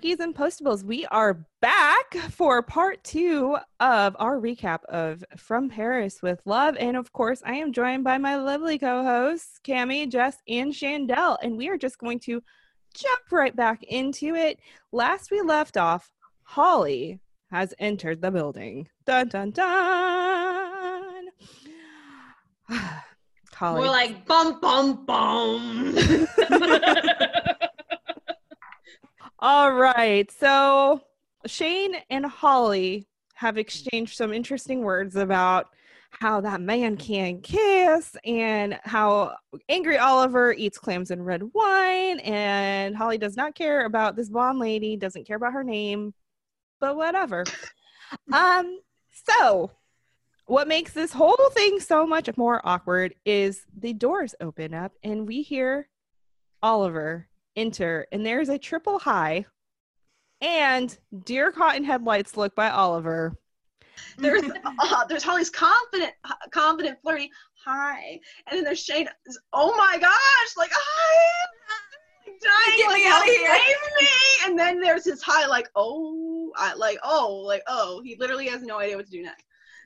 Snarkies 0.00 0.20
and 0.20 0.34
Postables. 0.34 0.82
We 0.82 1.04
are 1.06 1.44
back 1.60 2.14
for 2.30 2.62
part 2.62 3.02
two 3.04 3.58
of 3.80 4.16
our 4.18 4.38
recap 4.38 4.84
of 4.84 5.22
From 5.36 5.68
Paris 5.68 6.22
with 6.22 6.40
Love. 6.46 6.76
And 6.78 6.96
of 6.96 7.12
course, 7.12 7.42
I 7.44 7.56
am 7.56 7.72
joined 7.72 8.04
by 8.04 8.16
my 8.16 8.36
lovely 8.36 8.78
co 8.78 9.02
hosts, 9.02 9.60
Cami, 9.62 10.08
Jess, 10.08 10.38
and 10.48 10.72
Shandell. 10.72 11.36
And 11.42 11.56
we 11.56 11.68
are 11.68 11.76
just 11.76 11.98
going 11.98 12.18
to 12.20 12.42
jump 12.94 13.20
right 13.30 13.54
back 13.54 13.82
into 13.82 14.34
it. 14.34 14.58
Last 14.92 15.30
we 15.30 15.42
left 15.42 15.76
off, 15.76 16.10
Holly 16.44 17.20
has 17.50 17.74
entered 17.78 18.22
the 18.22 18.30
building. 18.30 18.88
Dun 19.04 19.28
dun 19.28 19.50
dun. 19.50 21.24
Holly. 23.52 23.80
More 23.80 23.90
like 23.90 24.24
bum 24.24 24.60
bum 24.60 25.04
bum. 25.04 25.94
All 29.42 29.72
right. 29.72 30.30
So 30.30 31.00
Shane 31.46 31.94
and 32.10 32.26
Holly 32.26 33.08
have 33.36 33.56
exchanged 33.56 34.18
some 34.18 34.34
interesting 34.34 34.82
words 34.82 35.16
about 35.16 35.68
how 36.10 36.42
that 36.42 36.60
man 36.60 36.98
can 36.98 37.40
kiss 37.40 38.14
and 38.26 38.78
how 38.84 39.36
angry 39.70 39.96
Oliver 39.96 40.52
eats 40.52 40.76
clams 40.76 41.10
and 41.10 41.24
red 41.24 41.42
wine. 41.54 42.20
And 42.20 42.94
Holly 42.94 43.16
does 43.16 43.34
not 43.34 43.54
care 43.54 43.86
about 43.86 44.14
this 44.14 44.28
blonde 44.28 44.58
lady, 44.58 44.98
doesn't 44.98 45.26
care 45.26 45.36
about 45.38 45.54
her 45.54 45.64
name, 45.64 46.12
but 46.78 46.96
whatever. 46.96 47.44
um, 48.34 48.78
so 49.24 49.70
what 50.44 50.68
makes 50.68 50.92
this 50.92 51.14
whole 51.14 51.48
thing 51.52 51.80
so 51.80 52.06
much 52.06 52.28
more 52.36 52.60
awkward 52.62 53.14
is 53.24 53.62
the 53.74 53.94
doors 53.94 54.34
open 54.38 54.74
up 54.74 54.92
and 55.02 55.26
we 55.26 55.40
hear 55.40 55.88
Oliver 56.62 57.29
enter, 57.56 58.06
and 58.12 58.24
there's 58.24 58.48
a 58.48 58.58
triple 58.58 58.98
hi 58.98 59.46
and 60.40 60.96
Deer 61.24 61.52
Cotton 61.52 61.84
Headlights 61.84 62.36
look 62.36 62.54
by 62.54 62.70
Oliver. 62.70 63.36
There's 64.16 64.42
uh, 64.64 65.04
there's 65.06 65.22
Holly's 65.22 65.50
confident, 65.50 66.12
confident, 66.50 66.98
flirty 67.02 67.30
hi, 67.64 68.18
and 68.46 68.56
then 68.56 68.64
there's 68.64 68.82
Shane. 68.82 69.08
Oh 69.52 69.76
my 69.76 69.98
gosh, 69.98 70.56
like 70.56 70.70
hi, 70.72 71.46
dying, 72.26 72.78
get 72.78 72.88
like, 72.88 72.96
me 72.96 73.06
out 73.06 73.20
of 73.20 73.26
here, 73.26 73.52
me. 74.00 74.06
And 74.46 74.58
then 74.58 74.80
there's 74.80 75.04
his 75.04 75.22
hi, 75.22 75.46
like 75.46 75.68
oh, 75.74 76.50
I, 76.56 76.74
like 76.74 76.98
oh, 77.04 77.42
like 77.46 77.62
oh. 77.66 78.00
He 78.02 78.16
literally 78.18 78.48
has 78.48 78.62
no 78.62 78.78
idea 78.78 78.96
what 78.96 79.06
to 79.06 79.12
do 79.12 79.22
next. 79.22 79.44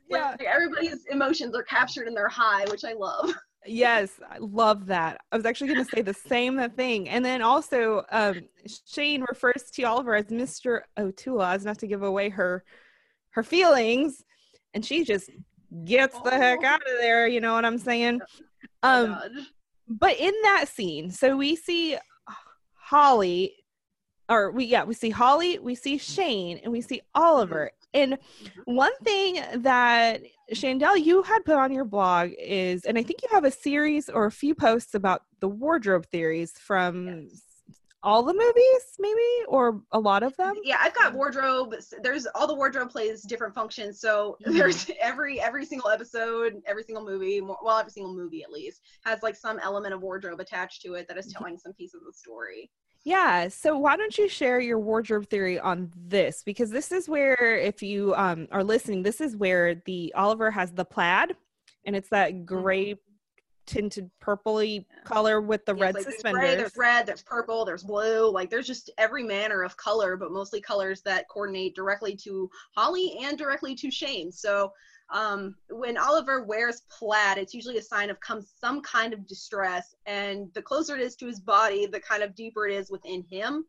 Yeah, 0.09 0.31
like, 0.31 0.43
everybody's 0.43 1.06
emotions 1.11 1.56
are 1.56 1.62
captured 1.62 2.06
in 2.06 2.15
their 2.15 2.28
hi, 2.28 2.65
which 2.71 2.84
I 2.84 2.93
love. 2.93 3.34
Yes, 3.67 4.11
I 4.31 4.39
love 4.39 4.87
that. 4.87 5.20
I 5.33 5.37
was 5.37 5.47
actually 5.47 5.73
going 5.73 5.84
to 5.84 5.91
say 5.91 6.03
the 6.03 6.15
same 6.15 6.70
thing. 6.70 7.09
And 7.09 7.25
then 7.25 7.41
also, 7.43 8.05
um, 8.11 8.43
Shane 8.87 9.23
refers 9.23 9.71
to 9.73 9.83
Oliver 9.84 10.15
as 10.15 10.27
Mr. 10.27 10.83
O'Toole, 10.98 11.43
as 11.43 11.65
not 11.65 11.79
to 11.79 11.87
give 11.87 12.03
away 12.03 12.29
her 12.29 12.65
her 13.31 13.43
feelings, 13.43 14.23
and 14.75 14.84
she 14.84 15.05
just 15.05 15.31
gets 15.84 16.19
the 16.21 16.31
heck 16.31 16.61
oh. 16.62 16.67
out 16.67 16.81
of 16.81 17.01
there. 17.01 17.27
You 17.27 17.41
know 17.41 17.55
what 17.55 17.65
I'm 17.65 17.79
saying? 17.79 18.21
Oh 18.83 19.05
um, 19.05 19.19
but 19.89 20.19
in 20.19 20.33
that 20.43 20.67
scene, 20.69 21.11
so 21.11 21.37
we 21.37 21.56
see 21.56 21.97
Holly, 22.75 23.55
or 24.28 24.51
we 24.53 24.67
yeah, 24.67 24.84
we 24.84 24.95
see 24.95 25.11
Holly, 25.11 25.59
we 25.59 25.75
see 25.75 25.99
Shane, 25.99 26.61
and 26.62 26.73
we 26.73 26.81
see 26.81 27.03
Oliver, 27.15 27.71
and 27.95 28.14
mm-hmm. 28.14 28.75
one 28.75 28.92
thing 29.03 29.41
that 29.62 30.23
Shandell, 30.53 31.03
you 31.03 31.23
had 31.23 31.45
put 31.45 31.55
on 31.55 31.73
your 31.73 31.84
blog 31.84 32.31
is, 32.39 32.84
and 32.84 32.98
I 32.98 33.03
think 33.03 33.23
you 33.23 33.28
have 33.33 33.45
a 33.45 33.50
series 33.50 34.11
or 34.11 34.27
a 34.27 34.31
few 34.31 34.55
posts 34.55 34.95
about 34.95 35.23
the 35.41 35.48
wardrobe 35.48 36.06
theories 36.06 36.53
from 36.53 37.06
yes. 37.06 37.43
all 38.03 38.22
the 38.22 38.34
movies, 38.34 38.82
maybe, 38.99 39.47
or 39.49 39.81
a 39.93 39.99
lot 39.99 40.22
of 40.22 40.37
them. 40.37 40.55
Yeah, 40.62 40.78
I've 40.81 40.94
got 40.94 41.15
wardrobe. 41.15 41.75
There's 42.03 42.27
all 42.34 42.47
the 42.47 42.55
wardrobe 42.55 42.91
plays 42.91 43.22
different 43.22 43.55
functions. 43.55 44.00
So 44.00 44.37
mm-hmm. 44.43 44.59
there's 44.59 44.91
every 45.00 45.41
every 45.41 45.65
single 45.65 45.88
episode, 45.88 46.61
every 46.66 46.82
single 46.82 47.05
movie, 47.05 47.41
well, 47.41 47.78
every 47.78 47.93
single 47.93 48.15
movie 48.15 48.43
at 48.43 48.50
least 48.50 48.81
has 49.05 49.22
like 49.22 49.37
some 49.37 49.59
element 49.61 49.94
of 49.94 50.03
wardrobe 50.03 50.41
attached 50.41 50.82
to 50.82 50.94
it 50.94 51.09
that 51.09 51.16
is 51.16 51.32
telling 51.32 51.56
some 51.56 51.72
piece 51.72 51.94
of 51.94 52.00
the 52.06 52.12
story. 52.12 52.71
Yeah. 53.04 53.48
So 53.48 53.76
why 53.78 53.97
don't 53.97 54.16
you 54.16 54.28
share 54.28 54.60
your 54.60 54.78
wardrobe 54.78 55.28
theory 55.28 55.60
on 55.60 55.92
this? 55.94 56.42
Because 56.42 56.70
this 56.70 56.91
is 56.91 57.09
where, 57.09 57.59
if 57.59 57.82
you 57.82 58.15
um, 58.16 58.48
are 58.50 58.65
listening, 58.65 59.03
this 59.03 59.20
is 59.20 59.37
where 59.37 59.75
the 59.84 60.12
Oliver 60.16 60.50
has 60.50 60.72
the 60.72 60.84
plaid, 60.84 61.37
and 61.84 61.94
it's 61.94 62.09
that 62.09 62.32
mm-hmm. 62.32 62.44
gray 62.44 62.97
tinted 63.66 64.10
purpley 64.22 64.84
color 65.04 65.41
with 65.41 65.64
the 65.64 65.75
red 65.75 65.94
like 65.94 66.04
suspenders. 66.04 66.41
There's, 66.41 66.53
gray, 66.53 66.56
there's 66.56 66.76
red, 66.76 67.06
there's 67.06 67.22
purple, 67.22 67.64
there's 67.64 67.82
blue. 67.82 68.31
Like 68.31 68.50
there's 68.50 68.66
just 68.66 68.91
every 68.98 69.22
manner 69.22 69.62
of 69.62 69.76
color, 69.76 70.16
but 70.16 70.32
mostly 70.32 70.60
colors 70.60 71.00
that 71.03 71.28
coordinate 71.28 71.75
directly 71.75 72.16
to 72.16 72.50
Holly 72.76 73.19
and 73.22 73.38
directly 73.38 73.75
to 73.76 73.91
Shane. 73.91 74.31
So 74.32 74.72
um, 75.12 75.54
when 75.70 75.97
Oliver 75.98 76.44
wears 76.44 76.82
plaid, 76.91 77.38
it's 77.38 77.54
usually 77.54 77.78
a 77.78 77.82
sign 77.82 78.10
of 78.10 78.19
come, 78.20 78.42
some 78.60 78.81
kind 78.81 79.12
of 79.12 79.26
distress. 79.26 79.94
And 80.06 80.48
the 80.54 80.62
closer 80.62 80.97
it 80.97 81.03
is 81.03 81.16
to 81.16 81.26
his 81.26 81.41
body, 81.41 81.87
the 81.87 82.00
kind 82.00 82.22
of 82.22 82.34
deeper 82.34 82.66
it 82.66 82.75
is 82.75 82.91
within 82.91 83.25
him. 83.31 83.66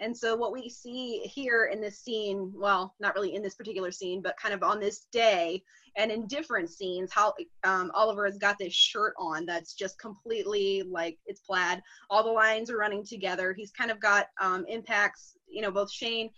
And 0.00 0.16
so, 0.16 0.36
what 0.36 0.52
we 0.52 0.68
see 0.68 1.20
here 1.24 1.70
in 1.72 1.80
this 1.80 1.98
scene, 1.98 2.52
well, 2.54 2.94
not 3.00 3.14
really 3.14 3.34
in 3.34 3.42
this 3.42 3.54
particular 3.54 3.90
scene, 3.90 4.22
but 4.22 4.36
kind 4.36 4.54
of 4.54 4.62
on 4.62 4.80
this 4.80 5.06
day 5.12 5.62
and 5.96 6.12
in 6.12 6.26
different 6.28 6.70
scenes, 6.70 7.12
how 7.12 7.34
um, 7.64 7.90
Oliver 7.92 8.24
has 8.24 8.38
got 8.38 8.56
this 8.58 8.72
shirt 8.72 9.14
on 9.18 9.44
that's 9.44 9.74
just 9.74 9.98
completely 9.98 10.82
like 10.88 11.18
it's 11.26 11.40
plaid. 11.40 11.82
All 12.08 12.22
the 12.22 12.30
lines 12.30 12.70
are 12.70 12.78
running 12.78 13.04
together. 13.04 13.52
He's 13.52 13.72
kind 13.72 13.90
of 13.90 13.98
got 13.98 14.28
um, 14.40 14.64
impacts, 14.68 15.36
you 15.48 15.60
know, 15.60 15.72
both 15.72 15.90
Shane 15.90 16.30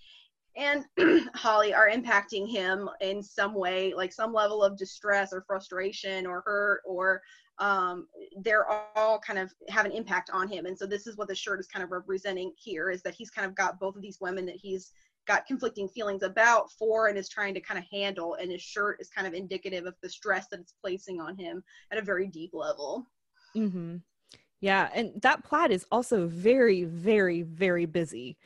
and 0.61 0.85
Holly 1.35 1.73
are 1.73 1.89
impacting 1.89 2.49
him 2.49 2.89
in 3.01 3.23
some 3.23 3.55
way, 3.55 3.95
like 3.95 4.13
some 4.13 4.33
level 4.33 4.63
of 4.63 4.77
distress 4.77 5.33
or 5.33 5.43
frustration 5.47 6.27
or 6.27 6.43
hurt, 6.45 6.83
or 6.85 7.23
um, 7.59 8.07
they're 8.43 8.67
all 8.97 9.19
kind 9.19 9.39
of 9.39 9.53
have 9.69 9.87
an 9.87 9.93
impact 9.93 10.31
on 10.33 10.49
him. 10.49 10.67
And 10.67 10.79
so 10.79 10.87
this 10.87 11.07
is 11.07 11.17
what 11.17 11.29
the 11.29 11.35
shirt 11.35 11.61
is 11.61 11.67
kind 11.67 11.83
of 11.83 11.91
representing 11.91 12.53
here 12.57 12.91
is 12.91 13.03
that 13.03 13.15
he's 13.15 13.31
kind 13.31 13.47
of 13.47 13.55
got 13.55 13.81
both 13.81 13.97
of 13.97 14.03
these 14.03 14.19
women 14.21 14.47
that 14.47 14.57
he's 14.57 14.93
got 15.27 15.47
conflicting 15.47 15.89
feelings 15.89 16.23
about 16.23 16.71
for 16.73 17.09
and 17.09 17.17
is 17.17 17.29
trying 17.29 17.55
to 17.55 17.61
kind 17.61 17.79
of 17.79 17.85
handle. 17.91 18.35
And 18.35 18.51
his 18.51 18.63
shirt 18.63 18.99
is 19.01 19.09
kind 19.09 19.27
of 19.27 19.35
indicative 19.35 19.87
of 19.87 19.95
the 20.03 20.11
stress 20.11 20.47
that 20.51 20.61
it's 20.61 20.75
placing 20.81 21.21
on 21.21 21.37
him 21.37 21.63
at 21.91 21.99
a 21.99 22.03
very 22.03 22.27
deep 22.27 22.51
level. 22.53 23.07
Mm-hmm. 23.57 23.97
Yeah. 24.61 24.91
And 24.95 25.21
that 25.23 25.43
plaid 25.43 25.71
is 25.71 25.87
also 25.91 26.27
very, 26.27 26.85
very, 26.85 27.43
very 27.43 27.87
busy 27.87 28.37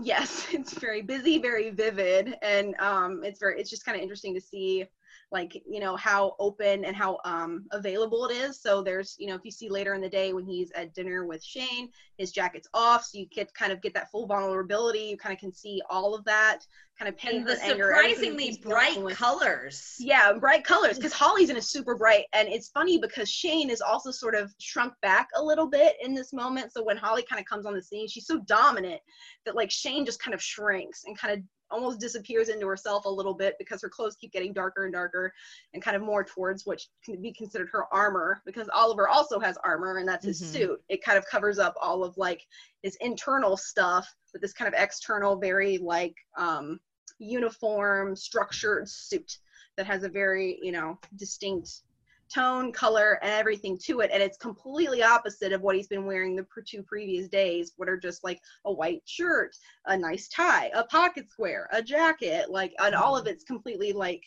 yes 0.00 0.46
it's 0.52 0.72
very 0.74 1.02
busy 1.02 1.38
very 1.38 1.70
vivid 1.70 2.36
and 2.42 2.74
um 2.80 3.22
it's 3.24 3.40
very 3.40 3.60
it's 3.60 3.70
just 3.70 3.84
kind 3.84 3.96
of 3.96 4.02
interesting 4.02 4.34
to 4.34 4.40
see 4.40 4.86
like 5.30 5.62
you 5.68 5.78
know 5.78 5.94
how 5.96 6.34
open 6.38 6.84
and 6.84 6.96
how 6.96 7.18
um, 7.24 7.66
available 7.72 8.26
it 8.26 8.34
is. 8.34 8.60
So 8.60 8.82
there's 8.82 9.14
you 9.18 9.26
know 9.26 9.34
if 9.34 9.44
you 9.44 9.50
see 9.50 9.68
later 9.68 9.94
in 9.94 10.00
the 10.00 10.08
day 10.08 10.32
when 10.32 10.46
he's 10.46 10.70
at 10.72 10.94
dinner 10.94 11.26
with 11.26 11.44
shane 11.44 11.90
his 12.16 12.32
jacket's 12.32 12.68
off 12.74 13.04
so 13.04 13.18
you 13.18 13.26
get 13.26 13.52
kind 13.54 13.70
of 13.70 13.82
get 13.82 13.94
that 13.94 14.10
full 14.10 14.26
vulnerability. 14.26 15.00
You 15.00 15.16
kind 15.16 15.34
of 15.34 15.38
can 15.38 15.52
see 15.52 15.82
all 15.90 16.14
of 16.14 16.24
that 16.24 16.60
kind 16.98 17.08
of 17.08 17.16
pain 17.16 17.36
and 17.36 17.46
the 17.46 17.56
surprisingly 17.56 18.58
bright 18.62 18.98
colors. 19.10 19.96
Yeah 19.98 20.32
bright 20.32 20.64
colors 20.64 20.96
because 20.96 21.12
holly's 21.12 21.50
in 21.50 21.58
a 21.58 21.62
super 21.62 21.94
bright 21.94 22.24
and 22.32 22.48
it's 22.48 22.70
funny 22.70 22.98
because 22.98 23.30
shane 23.30 23.70
is 23.70 23.80
also 23.80 24.10
sort 24.10 24.34
of 24.34 24.52
shrunk 24.58 24.94
back 25.02 25.28
a 25.36 25.42
little 25.42 25.68
bit 25.68 25.96
in 26.02 26.14
this 26.14 26.32
moment. 26.32 26.72
So 26.72 26.82
when 26.82 26.96
holly 26.96 27.24
kind 27.28 27.38
of 27.38 27.46
comes 27.46 27.66
on 27.66 27.74
the 27.74 27.82
scene 27.82 28.08
she's 28.08 28.26
so 28.26 28.40
dominant 28.40 29.00
that 29.44 29.54
like 29.54 29.70
shane 29.70 30.06
just 30.06 30.20
kind 30.20 30.34
of 30.34 30.42
shrinks 30.42 31.02
and 31.04 31.18
kind 31.18 31.34
of 31.34 31.44
almost 31.70 32.00
disappears 32.00 32.48
into 32.48 32.66
herself 32.66 33.04
a 33.04 33.10
little 33.10 33.34
bit 33.34 33.54
because 33.58 33.82
her 33.82 33.88
clothes 33.88 34.16
keep 34.16 34.32
getting 34.32 34.52
darker 34.52 34.84
and 34.84 34.92
darker 34.92 35.32
and 35.74 35.82
kind 35.82 35.96
of 35.96 36.02
more 36.02 36.24
towards 36.24 36.66
what 36.66 36.80
can 37.04 37.20
be 37.20 37.32
considered 37.32 37.68
her 37.70 37.84
armor 37.92 38.42
because 38.46 38.68
Oliver 38.74 39.08
also 39.08 39.38
has 39.38 39.56
armor 39.64 39.98
and 39.98 40.08
that's 40.08 40.24
his 40.24 40.42
mm-hmm. 40.42 40.52
suit. 40.52 40.82
It 40.88 41.02
kind 41.02 41.18
of 41.18 41.26
covers 41.26 41.58
up 41.58 41.74
all 41.80 42.04
of 42.04 42.16
like 42.16 42.46
his 42.82 42.96
internal 43.00 43.56
stuff, 43.56 44.12
but 44.32 44.40
this 44.40 44.52
kind 44.52 44.72
of 44.72 44.80
external, 44.80 45.36
very 45.36 45.78
like 45.78 46.14
um, 46.36 46.80
uniform, 47.18 48.16
structured 48.16 48.88
suit 48.88 49.38
that 49.76 49.86
has 49.86 50.02
a 50.02 50.08
very, 50.08 50.58
you 50.62 50.72
know, 50.72 50.98
distinct 51.16 51.82
tone, 52.28 52.72
color, 52.72 53.18
and 53.22 53.32
everything 53.32 53.78
to 53.78 54.00
it. 54.00 54.10
And 54.12 54.22
it's 54.22 54.36
completely 54.36 55.02
opposite 55.02 55.52
of 55.52 55.62
what 55.62 55.76
he's 55.76 55.88
been 55.88 56.06
wearing 56.06 56.36
the 56.36 56.46
two 56.66 56.82
previous 56.82 57.28
days, 57.28 57.72
what 57.76 57.88
are 57.88 57.96
just 57.96 58.24
like 58.24 58.40
a 58.64 58.72
white 58.72 59.02
shirt, 59.04 59.56
a 59.86 59.96
nice 59.96 60.28
tie, 60.28 60.70
a 60.74 60.84
pocket 60.84 61.30
square, 61.30 61.68
a 61.72 61.82
jacket, 61.82 62.50
like, 62.50 62.74
and 62.78 62.94
all 62.94 63.16
of 63.16 63.24
mm-hmm. 63.24 63.32
it's 63.32 63.44
completely 63.44 63.92
like 63.92 64.24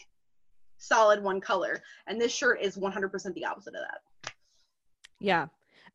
solid 0.77 1.23
one 1.23 1.41
color. 1.41 1.81
And 2.07 2.19
this 2.19 2.33
shirt 2.33 2.61
is 2.61 2.77
100% 2.77 3.33
the 3.33 3.45
opposite 3.45 3.75
of 3.75 3.81
that. 3.81 4.33
Yeah. 5.19 5.47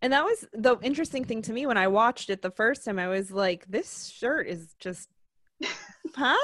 And 0.02 0.12
that 0.12 0.24
was 0.24 0.46
the 0.52 0.76
interesting 0.82 1.24
thing 1.24 1.42
to 1.42 1.52
me 1.52 1.66
when 1.66 1.78
I 1.78 1.88
watched 1.88 2.30
it 2.30 2.42
the 2.42 2.50
first 2.50 2.84
time. 2.84 2.98
I 2.98 3.08
was 3.08 3.30
like, 3.30 3.64
this 3.66 4.08
shirt 4.08 4.46
is 4.46 4.74
just, 4.78 5.08
huh? 6.14 6.36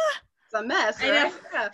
it's 0.47 0.55
a 0.55 0.63
mess. 0.63 1.01
Right? 1.01 1.33
Yeah 1.53 1.69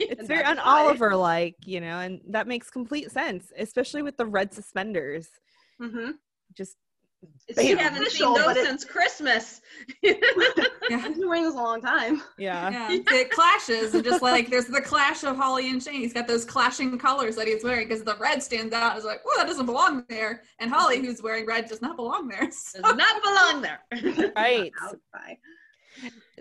it's 0.00 0.26
very 0.26 0.44
un 0.44 0.58
Oliver 0.58 1.14
like, 1.16 1.56
you 1.64 1.80
know, 1.80 1.98
and 2.00 2.20
that 2.28 2.46
makes 2.46 2.70
complete 2.70 3.10
sense, 3.10 3.52
especially 3.58 4.02
with 4.02 4.16
the 4.16 4.26
red 4.26 4.52
suspenders. 4.52 5.28
Mm-hmm. 5.80 6.12
Just 6.54 6.76
We 7.56 7.68
haven't 7.68 8.10
seen 8.10 8.32
those 8.34 8.56
since 8.56 8.84
Christmas. 8.84 9.60
yeah. 10.02 10.14
He's 10.88 11.18
been 11.18 11.28
wearing 11.28 11.44
this 11.44 11.54
a 11.54 11.58
long 11.58 11.80
time. 11.80 12.22
Yeah. 12.38 12.70
yeah. 12.70 12.88
It 13.12 13.30
clashes 13.30 13.94
and 13.94 14.02
just 14.04 14.22
like 14.22 14.50
there's 14.50 14.66
the 14.66 14.80
clash 14.80 15.22
of 15.24 15.36
Holly 15.36 15.70
and 15.70 15.82
Shane. 15.82 16.00
He's 16.00 16.12
got 16.12 16.26
those 16.26 16.44
clashing 16.44 16.98
colors 16.98 17.36
that 17.36 17.46
he's 17.46 17.62
wearing 17.62 17.88
because 17.88 18.04
the 18.04 18.16
red 18.16 18.42
stands 18.42 18.72
out. 18.72 18.96
It's 18.96 19.04
like, 19.04 19.20
oh, 19.26 19.34
that 19.38 19.46
doesn't 19.46 19.66
belong 19.66 20.04
there. 20.08 20.42
And 20.58 20.70
Holly, 20.70 21.00
who's 21.00 21.22
wearing 21.22 21.46
red, 21.46 21.68
does 21.68 21.82
not 21.82 21.96
belong 21.96 22.28
there. 22.28 22.50
So. 22.50 22.80
Does 22.80 22.96
not 22.96 23.22
belong 23.22 23.62
there. 23.62 24.32
right. 24.36 24.72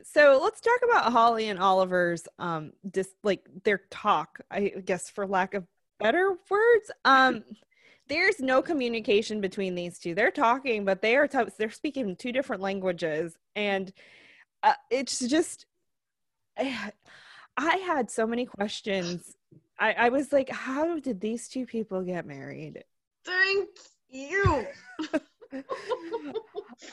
So 0.04 0.40
let's 0.42 0.62
talk 0.62 0.80
about 0.84 1.12
Holly 1.12 1.50
and 1.50 1.60
Oliver's 1.60 2.28
um 2.38 2.72
just 2.94 3.12
like 3.24 3.46
their 3.64 3.82
talk, 3.90 4.40
I 4.50 4.70
guess 4.86 5.10
for 5.10 5.28
lack 5.28 5.54
of 5.54 5.66
better 6.00 6.36
words. 6.50 6.92
Um 7.06 7.44
there's 8.08 8.40
no 8.40 8.62
communication 8.62 9.40
between 9.40 9.76
these 9.76 10.00
two. 10.00 10.16
They're 10.16 10.32
talking, 10.32 10.84
but 10.84 11.02
they 11.02 11.16
are 11.16 11.28
t- 11.28 11.38
they're 11.58 11.70
speaking 11.70 12.16
two 12.16 12.32
different 12.32 12.62
languages, 12.62 13.38
and 13.56 13.94
uh, 14.64 14.74
it's 14.90 15.20
just 15.20 15.68
I, 16.58 16.92
I 17.56 17.78
had 17.78 18.10
so 18.12 18.28
many 18.28 18.46
questions. 18.46 19.36
I, 19.80 19.94
I 19.94 20.10
was 20.10 20.34
like, 20.34 20.50
how 20.50 21.00
did 21.00 21.22
these 21.22 21.48
two 21.48 21.66
people 21.66 22.02
get 22.02 22.26
married? 22.26 22.84
Thank 23.24 23.70
you. 24.10 24.68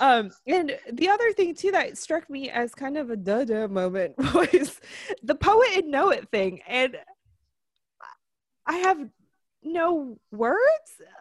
um 0.00 0.30
and 0.46 0.78
the 0.92 1.08
other 1.08 1.32
thing 1.32 1.54
too 1.54 1.70
that 1.70 1.96
struck 1.98 2.28
me 2.30 2.50
as 2.50 2.74
kind 2.74 2.96
of 2.96 3.10
a 3.10 3.16
duh 3.16 3.44
duh 3.44 3.68
moment 3.68 4.14
was 4.34 4.80
the 5.22 5.34
poet 5.34 5.68
and 5.76 5.90
know 5.90 6.10
it 6.10 6.28
thing 6.30 6.60
and 6.66 6.96
i 8.66 8.76
have 8.76 8.98
no 9.66 10.16
words. 10.30 10.58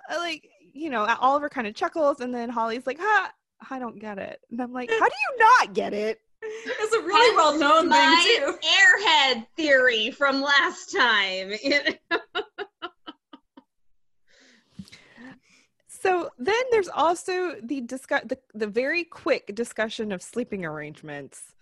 Uh, 0.10 0.18
like 0.20 0.48
you 0.74 0.90
know 0.90 1.06
oliver 1.20 1.50
kind 1.50 1.68
of 1.68 1.74
chuckles 1.76 2.20
and 2.20 2.34
then 2.34 2.50
holly's 2.50 2.86
like 2.86 3.00
ha 3.00 3.32
i 3.70 3.80
don't 3.80 4.00
get 4.00 4.18
it. 4.18 4.40
And 4.52 4.62
i'm 4.62 4.74
like 4.74 4.90
how 4.90 5.08
do 5.08 5.16
you 5.30 5.38
not 5.40 5.74
get 5.74 5.94
it? 5.94 6.20
It's 6.42 6.94
a 6.94 7.00
really 7.02 7.36
well 7.36 7.58
known 7.58 7.90
thing 7.90 8.18
too. 8.24 8.58
airhead 8.62 9.48
theory 9.56 10.12
from 10.12 10.42
last 10.42 10.92
time 10.92 11.54
so 16.06 16.30
then 16.38 16.64
there's 16.72 16.90
also 16.90 17.56
the 17.64 17.82
discuss 17.82 18.22
the, 18.26 18.38
the 18.54 18.68
very 18.68 19.04
quick 19.04 19.54
discussion 19.56 20.12
of 20.12 20.22
sleeping 20.22 20.66
arrangements 20.66 21.56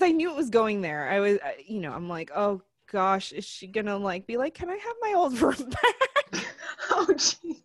i 0.00 0.12
knew 0.12 0.30
it 0.30 0.36
was 0.36 0.50
going 0.50 0.80
there 0.80 1.08
i 1.08 1.20
was 1.20 1.38
you 1.66 1.80
know 1.80 1.92
i'm 1.92 2.08
like 2.08 2.30
oh 2.34 2.60
gosh, 2.94 3.32
is 3.32 3.44
she 3.44 3.66
gonna 3.66 3.96
like 3.96 4.26
be 4.26 4.36
like, 4.36 4.54
can 4.54 4.70
I 4.70 4.76
have 4.76 4.96
my 5.00 5.14
old 5.16 5.38
room 5.40 5.70
back? 5.70 6.44
oh, 6.90 7.06
jeez. 7.10 7.62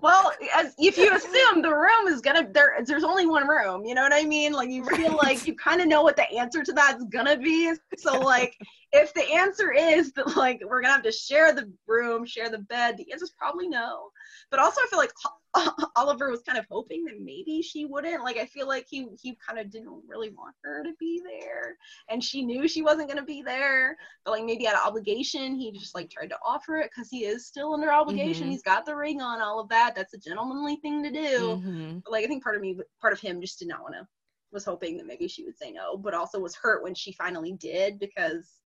Well, 0.00 0.32
as 0.54 0.74
if 0.78 0.96
you 0.98 1.14
assume 1.14 1.62
the 1.62 1.74
room 1.74 2.08
is 2.08 2.20
gonna 2.20 2.48
there, 2.52 2.76
there's 2.84 3.04
only 3.04 3.26
one 3.26 3.46
room. 3.46 3.84
You 3.84 3.94
know 3.94 4.02
what 4.02 4.14
I 4.14 4.24
mean? 4.24 4.52
Like 4.52 4.70
you 4.70 4.84
feel 4.84 5.16
like 5.16 5.46
you 5.46 5.54
kind 5.54 5.80
of 5.80 5.88
know 5.88 6.02
what 6.02 6.16
the 6.16 6.30
answer 6.32 6.62
to 6.62 6.72
that's 6.72 7.04
gonna 7.04 7.36
be. 7.36 7.72
So 7.96 8.20
like, 8.20 8.56
if 8.92 9.12
the 9.14 9.24
answer 9.32 9.72
is 9.72 10.12
that 10.12 10.36
like 10.36 10.62
we're 10.64 10.82
gonna 10.82 10.94
have 10.94 11.02
to 11.02 11.12
share 11.12 11.52
the 11.52 11.70
room, 11.86 12.24
share 12.24 12.50
the 12.50 12.58
bed, 12.58 12.96
the 12.96 13.10
answer 13.12 13.24
is 13.24 13.34
probably 13.36 13.68
no. 13.68 14.10
But 14.50 14.60
also, 14.60 14.80
I 14.82 14.86
feel 14.88 14.98
like 14.98 15.12
Oliver 15.96 16.30
was 16.30 16.42
kind 16.42 16.58
of 16.58 16.66
hoping 16.70 17.04
that 17.04 17.20
maybe 17.20 17.62
she 17.62 17.84
wouldn't. 17.84 18.24
Like 18.24 18.36
I 18.36 18.46
feel 18.46 18.66
like 18.66 18.86
he 18.88 19.06
he 19.20 19.36
kind 19.46 19.58
of 19.58 19.70
didn't 19.70 20.02
really 20.08 20.30
want 20.30 20.54
her 20.62 20.82
to 20.82 20.92
be 20.98 21.20
there, 21.24 21.76
and 22.08 22.22
she 22.22 22.44
knew 22.44 22.66
she 22.66 22.82
wasn't 22.82 23.08
gonna 23.08 23.24
be 23.24 23.42
there. 23.42 23.96
But 24.24 24.32
like 24.32 24.44
maybe 24.44 24.66
out 24.66 24.74
of 24.74 24.86
obligation, 24.86 25.54
he 25.54 25.72
just 25.72 25.94
like 25.94 26.10
tried 26.10 26.30
to 26.30 26.38
offer 26.44 26.78
it 26.78 26.90
because 26.94 27.08
he 27.08 27.24
is 27.24 27.46
still 27.46 27.74
under 27.74 27.92
obligation. 27.92 28.44
Mm-hmm. 28.44 28.52
He's 28.52 28.62
got 28.62 28.84
the 28.84 28.96
ring 28.96 29.20
on, 29.20 29.40
all 29.40 29.60
of 29.60 29.68
that. 29.68 29.94
That's 29.94 30.14
a 30.14 30.18
gentlemanly 30.18 30.76
thing 30.76 31.02
to 31.04 31.10
do. 31.10 31.38
Mm-hmm. 31.38 31.98
But 32.04 32.12
like 32.12 32.24
I 32.24 32.28
think 32.28 32.42
part 32.42 32.56
of 32.56 32.62
me, 32.62 32.78
part 33.00 33.12
of 33.12 33.20
him, 33.20 33.40
just 33.40 33.58
did 33.58 33.68
not 33.68 33.82
want 33.82 33.94
to. 33.94 34.06
Was 34.52 34.64
hoping 34.64 34.96
that 34.98 35.06
maybe 35.06 35.26
she 35.26 35.44
would 35.44 35.58
say 35.58 35.72
no, 35.72 35.96
but 35.96 36.14
also 36.14 36.38
was 36.38 36.54
hurt 36.54 36.84
when 36.84 36.94
she 36.94 37.12
finally 37.12 37.52
did 37.52 37.98
because 37.98 38.60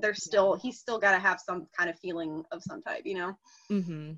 there's 0.00 0.24
still 0.24 0.54
he's 0.54 0.78
still 0.78 0.98
got 0.98 1.12
to 1.12 1.18
have 1.18 1.40
some 1.40 1.66
kind 1.76 1.90
of 1.90 1.98
feeling 1.98 2.42
of 2.50 2.62
some 2.62 2.80
type, 2.80 3.02
you 3.04 3.14
know. 3.14 3.38
Mm-hmm. 3.70 4.12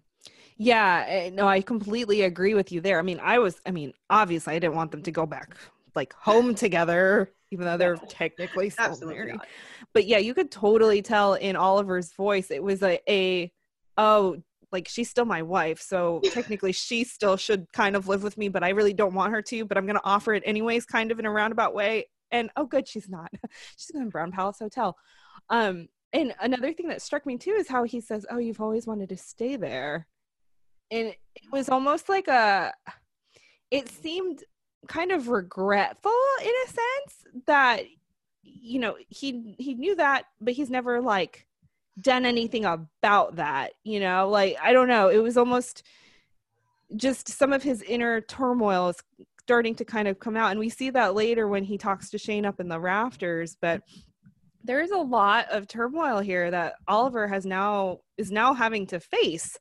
Yeah, 0.63 1.07
eh, 1.09 1.31
no, 1.33 1.49
I 1.49 1.63
completely 1.63 2.21
agree 2.21 2.53
with 2.53 2.71
you 2.71 2.83
there. 2.83 2.99
I 2.99 3.03
mean, 3.03 3.19
I 3.19 3.39
was, 3.39 3.59
I 3.65 3.71
mean, 3.71 3.95
obviously, 4.11 4.55
I 4.55 4.59
didn't 4.59 4.75
want 4.75 4.91
them 4.91 5.03
to 5.05 5.11
go 5.11 5.25
back 5.25 5.57
like 5.95 6.13
home 6.13 6.55
together, 6.55 7.33
even 7.51 7.65
though 7.65 7.79
they're 7.79 7.97
technically 7.97 8.69
still 8.69 8.95
married. 9.07 9.37
Not. 9.37 9.47
But 9.95 10.05
yeah, 10.07 10.19
you 10.19 10.35
could 10.35 10.51
totally 10.51 11.01
tell 11.01 11.33
in 11.33 11.57
Oliver's 11.57 12.13
voice 12.13 12.51
it 12.51 12.63
was 12.63 12.83
a, 12.83 13.01
a 13.09 13.51
oh, 13.97 14.37
like 14.71 14.87
she's 14.87 15.09
still 15.09 15.25
my 15.25 15.41
wife, 15.41 15.81
so 15.81 16.21
technically 16.31 16.73
she 16.73 17.05
still 17.05 17.39
should 17.39 17.73
kind 17.73 17.97
of 17.97 18.07
live 18.07 18.23
with 18.23 18.37
me, 18.37 18.51
but 18.51 18.63
I 18.63 18.69
really 18.69 18.93
don't 18.93 19.15
want 19.15 19.33
her 19.33 19.41
to. 19.41 19.65
But 19.65 19.79
I'm 19.79 19.87
gonna 19.87 20.03
offer 20.05 20.35
it 20.35 20.43
anyways, 20.45 20.85
kind 20.85 21.11
of 21.11 21.19
in 21.19 21.25
a 21.25 21.31
roundabout 21.31 21.75
way. 21.75 22.11
And 22.33 22.51
oh, 22.57 22.67
good, 22.67 22.87
she's 22.87 23.09
not. 23.09 23.31
she's 23.79 23.91
going 23.93 24.05
to 24.05 24.11
Brown 24.11 24.31
Palace 24.31 24.59
Hotel. 24.59 24.95
Um, 25.49 25.89
and 26.13 26.35
another 26.39 26.75
thing 26.75 26.89
that 26.89 27.01
struck 27.01 27.25
me 27.25 27.39
too 27.39 27.53
is 27.53 27.67
how 27.67 27.85
he 27.85 28.03
says, 28.03 28.27
"Oh, 28.31 28.37
you've 28.37 28.61
always 28.61 28.87
wanted 28.87 29.09
to 29.09 29.17
stay 29.17 29.57
there." 29.57 30.07
And 30.91 31.09
it 31.09 31.53
was 31.53 31.69
almost 31.69 32.09
like 32.09 32.29
a 32.29 32.73
it 33.71 33.89
seemed 33.89 34.43
kind 34.89 35.13
of 35.13 35.29
regretful 35.29 36.13
in 36.43 36.53
a 36.67 36.69
sense 36.69 37.45
that 37.47 37.83
you 38.43 38.79
know 38.79 38.97
he 39.09 39.55
he 39.59 39.75
knew 39.75 39.95
that 39.95 40.25
but 40.41 40.55
he's 40.55 40.71
never 40.71 41.01
like 41.01 41.47
done 42.01 42.25
anything 42.25 42.65
about 42.65 43.37
that 43.37 43.73
you 43.85 44.01
know? 44.01 44.29
Like 44.29 44.57
i 44.63 44.73
don't 44.73 44.89
know. 44.89 45.09
It 45.09 45.19
was 45.19 45.37
almost 45.37 45.83
just 46.97 47.29
some 47.29 47.53
of 47.53 47.63
his 47.63 47.83
inner 47.83 48.21
turmoil 48.21 48.89
is 48.89 48.97
starting 49.41 49.75
to 49.77 49.85
kind 49.85 50.09
of 50.09 50.19
come 50.19 50.37
out 50.37 50.51
and 50.51 50.61
we 50.61 50.69
see 50.69 50.91
that 50.91 51.15
later 51.15 51.47
when 51.49 51.65
he 51.65 51.79
talks 51.79 52.11
to 52.11 52.19
shane 52.19 52.45
up 52.45 52.61
in 52.61 52.69
the 52.69 52.81
rafters 52.81 53.57
but 53.61 53.83
there's 54.65 54.91
a 54.91 54.97
lot 54.97 55.47
of 55.51 55.67
turmoil 55.67 56.21
here 56.21 56.51
that 56.51 56.75
oliver 56.89 57.29
has 57.29 57.47
now 57.47 57.99
is 58.17 58.31
now 58.31 58.53
having 58.55 58.87
to 58.87 59.01
face. 59.01 59.57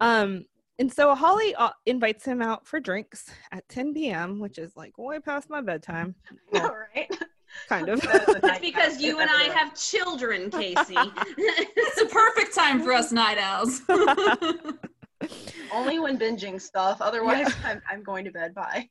Um 0.00 0.44
and 0.78 0.92
so 0.92 1.14
Holly 1.14 1.54
uh, 1.54 1.70
invites 1.86 2.24
him 2.24 2.42
out 2.42 2.66
for 2.66 2.80
drinks 2.80 3.30
at 3.52 3.68
10 3.68 3.94
p.m., 3.94 4.40
which 4.40 4.58
is 4.58 4.76
like 4.76 4.98
way 4.98 5.20
past 5.20 5.50
my 5.50 5.60
bedtime. 5.60 6.14
Well, 6.52 6.66
All 6.66 6.76
right. 6.94 7.10
Kind 7.68 7.88
of. 7.88 8.00
It's 8.02 8.58
because 8.60 9.00
you 9.00 9.20
and 9.20 9.30
I 9.30 9.44
have 9.44 9.74
children, 9.76 10.50
Casey. 10.50 10.96
it's 10.96 12.00
a 12.00 12.06
perfect 12.06 12.54
time 12.54 12.82
for 12.82 12.92
us 12.92 13.12
night 13.12 13.38
owls. 13.38 13.82
Only 15.72 16.00
when 16.00 16.18
binging 16.18 16.60
stuff. 16.60 17.00
Otherwise, 17.00 17.48
yeah. 17.48 17.70
I'm, 17.70 17.82
I'm 17.90 18.02
going 18.02 18.24
to 18.24 18.32
bed. 18.32 18.54
Bye. 18.54 18.88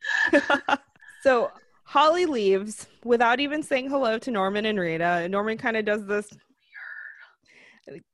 so 1.22 1.52
Holly 1.84 2.26
leaves 2.26 2.88
without 3.04 3.40
even 3.40 3.62
saying 3.62 3.90
hello 3.90 4.18
to 4.18 4.32
Norman 4.32 4.66
and 4.66 4.80
Rita. 4.80 5.28
Norman 5.30 5.58
kind 5.58 5.76
of 5.78 5.86
does 5.86 6.06
this 6.06 6.30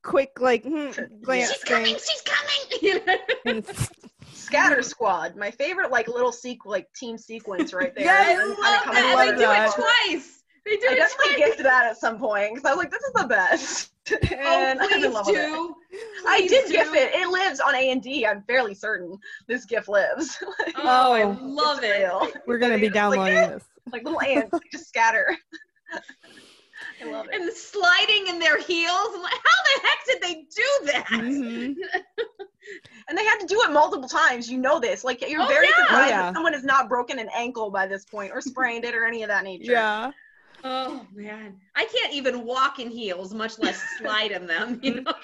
quick 0.02 0.40
like 0.40 0.64
hmm, 0.64 0.90
glance. 1.22 1.52
She's 1.52 1.64
coming. 1.64 1.96
She's 2.80 3.00
coming. 3.44 3.64
Scatter 4.32 4.82
Squad, 4.82 5.36
my 5.36 5.50
favorite 5.50 5.90
like 5.90 6.08
little 6.08 6.32
sequ 6.32 6.58
like 6.64 6.92
team 6.94 7.16
sequence 7.16 7.72
right 7.72 7.94
there. 7.94 8.04
yes, 8.04 8.38
I 8.40 8.44
love 8.46 8.56
that. 8.56 9.36
They 9.36 9.44
do 9.44 9.50
it 9.50 10.14
twice. 10.14 10.42
They 10.66 10.76
do 10.76 10.88
I 10.88 10.92
it 10.92 10.96
definitely 10.96 11.34
twice. 11.34 11.48
gifted 11.48 11.66
that 11.66 11.86
at 11.86 11.98
some 11.98 12.18
point 12.18 12.54
because 12.54 12.64
I 12.64 12.70
was 12.70 12.78
like, 12.78 12.90
this 12.90 13.02
is 13.02 13.12
the 13.12 13.26
best. 13.28 13.92
and 14.10 14.80
oh, 14.80 14.88
please 14.88 15.34
do. 15.34 15.74
I 16.26 16.46
did 16.46 16.66
do. 16.66 16.72
GIF 16.72 16.94
it. 16.94 17.14
It 17.14 17.28
lives 17.28 17.60
on 17.60 17.74
A 17.74 17.90
and 17.90 18.02
D. 18.02 18.26
I'm 18.26 18.42
fairly 18.42 18.74
certain 18.74 19.16
this 19.46 19.64
GIF 19.64 19.88
lives. 19.88 20.36
oh, 20.76 21.12
I 21.12 21.24
love 21.24 21.82
it. 21.84 22.00
Real. 22.00 22.28
We're 22.46 22.58
gonna 22.58 22.78
be 22.78 22.88
downloading 22.88 23.36
like, 23.36 23.50
this. 23.50 23.64
Like 23.92 24.04
little 24.04 24.20
ants, 24.20 24.58
just 24.72 24.88
scatter. 24.88 25.36
I 27.02 27.10
love 27.10 27.26
it. 27.26 27.40
And 27.40 27.52
sliding 27.52 28.26
in 28.28 28.38
their 28.38 28.58
heels. 28.58 28.88
How 28.88 29.20
the 29.20 29.80
heck 29.82 29.98
did 30.06 30.22
they 30.22 30.34
do 30.34 30.86
that? 30.86 31.06
Mm-hmm. 31.08 31.72
and 33.08 33.18
they 33.18 33.24
had 33.24 33.38
to 33.40 33.46
do 33.46 33.60
it 33.62 33.72
multiple 33.72 34.08
times. 34.08 34.50
You 34.50 34.58
know 34.58 34.80
this. 34.80 35.04
Like 35.04 35.28
you're 35.28 35.42
oh, 35.42 35.48
very 35.48 35.66
yeah. 35.66 35.86
surprised 35.86 36.04
oh, 36.04 36.08
yeah. 36.08 36.22
that 36.22 36.34
someone 36.34 36.52
has 36.52 36.64
not 36.64 36.88
broken 36.88 37.18
an 37.18 37.28
ankle 37.34 37.70
by 37.70 37.86
this 37.86 38.04
point 38.04 38.32
or 38.32 38.40
sprained 38.40 38.84
it 38.84 38.94
or 38.94 39.04
any 39.04 39.22
of 39.22 39.28
that 39.28 39.44
nature. 39.44 39.72
Yeah. 39.72 40.12
Oh 40.62 41.06
man, 41.14 41.56
I 41.74 41.86
can't 41.86 42.12
even 42.12 42.44
walk 42.44 42.80
in 42.80 42.90
heels, 42.90 43.32
much 43.32 43.58
less 43.58 43.82
slide 43.98 44.32
in 44.32 44.46
them. 44.46 44.78
You 44.82 45.02
know. 45.02 45.14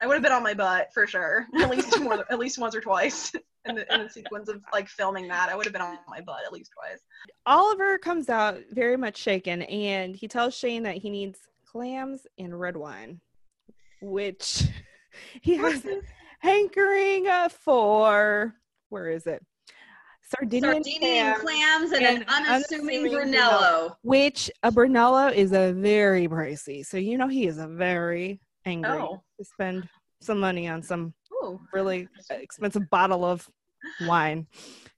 I 0.00 0.06
would 0.06 0.14
have 0.14 0.22
been 0.22 0.32
on 0.32 0.42
my 0.42 0.54
butt 0.54 0.92
for 0.92 1.06
sure, 1.06 1.46
at 1.58 1.70
least 1.70 1.98
more, 2.00 2.24
at 2.30 2.38
least 2.38 2.58
once 2.58 2.74
or 2.74 2.80
twice 2.80 3.32
in 3.66 3.76
the, 3.76 3.94
in 3.94 4.04
the 4.04 4.10
sequence 4.10 4.48
of 4.48 4.62
like 4.72 4.88
filming 4.88 5.28
that. 5.28 5.48
I 5.48 5.56
would 5.56 5.66
have 5.66 5.72
been 5.72 5.82
on 5.82 5.98
my 6.08 6.20
butt 6.20 6.44
at 6.46 6.52
least 6.52 6.70
twice. 6.72 7.00
Oliver 7.46 7.98
comes 7.98 8.28
out 8.28 8.58
very 8.70 8.96
much 8.96 9.16
shaken, 9.16 9.62
and 9.62 10.14
he 10.14 10.28
tells 10.28 10.54
Shane 10.54 10.82
that 10.84 10.96
he 10.96 11.10
needs 11.10 11.38
clams 11.66 12.26
and 12.38 12.58
red 12.58 12.76
wine, 12.76 13.20
which 14.00 14.64
he 15.42 15.56
has 15.56 15.84
hankering 16.40 17.26
uh, 17.26 17.48
for. 17.48 18.54
Where 18.90 19.08
is 19.08 19.26
it? 19.26 19.44
Sardinian, 20.38 20.82
Sardinian 20.84 21.34
clams, 21.34 21.92
and, 21.92 22.04
and, 22.04 22.18
an 22.18 22.24
unassuming, 22.28 22.98
unassuming 22.98 23.12
Brunello. 23.12 23.96
Which 24.02 24.50
a 24.62 24.72
Brunello 24.72 25.28
is 25.28 25.52
a 25.52 25.72
very 25.72 26.28
pricey. 26.28 26.84
So 26.84 26.96
you 26.96 27.18
know 27.18 27.28
he 27.28 27.46
is 27.46 27.58
a 27.58 27.66
very 27.66 28.40
angry 28.64 28.90
oh. 28.90 29.22
to 29.38 29.44
spend 29.44 29.88
some 30.20 30.40
money 30.40 30.68
on 30.68 30.82
some 30.82 31.12
Ooh. 31.44 31.60
really 31.72 32.08
expensive 32.30 32.88
bottle 32.90 33.24
of 33.24 33.48
wine, 34.02 34.46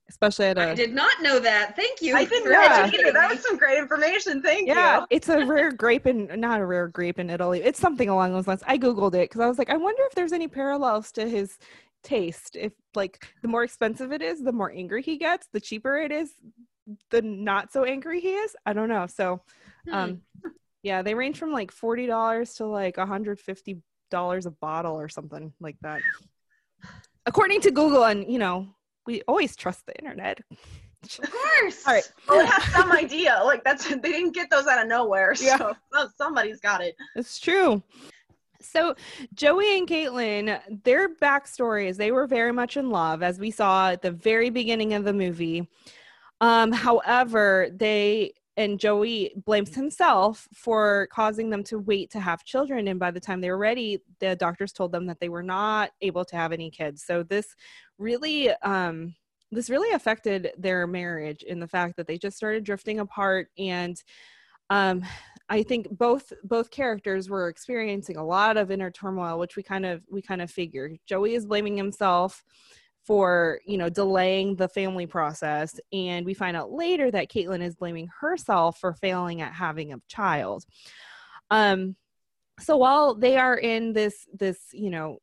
especially 0.09 0.47
at 0.47 0.59
I 0.59 0.67
a 0.67 0.75
did 0.77 0.95
not 0.95 1.21
know 1.23 1.39
that. 1.41 1.77
Thank 1.77 2.01
you. 2.03 2.15
I 2.17 2.25
didn't 2.25 2.45
for 2.45 2.51
know 2.51 3.13
That 3.13 3.31
was 3.31 3.43
some 3.43 3.57
great 3.57 3.79
information. 3.79 4.43
Thank 4.43 4.69
yeah, 4.69 5.01
you. 5.01 5.07
it's 5.11 5.29
a 5.29 5.45
rare 5.45 5.73
grape 5.73 6.07
in 6.07 6.29
not 6.41 6.61
a 6.61 6.67
rare 6.67 6.89
grape 6.89 7.19
in 7.19 7.31
Italy. 7.31 7.63
It's 7.63 7.81
something 7.81 8.09
along 8.09 8.33
those 8.33 8.47
lines. 8.47 8.63
I 8.67 8.79
googled 8.79 9.15
it 9.15 9.29
because 9.29 9.41
I 9.41 9.49
was 9.49 9.59
like, 9.59 9.71
I 9.71 9.77
wonder 9.77 10.03
if 10.05 10.15
there's 10.15 10.33
any 10.33 10.49
parallels 10.49 11.13
to 11.13 11.29
his 11.29 11.59
taste. 12.05 12.57
If 12.57 12.73
like 12.95 13.27
the 13.43 13.49
more 13.49 13.65
expensive 13.65 14.13
it 14.13 14.23
is, 14.23 14.43
the 14.43 14.53
more 14.53 14.71
angry 14.73 15.03
he 15.03 15.17
gets. 15.19 15.49
The 15.53 15.61
cheaper 15.61 15.97
it 15.99 16.13
is, 16.13 16.33
the 17.11 17.23
not 17.23 17.73
so 17.73 17.85
angry 17.85 18.21
he 18.21 18.35
is. 18.35 18.55
I 18.65 18.73
don't 18.73 18.89
know. 18.89 19.07
So, 19.07 19.43
Hmm. 19.89 19.95
um, 19.95 20.21
yeah, 20.83 21.03
they 21.03 21.15
range 21.15 21.39
from 21.39 21.53
like 21.53 21.73
forty 21.73 22.07
dollars 22.07 22.55
to 22.55 22.67
like 22.67 22.97
hundred 22.97 23.41
fifty 23.41 23.79
dollars 24.09 24.47
a 24.47 24.53
bottle 24.53 24.95
or 25.01 25.09
something 25.09 25.53
like 25.59 25.77
that, 25.83 26.01
according 27.27 27.61
to 27.63 27.71
Google. 27.71 28.05
And 28.05 28.31
you 28.31 28.39
know, 28.39 28.69
we 29.07 29.23
always 29.29 29.57
trust 29.57 29.87
the 29.87 29.97
internet. 29.99 30.41
Of 31.23 31.31
course. 31.31 31.87
All 31.87 31.95
right. 31.95 32.13
Well, 32.29 32.41
it 32.41 32.47
has 32.47 32.73
some 32.73 32.93
idea. 32.93 33.41
Like 33.45 33.65
that's 33.65 33.89
they 33.89 33.97
didn't 33.97 34.35
get 34.35 34.51
those 34.51 34.67
out 34.67 34.83
of 34.83 34.89
nowhere. 34.89 35.35
Yeah. 35.41 35.59
So 35.59 35.77
so 35.93 36.09
somebody's 36.17 36.61
got 36.61 36.81
it. 36.83 36.97
It's 37.15 37.39
true. 37.39 37.83
So 38.61 38.97
Joey 39.35 39.79
and 39.79 39.89
Caitlin, 39.89 40.83
their 40.83 41.15
backstory 41.15 41.87
is 41.87 41.97
they 41.97 42.11
were 42.11 42.27
very 42.27 42.53
much 42.53 42.77
in 42.77 42.91
love, 42.91 43.23
as 43.23 43.39
we 43.39 43.51
saw 43.51 43.91
at 43.91 44.03
the 44.03 44.11
very 44.11 44.51
beginning 44.51 44.95
of 44.95 45.05
the 45.05 45.13
movie. 45.13 45.69
Um, 46.41 46.73
however, 46.73 47.69
they 47.73 48.33
and 48.57 48.81
Joey 48.81 49.35
blames 49.45 49.75
himself 49.75 50.49
for 50.55 51.09
causing 51.13 51.51
them 51.51 51.63
to 51.65 51.79
wait 51.79 52.11
to 52.13 52.21
have 52.21 52.45
children. 52.45 52.89
And 52.89 52.99
by 52.99 53.11
the 53.11 53.21
time 53.21 53.41
they 53.41 53.51
were 53.51 53.59
ready, 53.59 54.03
the 54.19 54.35
doctors 54.37 54.73
told 54.73 54.93
them 54.93 55.07
that 55.07 55.21
they 55.21 55.29
were 55.29 55.43
not 55.43 55.91
able 56.01 56.25
to 56.25 56.37
have 56.37 56.53
any 56.53 56.71
kids. 56.71 57.05
So 57.05 57.23
this 57.23 57.55
really 57.99 58.51
um 58.63 59.15
this 59.53 59.71
really 59.71 59.93
affected 59.93 60.51
their 60.59 60.87
marriage 60.87 61.43
in 61.43 61.61
the 61.61 61.69
fact 61.69 61.97
that 61.97 62.07
they 62.07 62.19
just 62.19 62.37
started 62.37 62.65
drifting 62.65 63.01
apart 63.01 63.49
and 63.59 64.03
um 64.71 65.05
I 65.49 65.63
think 65.63 65.89
both 65.91 66.33
both 66.43 66.71
characters 66.71 67.31
were 67.31 67.49
experiencing 67.49 68.17
a 68.17 68.25
lot 68.25 68.57
of 68.57 68.73
inner 68.73 68.91
turmoil, 68.91 69.39
which 69.39 69.55
we 69.55 69.63
kind 69.63 69.87
of 69.87 70.03
we 70.11 70.21
kind 70.21 70.43
of 70.43 70.51
figured. 70.51 70.99
Joey 71.07 71.35
is 71.35 71.47
blaming 71.47 71.77
himself 71.77 72.43
for 73.07 73.61
you 73.65 73.79
know 73.79 73.89
delaying 73.89 74.57
the 74.57 74.69
family 74.69 75.07
process, 75.07 75.79
and 75.93 76.27
we 76.27 76.35
find 76.35 76.57
out 76.57 76.73
later 76.73 77.11
that 77.11 77.31
Caitlin 77.31 77.63
is 77.63 77.77
blaming 77.77 78.09
herself 78.21 78.79
for 78.81 78.93
failing 78.95 79.41
at 79.41 79.53
having 79.53 79.93
a 79.93 80.01
child. 80.09 80.65
Um, 81.51 81.97
so 82.61 82.77
while 82.77 83.15
they 83.15 83.37
are 83.37 83.57
in 83.57 83.93
this 83.93 84.27
this 84.35 84.59
you 84.73 84.91
know 84.91 85.19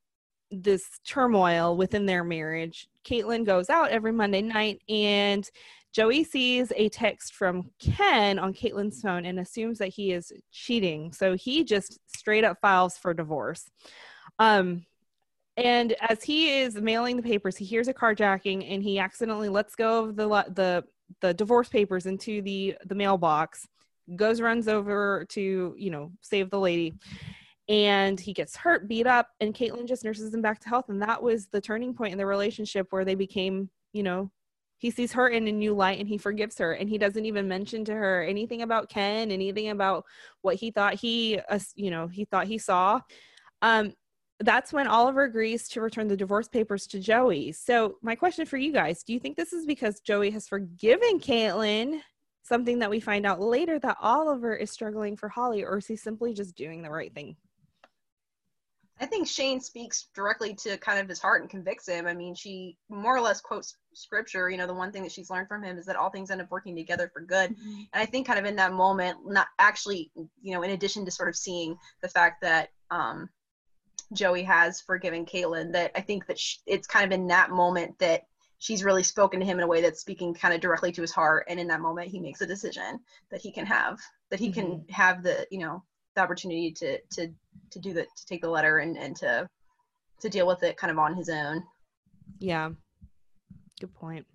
this 0.52 0.84
turmoil 1.06 1.75
within 1.75 2.06
their 2.06 2.24
marriage, 2.24 2.88
Caitlin 3.04 3.46
goes 3.46 3.70
out 3.70 3.90
every 3.90 4.12
Monday 4.12 4.42
night 4.42 4.82
and 4.88 5.50
Joey 5.94 6.24
sees 6.24 6.72
a 6.75 6.90
text 6.90 7.36
from 7.36 7.70
Ken 7.80 8.40
on 8.40 8.54
Caitlin's 8.54 9.02
phone 9.02 9.25
and 9.25 9.40
assumes 9.40 9.78
that 9.78 9.90
he 9.90 10.12
is 10.12 10.32
cheating. 10.52 11.12
So 11.12 11.36
he 11.36 11.63
just 11.63 12.00
straight 12.08 12.44
up 12.44 12.58
files 12.62 12.98
for 12.98 13.13
divorce. 13.13 13.66
Um, 14.40 14.86
and 15.57 15.95
as 16.01 16.24
he 16.24 16.60
is 16.60 16.75
mailing 16.75 17.15
the 17.15 17.24
papers, 17.24 17.55
he 17.55 17.65
hears 17.65 17.88
a 17.88 17.93
carjacking 17.93 18.74
and 18.74 18.81
he 18.81 19.00
accidentally 19.00 19.50
lets 19.50 19.75
go 19.75 20.05
of 20.05 20.15
the 20.15 20.27
the 20.27 20.83
the 21.22 21.33
divorce 21.33 21.69
papers 21.69 22.05
into 22.05 22.41
the 22.41 22.75
the 22.86 22.95
mailbox. 22.95 23.67
Goes 24.15 24.41
runs 24.41 24.67
over 24.67 25.25
to 25.29 25.75
you 25.77 25.89
know 25.91 26.12
save 26.22 26.50
the 26.50 26.60
lady, 26.60 26.93
and 27.69 28.19
he 28.19 28.33
gets 28.33 28.55
hurt, 28.55 28.88
beat 28.88 29.07
up, 29.07 29.29
and 29.39 29.53
Caitlin 29.53 29.88
just 29.88 30.03
nurses 30.03 30.33
him 30.33 30.41
back 30.41 30.60
to 30.62 30.69
health. 30.69 30.89
And 30.89 31.01
that 31.01 31.22
was 31.22 31.48
the 31.48 31.62
turning 31.62 31.93
point 31.93 32.12
in 32.12 32.17
the 32.17 32.25
relationship 32.25 32.88
where 32.89 33.05
they 33.05 33.15
became 33.15 33.69
you 33.93 34.03
know 34.03 34.31
he 34.79 34.91
sees 34.91 35.13
her 35.13 35.29
in 35.29 35.48
a 35.48 35.51
new 35.51 35.74
light 35.74 36.00
and 36.00 36.10
he 36.10 36.17
forgives 36.17 36.57
her 36.57 36.74
and 36.74 36.89
he 36.89 36.98
doesn't 36.98 37.25
even 37.25 37.48
mention 37.48 37.86
to 37.86 37.93
her 37.93 38.22
anything 38.24 38.63
about 38.63 38.89
ken 38.89 39.31
anything 39.31 39.69
about 39.69 40.03
what 40.41 40.55
he 40.55 40.72
thought 40.72 40.95
he 40.95 41.39
uh, 41.48 41.60
you 41.75 41.89
know 41.89 42.07
he 42.07 42.25
thought 42.25 42.48
he 42.48 42.57
saw 42.57 43.00
um 43.62 43.93
that's 44.43 44.73
when 44.73 44.88
oliver 44.88 45.23
agrees 45.23 45.67
to 45.67 45.81
return 45.81 46.07
the 46.07 46.17
divorce 46.17 46.47
papers 46.47 46.88
to 46.88 47.00
joey 47.00 47.51
so 47.51 47.95
my 48.01 48.15
question 48.15 48.45
for 48.45 48.57
you 48.57 48.71
guys 48.71 49.03
do 49.03 49.13
you 49.13 49.19
think 49.19 49.35
this 49.35 49.53
is 49.53 49.65
because 49.65 50.00
joey 50.00 50.29
has 50.31 50.47
forgiven 50.47 51.19
caitlin 51.19 52.00
something 52.43 52.79
that 52.79 52.89
we 52.89 53.00
find 53.00 53.25
out 53.25 53.41
later 53.41 53.79
that 53.79 53.97
oliver 54.01 54.55
is 54.55 54.71
struggling 54.71 55.15
for 55.15 55.29
holly 55.29 55.63
or 55.63 55.77
is 55.77 55.88
he 55.88 55.95
simply 55.95 56.33
just 56.33 56.55
doing 56.55 56.81
the 56.81 56.89
right 56.89 57.13
thing 57.13 57.35
I 59.00 59.05
think 59.05 59.27
Shane 59.27 59.59
speaks 59.59 60.07
directly 60.15 60.53
to 60.55 60.77
kind 60.77 61.00
of 61.00 61.09
his 61.09 61.19
heart 61.19 61.41
and 61.41 61.50
convicts 61.50 61.89
him. 61.89 62.05
I 62.05 62.13
mean, 62.13 62.35
she 62.35 62.77
more 62.89 63.17
or 63.17 63.21
less 63.21 63.41
quotes 63.41 63.75
scripture. 63.93 64.50
You 64.50 64.57
know, 64.57 64.67
the 64.67 64.73
one 64.73 64.91
thing 64.91 65.03
that 65.03 65.12
she's 65.12 65.29
learned 65.29 65.47
from 65.47 65.63
him 65.63 65.77
is 65.77 65.85
that 65.88 65.95
all 65.95 66.09
things 66.09 66.29
end 66.29 66.41
up 66.41 66.51
working 66.51 66.75
together 66.75 67.09
for 67.12 67.21
good. 67.21 67.50
And 67.50 67.88
I 67.93 68.05
think 68.05 68.27
kind 68.27 68.39
of 68.39 68.45
in 68.45 68.55
that 68.57 68.71
moment, 68.71 69.17
not 69.25 69.47
actually, 69.57 70.12
you 70.41 70.53
know, 70.53 70.62
in 70.62 70.71
addition 70.71 71.05
to 71.05 71.12
sort 71.12 71.27
of 71.27 71.35
seeing 71.35 71.75
the 72.01 72.07
fact 72.07 72.41
that 72.43 72.69
um, 72.91 73.29
Joey 74.13 74.43
has 74.43 74.81
forgiven 74.81 75.25
Caitlin, 75.25 75.71
that 75.73 75.91
I 75.95 76.01
think 76.01 76.27
that 76.27 76.39
sh- 76.39 76.57
it's 76.65 76.88
kind 76.88 77.05
of 77.05 77.12
in 77.12 77.27
that 77.27 77.50
moment 77.50 77.97
that 78.00 78.23
she's 78.59 78.83
really 78.83 79.03
spoken 79.03 79.39
to 79.39 79.45
him 79.45 79.57
in 79.57 79.63
a 79.63 79.67
way 79.67 79.81
that's 79.81 80.01
speaking 80.01 80.33
kind 80.33 80.53
of 80.53 80.62
directly 80.62 80.91
to 80.91 81.01
his 81.01 81.12
heart. 81.12 81.45
And 81.50 81.59
in 81.59 81.67
that 81.67 81.81
moment, 81.81 82.09
he 82.09 82.19
makes 82.19 82.41
a 82.41 82.47
decision 82.47 83.00
that 83.31 83.41
he 83.41 83.51
can 83.51 83.65
have, 83.65 84.00
that 84.29 84.39
he 84.39 84.51
can 84.51 84.65
mm-hmm. 84.65 84.91
have 84.91 85.23
the, 85.23 85.47
you 85.51 85.59
know, 85.59 85.83
the 86.15 86.21
opportunity 86.21 86.71
to 86.71 87.00
to 87.13 87.27
to 87.71 87.79
do 87.79 87.93
the 87.93 88.03
to 88.03 88.25
take 88.27 88.41
the 88.41 88.50
letter 88.50 88.79
and 88.79 88.97
and 88.97 89.15
to 89.17 89.47
to 90.21 90.29
deal 90.29 90.47
with 90.47 90.63
it 90.63 90.77
kind 90.77 90.91
of 90.91 91.00
on 91.00 91.15
his 91.15 91.29
own. 91.29 91.63
Yeah. 92.39 92.69
Good 93.79 93.93
point. 93.93 94.25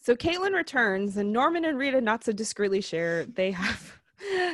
So 0.00 0.14
Caitlin 0.14 0.54
returns 0.54 1.16
and 1.16 1.32
Norman 1.32 1.64
and 1.64 1.76
Rita 1.76 2.00
not 2.00 2.24
so 2.24 2.32
discreetly 2.32 2.80
share 2.80 3.24
they 3.24 3.50
have 3.50 4.00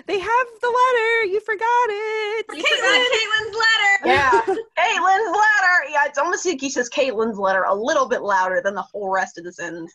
they 0.07 0.19
have 0.19 0.47
the 0.61 0.67
letter. 0.67 1.25
You 1.27 1.41
forgot 1.41 1.87
it. 1.89 2.47
You 2.53 2.63
forgot 2.63 3.01
Caitlin's 3.13 3.57
letter. 3.57 4.07
Yeah, 4.07 4.31
Caitlin's 4.79 5.37
letter. 5.37 5.91
Yeah, 5.91 6.05
it's 6.07 6.19
almost 6.19 6.45
like 6.47 6.61
he 6.61 6.71
says 6.71 6.91
Caitlin's 6.91 7.39
letter 7.39 7.65
a 7.65 7.75
little 7.75 8.09
bit 8.09 8.23
louder 8.23 8.61
than 8.63 8.75
the 8.75 8.83
whole 8.83 9.11
rest 9.11 9.39
of 9.39 9.45
the 9.45 9.53
sentence. 9.53 9.95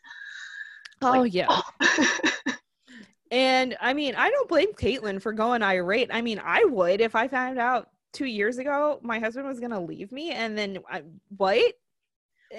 Oh 1.02 1.22
Like, 1.22 1.34
yeah. 1.34 1.48
Oh. 1.50 1.64
And 3.32 3.76
I 3.82 3.94
mean, 3.94 4.16
I 4.16 4.30
don't 4.30 4.48
blame 4.48 4.74
Caitlin 4.74 5.22
for 5.22 5.34
going 5.34 5.62
irate. 5.62 6.10
I 6.14 6.22
mean, 6.22 6.42
I 6.44 6.64
would 6.66 7.02
if 7.02 7.16
I 7.16 7.28
found 7.28 7.60
out 7.60 7.90
two 8.14 8.26
years 8.26 8.58
ago 8.58 9.00
my 9.04 9.20
husband 9.20 9.48
was 9.48 9.60
gonna 9.60 9.84
leave 9.84 10.12
me 10.12 10.32
and 10.32 10.58
then 10.58 10.80
I, 10.90 11.04
what? 11.36 11.74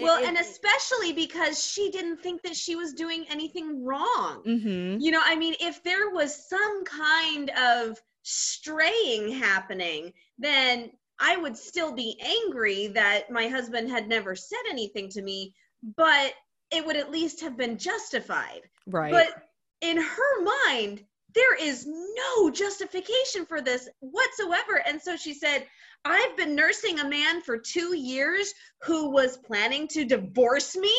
Well, 0.00 0.24
and 0.24 0.36
especially 0.36 1.12
because 1.12 1.64
she 1.64 1.90
didn't 1.90 2.18
think 2.18 2.42
that 2.42 2.56
she 2.56 2.76
was 2.76 2.92
doing 2.92 3.24
anything 3.30 3.84
wrong. 3.84 4.42
mm-hmm. 4.46 5.00
You 5.00 5.10
know, 5.10 5.22
I 5.24 5.36
mean, 5.36 5.54
if 5.60 5.82
there 5.82 6.10
was 6.10 6.48
some 6.48 6.84
kind 6.84 7.50
of 7.50 7.98
straying 8.22 9.32
happening, 9.32 10.12
then 10.38 10.90
I 11.18 11.36
would 11.36 11.56
still 11.56 11.92
be 11.92 12.20
angry 12.20 12.88
that 12.88 13.30
my 13.30 13.48
husband 13.48 13.90
had 13.90 14.08
never 14.08 14.36
said 14.36 14.58
anything 14.68 15.08
to 15.10 15.22
me, 15.22 15.54
but 15.96 16.34
it 16.70 16.84
would 16.84 16.96
at 16.96 17.10
least 17.10 17.40
have 17.40 17.56
been 17.56 17.78
justified. 17.78 18.62
right. 18.86 19.12
But 19.12 19.42
in 19.80 19.96
her 19.96 20.42
mind, 20.70 21.04
there 21.34 21.56
is 21.56 21.86
no 21.86 22.50
justification 22.50 23.46
for 23.46 23.60
this 23.60 23.88
whatsoever. 24.00 24.82
And 24.86 25.00
so 25.00 25.16
she 25.16 25.34
said, 25.34 25.66
I've 26.04 26.36
been 26.36 26.54
nursing 26.54 27.00
a 27.00 27.08
man 27.08 27.40
for 27.42 27.58
two 27.58 27.96
years 27.96 28.52
who 28.82 29.10
was 29.10 29.38
planning 29.38 29.86
to 29.88 30.04
divorce 30.04 30.76
me. 30.76 30.94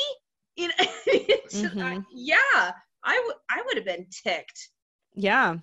You 0.55 0.67
know, 0.67 0.73
it's, 1.07 1.63
I- 1.63 1.67
mm-hmm. 1.67 1.99
yeah, 2.13 2.71
I 3.03 3.23
would 3.25 3.35
I 3.49 3.61
would 3.65 3.77
have 3.77 3.85
been 3.85 4.07
ticked. 4.23 4.69
yeah. 5.15 5.55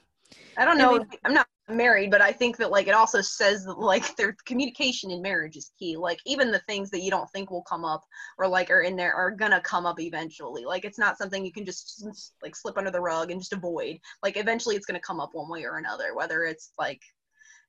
I 0.58 0.64
don't 0.64 0.80
I 0.80 0.84
know. 0.84 0.92
mean- 0.98 1.06
I'm 1.24 1.34
not 1.34 1.46
married, 1.68 2.10
but 2.10 2.20
I 2.22 2.32
think 2.32 2.56
that 2.56 2.70
like 2.70 2.88
it 2.88 2.94
also 2.94 3.20
says 3.20 3.64
that 3.64 3.78
like 3.78 4.16
their 4.16 4.36
communication 4.46 5.10
in 5.10 5.20
marriage 5.22 5.56
is 5.56 5.70
key. 5.78 5.96
Like 5.96 6.18
even 6.26 6.50
the 6.50 6.60
things 6.60 6.90
that 6.90 7.00
you 7.02 7.10
don't 7.10 7.30
think 7.30 7.50
will 7.50 7.62
come 7.62 7.84
up 7.84 8.02
or 8.38 8.48
like 8.48 8.70
are 8.70 8.80
in 8.82 8.96
there 8.96 9.14
are 9.14 9.30
gonna 9.30 9.60
come 9.60 9.86
up 9.86 10.00
eventually. 10.00 10.64
Like 10.64 10.84
it's 10.84 10.98
not 10.98 11.18
something 11.18 11.44
you 11.44 11.52
can 11.52 11.64
just 11.64 12.04
like 12.42 12.56
slip 12.56 12.78
under 12.78 12.90
the 12.90 13.00
rug 13.00 13.30
and 13.30 13.40
just 13.40 13.52
avoid. 13.52 13.98
Like 14.22 14.36
eventually 14.36 14.76
it's 14.76 14.86
gonna 14.86 15.00
come 15.00 15.20
up 15.20 15.30
one 15.32 15.48
way 15.50 15.64
or 15.64 15.76
another, 15.76 16.14
whether 16.14 16.42
it's 16.44 16.72
like 16.78 17.02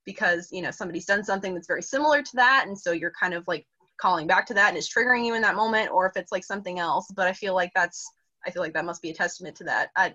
because 0.08 0.48
you 0.52 0.64
know 0.64 0.72
somebody's 0.72 1.06
done 1.06 1.24
something 1.24 1.54
that's 1.54 1.68
very 1.68 1.84
similar 1.84 2.24
to 2.24 2.36
that, 2.36 2.64
and 2.66 2.76
so 2.76 2.92
you're 2.92 3.14
kind 3.20 3.36
of 3.36 3.44
like 3.48 3.68
calling 4.02 4.26
back 4.28 4.46
to 4.46 4.54
that 4.54 4.70
and 4.70 4.78
it's 4.78 4.92
triggering 4.92 5.26
you 5.26 5.36
in 5.36 5.42
that 5.44 5.56
moment, 5.56 5.92
or 5.92 6.08
if 6.08 6.16
it's 6.16 6.32
like 6.32 6.44
something 6.44 6.80
else. 6.80 7.06
But 7.16 7.28
I 7.28 7.34
feel 7.34 7.54
like 7.54 7.72
that's 7.76 8.04
I 8.48 8.50
feel 8.52 8.64
like 8.64 8.74
that 8.74 8.86
must 8.86 9.02
be 9.04 9.10
a 9.12 9.14
testament 9.14 9.56
to 9.58 9.64
that. 9.66 9.90
I, 9.96 10.14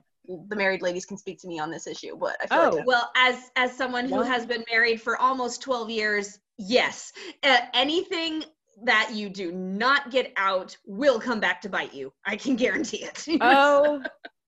the 0.49 0.57
married 0.57 0.83
ladies 0.83 1.05
can 1.05 1.19
speak 1.19 1.41
to 1.43 1.49
me 1.49 1.59
on 1.59 1.71
this 1.71 1.87
issue, 1.87 2.17
but 2.17 2.37
I 2.43 2.47
feel 2.47 2.59
Oh. 2.73 2.77
like 2.77 2.87
Well, 2.87 3.11
as 3.17 3.51
as 3.57 3.77
someone 3.77 4.09
who 4.09 4.23
has 4.23 4.47
been 4.47 4.65
married 4.71 5.01
for 5.03 5.17
almost 5.19 5.61
12 5.63 5.91
years, 5.91 6.39
yes. 6.59 7.13
Uh, 7.43 7.59
anything 7.75 8.45
that 8.85 9.11
you 9.13 9.29
do 9.29 9.53
not 9.53 10.11
get 10.11 10.33
out 10.37 10.77
will 10.87 11.21
come 11.21 11.41
back 11.41 11.61
to 11.61 11.69
bite 11.69 11.93
you. 11.93 12.13
I 12.25 12.37
can 12.37 12.57
guarantee 12.57 13.05
it. 13.05 13.27
Oh, 13.41 14.03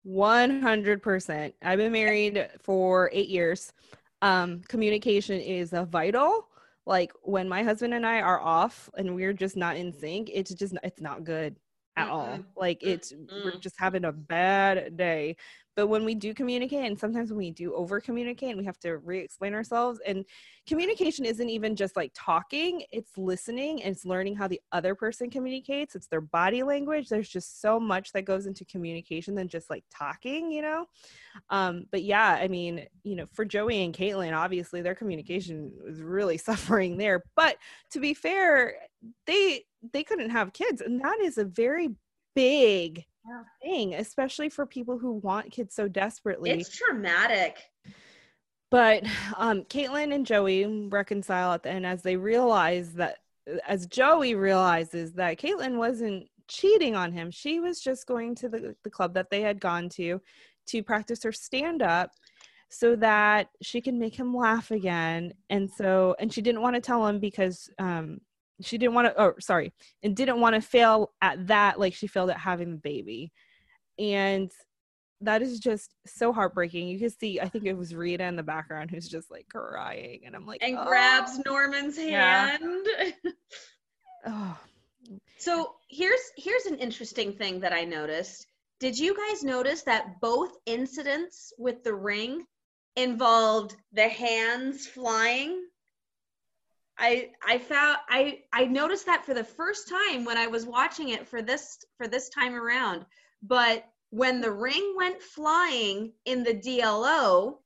100%. 0.07 1.53
I've 1.63 1.79
been 1.79 1.93
married 1.93 2.49
for 2.63 3.11
eight 3.13 3.29
years. 3.29 3.73
Um, 4.25 4.63
communication 4.69 5.39
is 5.41 5.73
a 5.73 5.85
vital. 5.85 6.49
Like 6.87 7.13
when 7.23 7.49
my 7.49 7.63
husband 7.63 7.95
and 7.95 8.07
I 8.07 8.21
are 8.21 8.41
off 8.41 8.91
and 8.97 9.15
we're 9.15 9.33
just 9.33 9.57
not 9.57 9.77
in 9.77 9.93
sync, 9.93 10.31
it's 10.33 10.53
just, 10.55 10.75
it's 10.83 11.01
not 11.01 11.25
good. 11.25 11.57
at 11.97 12.09
all. 12.09 12.27
Mm-mm. 12.39 12.45
Like 12.57 12.83
it's 12.83 13.13
we're 13.45 13.59
just 13.61 13.77
having 13.79 14.05
a 14.05 14.13
bad 14.13 14.97
day. 14.97 15.37
But 15.77 15.89
when 15.89 16.05
we 16.05 16.15
do 16.15 16.35
communicate, 16.35 16.85
and 16.85 16.99
sometimes 16.99 17.31
when 17.31 17.39
we 17.39 17.51
do 17.51 17.75
over 17.75 18.01
communicate, 18.01 18.57
we 18.57 18.65
have 18.65 18.79
to 18.81 18.99
re-explain 18.99 19.55
ourselves, 19.55 20.01
and 20.07 20.25
communication 20.67 21.25
isn't 21.25 21.49
even 21.49 21.77
just 21.77 21.97
like 21.97 22.13
talking; 22.15 22.85
it's 22.93 23.17
listening 23.17 23.83
and 23.83 23.95
it's 23.95 24.05
learning 24.05 24.37
how 24.37 24.49
the 24.49 24.61
other 24.73 24.95
person 24.95 25.31
communicates. 25.31 25.95
It's 25.95 26.07
their 26.07 26.21
body 26.21 26.63
language. 26.63 27.09
There's 27.09 27.29
just 27.29 27.61
so 27.61 27.81
much 27.81 28.13
that 28.13 28.25
goes 28.25 28.47
into 28.47 28.65
communication 28.65 29.35
than 29.35 29.49
just 29.49 29.71
like 29.71 29.85
talking, 29.91 30.51
you 30.51 30.63
know. 30.63 30.87
Um, 31.51 31.87
but 31.91 32.03
yeah, 32.03 32.39
I 32.41 32.49
mean, 32.49 32.87
you 33.03 33.17
know, 33.17 33.27
for 33.33 33.45
Joey 33.45 33.85
and 33.85 33.95
Caitlin, 33.95 34.37
obviously 34.37 34.83
their 34.83 34.95
communication 34.95 35.73
was 35.85 36.01
really 36.01 36.39
suffering 36.39 36.97
there. 36.97 37.25
But 37.37 37.57
to 37.91 38.01
be 38.01 38.15
fair, 38.15 38.75
they 39.27 39.65
they 39.93 40.05
couldn't 40.05 40.31
have 40.31 40.53
kids, 40.53 40.81
and 40.81 41.01
that 41.01 41.19
is 41.21 41.39
a 41.39 41.45
very 41.45 41.91
big. 42.35 43.05
Thing, 43.63 43.95
especially 43.95 44.49
for 44.49 44.67
people 44.67 44.99
who 44.99 45.13
want 45.13 45.51
kids 45.51 45.75
so 45.75 45.89
desperately. 45.89 46.51
It's 46.51 46.77
traumatic. 46.77 47.59
but 48.71 49.05
um, 49.37 49.63
Caitlin 49.65 50.15
and 50.15 50.27
Joey 50.27 50.89
reconcile 50.89 51.53
at 51.53 51.63
the 51.63 51.71
end 51.71 51.87
as 51.87 52.03
they 52.03 52.17
realize 52.17 52.95
that, 52.95 53.19
as 53.67 53.87
Joey 53.87 54.35
realizes 54.35 55.13
that 55.15 55.39
Caitlin 55.39 55.77
wasn't 55.77 56.29
cheating 56.49 56.95
on 56.95 57.13
him. 57.13 57.31
She 57.31 57.61
was 57.61 57.81
just 57.81 58.07
going 58.07 58.35
to 58.37 58.49
the, 58.49 58.75
the 58.85 58.91
club 58.91 59.15
that 59.15 59.31
they 59.31 59.41
had 59.41 59.61
gone 59.61 59.89
to 59.91 60.21
to 60.67 60.83
practice 60.83 61.23
her 61.23 61.33
stand 61.33 61.83
up 61.83 62.11
so 62.71 62.97
that 62.97 63.49
she 63.63 63.81
can 63.81 63.99
make 63.99 64.19
him 64.19 64.35
laugh 64.35 64.71
again. 64.71 65.33
And 65.51 65.71
so, 65.71 66.17
and 66.19 66.33
she 66.33 66.43
didn't 66.43 66.63
want 66.63 66.75
to 66.75 66.81
tell 66.81 67.07
him 67.07 67.21
because 67.21 67.69
um, 67.79 68.21
she 68.61 68.79
didn't 68.79 68.95
want 68.95 69.09
to, 69.09 69.21
oh, 69.21 69.35
sorry, 69.41 69.73
and 70.03 70.15
didn't 70.17 70.41
want 70.41 70.55
to 70.55 70.61
fail 70.61 71.13
at 71.21 71.47
that 71.49 71.79
like 71.81 71.95
she 71.95 72.07
failed 72.07 72.31
at 72.31 72.39
having 72.39 72.71
the 72.71 72.77
baby. 72.77 73.33
And 73.99 74.51
that 75.21 75.43
is 75.43 75.59
just 75.59 75.95
so 76.07 76.33
heartbreaking. 76.33 76.89
You 76.89 76.99
can 76.99 77.11
see, 77.11 77.41
I 77.41 77.49
think 77.49 77.65
it 77.65 77.77
was 77.77 77.95
Rita 77.95 78.25
in 78.25 78.37
the 78.37 78.43
background 78.43 78.91
who's 78.91 79.09
just 79.09 79.31
like 79.31 79.47
crying. 79.49 80.23
And 80.27 80.35
I'm 80.37 80.47
like, 80.47 80.63
And 80.63 80.77
"Oh." 80.79 80.85
grabs 80.87 81.39
Norman's 81.47 81.99
Yeah. 81.99 82.49
hand. 82.59 82.87
Oh, 84.27 84.59
So 85.37 85.75
here's 85.91 86.21
here's 86.37 86.65
an 86.65 86.79
interesting 86.79 87.35
thing 87.35 87.61
that 87.61 87.75
I 87.75 87.85
noticed. 87.85 88.47
Did 88.81 88.99
you 88.99 89.15
guys 89.15 89.43
notice 89.45 89.83
that 89.83 90.19
both 90.23 90.57
incidents 90.65 91.53
with 91.59 91.85
the 91.85 91.95
ring 91.95 92.45
involved 92.97 93.77
the 93.93 94.09
hands 94.09 94.87
flying? 94.87 95.63
I 96.99 97.33
I 97.45 97.59
found 97.59 97.99
I 98.09 98.45
I 98.53 98.67
noticed 98.67 99.07
that 99.07 99.25
for 99.25 99.35
the 99.35 99.45
first 99.45 99.89
time 99.89 100.25
when 100.25 100.39
I 100.39 100.47
was 100.47 100.65
watching 100.65 101.09
it 101.09 101.29
for 101.29 101.43
this 101.43 101.85
for 101.97 102.07
this 102.07 102.29
time 102.29 102.55
around. 102.55 103.05
But 103.43 103.85
when 104.11 104.41
the 104.41 104.53
ring 104.53 104.95
went 104.97 105.21
flying 105.21 106.13
in 106.25 106.45
the 106.45 106.55
DLO, 106.55 107.59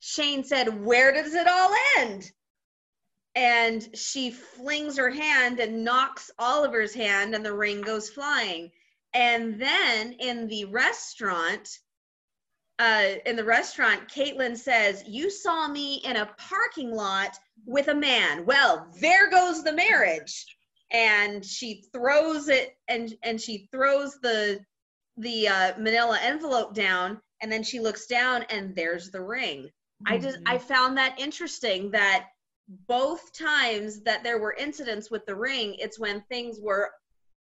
Shane 0.00 0.44
said, 0.44 0.84
"Where 0.84 1.12
does 1.12 1.34
it 1.34 1.46
all 1.46 1.74
end?" 1.98 2.32
and 3.34 3.94
she 3.94 4.30
flings 4.30 4.96
her 4.96 5.10
hand 5.10 5.60
and 5.60 5.84
knocks 5.84 6.30
Oliver's 6.38 6.94
hand, 6.94 7.34
and 7.34 7.44
the 7.44 7.52
ring 7.52 7.82
goes 7.82 8.08
flying. 8.08 8.72
And 9.12 9.60
then 9.60 10.14
in 10.14 10.48
the 10.48 10.64
restaurant, 10.64 11.78
uh, 12.78 13.16
in 13.26 13.36
the 13.36 13.44
restaurant, 13.44 14.08
Caitlin 14.08 14.56
says, 14.56 15.04
"You 15.06 15.28
saw 15.30 15.68
me 15.68 15.96
in 15.96 16.16
a 16.16 16.34
parking 16.38 16.90
lot 16.90 17.38
with 17.64 17.88
a 17.88 17.94
man. 17.94 18.44
Well, 18.44 18.88
there 19.00 19.30
goes 19.30 19.62
the 19.62 19.72
marriage." 19.72 20.44
And 20.92 21.44
she 21.44 21.84
throws 21.92 22.48
it, 22.48 22.76
and 22.88 23.14
and 23.22 23.40
she 23.40 23.68
throws 23.72 24.18
the 24.20 24.60
the 25.16 25.48
uh, 25.48 25.72
Manila 25.78 26.18
envelope 26.22 26.74
down, 26.74 27.20
and 27.40 27.50
then 27.50 27.62
she 27.62 27.80
looks 27.80 28.06
down, 28.06 28.44
and 28.50 28.74
there's 28.76 29.10
the 29.10 29.22
ring. 29.22 29.70
I 30.06 30.18
just 30.18 30.38
I 30.46 30.58
found 30.58 30.98
that 30.98 31.18
interesting 31.18 31.90
that 31.92 32.28
both 32.68 33.32
times 33.32 34.02
that 34.02 34.22
there 34.22 34.38
were 34.38 34.52
incidents 34.52 35.10
with 35.10 35.24
the 35.26 35.34
ring, 35.34 35.76
it's 35.78 35.98
when 35.98 36.20
things 36.22 36.60
were 36.60 36.90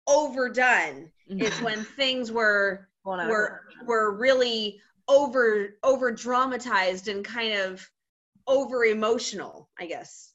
overdone. 0.06 1.10
It's 1.28 1.60
when 1.60 1.82
things 1.82 2.30
were 2.30 2.88
Blown 3.04 3.20
out 3.20 3.24
of 3.24 3.30
were 3.30 3.62
were 3.84 4.12
really 4.12 4.80
over 5.08 5.76
over 5.82 6.12
dramatized 6.12 7.08
and 7.08 7.24
kind 7.24 7.54
of 7.54 7.88
over 8.46 8.84
emotional, 8.84 9.68
I 9.78 9.86
guess. 9.86 10.32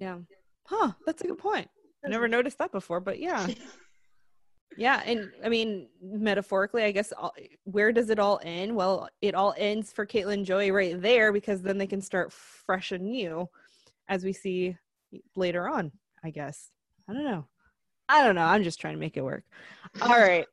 yeah. 0.00 0.18
Huh. 0.66 0.92
That's 1.06 1.22
a 1.22 1.26
good 1.26 1.38
point. 1.38 1.68
I 2.04 2.08
never 2.08 2.28
noticed 2.28 2.58
that 2.58 2.72
before, 2.72 3.00
but 3.00 3.18
yeah. 3.18 3.46
Yeah, 4.78 5.02
and 5.06 5.30
I 5.42 5.48
mean, 5.48 5.88
metaphorically, 6.02 6.82
I 6.84 6.90
guess, 6.92 7.10
all, 7.10 7.32
where 7.64 7.92
does 7.92 8.10
it 8.10 8.18
all 8.18 8.40
end? 8.42 8.76
Well, 8.76 9.08
it 9.22 9.34
all 9.34 9.54
ends 9.56 9.90
for 9.90 10.04
Caitlin 10.04 10.34
and 10.34 10.44
Joey 10.44 10.70
right 10.70 11.00
there 11.00 11.32
because 11.32 11.62
then 11.62 11.78
they 11.78 11.86
can 11.86 12.02
start 12.02 12.30
fresh 12.32 12.92
and 12.92 13.04
new, 13.04 13.48
as 14.08 14.22
we 14.22 14.34
see 14.34 14.76
later 15.34 15.66
on. 15.66 15.92
I 16.22 16.30
guess 16.30 16.70
I 17.08 17.14
don't 17.14 17.24
know. 17.24 17.46
I 18.08 18.22
don't 18.22 18.34
know. 18.34 18.42
I'm 18.42 18.64
just 18.64 18.80
trying 18.80 18.94
to 18.94 19.00
make 19.00 19.16
it 19.16 19.24
work. 19.24 19.44
All 20.02 20.08
right. 20.18 20.46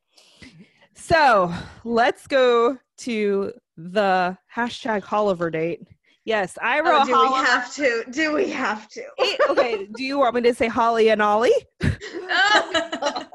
So 0.96 1.54
let's 1.84 2.28
go 2.28 2.78
to 3.00 3.52
the 3.76 4.38
hashtag 4.56 5.02
Holliver 5.04 5.52
date. 5.52 5.82
Yes, 6.26 6.58
I 6.62 6.80
oh, 6.80 6.84
wrote. 6.84 7.02
Oh, 7.10 7.28
do 7.28 7.34
we 7.34 7.46
have 7.46 7.74
to? 7.76 8.04
Do 8.12 8.34
we 8.34 8.50
have 8.50 8.88
to? 8.90 9.04
Hey, 9.18 9.38
okay, 9.50 9.88
do 9.98 10.04
you 10.04 10.20
want 10.20 10.36
me 10.36 10.42
to 10.44 10.54
say 10.54 10.68
Holly 10.68 11.10
and 11.10 11.22
Ollie? 11.22 11.52
Oh. 11.84 11.90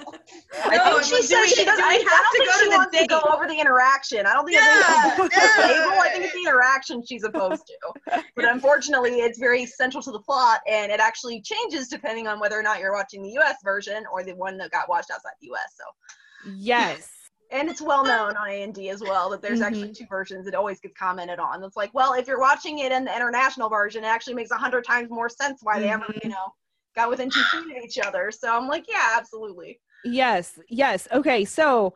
I 0.65 0.77
No, 0.77 0.99
think 0.99 1.05
she 1.05 1.17
do 1.17 1.23
said 1.23 1.41
we- 1.43 1.49
she 1.49 1.65
doesn't. 1.65 1.85
do 1.85 1.89
I, 1.89 1.95
have 1.95 2.03
don't 2.03 2.25
to 2.25 2.39
think 2.39 2.47
go 2.47 2.53
she 2.59 2.65
to 2.65 2.71
the 2.71 2.77
wants 2.77 2.99
to 2.99 3.07
go 3.07 3.21
over 3.33 3.47
the 3.47 3.55
interaction. 3.61 4.27
I 4.27 4.33
don't 4.33 4.45
think 4.47 4.57
Yeah, 4.59 5.15
it's 5.19 5.37
yeah. 5.37 5.57
the 5.57 5.63
label. 5.75 6.01
I 6.01 6.09
think 6.13 6.25
it's 6.25 6.35
the 6.35 6.41
interaction 6.49 7.03
she's 7.07 7.25
opposed 7.25 7.63
to. 7.67 8.23
But 8.35 8.45
unfortunately, 8.47 9.21
it's 9.21 9.39
very 9.39 9.67
central 9.67 10.03
to 10.03 10.11
the 10.11 10.21
plot, 10.21 10.61
and 10.69 10.91
it 10.91 11.01
actually 11.01 11.43
changes 11.43 11.89
depending 11.89 12.27
on 12.27 12.41
whether 12.41 12.59
or 12.59 12.63
not 12.63 12.81
you're 12.81 12.93
watching 12.95 13.23
the 13.23 13.31
U.S. 13.33 13.57
version 13.63 14.05
or 14.13 14.25
the 14.25 14.33
one 14.35 14.57
that 14.59 14.71
got 14.71 14.89
watched 14.89 15.11
outside 15.11 15.33
the 15.41 15.47
U.S. 15.49 15.75
So, 15.77 16.51
Yes. 16.57 17.09
And 17.51 17.69
it's 17.69 17.81
well 17.81 18.05
known 18.13 18.37
on 18.37 18.49
A&D 18.49 18.91
as 18.91 19.01
well 19.01 19.31
that 19.31 19.43
there's 19.43 19.61
actually 19.61 19.93
two 19.93 20.07
versions. 20.09 20.47
It 20.47 20.55
always 20.55 20.81
gets 20.81 20.95
commented 20.99 21.39
on. 21.39 21.63
It's 21.65 21.77
like, 21.77 21.93
well, 21.95 22.15
if 22.15 22.27
you're 22.27 22.41
watching 22.41 22.79
it 22.81 22.93
in 22.93 23.05
the 23.05 23.15
international 23.15 23.69
version, 23.69 24.05
it 24.05 24.09
actually 24.09 24.35
makes 24.35 24.51
a 24.51 24.57
hundred 24.57 24.85
times 24.85 25.11
more 25.11 25.29
sense 25.29 25.61
why 25.63 25.79
they 25.81 25.89
ever, 25.89 26.07
you 26.23 26.31
know, 26.31 26.53
got 26.95 27.09
within 27.11 27.31
two 27.31 27.43
feet 27.45 27.77
of 27.77 27.83
each 27.85 27.99
other. 27.99 28.31
So 28.31 28.55
I'm 28.55 28.69
like, 28.69 28.85
yeah, 28.89 29.15
absolutely. 29.17 29.81
Yes, 30.05 30.59
yes. 30.69 31.09
Okay, 31.13 31.45
so 31.45 31.95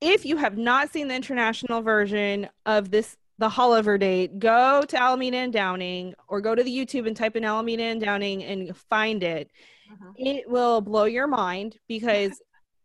if 0.00 0.24
you 0.24 0.36
have 0.36 0.58
not 0.58 0.90
seen 0.92 1.08
the 1.08 1.14
international 1.14 1.82
version 1.82 2.48
of 2.66 2.90
this, 2.90 3.16
the 3.38 3.48
Holliver 3.48 3.98
date, 3.98 4.38
go 4.38 4.82
to 4.86 5.00
Alameda 5.00 5.38
and 5.38 5.52
Downing 5.52 6.14
or 6.28 6.40
go 6.40 6.54
to 6.54 6.62
the 6.62 6.70
YouTube 6.70 7.06
and 7.06 7.16
type 7.16 7.36
in 7.36 7.44
Alameda 7.44 7.82
and 7.84 8.00
Downing 8.00 8.44
and 8.44 8.76
find 8.76 9.22
it. 9.22 9.50
Mhm. 9.90 10.12
It 10.16 10.48
will 10.48 10.80
blow 10.80 11.04
your 11.04 11.26
mind 11.26 11.78
because, 11.88 12.40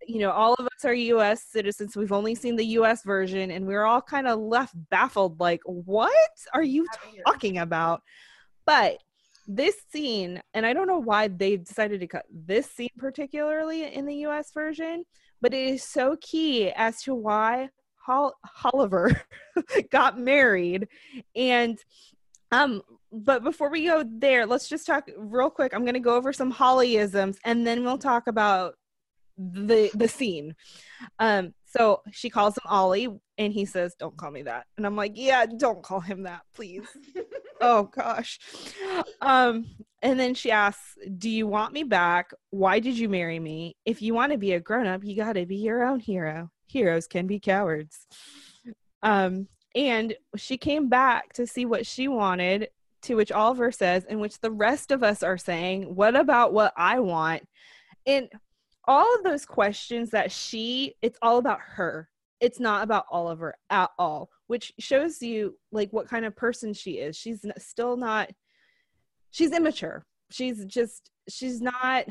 you 0.07 0.19
know, 0.19 0.31
all 0.31 0.53
of 0.55 0.65
us 0.65 0.85
are 0.85 0.93
US 0.93 1.43
citizens. 1.43 1.95
We've 1.95 2.11
only 2.11 2.35
seen 2.35 2.55
the 2.55 2.65
US 2.65 3.03
version 3.03 3.51
and 3.51 3.65
we're 3.65 3.85
all 3.85 4.01
kind 4.01 4.27
of 4.27 4.39
left 4.39 4.73
baffled 4.89 5.39
like, 5.39 5.61
what 5.65 6.13
are 6.53 6.63
you 6.63 6.87
talking 7.25 7.59
about? 7.59 8.01
But 8.65 8.97
this 9.47 9.75
scene, 9.91 10.41
and 10.53 10.65
I 10.65 10.73
don't 10.73 10.87
know 10.87 10.99
why 10.99 11.27
they 11.27 11.57
decided 11.57 11.99
to 12.01 12.07
cut 12.07 12.25
this 12.31 12.69
scene 12.69 12.89
particularly 12.97 13.93
in 13.93 14.05
the 14.05 14.15
US 14.27 14.51
version, 14.51 15.05
but 15.41 15.53
it 15.53 15.67
is 15.67 15.83
so 15.83 16.15
key 16.21 16.71
as 16.71 17.01
to 17.03 17.15
why 17.15 17.69
Hol- 18.05 18.37
Holliver 18.45 19.19
got 19.91 20.19
married. 20.19 20.87
And 21.35 21.77
um 22.51 22.81
but 23.11 23.43
before 23.43 23.71
we 23.71 23.85
go 23.85 24.03
there, 24.07 24.45
let's 24.45 24.69
just 24.69 24.85
talk 24.85 25.09
real 25.17 25.49
quick. 25.49 25.73
I'm 25.73 25.83
going 25.83 25.95
to 25.95 25.99
go 25.99 26.15
over 26.15 26.31
some 26.31 26.53
Hollyisms 26.53 27.37
and 27.43 27.65
then 27.65 27.83
we'll 27.83 27.97
talk 27.97 28.27
about 28.27 28.75
the 29.39 29.89
the 29.93 30.07
scene. 30.07 30.55
Um 31.17 31.53
so 31.65 32.01
she 32.11 32.29
calls 32.29 32.57
him 32.57 32.63
Ollie 32.65 33.07
and 33.37 33.53
he 33.53 33.65
says, 33.65 33.95
"Don't 33.97 34.17
call 34.17 34.31
me 34.31 34.43
that." 34.43 34.65
And 34.77 34.85
I'm 34.85 34.95
like, 34.95 35.13
"Yeah, 35.15 35.45
don't 35.45 35.83
call 35.83 36.01
him 36.01 36.23
that, 36.23 36.41
please." 36.53 36.83
oh 37.61 37.83
gosh. 37.83 38.39
Um 39.21 39.65
and 40.01 40.19
then 40.19 40.33
she 40.33 40.51
asks, 40.51 40.97
"Do 41.17 41.29
you 41.29 41.47
want 41.47 41.73
me 41.73 41.83
back? 41.83 42.31
Why 42.49 42.79
did 42.79 42.97
you 42.97 43.09
marry 43.09 43.39
me? 43.39 43.75
If 43.85 44.01
you 44.01 44.13
want 44.13 44.31
to 44.31 44.37
be 44.37 44.53
a 44.53 44.59
grown-up, 44.59 45.03
you 45.03 45.15
got 45.15 45.33
to 45.33 45.45
be 45.45 45.57
your 45.57 45.83
own 45.83 45.99
hero. 45.99 46.51
Heroes 46.67 47.07
can 47.07 47.27
be 47.27 47.39
cowards." 47.39 48.07
Um 49.01 49.47
and 49.75 50.15
she 50.35 50.57
came 50.57 50.89
back 50.89 51.33
to 51.33 51.45
see 51.45 51.65
what 51.65 51.85
she 51.85 52.07
wanted, 52.07 52.69
to 53.03 53.15
which 53.15 53.31
Oliver 53.31 53.71
says, 53.71 54.03
and 54.05 54.19
which 54.19 54.39
the 54.39 54.51
rest 54.51 54.91
of 54.91 55.03
us 55.03 55.23
are 55.23 55.37
saying, 55.37 55.95
What 55.95 56.15
about 56.15 56.53
what 56.53 56.73
I 56.75 56.99
want? 56.99 57.43
And 58.05 58.29
all 58.89 59.15
of 59.15 59.23
those 59.23 59.45
questions 59.45 60.09
that 60.09 60.31
she, 60.31 60.95
it's 61.01 61.19
all 61.21 61.37
about 61.37 61.59
her. 61.61 62.09
It's 62.41 62.59
not 62.59 62.83
about 62.83 63.05
Oliver 63.11 63.53
at 63.69 63.91
all, 63.99 64.29
which 64.47 64.73
shows 64.79 65.21
you 65.21 65.57
like 65.71 65.93
what 65.93 66.07
kind 66.09 66.25
of 66.25 66.35
person 66.35 66.73
she 66.73 66.93
is. 66.93 67.15
She's 67.15 67.45
still 67.59 67.95
not, 67.97 68.31
she's 69.31 69.51
immature. 69.51 70.05
She's 70.31 70.65
just, 70.65 71.11
she's 71.29 71.61
not, 71.61 72.05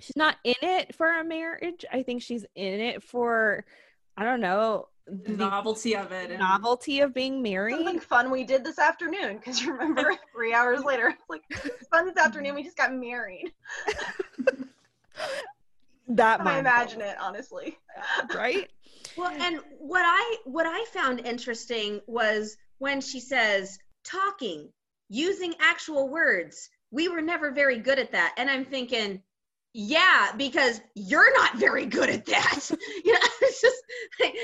she's 0.00 0.16
not 0.16 0.36
in 0.44 0.54
it 0.62 0.94
for 0.96 1.06
a 1.20 1.24
marriage. 1.24 1.84
I 1.92 2.02
think 2.02 2.22
she's 2.22 2.44
in 2.56 2.80
it 2.80 3.02
for 3.02 3.64
I 4.16 4.24
don't 4.24 4.40
know 4.40 4.88
The 5.06 5.32
novelty 5.36 5.94
of 5.94 6.10
it. 6.10 6.30
and- 6.30 6.40
novelty 6.40 7.00
of 7.00 7.14
being 7.14 7.40
married. 7.40 7.76
Something 7.76 8.00
fun 8.00 8.32
we 8.32 8.42
did 8.42 8.64
this 8.64 8.80
afternoon 8.80 9.36
because 9.36 9.62
you 9.62 9.70
remember 9.72 10.12
three 10.34 10.52
hours 10.52 10.82
later, 10.82 11.08
it's 11.08 11.22
like 11.28 11.42
fun 11.92 12.06
this 12.06 12.16
afternoon. 12.16 12.56
We 12.56 12.64
just 12.64 12.76
got 12.76 12.92
married. 12.92 13.52
That 16.08 16.40
I 16.46 16.58
imagine 16.58 17.00
it 17.00 17.16
honestly. 17.20 17.78
right? 18.34 18.68
Well, 19.16 19.32
and 19.32 19.60
what 19.78 20.02
I 20.04 20.36
what 20.44 20.66
I 20.66 20.84
found 20.92 21.20
interesting 21.26 22.00
was 22.06 22.56
when 22.78 23.00
she 23.00 23.20
says 23.20 23.78
talking, 24.04 24.70
using 25.08 25.54
actual 25.60 26.08
words. 26.08 26.68
We 26.90 27.08
were 27.08 27.20
never 27.20 27.50
very 27.50 27.78
good 27.78 27.98
at 27.98 28.12
that. 28.12 28.34
And 28.36 28.50
I'm 28.50 28.64
thinking, 28.64 29.22
yeah, 29.74 30.32
because 30.36 30.80
you're 30.94 31.34
not 31.36 31.56
very 31.56 31.86
good 31.86 32.08
at 32.08 32.26
that. 32.26 32.70
you 33.04 33.12
know, 33.12 33.18
it's 33.42 33.60
just 33.60 33.82
like, 34.20 34.34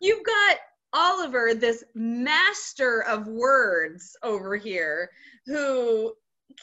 you've 0.00 0.24
got 0.24 0.56
Oliver, 0.92 1.54
this 1.54 1.84
master 1.94 3.04
of 3.04 3.26
words 3.26 4.16
over 4.22 4.56
here, 4.56 5.10
who 5.46 6.12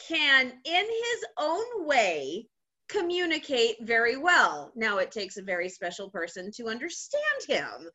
can, 0.06 0.52
in 0.64 0.84
his 0.84 1.24
own 1.38 1.86
way, 1.86 2.46
communicate 2.88 3.76
very 3.82 4.16
well. 4.16 4.72
Now, 4.74 4.98
it 4.98 5.12
takes 5.12 5.36
a 5.36 5.42
very 5.42 5.68
special 5.68 6.10
person 6.10 6.50
to 6.52 6.68
understand 6.68 7.22
him, 7.46 7.88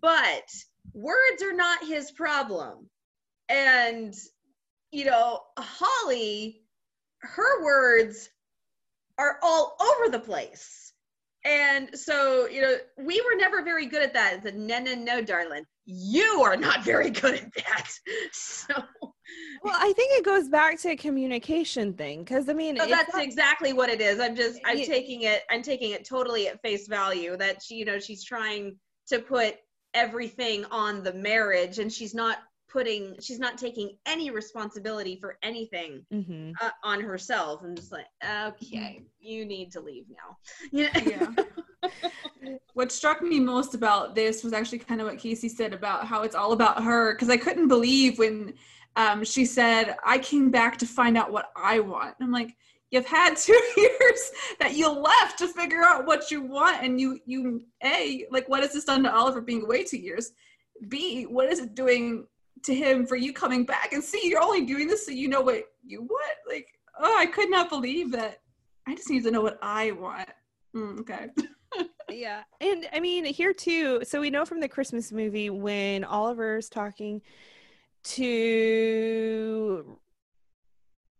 but 0.00 0.44
words 0.92 1.42
are 1.42 1.54
not 1.54 1.84
his 1.84 2.10
problem. 2.10 2.88
And, 3.48 4.14
you 4.90 5.04
know, 5.04 5.40
Holly, 5.58 6.62
her 7.20 7.64
words 7.64 8.28
are 9.18 9.38
all 9.42 9.76
over 9.80 10.10
the 10.10 10.20
place. 10.20 10.92
And 11.44 11.96
so, 11.98 12.46
you 12.48 12.60
know, 12.60 12.76
we 12.98 13.20
were 13.22 13.36
never 13.36 13.62
very 13.62 13.86
good 13.86 14.02
at 14.02 14.12
that. 14.14 14.34
It's 14.34 14.46
a 14.46 14.52
no, 14.52 14.78
no, 14.78 14.94
no, 14.94 15.22
darling. 15.22 15.64
You 15.86 16.42
are 16.42 16.56
not 16.56 16.84
very 16.84 17.10
good 17.10 17.34
at 17.34 17.54
that. 17.54 17.90
So, 18.32 18.74
Well, 19.62 19.76
I 19.76 19.92
think 19.92 20.18
it 20.18 20.24
goes 20.24 20.48
back 20.48 20.78
to 20.80 20.90
a 20.90 20.96
communication 20.96 21.92
thing 21.92 22.20
because 22.20 22.48
I 22.48 22.54
mean, 22.54 22.76
so 22.78 22.86
that's 22.86 23.12
not- 23.12 23.22
exactly 23.22 23.72
what 23.72 23.90
it 23.90 24.00
is. 24.00 24.18
I'm 24.18 24.34
just, 24.34 24.58
I'm 24.64 24.78
Yeah. 24.78 24.84
taking 24.86 25.22
it, 25.22 25.42
I'm 25.50 25.62
taking 25.62 25.90
it 25.90 26.06
totally 26.08 26.48
at 26.48 26.60
face 26.62 26.88
value 26.88 27.36
that 27.36 27.62
she, 27.62 27.74
you 27.76 27.84
know, 27.84 27.98
she's 27.98 28.24
trying 28.24 28.78
to 29.08 29.18
put 29.18 29.56
everything 29.92 30.64
on 30.70 31.02
the 31.02 31.12
marriage 31.12 31.78
and 31.78 31.92
she's 31.92 32.14
not 32.14 32.38
putting, 32.70 33.16
she's 33.20 33.40
not 33.40 33.58
taking 33.58 33.98
any 34.06 34.30
responsibility 34.30 35.18
for 35.20 35.36
anything 35.42 36.06
Mhm. 36.12 36.52
uh, 36.60 36.70
on 36.84 37.00
herself. 37.00 37.60
I'm 37.64 37.74
just 37.74 37.90
like, 37.92 38.06
okay, 38.24 39.02
you 39.18 39.44
need 39.44 39.72
to 39.72 39.80
leave 39.80 40.04
now. 40.08 40.38
You 40.70 40.84
know? 40.84 41.34
Yeah. 41.82 41.90
what 42.74 42.92
struck 42.92 43.22
me 43.22 43.40
most 43.40 43.74
about 43.74 44.14
this 44.14 44.42
was 44.44 44.52
actually 44.52 44.78
kind 44.78 45.00
of 45.00 45.06
what 45.08 45.18
Casey 45.18 45.48
said 45.48 45.72
about 45.72 46.06
how 46.06 46.22
it's 46.22 46.34
all 46.34 46.52
about 46.52 46.82
her 46.82 47.12
because 47.14 47.28
I 47.28 47.36
couldn't 47.36 47.68
believe 47.68 48.18
when 48.18 48.54
um, 48.96 49.24
she 49.24 49.44
said, 49.44 49.96
I 50.04 50.18
came 50.18 50.50
back 50.50 50.76
to 50.78 50.86
find 50.86 51.16
out 51.16 51.32
what 51.32 51.50
I 51.56 51.80
want. 51.80 52.16
I'm 52.20 52.32
like, 52.32 52.56
you've 52.90 53.06
had 53.06 53.36
two 53.36 53.60
years 53.76 54.30
that 54.58 54.74
you 54.74 54.90
left 54.90 55.38
to 55.38 55.48
figure 55.48 55.82
out 55.82 56.06
what 56.06 56.30
you 56.30 56.42
want 56.42 56.82
and 56.82 57.00
you 57.00 57.18
you 57.24 57.62
a 57.84 58.26
like 58.30 58.48
what 58.48 58.62
has 58.62 58.72
this 58.72 58.84
done 58.84 59.02
to 59.04 59.14
oliver 59.14 59.40
being 59.40 59.62
away 59.62 59.84
two 59.84 59.98
years? 59.98 60.32
B 60.88 61.24
what 61.24 61.50
is 61.52 61.60
it 61.60 61.74
doing 61.74 62.26
to 62.64 62.74
him 62.74 63.06
for 63.06 63.16
you 63.16 63.32
coming 63.32 63.64
back? 63.64 63.92
And 63.92 64.02
c 64.02 64.20
you're 64.24 64.42
only 64.42 64.66
doing 64.66 64.88
this 64.88 65.06
so 65.06 65.12
you 65.12 65.28
know 65.28 65.40
what 65.40 65.64
you 65.84 66.02
want. 66.02 66.36
Like 66.48 66.66
oh 66.98 67.16
i 67.18 67.26
could 67.26 67.50
not 67.50 67.70
believe 67.70 68.10
that. 68.12 68.40
I 68.88 68.94
just 68.96 69.10
need 69.10 69.22
to 69.24 69.30
know 69.30 69.42
what 69.42 69.58
i 69.62 69.92
want. 69.92 70.28
Mm, 70.74 71.00
okay. 71.00 71.28
Yeah. 72.12 72.42
And 72.60 72.88
I 72.92 73.00
mean, 73.00 73.24
here 73.24 73.52
too, 73.52 74.00
so 74.04 74.20
we 74.20 74.30
know 74.30 74.44
from 74.44 74.60
the 74.60 74.68
Christmas 74.68 75.12
movie 75.12 75.50
when 75.50 76.04
Oliver's 76.04 76.68
talking 76.68 77.22
to 78.02 79.98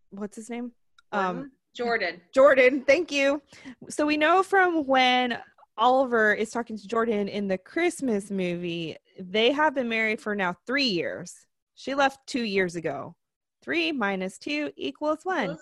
what's 0.09 0.35
his 0.35 0.49
name? 0.49 0.71
Um 1.11 1.51
Jordan. 1.73 2.19
Jordan, 2.33 2.83
thank 2.83 3.11
you. 3.13 3.41
So 3.89 4.05
we 4.05 4.17
know 4.17 4.43
from 4.43 4.85
when 4.85 5.39
Oliver 5.77 6.33
is 6.33 6.49
talking 6.49 6.77
to 6.77 6.85
Jordan 6.87 7.29
in 7.29 7.47
the 7.47 7.57
Christmas 7.57 8.29
movie, 8.29 8.97
they 9.17 9.53
have 9.53 9.73
been 9.73 9.87
married 9.87 10.19
for 10.19 10.35
now 10.35 10.53
3 10.67 10.83
years. 10.83 11.33
She 11.75 11.95
left 11.95 12.27
2 12.27 12.43
years 12.43 12.75
ago. 12.75 13.15
3 13.63 13.93
minus 13.93 14.37
2 14.39 14.71
equals 14.75 15.19
1 15.23 15.57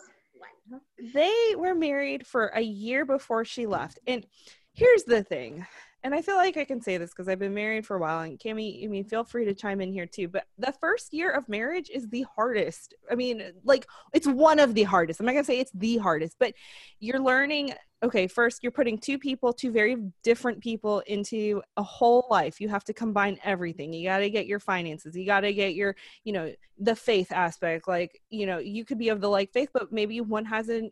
they 1.13 1.55
were 1.55 1.75
married 1.75 2.25
for 2.25 2.47
a 2.47 2.61
year 2.61 3.05
before 3.05 3.45
she 3.45 3.65
left. 3.65 3.99
And 4.07 4.25
here's 4.73 5.03
the 5.03 5.23
thing, 5.23 5.65
and 6.03 6.15
I 6.15 6.21
feel 6.21 6.35
like 6.35 6.55
I 6.55 6.65
can 6.65 6.81
say 6.81 6.97
this 6.97 7.09
because 7.09 7.27
I've 7.27 7.39
been 7.39 7.53
married 7.53 7.85
for 7.85 7.97
a 7.97 7.99
while. 7.99 8.21
And 8.21 8.39
Kimmy, 8.39 8.83
I 8.83 8.87
mean, 8.87 9.03
feel 9.03 9.23
free 9.23 9.45
to 9.45 9.53
chime 9.53 9.81
in 9.81 9.91
here 9.91 10.05
too. 10.05 10.27
But 10.27 10.45
the 10.57 10.73
first 10.79 11.13
year 11.13 11.31
of 11.31 11.49
marriage 11.49 11.89
is 11.93 12.07
the 12.07 12.25
hardest. 12.35 12.93
I 13.11 13.15
mean, 13.15 13.51
like 13.63 13.85
it's 14.13 14.27
one 14.27 14.59
of 14.59 14.73
the 14.73 14.83
hardest. 14.83 15.19
I'm 15.19 15.25
not 15.25 15.33
gonna 15.33 15.43
say 15.43 15.59
it's 15.59 15.71
the 15.73 15.97
hardest, 15.97 16.37
but 16.39 16.53
you're 16.99 17.19
learning. 17.19 17.73
Okay, 18.01 18.27
first 18.27 18.63
you're 18.63 18.71
putting 18.71 18.97
two 18.97 19.19
people, 19.19 19.51
two 19.51 19.71
very 19.71 19.97
different 20.23 20.61
people 20.61 20.99
into 21.07 21.61
a 21.75 21.83
whole 21.83 22.25
life. 22.29 22.61
You 22.61 22.69
have 22.69 22.85
to 22.85 22.93
combine 22.93 23.37
everything. 23.43 23.91
You 23.91 24.07
got 24.07 24.19
to 24.19 24.29
get 24.29 24.45
your 24.45 24.59
finances. 24.59 25.17
You 25.17 25.25
got 25.25 25.41
to 25.41 25.53
get 25.53 25.75
your, 25.75 25.97
you 26.23 26.31
know, 26.31 26.53
the 26.77 26.95
faith 26.95 27.31
aspect. 27.31 27.87
Like 27.87 28.21
you 28.29 28.45
know 28.45 28.57
you 28.57 28.85
could 28.85 28.97
be 28.97 29.09
of 29.09 29.19
the 29.19 29.29
like 29.29 29.51
faith 29.51 29.69
but 29.73 29.91
maybe 29.91 30.21
one 30.21 30.45
has 30.45 30.69
a 30.69 30.89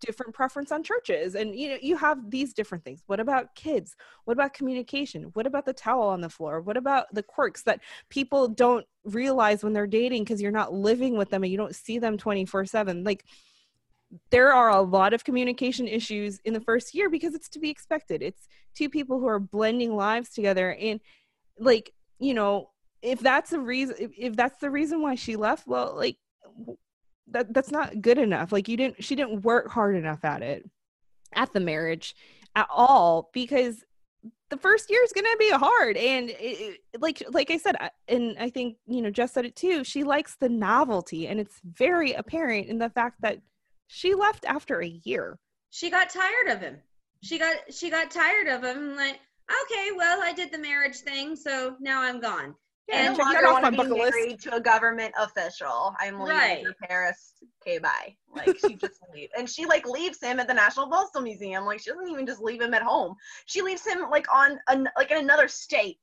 different 0.00 0.34
preference 0.34 0.70
on 0.70 0.82
churches. 0.82 1.34
And 1.34 1.54
you 1.58 1.70
know 1.70 1.78
you 1.80 1.96
have 1.96 2.30
these 2.30 2.52
different 2.52 2.84
things. 2.84 3.02
What 3.06 3.20
about 3.20 3.54
kids? 3.54 3.96
What 4.24 4.34
about 4.34 4.52
communication? 4.52 5.30
What 5.32 5.46
about 5.46 5.64
the 5.64 5.72
towel 5.72 6.08
on 6.08 6.20
the 6.20 6.28
floor? 6.28 6.60
What 6.60 6.76
about 6.76 7.06
the 7.14 7.22
quirks 7.22 7.62
that 7.62 7.80
people 8.10 8.48
don't 8.48 8.84
realize 9.04 9.64
when 9.64 9.72
they're 9.72 9.86
dating 9.86 10.24
because 10.24 10.42
you're 10.42 10.52
not 10.52 10.74
living 10.74 11.16
with 11.16 11.30
them 11.30 11.42
and 11.42 11.50
you 11.50 11.56
don't 11.56 11.74
see 11.74 11.98
them 11.98 12.18
24 12.18 12.66
7 12.66 13.02
like 13.02 13.24
there 14.30 14.52
are 14.52 14.70
a 14.70 14.80
lot 14.80 15.12
of 15.12 15.24
communication 15.24 15.86
issues 15.86 16.40
in 16.44 16.52
the 16.52 16.60
first 16.60 16.94
year 16.94 17.08
because 17.08 17.34
it's 17.34 17.48
to 17.50 17.60
be 17.60 17.70
expected. 17.70 18.22
It's 18.22 18.48
two 18.74 18.88
people 18.88 19.20
who 19.20 19.28
are 19.28 19.38
blending 19.38 19.94
lives 19.94 20.30
together. 20.30 20.76
And 20.80 21.00
like 21.58 21.92
you 22.18 22.34
know 22.34 22.70
if 23.02 23.20
that's 23.20 23.50
the 23.50 23.60
reason 23.60 23.96
if, 23.98 24.10
if 24.16 24.36
that's 24.36 24.58
the 24.60 24.70
reason 24.70 25.00
why 25.00 25.14
she 25.14 25.36
left 25.36 25.66
well 25.66 25.94
like 25.96 26.16
that 27.28 27.52
that's 27.54 27.70
not 27.70 28.02
good 28.02 28.18
enough. 28.18 28.52
Like 28.52 28.68
you 28.68 28.76
didn't 28.76 29.02
she 29.02 29.14
didn't 29.14 29.42
work 29.42 29.68
hard 29.70 29.96
enough 29.96 30.24
at 30.24 30.42
it 30.42 30.68
at 31.34 31.52
the 31.52 31.60
marriage 31.60 32.16
at 32.56 32.66
all 32.70 33.30
because 33.32 33.84
the 34.50 34.56
first 34.56 34.90
year 34.90 35.02
is 35.04 35.12
going 35.12 35.24
to 35.24 35.36
be 35.38 35.50
hard. 35.50 35.96
And 35.96 36.30
it, 36.30 36.80
like 36.98 37.22
like 37.30 37.50
i 37.50 37.56
said 37.56 37.76
and 38.08 38.36
i 38.38 38.50
think 38.50 38.76
you 38.86 39.00
know 39.00 39.10
jess 39.10 39.32
said 39.32 39.46
it 39.46 39.54
too 39.54 39.84
she 39.84 40.02
likes 40.02 40.36
the 40.36 40.48
novelty 40.48 41.28
and 41.28 41.38
it's 41.38 41.60
very 41.64 42.12
apparent 42.12 42.66
in 42.66 42.78
the 42.78 42.90
fact 42.90 43.20
that 43.20 43.38
she 43.92 44.14
left 44.14 44.44
after 44.44 44.80
a 44.80 44.86
year 45.04 45.38
she 45.70 45.90
got 45.90 46.10
tired 46.10 46.48
of 46.48 46.60
him. 46.60 46.78
She 47.22 47.38
got 47.38 47.56
she 47.70 47.90
got 47.90 48.10
tired 48.10 48.48
of 48.48 48.64
him. 48.64 48.96
Like, 48.96 49.20
okay, 49.62 49.88
well, 49.96 50.20
I 50.22 50.32
did 50.32 50.50
the 50.50 50.58
marriage 50.58 50.96
thing, 50.98 51.36
so 51.36 51.76
now 51.80 52.02
I'm 52.02 52.18
gone. 52.20 52.54
I 52.92 52.96
And 52.96 53.16
no 53.16 53.22
longer 53.24 53.46
off 53.46 53.62
want 53.62 53.62
my 53.62 53.70
to 53.70 53.70
be 53.70 53.76
bucket 53.88 53.96
list. 53.98 54.16
married 54.16 54.40
to 54.42 54.54
a 54.56 54.60
government 54.60 55.14
official. 55.16 55.94
I'm 56.00 56.18
leaving 56.18 56.26
Right. 56.36 56.66
for 56.66 56.74
Paris. 56.88 57.34
Okay, 57.62 57.78
bye. 57.78 58.16
Like 58.34 58.58
she 58.58 58.74
just 58.74 59.00
leaves, 59.12 59.32
and 59.38 59.48
she 59.48 59.66
like 59.66 59.86
leaves 59.86 60.18
him 60.22 60.40
at 60.40 60.48
the 60.48 60.54
National 60.54 60.88
Postal 60.88 61.20
Museum. 61.22 61.64
Like 61.66 61.80
she 61.80 61.90
doesn't 61.90 62.08
even 62.08 62.26
just 62.26 62.40
leave 62.40 62.60
him 62.62 62.74
at 62.74 62.82
home. 62.82 63.14
She 63.46 63.60
leaves 63.62 63.86
him 63.86 64.08
like 64.10 64.26
on 64.34 64.58
an, 64.68 64.88
like 64.96 65.10
in 65.12 65.18
another 65.18 65.46
state, 65.46 65.98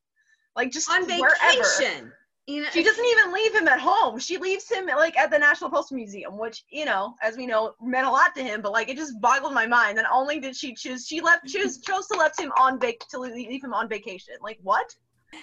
like 0.55 0.71
just 0.71 0.89
On 0.89 1.01
wherever. 1.03 1.35
vacation. 1.63 2.11
You 2.47 2.61
know, 2.61 2.69
She 2.71 2.81
doesn't 2.81 3.05
even 3.05 3.33
leave 3.33 3.53
him 3.53 3.67
at 3.67 3.79
home. 3.79 4.17
She 4.19 4.37
leaves 4.37 4.71
him 4.71 4.85
like 4.87 5.17
at 5.17 5.29
the 5.29 5.37
National 5.37 5.69
Postal 5.69 5.97
Museum, 5.97 6.37
which 6.37 6.63
you 6.69 6.85
know, 6.85 7.13
as 7.21 7.35
we 7.35 7.45
know, 7.45 7.73
meant 7.81 8.07
a 8.07 8.09
lot 8.09 8.33
to 8.35 8.43
him. 8.43 8.61
But 8.61 8.71
like, 8.71 8.87
it 8.87 8.95
just 8.95 9.19
boggled 9.19 9.53
my 9.53 9.67
mind. 9.67 9.97
And 9.97 10.07
only 10.11 10.39
did 10.39 10.55
she 10.55 10.73
choose, 10.73 11.05
she 11.05 11.19
left, 11.19 11.45
choose, 11.45 11.79
chose 11.79 12.07
to 12.07 12.17
left 12.17 12.39
him 12.39 12.53
on 12.57 12.79
vac 12.79 12.99
to 13.09 13.19
leave 13.19 13.63
him 13.63 13.73
on 13.73 13.89
vacation. 13.89 14.35
Like 14.41 14.59
what? 14.63 14.95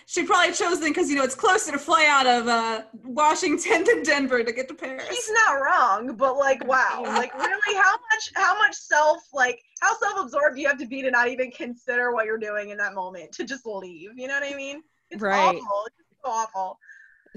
she 0.06 0.24
probably 0.24 0.52
chose 0.52 0.80
them 0.80 0.88
because 0.88 1.10
you 1.10 1.16
know 1.16 1.22
it's 1.22 1.34
closer 1.34 1.70
to 1.70 1.78
fly 1.78 2.06
out 2.08 2.26
of 2.26 2.48
uh, 2.48 2.82
washington 3.04 3.84
than 3.86 4.02
denver 4.02 4.42
to 4.42 4.50
get 4.52 4.66
to 4.66 4.74
paris 4.74 5.06
He's 5.08 5.30
not 5.30 5.60
wrong, 5.60 6.16
but 6.16 6.36
like, 6.36 6.64
wow, 6.66 7.02
like 7.04 7.34
really, 7.34 7.76
how 7.76 7.92
much, 7.92 8.30
how 8.34 8.56
much 8.58 8.74
self, 8.74 9.18
like, 9.32 9.60
how 9.80 9.94
self-absorbed 9.98 10.56
do 10.56 10.62
you 10.62 10.68
have 10.68 10.78
to 10.78 10.86
be 10.86 11.02
to 11.02 11.10
not 11.10 11.28
even 11.28 11.50
consider 11.50 12.12
what 12.12 12.24
you're 12.24 12.38
doing 12.38 12.70
in 12.70 12.78
that 12.78 12.94
moment 12.94 13.32
to 13.32 13.44
just 13.44 13.66
leave? 13.66 14.10
You 14.16 14.28
know 14.28 14.40
what 14.40 14.50
I 14.50 14.56
mean? 14.56 14.82
It's 15.10 15.22
Right. 15.22 15.56
awful. 15.60 15.86
It's 15.86 16.20
awful. 16.24 16.78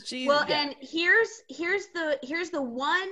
She 0.03 0.27
well 0.27 0.45
yeah. 0.47 0.61
and 0.63 0.75
here's 0.79 1.41
here's 1.49 1.87
the 1.93 2.19
here's 2.23 2.49
the 2.49 2.61
one 2.61 3.09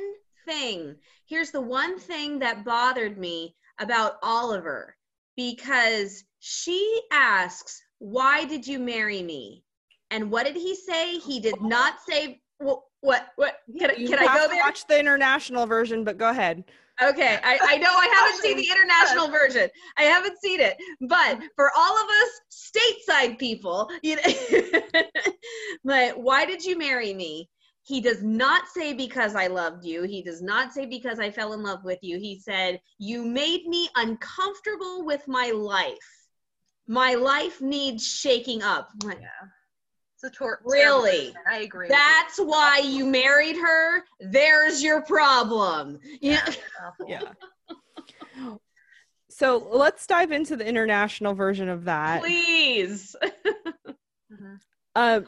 thing 0.47 0.95
here's 1.25 1.51
the 1.51 1.61
one 1.61 1.97
thing 1.97 2.39
that 2.39 2.63
bothered 2.63 3.17
me 3.17 3.55
about 3.79 4.17
oliver 4.21 4.95
because 5.35 6.23
she 6.39 7.01
asks 7.11 7.81
why 7.99 8.45
did 8.45 8.65
you 8.67 8.77
marry 8.79 9.23
me 9.23 9.63
and 10.11 10.29
what 10.29 10.45
did 10.45 10.55
he 10.55 10.75
say 10.75 11.17
he 11.17 11.39
did 11.39 11.59
not 11.61 11.95
say 12.07 12.39
Well, 12.59 12.85
What? 13.01 13.27
What? 13.35 13.57
Can, 13.77 13.91
You 13.97 14.07
can 14.07 14.19
I 14.19 14.37
go 14.37 14.47
there? 14.47 14.61
watch 14.61 14.85
the 14.87 14.99
international 14.99 15.65
version, 15.65 16.03
but 16.03 16.17
go 16.17 16.29
ahead. 16.29 16.63
Okay, 17.01 17.39
I, 17.43 17.59
I 17.61 17.77
know 17.77 17.89
I 17.89 18.07
haven't 18.13 18.41
seen 18.41 18.55
the 18.55 18.69
international 18.69 19.27
version. 19.27 19.69
I 19.97 20.03
haven't 20.03 20.39
seen 20.39 20.61
it, 20.61 20.77
but 21.01 21.39
for 21.55 21.69
all 21.75 21.97
of 21.97 22.07
us 22.09 22.29
stateside 22.51 23.37
people, 23.37 23.89
you 24.01 24.15
know, 24.15 25.01
but 25.83 26.17
why 26.19 26.45
did 26.45 26.63
you 26.63 26.77
marry 26.77 27.13
me? 27.13 27.49
He 27.83 28.01
does 28.01 28.23
not 28.23 28.63
say 28.73 28.93
because 28.93 29.35
I 29.35 29.47
loved 29.47 29.85
you. 29.85 30.03
He 30.03 30.23
does 30.23 30.41
not 30.41 30.73
say 30.73 30.85
because 30.85 31.19
I 31.19 31.29
fell 31.29 31.53
in 31.53 31.61
love 31.61 31.83
with 31.83 31.99
you. 32.01 32.17
He 32.17 32.39
said 32.39 32.79
you 32.97 33.25
made 33.25 33.67
me 33.67 33.89
uncomfortable 33.95 35.05
with 35.05 35.27
my 35.27 35.51
life. 35.51 35.97
My 36.87 37.15
life 37.15 37.61
needs 37.61 38.07
shaking 38.07 38.63
up. 38.63 38.89
Like, 39.03 39.17
It's 39.17 39.25
a 40.25 40.29
tor- 40.29 40.61
Really? 40.65 41.33
I 41.47 41.59
agree. 41.59 41.87
with 41.87 41.91
you. 41.91 41.95
That's 41.97 42.37
why 42.39 42.79
you 42.83 43.05
married 43.05 43.55
her. 43.57 44.03
There's 44.19 44.83
your 44.83 45.01
problem. 45.01 45.99
Yeah. 46.21 46.45
Yeah. 47.07 47.21
So 49.29 49.57
let's 49.69 50.07
dive 50.07 50.31
into 50.31 50.55
the 50.55 50.65
international 50.65 51.33
version 51.33 51.67
of 51.67 51.83
that. 51.85 52.21
Please. 52.21 53.17
Mhm. 54.31 54.59
Um, 54.95 55.25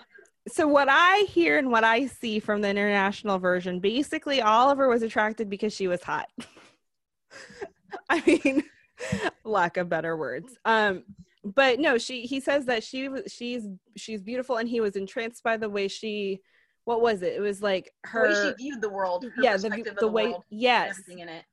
so 0.48 0.66
what 0.66 0.88
I 0.90 1.26
hear 1.28 1.58
and 1.58 1.70
what 1.72 1.84
I 1.84 2.06
see 2.06 2.40
from 2.40 2.62
the 2.62 2.70
international 2.70 3.38
version, 3.38 3.82
basically 3.82 4.42
Oliver 4.42 4.88
was 4.88 5.02
attracted 5.02 5.50
because 5.50 5.74
she 5.74 5.90
was 5.90 6.02
hot. 6.02 6.30
I 8.10 8.24
mean, 8.26 8.64
lack 9.44 9.76
of 9.76 9.90
better 9.90 10.16
words. 10.16 10.58
Um, 10.64 11.04
but 11.44 11.80
no, 11.80 11.98
she 11.98 12.22
he 12.22 12.40
says 12.40 12.66
that 12.66 12.84
she 12.84 13.10
was 13.10 13.32
she's 13.32 13.64
she's 13.96 14.22
beautiful 14.22 14.58
and 14.58 14.68
he 14.68 14.82
was 14.82 14.96
entranced 14.96 15.44
by 15.44 15.58
the 15.58 15.70
way 15.70 15.88
she 15.88 16.42
what 16.88 17.02
was 17.02 17.22
it? 17.22 17.34
It 17.34 17.42
was 17.42 17.62
like 17.62 17.92
The 18.14 18.20
way 18.22 18.28
her 18.30 18.50
she 18.50 18.64
viewed 18.64 18.82
the 18.82 18.90
world. 18.90 19.26
Her 19.26 19.44
yeah, 19.44 19.58
the, 19.58 19.70
the 19.70 19.96
the 20.00 20.08
way 20.08 20.30
world, 20.30 20.46
yes. 20.50 20.98
in 21.10 21.28
it. 21.28 21.44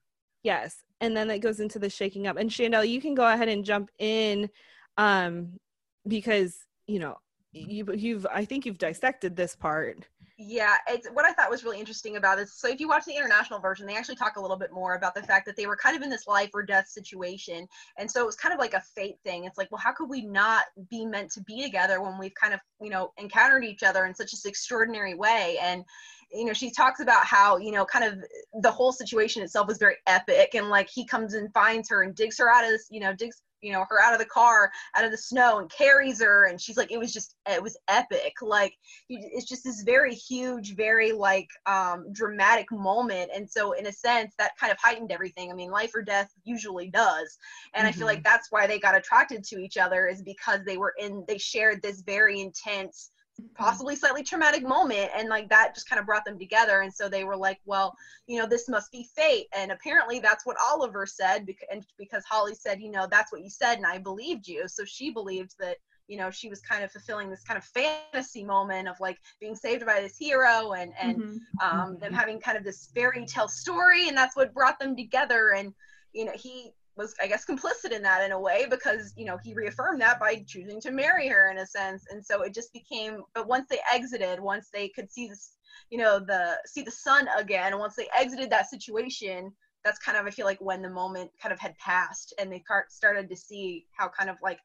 Yes. 0.44 0.76
And 1.00 1.16
then 1.16 1.26
that 1.28 1.40
goes 1.40 1.58
into 1.58 1.80
the 1.80 1.90
shaking 1.90 2.28
up. 2.28 2.36
And 2.36 2.48
Shandell, 2.48 2.88
you 2.88 3.00
can 3.00 3.16
go 3.16 3.26
ahead 3.26 3.48
and 3.48 3.64
jump 3.64 3.90
in 3.98 4.48
um 4.96 5.58
because, 6.06 6.56
you 6.86 7.00
know, 7.00 7.16
you 7.52 7.84
you've 7.94 8.26
I 8.32 8.44
think 8.44 8.64
you've 8.64 8.78
dissected 8.78 9.34
this 9.34 9.56
part. 9.56 10.06
Yeah, 10.36 10.74
it's 10.88 11.08
what 11.12 11.24
I 11.24 11.32
thought 11.32 11.48
was 11.48 11.62
really 11.62 11.78
interesting 11.78 12.16
about 12.16 12.38
this. 12.38 12.54
So 12.54 12.68
if 12.68 12.80
you 12.80 12.88
watch 12.88 13.04
the 13.04 13.14
international 13.14 13.60
version, 13.60 13.86
they 13.86 13.94
actually 13.94 14.16
talk 14.16 14.34
a 14.36 14.40
little 14.40 14.56
bit 14.56 14.72
more 14.72 14.94
about 14.96 15.14
the 15.14 15.22
fact 15.22 15.46
that 15.46 15.54
they 15.54 15.66
were 15.66 15.76
kind 15.76 15.96
of 15.96 16.02
in 16.02 16.10
this 16.10 16.26
life 16.26 16.50
or 16.54 16.64
death 16.64 16.88
situation. 16.88 17.68
And 17.98 18.10
so 18.10 18.20
it 18.20 18.26
was 18.26 18.34
kind 18.34 18.52
of 18.52 18.58
like 18.58 18.74
a 18.74 18.80
fate 18.80 19.18
thing. 19.22 19.44
It's 19.44 19.58
like, 19.58 19.70
well, 19.70 19.80
how 19.80 19.92
could 19.92 20.08
we 20.08 20.22
not 20.26 20.64
be 20.90 21.06
meant 21.06 21.30
to 21.32 21.40
be 21.42 21.62
together 21.62 22.02
when 22.02 22.18
we've 22.18 22.34
kind 22.34 22.52
of, 22.52 22.58
you 22.80 22.90
know, 22.90 23.12
encountered 23.16 23.64
each 23.64 23.84
other 23.84 24.06
in 24.06 24.14
such 24.14 24.32
an 24.32 24.40
extraordinary 24.44 25.14
way? 25.14 25.56
And 25.62 25.84
you 26.32 26.44
know, 26.44 26.52
she 26.52 26.70
talks 26.70 26.98
about 26.98 27.24
how, 27.24 27.58
you 27.58 27.70
know, 27.70 27.84
kind 27.84 28.04
of 28.04 28.18
the 28.60 28.70
whole 28.70 28.90
situation 28.92 29.42
itself 29.42 29.68
was 29.68 29.78
very 29.78 29.96
epic 30.08 30.54
and 30.54 30.68
like 30.68 30.88
he 30.90 31.06
comes 31.06 31.34
and 31.34 31.52
finds 31.52 31.88
her 31.88 32.02
and 32.02 32.14
digs 32.14 32.38
her 32.38 32.50
out 32.50 32.64
of 32.64 32.70
this, 32.70 32.88
you 32.90 32.98
know, 32.98 33.14
digs 33.14 33.40
you 33.64 33.72
know 33.72 33.84
her 33.88 34.00
out 34.00 34.12
of 34.12 34.18
the 34.18 34.24
car 34.26 34.70
out 34.94 35.04
of 35.04 35.10
the 35.10 35.16
snow 35.16 35.58
and 35.58 35.70
carries 35.70 36.20
her 36.20 36.46
and 36.46 36.60
she's 36.60 36.76
like 36.76 36.92
it 36.92 36.98
was 36.98 37.12
just 37.12 37.36
it 37.48 37.62
was 37.62 37.76
epic. 37.88 38.34
Like 38.42 38.74
it's 39.08 39.46
just 39.46 39.64
this 39.64 39.82
very 39.82 40.14
huge 40.14 40.76
very 40.76 41.12
like 41.12 41.48
um 41.66 42.12
dramatic 42.12 42.70
moment. 42.70 43.30
And 43.34 43.50
so 43.50 43.72
in 43.72 43.86
a 43.86 43.92
sense 43.92 44.34
that 44.38 44.56
kind 44.58 44.70
of 44.70 44.78
heightened 44.78 45.10
everything. 45.10 45.50
I 45.50 45.54
mean 45.54 45.70
life 45.70 45.92
or 45.94 46.02
death 46.02 46.30
usually 46.44 46.90
does. 46.90 47.38
And 47.74 47.86
i 47.86 47.92
feel 47.92 48.06
like 48.06 48.22
that's 48.22 48.52
why 48.52 48.66
they 48.66 48.78
got 48.78 48.96
attracted 48.96 49.44
to 49.44 49.58
each 49.58 49.78
other 49.78 50.06
is 50.06 50.22
because 50.22 50.60
they 50.64 50.76
were 50.76 50.94
in 50.98 51.24
they 51.26 51.38
shared 51.38 51.80
this 51.82 52.02
very 52.02 52.40
intense 52.40 53.10
possibly 53.54 53.96
slightly 53.96 54.22
traumatic 54.22 54.62
moment 54.62 55.10
and 55.16 55.28
like 55.28 55.48
that 55.48 55.74
just 55.74 55.88
kind 55.88 55.98
of 55.98 56.06
brought 56.06 56.24
them 56.24 56.38
together 56.38 56.80
and 56.82 56.92
so 56.92 57.08
they 57.08 57.24
were 57.24 57.36
like 57.36 57.58
well 57.64 57.94
you 58.26 58.38
know 58.38 58.46
this 58.46 58.68
must 58.68 58.90
be 58.92 59.06
fate 59.16 59.46
and 59.56 59.72
apparently 59.72 60.18
that's 60.20 60.46
what 60.46 60.56
oliver 60.70 61.04
said 61.06 61.44
because, 61.44 61.66
and 61.70 61.84
because 61.98 62.24
holly 62.24 62.54
said 62.54 62.80
you 62.80 62.90
know 62.90 63.06
that's 63.10 63.32
what 63.32 63.42
you 63.42 63.50
said 63.50 63.76
and 63.76 63.86
i 63.86 63.98
believed 63.98 64.46
you 64.46 64.68
so 64.68 64.84
she 64.84 65.10
believed 65.10 65.54
that 65.58 65.76
you 66.08 66.16
know 66.16 66.30
she 66.30 66.48
was 66.48 66.60
kind 66.60 66.84
of 66.84 66.90
fulfilling 66.90 67.30
this 67.30 67.42
kind 67.44 67.58
of 67.58 67.64
fantasy 67.64 68.44
moment 68.44 68.88
of 68.88 68.98
like 69.00 69.18
being 69.40 69.54
saved 69.56 69.84
by 69.86 70.00
this 70.00 70.16
hero 70.16 70.72
and 70.72 70.92
and 71.00 71.16
Mhm. 71.16 71.40
um, 71.62 71.98
them 71.98 72.12
having 72.12 72.40
kind 72.40 72.58
of 72.58 72.64
this 72.64 72.90
fairy 72.94 73.24
tale 73.26 73.48
story, 73.48 74.08
and 74.08 74.16
that's 74.16 74.36
what 74.36 74.52
brought 74.52 74.78
them 74.78 74.96
together. 74.96 75.52
And 75.54 75.72
you 76.12 76.24
know, 76.24 76.32
he 76.34 76.72
was, 76.96 77.14
I 77.20 77.26
guess, 77.26 77.44
complicit 77.44 77.92
in 77.92 78.02
that 78.02 78.24
in 78.24 78.32
a 78.32 78.40
way 78.40 78.66
because 78.68 79.12
you 79.16 79.24
know 79.24 79.38
he 79.42 79.54
reaffirmed 79.54 80.00
that 80.00 80.20
by 80.20 80.44
choosing 80.46 80.80
to 80.82 80.90
marry 80.90 81.28
her 81.28 81.50
in 81.50 81.58
a 81.58 81.66
sense. 81.66 82.04
And 82.10 82.24
so 82.24 82.42
it 82.42 82.54
just 82.54 82.72
became. 82.72 83.22
But 83.34 83.48
once 83.48 83.66
they 83.68 83.80
exited, 83.92 84.40
once 84.40 84.68
they 84.72 84.88
could 84.88 85.10
see 85.10 85.28
this, 85.28 85.56
you 85.90 85.98
know, 85.98 86.18
the 86.18 86.58
see 86.66 86.82
the 86.82 86.90
sun 86.90 87.28
again, 87.36 87.78
once 87.78 87.96
they 87.96 88.08
exited 88.16 88.50
that 88.50 88.70
situation. 88.70 89.52
That's 89.84 89.98
kind 89.98 90.16
of 90.16 90.24
I 90.24 90.30
feel 90.30 90.46
like 90.46 90.62
when 90.62 90.80
the 90.80 90.88
moment 90.88 91.30
kind 91.42 91.52
of 91.52 91.60
had 91.60 91.76
passed 91.76 92.32
and 92.38 92.50
they 92.50 92.64
started 92.88 93.28
to 93.28 93.36
see 93.36 93.84
how 93.92 94.08
kind 94.08 94.30
of 94.30 94.36
like 94.42 94.58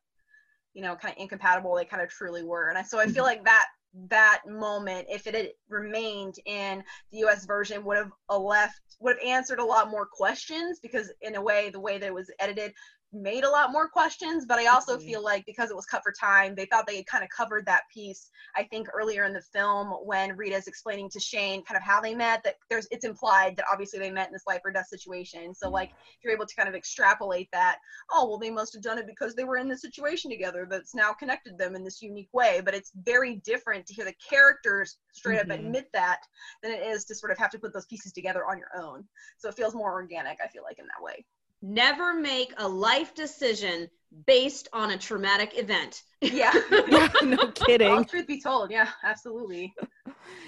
you 0.73 0.81
know 0.81 0.95
kind 0.95 1.13
of 1.13 1.21
incompatible 1.21 1.75
they 1.75 1.83
kind 1.83 2.01
of 2.01 2.09
truly 2.09 2.43
were 2.43 2.69
and 2.69 2.77
I, 2.77 2.83
so 2.83 2.99
i 2.99 3.03
feel 3.03 3.15
mm-hmm. 3.15 3.23
like 3.23 3.45
that 3.45 3.65
that 3.93 4.41
moment 4.47 5.07
if 5.09 5.25
it 5.27 5.33
had 5.35 5.49
remained 5.67 6.35
in 6.45 6.83
the 7.11 7.19
us 7.19 7.45
version 7.45 7.83
would 7.83 7.97
have 7.97 8.11
left 8.29 8.79
would 8.99 9.15
have 9.17 9.27
answered 9.27 9.59
a 9.59 9.65
lot 9.65 9.89
more 9.89 10.05
questions 10.05 10.79
because 10.79 11.11
in 11.21 11.35
a 11.35 11.41
way 11.41 11.69
the 11.69 11.79
way 11.79 11.97
that 11.97 12.07
it 12.07 12.13
was 12.13 12.29
edited 12.39 12.71
made 13.11 13.43
a 13.43 13.49
lot 13.49 13.71
more 13.71 13.89
questions 13.89 14.45
but 14.45 14.59
i 14.59 14.67
also 14.67 14.97
Mhm. 14.97 14.99
feel 14.99 15.23
like 15.23 15.43
because 15.45 15.71
it 15.71 15.75
was 15.75 15.85
cut 15.85 16.03
for 16.03 16.11
time 16.11 16.53
they 16.55 16.65
thought 16.65 16.85
they 16.85 16.97
had 16.97 17.05
kind 17.07 17.23
of 17.23 17.29
covered 17.35 17.65
that 17.65 17.81
piece 17.93 18.29
i 18.55 18.63
think 18.63 18.87
earlier 18.93 19.23
in 19.23 19.33
the 19.33 19.41
film 19.41 19.87
when 20.03 20.35
rita's 20.35 20.67
explaining 20.67 21.09
to 21.09 21.19
shane 21.19 21.63
kind 21.63 21.77
of 21.77 21.83
how 21.83 21.99
they 21.99 22.13
met 22.13 22.41
that 22.43 22.55
there's 22.69 22.87
it's 22.91 23.05
implied 23.05 23.55
that 23.55 23.65
obviously 23.71 23.99
they 23.99 24.11
met 24.11 24.27
in 24.27 24.33
this 24.33 24.45
life 24.47 24.61
or 24.63 24.71
death 24.71 24.87
situation. 24.87 25.53
So 25.53 25.69
like 25.69 25.89
if 25.89 26.23
you're 26.23 26.33
able 26.33 26.45
to 26.45 26.55
kind 26.55 26.69
of 26.69 26.75
extrapolate 26.75 27.49
that 27.51 27.77
oh 28.11 28.27
well 28.27 28.37
they 28.37 28.49
must 28.49 28.73
have 28.73 28.81
done 28.83 28.97
it 28.97 29.07
because 29.07 29.35
they 29.35 29.43
were 29.43 29.57
in 29.57 29.67
this 29.67 29.81
situation 29.81 30.29
together 30.31 30.67
that's 30.69 30.95
now 30.95 31.13
connected 31.13 31.57
them 31.57 31.75
in 31.75 31.83
this 31.83 32.01
unique 32.01 32.29
way. 32.33 32.61
But 32.63 32.73
it's 32.75 32.91
very 32.95 33.35
different 33.45 33.85
to 33.87 33.93
hear 33.93 34.05
the 34.05 34.13
characters 34.29 34.97
straight 35.11 35.39
Mhm. 35.39 35.39
up 35.39 35.49
admit 35.49 35.87
that 35.93 36.19
than 36.61 36.71
it 36.71 36.83
is 36.83 37.05
to 37.05 37.15
sort 37.15 37.31
of 37.31 37.37
have 37.37 37.51
to 37.51 37.59
put 37.59 37.73
those 37.73 37.85
pieces 37.85 38.11
together 38.11 38.45
on 38.45 38.57
your 38.57 38.69
own. 38.77 39.07
So 39.37 39.49
it 39.49 39.55
feels 39.55 39.75
more 39.75 39.91
organic 39.91 40.37
i 40.43 40.47
feel 40.47 40.63
like 40.63 40.79
in 40.79 40.85
that 40.85 41.03
way 41.03 41.25
Never 41.61 42.13
make 42.13 42.53
a 42.57 42.67
life 42.67 43.13
decision 43.13 43.89
based 44.25 44.67
on 44.73 44.91
a 44.91 44.97
traumatic 44.97 45.57
event. 45.57 46.03
yeah 46.21 46.53
Yeah, 46.87 47.09
no 47.23 47.37
well, 47.37 47.51
kidding. 47.51 48.05
truth 48.05 48.27
be 48.27 48.41
told 48.41 48.71
yeah 48.71 48.89
absolutely 49.03 49.73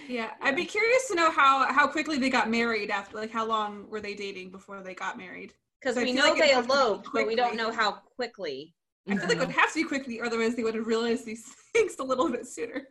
Yeah, 0.08 0.32
I'd 0.42 0.56
be 0.56 0.66
curious 0.66 1.08
to 1.10 1.16
know 1.16 1.32
how 1.32 1.72
how 1.72 1.88
quickly 1.88 2.18
they 2.18 2.30
got 2.30 2.50
married 2.50 2.90
after, 2.90 3.18
like 3.18 3.32
how 3.32 3.46
long 3.46 3.90
were 3.90 4.02
they 4.02 4.14
dating 4.14 4.52
before 4.52 4.82
they 4.82 4.94
got 4.94 5.18
married? 5.18 5.54
Because 5.82 5.96
we 5.96 6.12
know 6.12 6.30
like 6.30 6.40
they 6.40 6.50
have 6.50 6.64
to 6.64 6.68
be 6.68 6.74
eloped, 6.74 7.10
but 7.14 7.28
we 7.28 7.36
don't 7.36 7.56
know 7.56 7.72
how 7.72 7.92
quickly. 8.16 8.74
I 9.08 9.16
feel 9.16 9.24
like 9.24 9.32
it 9.32 9.40
would 9.40 9.50
mm-hmm. 9.50 9.60
have 9.60 9.74
to 9.74 9.82
be 9.82 9.84
quickly, 9.84 10.22
otherwise 10.22 10.56
they 10.56 10.64
would 10.64 10.76
have 10.76 10.86
realized 10.86 11.26
these 11.26 11.44
things 11.74 11.96
a 12.00 12.04
little 12.04 12.30
bit 12.30 12.46
sooner. 12.46 12.84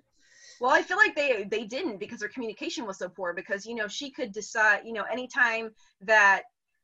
Well, 0.60 0.70
I 0.70 0.82
feel 0.82 0.96
like 0.96 1.14
they 1.14 1.44
they 1.44 1.64
didn't 1.64 1.98
because 1.98 2.20
their 2.20 2.28
communication 2.28 2.86
was 2.86 2.98
so 2.98 3.08
poor. 3.08 3.32
Because 3.34 3.66
you 3.66 3.74
know 3.74 3.88
she 3.88 4.10
could 4.10 4.32
decide, 4.32 4.82
you 4.84 4.92
know, 4.92 5.04
anytime 5.10 5.70
that 6.00 6.42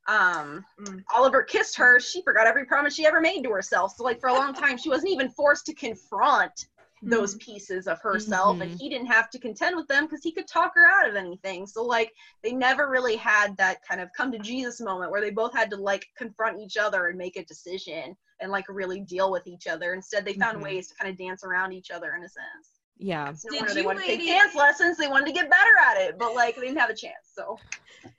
um 0.08 0.64
Mm. 0.80 1.02
Oliver 1.14 1.42
kissed 1.42 1.76
her, 1.76 1.98
she 1.98 2.22
forgot 2.22 2.46
every 2.46 2.64
promise 2.64 2.94
she 2.94 3.06
ever 3.06 3.20
made 3.20 3.42
to 3.44 3.50
herself. 3.50 3.94
So 3.96 4.04
like 4.04 4.20
for 4.20 4.28
a 4.28 4.34
long 4.34 4.52
time, 4.54 4.76
she 4.76 4.88
wasn't 4.88 5.12
even 5.12 5.30
forced 5.30 5.66
to 5.66 5.74
confront 5.74 6.66
those 7.02 7.34
pieces 7.36 7.86
of 7.86 8.00
herself, 8.00 8.60
and 8.60 8.70
Mhm. 8.70 8.78
he 8.80 8.88
didn't 8.88 9.06
have 9.06 9.30
to 9.30 9.38
contend 9.38 9.76
with 9.76 9.86
them 9.86 10.06
because 10.06 10.22
he 10.22 10.32
could 10.32 10.48
talk 10.48 10.72
her 10.74 10.86
out 10.86 11.08
of 11.08 11.14
anything. 11.14 11.66
So 11.66 11.84
like 11.84 12.12
they 12.42 12.52
never 12.52 12.88
really 12.88 13.16
had 13.16 13.56
that 13.58 13.82
kind 13.86 14.00
of 14.00 14.12
come 14.12 14.32
to 14.32 14.38
Jesus 14.38 14.80
moment 14.80 15.10
where 15.10 15.20
they 15.20 15.30
both 15.30 15.54
had 15.54 15.70
to 15.70 15.76
like 15.76 16.06
confront 16.16 16.58
each 16.58 16.76
other 16.76 17.06
and 17.08 17.18
make 17.18 17.36
a 17.36 17.44
decision 17.44 18.16
and 18.40 18.50
like 18.50 18.64
really 18.68 19.00
deal 19.00 19.30
with 19.30 19.46
each 19.46 19.66
other. 19.66 19.92
Instead, 19.94 20.24
they 20.24 20.34
found 20.34 20.58
Mhm. 20.58 20.62
ways 20.62 20.88
to 20.88 20.94
kind 20.96 21.10
of 21.10 21.16
dance 21.18 21.44
around 21.44 21.72
each 21.72 21.90
other 21.90 22.14
in 22.14 22.24
a 22.24 22.28
sense. 22.28 22.80
Yeah. 22.98 23.30
It's 23.30 23.44
no 23.44 23.58
Did 23.58 23.68
they 23.68 23.80
you 23.80 23.86
wanted 23.86 24.00
to 24.00 24.06
take 24.16 24.26
dance 24.26 24.54
lessons. 24.54 24.96
They 24.96 25.08
wanted 25.08 25.26
to 25.26 25.32
get 25.32 25.50
better 25.50 25.76
at 25.78 25.98
it, 25.98 26.18
but 26.18 26.34
like 26.34 26.56
they 26.56 26.62
didn't 26.62 26.78
have 26.78 26.90
a 26.90 26.94
chance. 26.94 27.30
So 27.34 27.58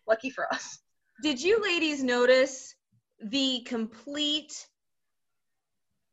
lucky 0.08 0.30
for 0.30 0.52
us. 0.54 0.80
Did 1.20 1.42
you 1.42 1.60
ladies 1.62 2.04
notice 2.04 2.76
the 3.20 3.62
complete 3.66 4.68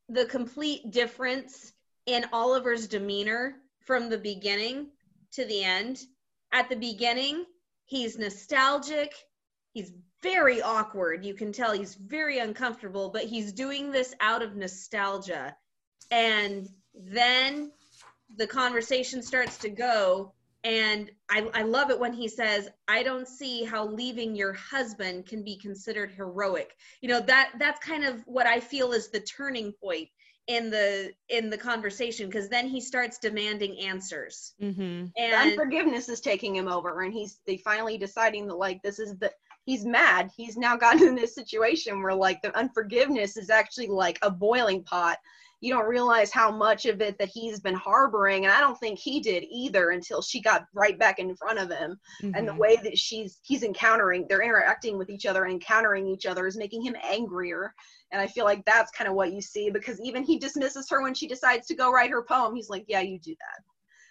the 0.08 0.24
complete 0.24 0.90
difference 0.90 1.72
in 2.06 2.24
Oliver's 2.32 2.88
demeanor 2.88 3.56
from 3.84 4.08
the 4.08 4.16
beginning 4.16 4.88
to 5.32 5.44
the 5.44 5.62
end? 5.62 6.00
At 6.52 6.70
the 6.70 6.76
beginning, 6.76 7.44
he's 7.84 8.16
nostalgic, 8.16 9.12
he's 9.74 9.92
very 10.22 10.62
awkward. 10.62 11.22
You 11.22 11.34
can 11.34 11.52
tell 11.52 11.72
he's 11.72 11.96
very 11.96 12.38
uncomfortable, 12.38 13.10
but 13.10 13.24
he's 13.24 13.52
doing 13.52 13.90
this 13.90 14.14
out 14.20 14.40
of 14.40 14.56
nostalgia. 14.56 15.54
And 16.10 16.66
then 16.94 17.72
the 18.36 18.46
conversation 18.46 19.22
starts 19.22 19.58
to 19.58 19.68
go 19.68 20.32
and 20.64 21.11
I, 21.31 21.48
I 21.53 21.62
love 21.62 21.90
it 21.90 22.00
when 22.00 22.12
he 22.12 22.27
says 22.27 22.68
i 22.88 23.03
don't 23.03 23.29
see 23.29 23.64
how 23.64 23.87
leaving 23.87 24.35
your 24.35 24.55
husband 24.55 25.27
can 25.27 25.44
be 25.44 25.57
considered 25.57 26.11
heroic. 26.11 26.74
You 27.00 27.11
know 27.11 27.20
that 27.20 27.53
that's 27.59 27.85
kind 27.85 28.05
of 28.05 28.22
what 28.27 28.46
i 28.46 28.59
feel 28.59 28.92
is 28.92 29.09
the 29.09 29.20
turning 29.20 29.72
point 29.72 30.09
in 30.46 30.70
the 30.70 31.12
in 31.29 31.48
the 31.48 31.57
conversation 31.57 32.27
because 32.27 32.48
then 32.48 32.68
he 32.68 32.81
starts 32.81 33.18
demanding 33.18 33.79
answers. 33.79 34.53
Mm-hmm. 34.61 35.07
The 35.16 35.22
and 35.22 35.53
unforgiveness 35.53 36.09
is 36.09 36.20
taking 36.20 36.55
him 36.55 36.68
over 36.68 37.03
and 37.03 37.12
he's 37.12 37.40
they 37.46 37.57
finally 37.57 37.96
deciding 37.96 38.46
that 38.48 38.57
like 38.57 38.83
this 38.83 38.98
is 38.98 39.16
the 39.18 39.33
he's 39.64 39.85
mad. 39.85 40.31
He's 40.37 40.57
now 40.57 40.77
gotten 40.77 41.09
in 41.09 41.14
this 41.14 41.35
situation 41.35 42.03
where 42.03 42.14
like 42.14 42.42
the 42.42 42.57
unforgiveness 42.57 43.37
is 43.37 43.50
actually 43.50 43.88
like 43.88 44.18
a 44.22 44.31
boiling 44.31 44.83
pot 44.83 45.18
you 45.64 45.72
don't 45.72 45.88
realize 45.88 46.31
how 46.31 46.50
much 46.50 46.85
of 46.85 47.00
it 47.00 47.16
that 47.18 47.31
he's 47.33 47.59
been 47.59 47.74
harboring 47.74 48.44
and 48.44 48.53
i 48.53 48.61
don't 48.61 48.79
think 48.79 48.98
he 48.98 49.18
did 49.18 49.42
either 49.50 49.90
until 49.90 50.20
she 50.20 50.42
got 50.42 50.66
right 50.74 50.98
back 50.98 51.18
in 51.18 51.35
front 51.37 51.59
of 51.59 51.70
him. 51.70 51.98
And 52.35 52.46
the 52.46 52.53
Mhm. 52.53 52.59
way 52.59 52.77
that 52.77 52.98
she's 52.98 53.40
he's 53.42 53.62
encountering 53.62 54.27
they're 54.29 54.42
interacting 54.42 54.98
with 54.98 55.09
each 55.09 55.24
other 55.24 55.44
and 55.44 55.55
encountering 55.55 56.07
each 56.07 56.27
other 56.27 56.46
is 56.46 56.59
making 56.59 56.83
him 56.83 56.94
angrier. 57.03 57.72
And 58.12 58.20
i 58.20 58.27
feel 58.27 58.44
like 58.44 58.62
that's 58.66 58.90
kind 58.92 59.09
of 59.09 59.14
what 59.14 59.33
you 59.33 59.40
see 59.40 59.70
because 59.70 59.98
even 60.03 60.22
he 60.22 60.38
dismisses 60.38 60.87
her 60.90 61.03
when 61.03 61.14
she 61.14 61.27
decides 61.27 61.66
to 61.68 61.74
go 61.74 61.90
write 61.90 62.11
her 62.11 62.22
poem. 62.22 62.55
He's 62.55 62.68
like 62.68 62.85
yeah 62.87 63.00
you 63.00 63.18
do 63.18 63.35
that. 63.40 63.64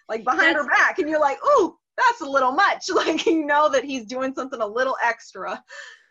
Like 0.08 0.24
behind 0.24 0.56
her 0.56 0.66
back 0.66 0.98
and 0.98 1.08
you're 1.08 1.20
like 1.20 1.38
ooh 1.46 1.78
that's 1.96 2.20
a 2.22 2.28
little 2.28 2.52
much. 2.52 2.88
Like 2.92 3.26
you 3.26 3.46
know 3.46 3.70
that 3.70 3.84
he's 3.84 4.06
doing 4.06 4.34
something 4.34 4.60
a 4.60 4.66
little 4.66 4.96
extra. 5.00 5.62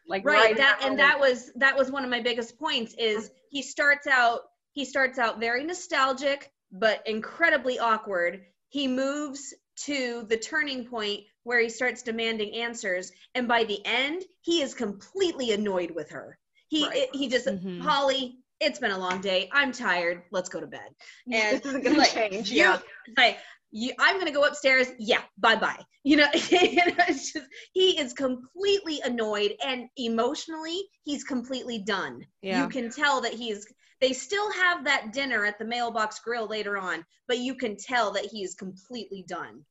Like 0.07 0.23
right 0.25 0.55
that 0.55 0.79
and 0.83 0.97
that 0.99 1.19
was 1.19 1.51
that 1.55 1.75
was 1.77 1.91
one 1.91 2.05
of 2.05 2.09
my 2.09 2.21
biggest 2.21 2.57
points 2.57 2.93
is 2.97 3.31
he 3.49 3.61
starts 3.61 4.07
out 4.07 4.39
he 4.73 4.85
starts 4.85 5.17
out 5.19 5.39
very 5.39 5.63
nostalgic 5.63 6.51
but 6.71 7.01
incredibly 7.05 7.79
awkward 7.79 8.41
he 8.69 8.87
moves 8.87 9.53
to 9.75 10.23
the 10.29 10.37
turning 10.37 10.85
point 10.85 11.21
where 11.43 11.59
he 11.59 11.69
starts 11.69 12.01
demanding 12.03 12.53
answers 12.55 13.11
and 13.35 13.47
by 13.47 13.63
the 13.63 13.79
end 13.85 14.23
he 14.41 14.61
is 14.61 14.73
completely 14.73 15.51
annoyed 15.51 15.91
with 15.91 16.09
her 16.11 16.37
he 16.69 16.85
Right. 16.85 17.07
he 17.13 17.27
just 17.27 17.47
Mhm. 17.47 17.81
holly 17.81 18.37
it's 18.59 18.79
been 18.79 18.91
a 18.91 18.97
long 18.97 19.21
day 19.21 19.49
i'm 19.51 19.71
tired 19.71 20.23
let's 20.31 20.49
go 20.49 20.59
to 20.59 20.67
bed 20.67 20.89
and 21.31 21.57
this 21.57 21.65
isn't 21.65 21.83
gonna 21.83 21.97
like, 21.97 22.11
change 22.13 22.51
you- 22.51 22.57
yeah 22.63 22.79
like 23.17 23.37
you, 23.75 23.91
I'm 23.99 24.19
gonna 24.19 24.31
go 24.31 24.43
upstairs. 24.45 24.89
Yeah, 24.99 25.21
bye 25.39 25.55
bye. 25.55 25.83
You 26.03 26.17
know, 26.17 26.27
you 26.51 26.75
know, 26.75 26.93
it's 27.07 27.33
just 27.33 27.47
he 27.73 27.99
is 27.99 28.13
completely 28.13 29.01
annoyed 29.03 29.55
and 29.65 29.89
emotionally 29.97 30.79
he's 31.03 31.23
completely 31.23 31.79
done. 31.79 32.23
Yeah. 32.43 32.61
You 32.61 32.69
can 32.69 32.91
tell 32.91 33.21
that 33.21 33.33
he's. 33.33 33.65
They 34.03 34.11
still 34.11 34.51
have 34.51 34.83
that 34.83 35.13
dinner 35.13 35.45
at 35.45 35.57
the 35.57 35.63
mailbox 35.63 36.19
grill 36.19 36.45
later 36.45 36.77
on, 36.77 37.05
but 37.29 37.37
you 37.37 37.55
can 37.55 37.77
tell 37.77 38.11
that 38.11 38.25
he 38.25 38.43
is 38.43 38.53
completely 38.53 39.23
done. 39.29 39.63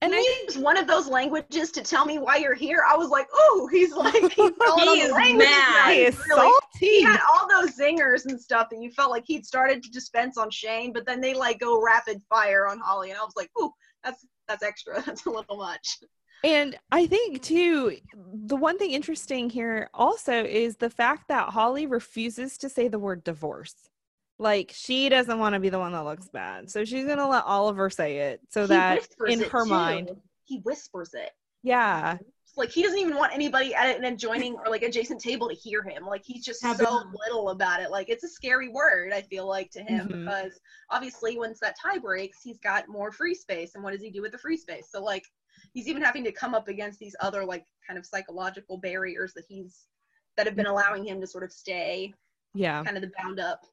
And 0.00 0.14
I 0.14 0.18
he 0.20 0.44
used 0.44 0.62
one 0.62 0.76
of 0.76 0.86
those 0.86 1.08
languages 1.08 1.72
to 1.72 1.82
tell 1.82 2.06
me 2.06 2.20
why 2.20 2.36
you're 2.36 2.54
here. 2.54 2.84
I 2.88 2.96
was 2.96 3.08
like, 3.08 3.26
"Ooh, 3.34 3.66
he's 3.66 3.92
like 3.92 4.14
he's 4.14 4.52
He 4.78 5.00
is 5.00 5.12
mad. 5.12 5.90
he 5.92 6.04
He's 6.04 6.14
is 6.14 6.24
really- 6.28 6.52
He 6.78 7.02
had 7.02 7.18
all 7.34 7.48
those 7.48 7.76
zingers 7.76 8.26
and 8.26 8.40
stuff 8.40 8.68
that 8.70 8.80
you 8.80 8.92
felt 8.92 9.10
like 9.10 9.24
he'd 9.26 9.44
started 9.44 9.82
to 9.82 9.90
dispense 9.90 10.38
on 10.38 10.52
Shane, 10.52 10.92
but 10.92 11.04
then 11.04 11.20
they 11.20 11.34
like 11.34 11.58
go 11.58 11.82
rapid 11.82 12.22
fire 12.28 12.68
on 12.68 12.78
Holly, 12.78 13.10
and 13.10 13.18
I 13.18 13.24
was 13.24 13.34
like, 13.36 13.50
"Ooh, 13.60 13.72
that's 14.04 14.24
that's 14.46 14.62
extra. 14.62 15.02
That's 15.06 15.26
a 15.26 15.30
little 15.30 15.56
much." 15.56 15.98
And 16.42 16.78
I 16.90 17.06
think 17.06 17.42
too, 17.42 17.96
the 18.32 18.56
one 18.56 18.78
thing 18.78 18.92
interesting 18.92 19.50
here 19.50 19.90
also 19.92 20.32
is 20.44 20.76
the 20.76 20.90
fact 20.90 21.28
that 21.28 21.50
Holly 21.50 21.86
refuses 21.86 22.56
to 22.58 22.68
say 22.68 22.88
the 22.88 22.98
word 22.98 23.22
divorce. 23.24 23.74
Like 24.38 24.72
she 24.74 25.10
doesn't 25.10 25.38
want 25.38 25.54
to 25.54 25.60
be 25.60 25.68
the 25.68 25.78
one 25.78 25.92
that 25.92 26.04
looks 26.04 26.28
bad. 26.28 26.70
So 26.70 26.84
she's 26.84 27.04
gonna 27.04 27.28
let 27.28 27.44
Oliver 27.44 27.90
say 27.90 28.18
it 28.18 28.40
so 28.48 28.62
He 28.62 28.68
that 28.68 29.06
in 29.28 29.40
her 29.40 29.66
mind. 29.66 30.12
he 30.44 30.58
whispers 30.60 31.12
it. 31.12 31.30
Yeah. 31.62 32.16
Like 32.56 32.70
he 32.70 32.82
doesn't 32.82 32.98
even 32.98 33.16
want 33.16 33.34
anybody 33.34 33.74
at 33.74 33.96
an 33.96 34.04
adjoining 34.04 34.54
or 34.54 34.70
like 34.70 34.82
adjacent 34.82 35.20
table 35.20 35.48
to 35.48 35.54
hear 35.54 35.82
him. 35.82 36.06
Like 36.06 36.22
he's 36.24 36.44
just 36.44 36.60
so 36.60 37.02
little 37.14 37.50
about 37.50 37.82
it. 37.82 37.90
Like 37.90 38.08
it's 38.08 38.24
a 38.24 38.28
scary 38.28 38.68
word. 38.70 39.12
I 39.12 39.20
feel 39.22 39.46
like 39.46 39.70
to 39.72 39.82
him 39.82 40.08
Mhm. 40.08 40.24
because 40.24 40.58
obviously 40.90 41.36
once 41.38 41.60
that 41.60 41.76
tie 41.80 41.98
breaks, 41.98 42.38
he's 42.42 42.58
got 42.58 42.88
more 42.88 43.12
free 43.12 43.34
space. 43.34 43.74
And 43.74 43.84
what 43.84 43.92
does 43.92 44.02
he 44.02 44.10
do 44.10 44.22
with 44.22 44.32
the 44.32 44.38
free 44.38 44.56
space? 44.56 44.88
So 44.90 45.02
like 45.02 45.24
he's 45.72 45.88
even 45.88 46.02
having 46.02 46.24
to 46.24 46.32
come 46.32 46.54
up 46.54 46.68
against 46.68 46.98
these 46.98 47.16
other 47.20 47.44
like 47.44 47.64
kind 47.86 47.98
of 47.98 48.06
psychological 48.06 48.78
barriers 48.78 49.32
that 49.34 49.44
he's 49.48 49.86
that 50.36 50.46
have 50.46 50.56
been 50.56 50.66
allowing 50.66 51.04
him 51.04 51.20
to 51.20 51.26
sort 51.26 51.44
of 51.44 51.52
stay 51.52 52.14
Yeah. 52.54 52.82
kind 52.84 52.96
of 52.96 53.02
the 53.02 53.12
bound 53.18 53.40
up 53.40 53.64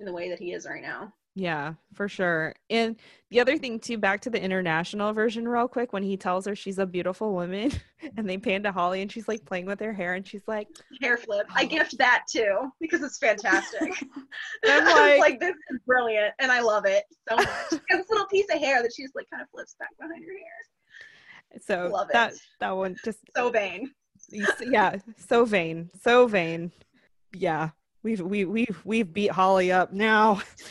in 0.00 0.06
the 0.06 0.12
way 0.12 0.28
that 0.30 0.38
he 0.38 0.52
is 0.52 0.66
right 0.66 0.82
now. 0.82 1.12
Yeah, 1.38 1.74
for 1.92 2.08
sure. 2.08 2.54
And 2.70 2.96
the 3.30 3.40
other 3.40 3.58
thing 3.58 3.78
too, 3.78 3.98
back 3.98 4.22
to 4.22 4.30
the 4.30 4.42
international 4.42 5.12
version 5.12 5.46
real 5.46 5.68
quick, 5.68 5.92
when 5.92 6.02
he 6.02 6.16
tells 6.16 6.46
her 6.46 6.56
she's 6.56 6.78
a 6.78 6.86
beautiful 6.86 7.34
woman 7.34 7.72
and 8.16 8.26
they 8.26 8.38
pan 8.38 8.62
to 8.62 8.72
Holly 8.72 9.02
and 9.02 9.12
she's 9.12 9.28
like 9.28 9.44
playing 9.44 9.66
with 9.66 9.78
her 9.80 9.92
hair 9.92 10.14
and 10.14 10.26
she's 10.26 10.48
like, 10.48 10.66
Hair 11.02 11.18
flip. 11.18 11.46
I 11.54 11.64
oh. 11.64 11.66
gift 11.66 11.98
that 11.98 12.24
too 12.30 12.72
because 12.80 13.02
it's 13.02 13.18
fantastic. 13.18 13.82
I'm 14.64 14.84
like- 14.96 15.20
like, 15.20 15.40
this 15.40 15.54
is 15.70 15.78
brilliant, 15.86 16.32
and 16.38 16.50
I 16.50 16.60
love 16.60 16.86
it 16.86 17.04
so 17.28 17.36
much. 17.36 17.48
This 17.70 18.08
little 18.08 18.26
piece 18.28 18.46
of 18.50 18.58
hair 18.58 18.82
that 18.82 18.92
she's 18.96 19.10
like 19.14 19.26
kind 19.30 19.42
of 19.42 19.50
flips 19.50 19.76
back 19.78 19.90
behind 20.00 20.24
her 20.24 20.32
hair. 20.32 20.56
So 21.64 21.88
Love 21.92 22.08
that 22.12 22.32
it. 22.32 22.40
that 22.60 22.70
one 22.76 22.96
just 23.04 23.18
So 23.36 23.50
vain. 23.50 23.90
yeah, 24.60 24.96
so 25.16 25.44
vain, 25.44 25.90
so 26.02 26.26
vain. 26.26 26.72
Yeah, 27.34 27.70
we've 28.02 28.20
we 28.20 28.44
we've 28.44 28.80
we've 28.84 29.12
beat 29.12 29.30
Holly 29.30 29.70
up 29.72 29.92
now. 29.92 30.40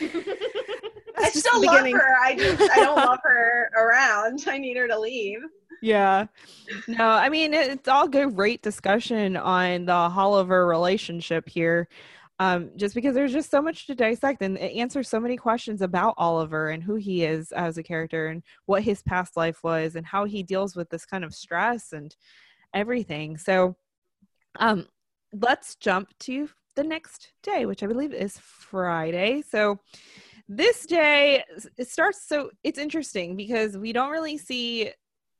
I 1.18 1.30
still 1.30 1.62
love 1.64 1.72
beginning. 1.72 1.96
her. 1.96 2.14
I 2.22 2.36
just 2.36 2.60
I 2.70 2.76
don't 2.76 2.96
love 2.96 3.20
her 3.22 3.70
around. 3.76 4.44
I 4.46 4.58
need 4.58 4.76
her 4.76 4.86
to 4.88 4.98
leave. 4.98 5.38
Yeah. 5.82 6.26
No, 6.88 7.06
I 7.08 7.28
mean 7.28 7.54
it's 7.54 7.88
all 7.88 8.08
good 8.08 8.34
great 8.36 8.62
discussion 8.62 9.36
on 9.36 9.86
the 9.86 9.92
Holliver 9.92 10.68
relationship 10.68 11.48
here. 11.48 11.88
Um, 12.38 12.70
just 12.76 12.94
because 12.94 13.14
there's 13.14 13.32
just 13.32 13.50
so 13.50 13.62
much 13.62 13.86
to 13.86 13.94
dissect 13.94 14.42
and 14.42 14.58
it 14.58 14.76
answers 14.76 15.08
so 15.08 15.18
many 15.18 15.38
questions 15.38 15.80
about 15.80 16.14
Oliver 16.18 16.68
and 16.68 16.82
who 16.82 16.96
he 16.96 17.24
is 17.24 17.50
as 17.52 17.78
a 17.78 17.82
character 17.82 18.26
and 18.26 18.42
what 18.66 18.82
his 18.82 19.02
past 19.02 19.38
life 19.38 19.64
was 19.64 19.96
and 19.96 20.04
how 20.04 20.26
he 20.26 20.42
deals 20.42 20.76
with 20.76 20.90
this 20.90 21.06
kind 21.06 21.24
of 21.24 21.34
stress 21.34 21.92
and 21.92 22.14
everything. 22.74 23.38
So 23.38 23.76
um 24.58 24.86
let's 25.32 25.76
jump 25.76 26.10
to 26.20 26.50
the 26.74 26.84
next 26.84 27.32
day, 27.42 27.64
which 27.64 27.82
I 27.82 27.86
believe 27.86 28.12
is 28.12 28.36
Friday. 28.38 29.42
So 29.42 29.80
this 30.48 30.86
day 30.86 31.42
it 31.76 31.88
starts 31.88 32.28
so 32.28 32.50
it's 32.62 32.78
interesting 32.78 33.34
because 33.34 33.76
we 33.76 33.92
don't 33.92 34.10
really 34.10 34.38
see 34.38 34.90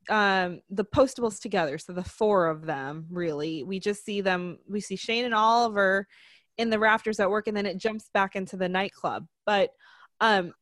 um 0.09 0.61
the 0.70 0.85
postables 0.85 1.40
together 1.40 1.78
so 1.78 1.92
the 1.92 2.02
four 2.02 2.46
of 2.46 2.66
them 2.66 3.06
really 3.11 3.62
we 3.62 3.78
just 3.78 4.04
see 4.04 4.20
them 4.20 4.59
we 4.68 4.80
see 4.80 4.96
shane 4.96 5.24
and 5.24 5.35
oliver 5.35 6.06
in 6.59 6.71
the 6.71 6.79
rafters 6.79 7.21
at 7.21 7.31
work 7.31 7.47
and 7.49 7.57
then 7.57 7.66
it 7.66 7.79
jumps 7.79 8.09
back 8.14 8.37
into 8.37 8.57
the 8.57 8.69
nightclub 8.69 9.27
but 9.45 9.71
um 10.21 10.53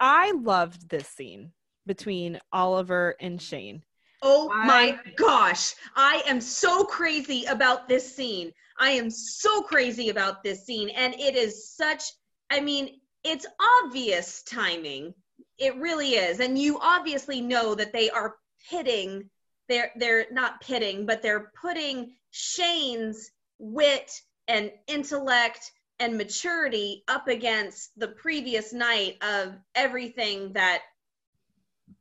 i 0.00 0.32
loved 0.32 0.88
this 0.88 1.08
scene 1.08 1.52
between 1.86 2.38
oliver 2.52 3.16
and 3.20 3.40
shane 3.40 3.82
Oh 4.26 4.50
I- 4.50 4.66
my 4.66 4.98
gosh. 5.16 5.74
I 5.94 6.22
am 6.26 6.40
so 6.40 6.84
crazy 6.84 7.44
about 7.44 7.88
this 7.88 8.16
scene. 8.16 8.52
I 8.80 8.90
am 8.92 9.10
so 9.10 9.60
crazy 9.62 10.08
about 10.08 10.42
this 10.42 10.64
scene. 10.64 10.88
And 10.88 11.12
it 11.20 11.36
is 11.36 11.76
such, 11.76 12.04
I 12.50 12.60
mean, 12.60 13.00
it's 13.22 13.44
obvious 13.84 14.42
timing. 14.44 15.12
It 15.58 15.76
really 15.76 16.12
is. 16.14 16.40
And 16.40 16.58
you 16.58 16.78
obviously 16.80 17.42
know 17.42 17.74
that 17.74 17.92
they 17.92 18.08
are 18.08 18.36
pitting, 18.70 19.28
they're 19.68 19.90
they're 19.96 20.26
not 20.32 20.58
pitting, 20.62 21.04
but 21.04 21.20
they're 21.20 21.52
putting 21.60 22.12
Shane's 22.30 23.30
wit 23.58 24.10
and 24.48 24.70
intellect 24.86 25.72
and 26.00 26.16
maturity 26.16 27.04
up 27.08 27.28
against 27.28 27.98
the 27.98 28.08
previous 28.08 28.72
night 28.72 29.16
of 29.22 29.54
everything 29.74 30.52
that 30.54 30.82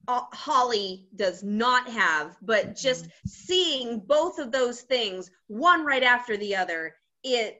uh, 0.07 0.21
Holly 0.31 1.07
does 1.15 1.43
not 1.43 1.89
have, 1.89 2.35
but 2.41 2.75
just 2.75 3.07
seeing 3.25 3.99
both 3.99 4.39
of 4.39 4.51
those 4.51 4.81
things, 4.81 5.31
one 5.47 5.85
right 5.85 6.03
after 6.03 6.37
the 6.37 6.55
other, 6.55 6.95
it 7.23 7.59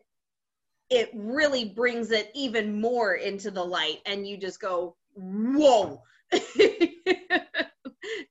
it 0.90 1.10
really 1.14 1.66
brings 1.66 2.12
it 2.12 2.30
even 2.36 2.80
more 2.80 3.14
into 3.14 3.50
the 3.50 3.64
light, 3.64 4.00
and 4.06 4.28
you 4.28 4.38
just 4.38 4.60
go, 4.60 4.96
"Whoa!" 5.16 6.02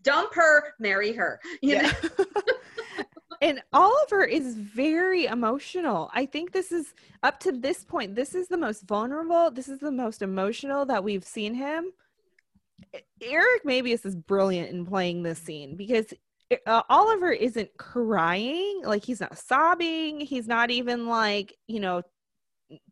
Dump 0.03 0.35
her, 0.35 0.75
marry 0.79 1.13
her. 1.13 1.41
You 1.63 1.83
know? 1.83 1.91
and 3.43 3.61
Oliver 3.73 4.23
is 4.23 4.55
very 4.55 5.27
emotional. 5.27 6.09
I 6.15 6.27
think 6.27 6.53
this 6.53 6.71
is 6.71 6.95
up 7.25 7.41
to 7.41 7.51
this 7.51 7.83
point, 7.85 8.15
this 8.15 8.37
is 8.37 8.47
the 8.47 8.57
most 8.57 8.83
vulnerable, 8.83 9.51
this 9.51 9.69
is 9.69 9.81
the 9.81 9.91
most 9.91 10.23
emotional 10.23 10.87
that 10.87 11.03
we've 11.03 11.25
seen 11.25 11.53
him. 11.53 11.91
Eric 13.21 13.65
Mabius 13.65 14.07
is 14.07 14.15
brilliant 14.15 14.71
in 14.71 14.87
playing 14.87 15.25
this 15.25 15.41
scene 15.41 15.77
because 15.77 16.15
uh, 16.67 16.83
Oliver 16.89 17.33
isn't 17.33 17.77
crying, 17.79 18.83
like 18.85 19.05
he's 19.05 19.21
not 19.21 19.37
sobbing, 19.37 20.21
he's 20.21 20.47
not 20.47 20.71
even 20.71 21.09
like, 21.09 21.53
you 21.67 21.81
know, 21.81 22.03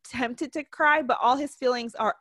tempted 0.04 0.52
to 0.54 0.64
cry, 0.64 1.00
but 1.00 1.18
all 1.22 1.36
his 1.36 1.54
feelings 1.54 1.94
are 1.94 2.16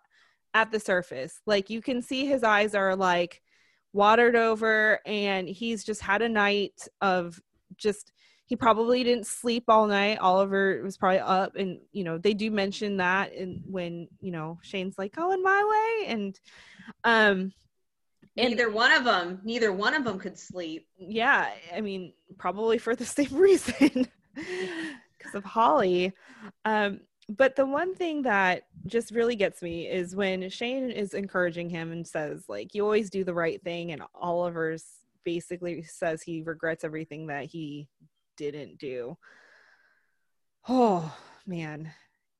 at 0.54 0.72
the 0.72 0.80
surface. 0.80 1.42
Like 1.48 1.72
you 1.72 1.82
can 1.82 2.04
see 2.04 2.28
his 2.28 2.44
eyes 2.44 2.76
are 2.76 2.96
like 2.96 3.42
watered 3.92 4.36
over 4.36 5.00
and 5.08 5.50
he's 5.50 5.84
just 5.84 6.02
had 6.02 6.22
a 6.22 6.30
night 6.30 6.88
of 7.02 7.42
just 7.78 8.12
he 8.50 8.56
probably 8.56 9.04
didn't 9.04 9.28
sleep 9.28 9.66
all 9.68 9.86
night. 9.86 10.18
Oliver 10.18 10.82
was 10.84 10.98
probably 10.98 11.20
up, 11.20 11.56
and 11.56 11.80
you 11.92 12.04
know 12.04 12.18
they 12.18 12.34
do 12.34 12.50
mention 12.50 12.98
that, 12.98 13.32
and 13.32 13.62
when 13.70 14.08
you 14.22 14.32
know 14.32 14.58
Shane's 14.64 14.98
like, 14.98 15.16
"Going 15.16 15.44
my 15.44 16.00
way," 16.02 16.08
and 16.08 16.40
um, 17.04 17.54
and 18.36 18.50
neither 18.50 18.72
one 18.72 18.92
of 18.92 19.04
them, 19.04 19.40
neither 19.44 19.72
one 19.72 19.94
of 19.94 20.04
them 20.04 20.18
could 20.18 20.38
sleep. 20.38 20.88
yeah, 20.98 21.52
I 21.76 21.82
mean, 21.82 22.12
probably 22.40 22.80
for 22.80 22.96
the 22.96 23.06
same 23.20 23.36
reason 23.36 24.08
because 24.34 25.36
of 25.36 25.44
Holly. 25.44 26.14
Um, 26.66 27.02
but 27.30 27.56
the 27.56 27.68
one 27.68 27.94
thing 27.94 28.24
that 28.24 28.64
just 28.88 29.12
really 29.12 29.36
gets 29.36 29.62
me 29.62 29.88
is 29.88 30.16
when 30.16 30.50
Shane 30.50 30.90
is 30.90 31.14
encouraging 31.14 31.70
him 31.70 31.92
and 31.92 32.08
says, 32.08 32.46
like, 32.50 32.74
you 32.74 32.84
always 32.84 33.12
do 33.12 33.24
the 33.24 33.36
right 33.36 33.62
thing, 33.62 33.92
and 33.92 34.02
Oliver's 34.16 34.86
basically 35.24 35.84
says 35.84 36.24
he 36.24 36.42
regrets 36.42 36.84
everything 36.84 37.28
that 37.28 37.46
he 37.46 37.88
didn't 38.40 38.80
do. 38.80 39.18
Oh 40.68 41.16
man. 41.46 41.92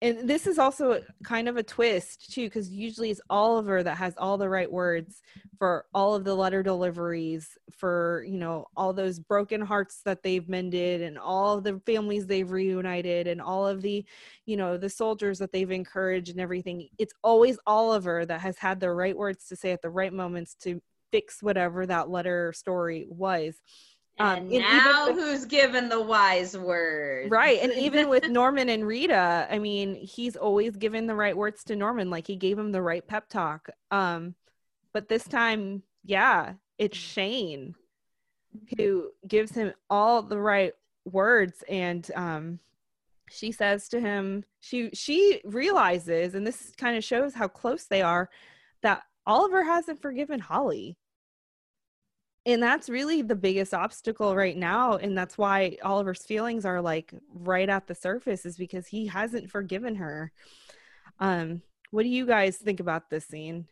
And 0.02 0.30
this 0.30 0.48
is 0.48 0.58
also 0.58 1.02
kind 1.26 1.50
of 1.50 1.58
a 1.58 1.64
twist 1.64 2.32
too, 2.32 2.46
because 2.46 2.70
usually 2.70 3.12
it's 3.12 3.20
Oliver 3.30 3.84
that 3.84 3.98
has 3.98 4.14
all 4.18 4.38
the 4.38 4.48
right 4.48 4.72
words 4.72 5.22
for 5.58 5.88
all 5.94 6.16
of 6.16 6.24
the 6.24 6.34
letter 6.34 6.64
deliveries, 6.64 7.58
for 7.78 8.24
you 8.26 8.38
know, 8.40 8.66
all 8.78 8.94
those 8.94 9.20
broken 9.20 9.60
hearts 9.60 10.00
that 10.06 10.24
they've 10.24 10.48
mended 10.48 11.02
and 11.02 11.20
all 11.20 11.60
the 11.60 11.82
families 11.86 12.26
they've 12.26 12.50
reunited 12.50 13.28
and 13.28 13.42
all 13.42 13.68
of 13.68 13.82
the, 13.82 14.06
you 14.46 14.56
know, 14.56 14.78
the 14.78 14.90
soldiers 14.90 15.38
that 15.40 15.52
they've 15.52 15.70
encouraged 15.70 16.30
and 16.30 16.40
everything. 16.40 16.88
It's 16.98 17.14
always 17.22 17.60
Oliver 17.68 18.26
that 18.26 18.40
has 18.40 18.58
had 18.58 18.80
the 18.80 18.94
right 18.94 19.18
words 19.18 19.48
to 19.48 19.58
say 19.58 19.74
at 19.74 19.82
the 19.82 19.90
right 19.90 20.14
moments 20.14 20.56
to 20.62 20.82
fix 21.12 21.44
whatever 21.44 21.86
that 21.86 22.10
letter 22.10 22.54
story 22.54 23.06
was. 23.10 23.62
Um, 24.20 24.38
And 24.38 24.54
and 24.54 24.62
now 24.62 25.08
with- 25.08 25.16
who's 25.16 25.46
given 25.46 25.90
the 25.90 26.02
wise 26.02 26.58
words? 26.58 27.30
Right. 27.32 27.60
And 27.62 27.72
even 27.78 28.10
with 28.10 28.28
Norman 28.28 28.70
and 28.70 28.86
Rita, 28.86 29.48
I 29.50 29.60
mean, 29.60 29.96
he's 29.96 30.36
always 30.36 30.76
given 30.76 31.08
the 31.08 31.16
right 31.16 31.36
words 31.36 31.64
to 31.66 31.76
Norman. 31.76 32.10
Like 32.10 32.28
he 32.28 32.36
gave 32.36 32.58
him 32.60 32.72
the 32.72 32.82
right 32.82 33.06
pep 33.06 33.30
talk. 33.30 33.70
Um, 33.92 34.36
but 34.94 35.08
this 35.08 35.24
time, 35.24 35.84
yeah, 36.04 36.54
it's 36.78 36.98
Shane 36.98 37.76
who 38.78 39.12
gives 39.28 39.52
him 39.52 39.74
all 39.90 40.24
the 40.24 40.40
right 40.40 40.74
words 41.06 41.64
and 41.70 42.10
um 42.16 42.60
she 43.30 43.52
says 43.52 43.88
to 43.88 44.00
him 44.00 44.44
she 44.60 44.90
she 44.94 45.40
realizes 45.46 46.34
and 46.36 46.46
this 46.46 46.72
kind 46.78 46.98
of 46.98 47.04
shows 47.04 47.34
how 47.34 47.48
close 47.48 47.86
they 47.86 48.02
are 48.02 48.30
that 48.82 49.04
Oliver 49.26 49.64
hasn't 49.64 50.02
forgiven 50.02 50.40
Holly 50.40 50.98
and 52.54 52.64
that's 52.64 52.90
really 52.90 53.22
the 53.22 53.36
biggest 53.36 53.74
obstacle 53.74 54.36
right 54.36 54.58
now 54.58 54.96
and 54.98 55.18
that's 55.18 55.38
why 55.38 55.78
oliver's 55.84 56.24
feelings 56.24 56.66
are 56.66 56.82
like 56.82 57.14
right 57.34 57.70
at 57.70 57.88
the 57.88 57.96
surface 57.96 58.46
is 58.46 58.58
because 58.58 58.88
he 58.88 59.08
hasn't 59.08 59.50
forgiven 59.50 59.96
her 59.96 60.32
um 61.20 61.62
what 61.92 62.04
do 62.04 62.10
you 62.10 62.26
guys 62.26 62.58
think 62.58 62.80
about 62.80 63.10
this 63.10 63.26
scene 63.26 63.68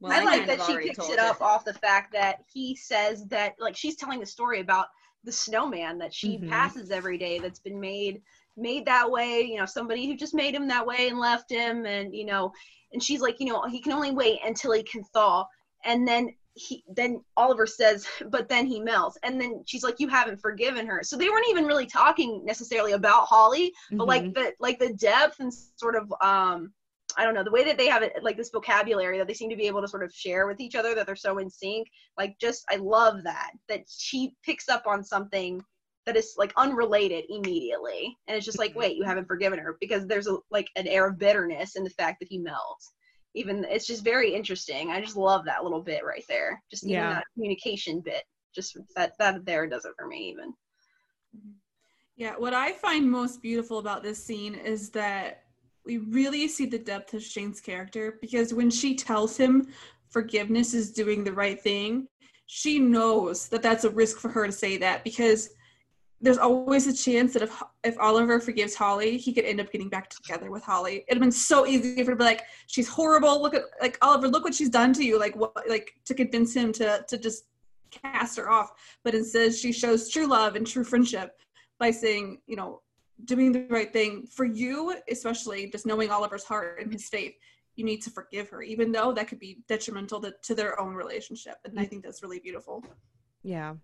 Well, 0.00 0.12
I 0.12 0.24
like 0.24 0.46
that 0.46 0.62
she 0.62 0.72
already 0.72 0.88
picks 0.88 0.98
told 0.98 1.12
it 1.12 1.18
up 1.18 1.40
off 1.42 1.64
the 1.64 1.74
fact 1.74 2.12
that 2.12 2.44
he 2.52 2.74
says 2.74 3.26
that 3.26 3.54
like 3.58 3.76
she's 3.76 3.96
telling 3.96 4.20
the 4.20 4.26
story 4.26 4.60
about 4.60 4.86
the 5.24 5.32
snowman 5.32 5.98
that 5.98 6.14
she 6.14 6.38
Mhm. 6.38 6.48
passes 6.48 6.90
every 6.90 7.18
day 7.18 7.38
that's 7.38 7.58
been 7.58 7.78
made 7.78 8.22
made 8.56 8.84
that 8.86 9.10
way, 9.10 9.42
you 9.42 9.58
know, 9.58 9.66
somebody 9.66 10.06
who 10.06 10.16
just 10.16 10.34
made 10.34 10.54
him 10.54 10.68
that 10.68 10.86
way 10.86 11.08
and 11.08 11.18
left 11.18 11.50
him 11.50 11.86
and 11.86 12.14
you 12.14 12.24
know, 12.24 12.52
and 12.92 13.02
she's 13.02 13.20
like, 13.20 13.38
you 13.40 13.46
know, 13.46 13.62
he 13.68 13.80
can 13.80 13.92
only 13.92 14.10
wait 14.10 14.40
until 14.44 14.72
he 14.72 14.82
can 14.82 15.04
thaw. 15.04 15.44
And 15.84 16.06
then 16.08 16.34
he 16.54 16.82
then 16.88 17.22
Oliver 17.36 17.66
says, 17.66 18.06
but 18.26 18.48
then 18.48 18.66
he 18.66 18.80
melts. 18.80 19.18
And 19.22 19.40
then 19.40 19.62
she's 19.66 19.84
like, 19.84 20.00
you 20.00 20.08
haven't 20.08 20.40
forgiven 20.40 20.86
her. 20.86 21.02
So 21.02 21.16
they 21.16 21.28
weren't 21.28 21.48
even 21.48 21.64
really 21.64 21.86
talking 21.86 22.44
necessarily 22.44 22.92
about 22.92 23.26
Holly, 23.26 23.72
but 23.96 24.04
Mhm. 24.04 24.08
like 24.08 24.34
the 24.34 24.52
like 24.58 24.78
the 24.78 24.92
depth 24.94 25.40
and 25.40 25.52
sort 25.54 25.96
of 25.96 26.12
um 26.20 26.72
I 27.16 27.24
don't 27.24 27.34
know 27.34 27.42
the 27.42 27.50
way 27.50 27.64
that 27.64 27.76
they 27.76 27.88
have 27.88 28.02
it 28.02 28.22
like 28.22 28.36
this 28.36 28.50
vocabulary 28.50 29.18
that 29.18 29.26
they 29.26 29.34
seem 29.34 29.50
to 29.50 29.56
be 29.56 29.66
able 29.66 29.80
to 29.82 29.88
sort 29.88 30.04
of 30.04 30.12
share 30.12 30.46
with 30.46 30.60
each 30.60 30.76
other 30.76 30.94
that 30.94 31.06
they're 31.06 31.16
so 31.16 31.38
in 31.38 31.50
sync 31.50 31.88
like 32.16 32.38
just 32.40 32.64
I 32.70 32.76
love 32.76 33.24
that 33.24 33.50
that 33.68 33.80
she 33.88 34.34
picks 34.44 34.68
up 34.68 34.86
on 34.86 35.02
something 35.02 35.60
that 36.06 36.16
is 36.16 36.34
like 36.38 36.52
unrelated 36.56 37.24
immediately 37.28 38.16
and 38.26 38.36
it's 38.36 38.46
just 38.46 38.58
like 38.60 38.72
Mhm. 38.72 38.76
wait 38.76 38.96
you 38.96 39.02
haven't 39.04 39.26
forgiven 39.26 39.58
her 39.58 39.76
because 39.80 40.06
there's 40.06 40.28
a 40.28 40.38
like 40.50 40.68
an 40.76 40.86
air 40.86 41.08
of 41.08 41.18
bitterness 41.18 41.74
in 41.76 41.84
the 41.84 41.90
fact 41.90 42.20
that 42.20 42.28
he 42.28 42.38
melts 42.38 42.92
even 43.34 43.64
it's 43.68 43.86
just 43.86 44.04
very 44.04 44.34
interesting. 44.34 44.90
I 44.90 45.00
just 45.00 45.16
love 45.16 45.44
that 45.44 45.62
little 45.62 45.82
bit 45.82 46.04
right 46.04 46.24
there. 46.28 46.62
Just 46.70 46.84
even 46.84 46.94
Yeah. 46.94 47.14
that 47.14 47.26
communication 47.34 48.00
bit 48.00 48.24
just 48.54 48.76
that 48.96 49.12
that 49.18 49.44
there 49.44 49.68
does 49.68 49.84
it 49.84 49.92
for 49.96 50.06
me 50.06 50.30
even. 50.30 50.52
Yeah, 52.16 52.34
what 52.36 52.52
I 52.52 52.72
find 52.72 53.10
most 53.10 53.40
beautiful 53.40 53.78
about 53.78 54.02
this 54.02 54.22
scene 54.22 54.54
is 54.54 54.90
that 54.90 55.44
we 55.86 55.98
really 55.98 56.48
see 56.48 56.66
the 56.66 56.78
depth 56.78 57.14
of 57.14 57.22
Shane's 57.22 57.60
character 57.60 58.18
because 58.20 58.52
when 58.52 58.70
she 58.70 58.94
tells 58.94 59.36
him 59.36 59.68
forgiveness 60.10 60.74
is 60.74 60.92
doing 60.92 61.24
the 61.24 61.32
right 61.32 61.60
thing, 61.60 62.08
she 62.46 62.78
knows 62.78 63.48
that 63.48 63.62
that's 63.62 63.84
a 63.84 63.90
risk 63.90 64.18
for 64.18 64.28
her 64.28 64.46
to 64.46 64.52
say 64.52 64.76
that 64.76 65.04
because 65.04 65.50
there's 66.20 66.38
always 66.38 66.86
a 66.86 66.92
chance 66.92 67.32
that 67.32 67.42
if 67.42 67.62
if 67.82 67.98
Oliver 67.98 68.40
forgives 68.40 68.74
Holly, 68.74 69.16
he 69.16 69.32
could 69.32 69.44
end 69.44 69.60
up 69.60 69.72
getting 69.72 69.88
back 69.88 70.10
together 70.10 70.50
with 70.50 70.62
Holly. 70.62 71.04
It'd 71.08 71.16
have 71.16 71.20
been 71.20 71.32
so 71.32 71.66
easy 71.66 72.02
for 72.04 72.10
her 72.10 72.16
to 72.16 72.16
be 72.16 72.24
like, 72.24 72.42
"She's 72.66 72.88
horrible. 72.88 73.40
Look 73.40 73.54
at 73.54 73.62
like 73.80 73.96
Oliver. 74.02 74.28
Look 74.28 74.44
what 74.44 74.54
she's 74.54 74.68
done 74.68 74.92
to 74.94 75.04
you. 75.04 75.18
Like 75.18 75.34
what? 75.34 75.52
Like 75.68 75.92
to 76.04 76.14
convince 76.14 76.54
him 76.54 76.72
to 76.74 77.04
to 77.08 77.16
just 77.16 77.44
cast 77.90 78.36
her 78.36 78.50
off." 78.50 78.70
But 79.02 79.14
instead, 79.14 79.54
she 79.54 79.72
shows 79.72 80.10
true 80.10 80.26
love 80.26 80.56
and 80.56 80.66
true 80.66 80.84
friendship 80.84 81.40
by 81.78 81.90
saying, 81.90 82.40
you 82.46 82.56
know, 82.56 82.82
doing 83.24 83.52
the 83.52 83.66
right 83.70 83.92
thing 83.92 84.26
for 84.26 84.44
you, 84.44 84.94
especially 85.10 85.70
just 85.70 85.86
knowing 85.86 86.10
Oliver's 86.10 86.44
heart 86.44 86.80
and 86.80 86.92
his 86.92 87.08
faith. 87.08 87.34
You 87.76 87.84
need 87.84 88.02
to 88.02 88.10
forgive 88.10 88.50
her, 88.50 88.62
even 88.62 88.92
though 88.92 89.12
that 89.12 89.28
could 89.28 89.38
be 89.38 89.60
detrimental 89.66 90.20
to, 90.20 90.34
to 90.42 90.54
their 90.54 90.78
own 90.78 90.92
relationship. 90.92 91.54
And 91.64 91.80
I 91.80 91.86
think 91.86 92.04
that's 92.04 92.22
really 92.22 92.40
beautiful. 92.40 92.84
yeah 93.42 93.74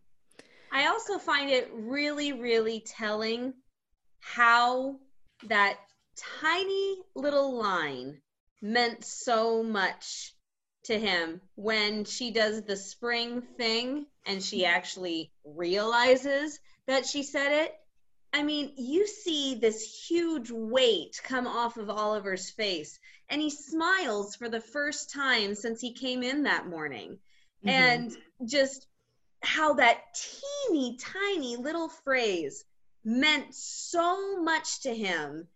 I 0.76 0.88
also 0.88 1.16
find 1.18 1.48
it 1.48 1.70
really, 1.72 2.34
really 2.34 2.80
telling 2.80 3.54
how 4.20 4.96
that 5.44 5.78
tiny 6.42 6.98
little 7.14 7.56
line 7.56 8.20
meant 8.60 9.02
so 9.02 9.62
much 9.62 10.34
to 10.84 10.98
him 10.98 11.40
when 11.54 12.04
she 12.04 12.30
does 12.30 12.62
the 12.62 12.76
spring 12.76 13.40
thing 13.56 14.04
and 14.26 14.42
she 14.42 14.66
actually 14.66 15.32
realizes 15.46 16.60
that 16.86 17.06
she 17.06 17.22
said 17.22 17.52
it. 17.52 17.74
I 18.34 18.42
mean, 18.42 18.74
you 18.76 19.06
see 19.06 19.54
this 19.54 20.06
huge 20.06 20.50
weight 20.50 21.18
come 21.24 21.46
off 21.46 21.78
of 21.78 21.88
Oliver's 21.88 22.50
face, 22.50 22.98
and 23.30 23.40
he 23.40 23.48
smiles 23.48 24.36
for 24.36 24.50
the 24.50 24.60
first 24.60 25.10
time 25.10 25.54
since 25.54 25.80
he 25.80 25.94
came 25.94 26.22
in 26.22 26.42
that 26.42 26.66
morning. 26.66 27.18
Mhm. 27.64 27.70
And 27.70 28.16
just 28.44 28.86
how 29.46 29.72
that 29.74 30.02
teeny 30.14 30.96
tiny 30.96 31.56
little 31.56 31.88
phrase 31.88 32.64
meant 33.04 33.54
so 33.54 34.42
much 34.42 34.80
to 34.82 34.92
him 34.92 35.46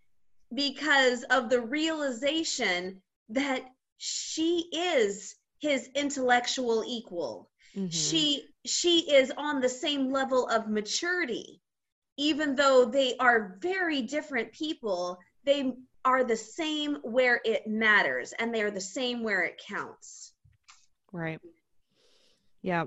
because 0.54 1.24
of 1.24 1.50
the 1.50 1.60
realization 1.60 3.02
that 3.28 3.62
she 3.98 4.68
is 4.72 5.34
his 5.58 5.90
intellectual 5.94 6.84
equal. 6.86 7.50
Mhm. 7.76 7.92
she 7.92 8.48
she 8.64 9.12
is 9.12 9.32
on 9.36 9.60
the 9.60 9.68
same 9.68 10.10
level 10.10 10.48
of 10.48 10.68
maturity. 10.68 11.60
Even 12.16 12.54
though 12.54 12.84
they 12.84 13.16
are 13.18 13.58
very 13.60 14.02
different 14.02 14.52
people 14.52 15.18
they 15.44 15.72
are 16.04 16.22
the 16.22 16.36
same 16.36 16.96
where 17.02 17.40
it 17.44 17.66
matters 17.66 18.32
and 18.38 18.54
they 18.54 18.62
are 18.62 18.70
the 18.70 18.80
same 18.80 19.22
where 19.22 19.42
it 19.42 19.60
counts. 19.66 20.32
Right. 21.12 21.40
Yeah 22.62 22.86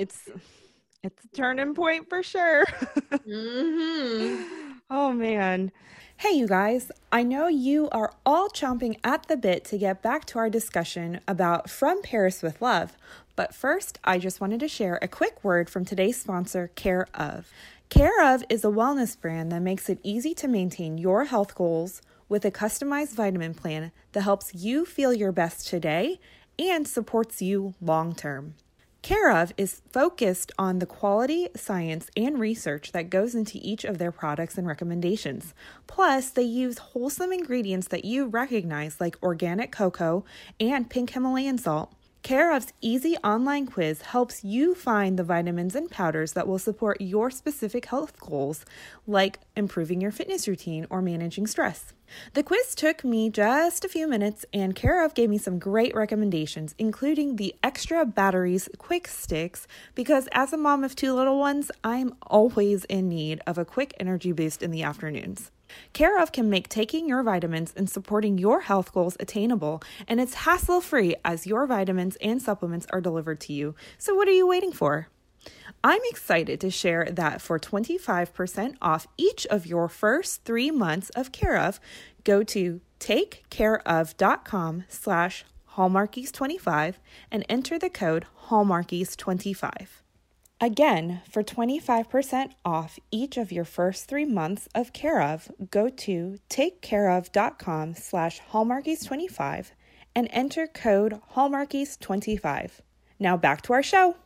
it's 0.00 0.30
it's 1.02 1.24
a 1.24 1.36
turning 1.36 1.74
point 1.74 2.08
for 2.08 2.22
sure 2.22 2.64
hmm 3.24 4.42
oh 4.90 5.12
man 5.12 5.70
Hey, 6.16 6.34
you 6.34 6.48
guys, 6.48 6.92
I 7.10 7.22
know 7.22 7.48
you 7.48 7.88
are 7.92 8.12
all 8.26 8.50
chomping 8.50 8.98
at 9.02 9.26
the 9.28 9.38
bit 9.38 9.64
to 9.64 9.78
get 9.78 10.02
back 10.02 10.26
to 10.26 10.38
our 10.38 10.50
discussion 10.50 11.20
about 11.26 11.70
From 11.70 12.02
Paris 12.02 12.42
with 12.42 12.60
Love. 12.60 12.92
But 13.36 13.54
first, 13.54 13.98
I 14.04 14.18
just 14.18 14.38
wanted 14.38 14.60
to 14.60 14.68
share 14.68 14.98
a 15.00 15.08
quick 15.08 15.42
word 15.42 15.70
from 15.70 15.86
today's 15.86 16.20
sponsor, 16.20 16.72
Care 16.74 17.06
of. 17.14 17.50
Care 17.88 18.22
of 18.22 18.44
is 18.50 18.66
a 18.66 18.68
wellness 18.68 19.18
brand 19.18 19.50
that 19.50 19.62
makes 19.62 19.88
it 19.88 19.98
easy 20.02 20.34
to 20.34 20.46
maintain 20.46 20.98
your 20.98 21.24
health 21.24 21.54
goals 21.54 22.02
with 22.28 22.44
a 22.44 22.50
customized 22.50 23.14
vitamin 23.14 23.54
plan 23.54 23.90
that 24.12 24.20
helps 24.20 24.54
you 24.54 24.84
feel 24.84 25.14
your 25.14 25.32
best 25.32 25.68
today 25.68 26.20
and 26.58 26.86
supports 26.86 27.40
you 27.40 27.72
long 27.80 28.14
term. 28.14 28.56
Care 29.02 29.30
of 29.30 29.52
is 29.56 29.80
focused 29.90 30.52
on 30.58 30.78
the 30.78 30.86
quality, 30.86 31.48
science, 31.56 32.10
and 32.18 32.38
research 32.38 32.92
that 32.92 33.08
goes 33.08 33.34
into 33.34 33.58
each 33.62 33.84
of 33.84 33.96
their 33.96 34.12
products 34.12 34.58
and 34.58 34.66
recommendations. 34.66 35.54
Plus, 35.86 36.28
they 36.28 36.42
use 36.42 36.76
wholesome 36.76 37.32
ingredients 37.32 37.88
that 37.88 38.04
you 38.04 38.26
recognize, 38.26 39.00
like 39.00 39.16
organic 39.22 39.72
cocoa 39.72 40.24
and 40.60 40.90
pink 40.90 41.10
Himalayan 41.10 41.56
salt, 41.56 41.94
Care 42.22 42.52
of's 42.52 42.74
easy 42.82 43.16
online 43.24 43.66
quiz 43.66 44.02
helps 44.02 44.44
you 44.44 44.74
find 44.74 45.18
the 45.18 45.24
vitamins 45.24 45.74
and 45.74 45.90
powders 45.90 46.34
that 46.34 46.46
will 46.46 46.58
support 46.58 47.00
your 47.00 47.30
specific 47.30 47.86
health 47.86 48.20
goals, 48.20 48.66
like 49.06 49.40
improving 49.56 50.02
your 50.02 50.10
fitness 50.10 50.46
routine 50.46 50.86
or 50.90 51.00
managing 51.00 51.46
stress. 51.46 51.94
The 52.34 52.42
quiz 52.42 52.74
took 52.74 53.04
me 53.04 53.30
just 53.30 53.86
a 53.86 53.88
few 53.88 54.06
minutes, 54.06 54.44
and 54.52 54.76
Care 54.76 55.02
of 55.02 55.14
gave 55.14 55.30
me 55.30 55.38
some 55.38 55.58
great 55.58 55.94
recommendations, 55.94 56.74
including 56.78 57.36
the 57.36 57.54
extra 57.62 58.04
batteries 58.04 58.68
quick 58.76 59.08
sticks, 59.08 59.66
because 59.94 60.28
as 60.32 60.52
a 60.52 60.58
mom 60.58 60.84
of 60.84 60.94
two 60.94 61.14
little 61.14 61.38
ones, 61.38 61.70
I'm 61.82 62.14
always 62.22 62.84
in 62.84 63.08
need 63.08 63.40
of 63.46 63.56
a 63.56 63.64
quick 63.64 63.94
energy 63.98 64.32
boost 64.32 64.62
in 64.62 64.70
the 64.70 64.82
afternoons. 64.82 65.50
Care 65.92 66.20
of 66.20 66.32
can 66.32 66.50
make 66.50 66.68
taking 66.68 67.08
your 67.08 67.22
vitamins 67.22 67.72
and 67.76 67.88
supporting 67.88 68.38
your 68.38 68.60
health 68.60 68.92
goals 68.92 69.16
attainable, 69.20 69.82
and 70.06 70.20
it's 70.20 70.34
hassle 70.34 70.80
free 70.80 71.14
as 71.24 71.46
your 71.46 71.66
vitamins 71.66 72.16
and 72.16 72.40
supplements 72.40 72.86
are 72.92 73.00
delivered 73.00 73.40
to 73.40 73.52
you. 73.52 73.74
So, 73.98 74.14
what 74.14 74.28
are 74.28 74.32
you 74.32 74.46
waiting 74.46 74.72
for? 74.72 75.08
I'm 75.82 76.02
excited 76.10 76.60
to 76.60 76.70
share 76.70 77.08
that 77.10 77.40
for 77.40 77.58
25% 77.58 78.76
off 78.82 79.06
each 79.16 79.46
of 79.46 79.66
your 79.66 79.88
first 79.88 80.44
three 80.44 80.70
months 80.70 81.10
of 81.10 81.32
Care 81.32 81.56
of, 81.56 81.80
go 82.24 82.42
to 82.42 82.80
takecareof.com 82.98 84.84
slash 84.88 85.44
hallmarkies25 85.74 86.94
and 87.30 87.46
enter 87.48 87.78
the 87.78 87.90
code 87.90 88.26
hallmarkies25. 88.48 89.99
Again, 90.62 91.22
for 91.30 91.42
25% 91.42 92.50
off 92.66 92.98
each 93.10 93.38
of 93.38 93.50
your 93.50 93.64
first 93.64 94.06
three 94.06 94.26
months 94.26 94.68
of 94.74 94.92
Care 94.92 95.22
of, 95.22 95.50
go 95.70 95.88
to 95.88 96.38
takecareof.com 96.50 97.94
slash 97.94 98.42
hallmarkies25 98.52 99.70
and 100.14 100.28
enter 100.30 100.66
code 100.66 101.18
hallmarkies25. 101.34 102.72
Now 103.18 103.38
back 103.38 103.62
to 103.62 103.72
our 103.72 103.82
show. 103.82 104.16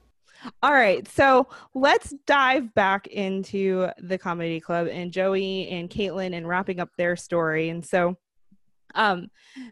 All 0.61 0.73
right, 0.73 1.07
so 1.07 1.47
let's 1.73 2.13
dive 2.27 2.75
back 2.75 3.07
into 3.07 3.89
the 3.99 4.19
comedy 4.19 4.59
club 4.59 4.89
and 4.91 5.13
Joey 5.13 5.69
and 5.69 5.89
Caitlin 5.89 6.35
and 6.35 6.49
wrapping 6.49 6.81
up 6.81 6.91
their 6.99 7.15
story. 7.15 7.69
And 7.69 7.87
so, 7.87 8.17
um, 8.97 9.29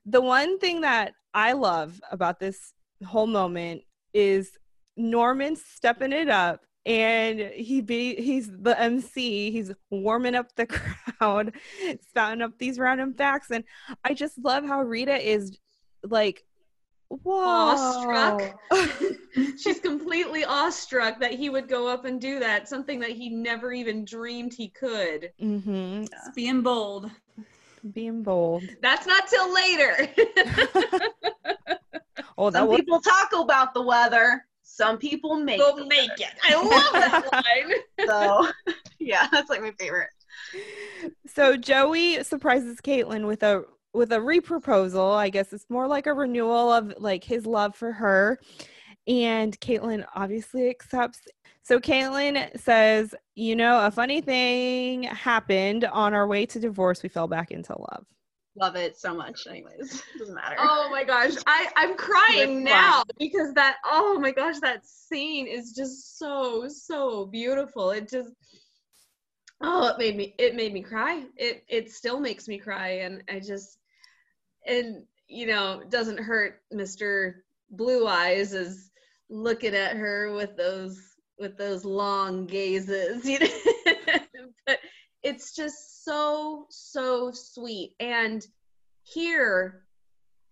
the 0.06 0.20
one 0.20 0.60
thing 0.60 0.82
that 0.82 1.14
I 1.34 1.52
love 1.52 2.00
about 2.10 2.38
this 2.38 2.72
whole 3.04 3.26
moment 3.26 3.82
is 4.14 4.56
Norman 4.96 5.56
stepping 5.56 6.12
it 6.12 6.28
up 6.28 6.60
and 6.84 7.38
he 7.38 7.80
be 7.80 8.16
he's 8.16 8.50
the 8.50 8.78
MC. 8.80 9.50
He's 9.50 9.72
warming 9.90 10.34
up 10.34 10.54
the 10.56 10.66
crowd, 11.18 11.54
spouting 12.08 12.42
up 12.42 12.58
these 12.58 12.78
random 12.78 13.14
facts, 13.14 13.50
and 13.50 13.64
I 14.04 14.14
just 14.14 14.38
love 14.38 14.64
how 14.64 14.82
Rita 14.82 15.16
is 15.16 15.58
like, 16.02 16.44
whoa, 17.08 17.76
Awestruck. 17.76 18.58
She's 19.58 19.78
completely 19.78 20.44
awestruck 20.44 21.20
that 21.20 21.32
he 21.32 21.50
would 21.50 21.68
go 21.68 21.86
up 21.86 22.04
and 22.04 22.20
do 22.20 22.40
that, 22.40 22.68
something 22.68 22.98
that 23.00 23.10
he 23.10 23.28
never 23.30 23.72
even 23.72 24.04
dreamed 24.04 24.52
he 24.52 24.68
could. 24.68 25.30
Mm-hmm. 25.40 26.02
It's 26.02 26.30
being 26.34 26.62
bold. 26.62 27.10
Being 27.92 28.22
bold. 28.22 28.64
That's 28.80 29.06
not 29.06 29.28
till 29.28 29.54
later. 29.54 30.08
Oh, 32.38 32.50
that 32.50 32.60
Some 32.60 32.68
was 32.68 32.80
people 32.80 33.00
talk 33.00 33.32
about 33.34 33.74
the 33.74 33.82
weather. 33.82 34.46
Some 34.74 34.96
people 34.96 35.36
make 35.36 35.58
Go 35.58 35.76
the 35.76 35.84
make 35.84 36.18
it. 36.18 36.32
I 36.42 36.54
love 36.54 36.92
that 36.94 37.28
line. 37.98 38.08
So 38.08 38.48
yeah, 38.98 39.28
that's 39.30 39.50
like 39.50 39.60
my 39.60 39.72
favorite. 39.72 40.08
so 41.26 41.58
Joey 41.58 42.24
surprises 42.24 42.78
Caitlin 42.80 43.26
with 43.26 43.42
a 43.42 43.64
with 43.92 44.12
a 44.12 44.16
reproposal. 44.16 45.14
I 45.14 45.28
guess 45.28 45.52
it's 45.52 45.68
more 45.68 45.86
like 45.86 46.06
a 46.06 46.14
renewal 46.14 46.72
of 46.72 46.94
like 46.98 47.22
his 47.22 47.44
love 47.44 47.76
for 47.76 47.92
her. 47.92 48.38
And 49.06 49.60
Caitlin 49.60 50.06
obviously 50.14 50.70
accepts. 50.70 51.20
So 51.62 51.78
Caitlin 51.78 52.58
says, 52.58 53.14
you 53.34 53.54
know, 53.54 53.84
a 53.84 53.90
funny 53.90 54.22
thing 54.22 55.02
happened 55.02 55.84
on 55.84 56.14
our 56.14 56.26
way 56.26 56.46
to 56.46 56.58
divorce. 56.58 57.02
We 57.02 57.10
fell 57.10 57.28
back 57.28 57.50
into 57.50 57.74
love. 57.78 58.06
Love 58.54 58.76
it 58.76 58.98
so 58.98 59.14
much. 59.14 59.46
Anyways, 59.48 60.02
doesn't 60.18 60.34
matter. 60.34 60.56
Oh 60.58 60.88
my 60.90 61.04
gosh, 61.04 61.32
I 61.46 61.68
I'm 61.76 61.96
crying 61.96 62.62
now 62.62 63.02
because 63.18 63.54
that 63.54 63.76
oh 63.84 64.18
my 64.20 64.30
gosh 64.30 64.60
that 64.60 64.84
scene 64.86 65.46
is 65.46 65.72
just 65.72 66.18
so 66.18 66.68
so 66.68 67.26
beautiful. 67.26 67.90
It 67.90 68.10
just 68.10 68.30
oh 69.62 69.88
it 69.88 69.98
made 69.98 70.16
me 70.16 70.34
it 70.38 70.54
made 70.54 70.74
me 70.74 70.82
cry. 70.82 71.24
It 71.36 71.64
it 71.68 71.90
still 71.90 72.20
makes 72.20 72.46
me 72.46 72.58
cry 72.58 73.00
and 73.00 73.22
I 73.28 73.40
just 73.40 73.78
and 74.66 75.04
you 75.28 75.46
know 75.46 75.82
doesn't 75.88 76.20
hurt 76.20 76.60
Mr. 76.72 77.36
Blue 77.70 78.06
Eyes 78.06 78.52
is 78.52 78.90
looking 79.30 79.74
at 79.74 79.96
her 79.96 80.32
with 80.34 80.58
those 80.58 81.00
with 81.38 81.56
those 81.56 81.84
long 81.84 82.46
gazes, 82.46 83.24
you 83.28 83.38
know. 83.38 83.48
but 84.66 84.78
it's 85.22 85.54
just 85.54 85.91
so 86.04 86.66
so 86.70 87.30
sweet. 87.32 87.94
And 88.00 88.46
here 89.04 89.84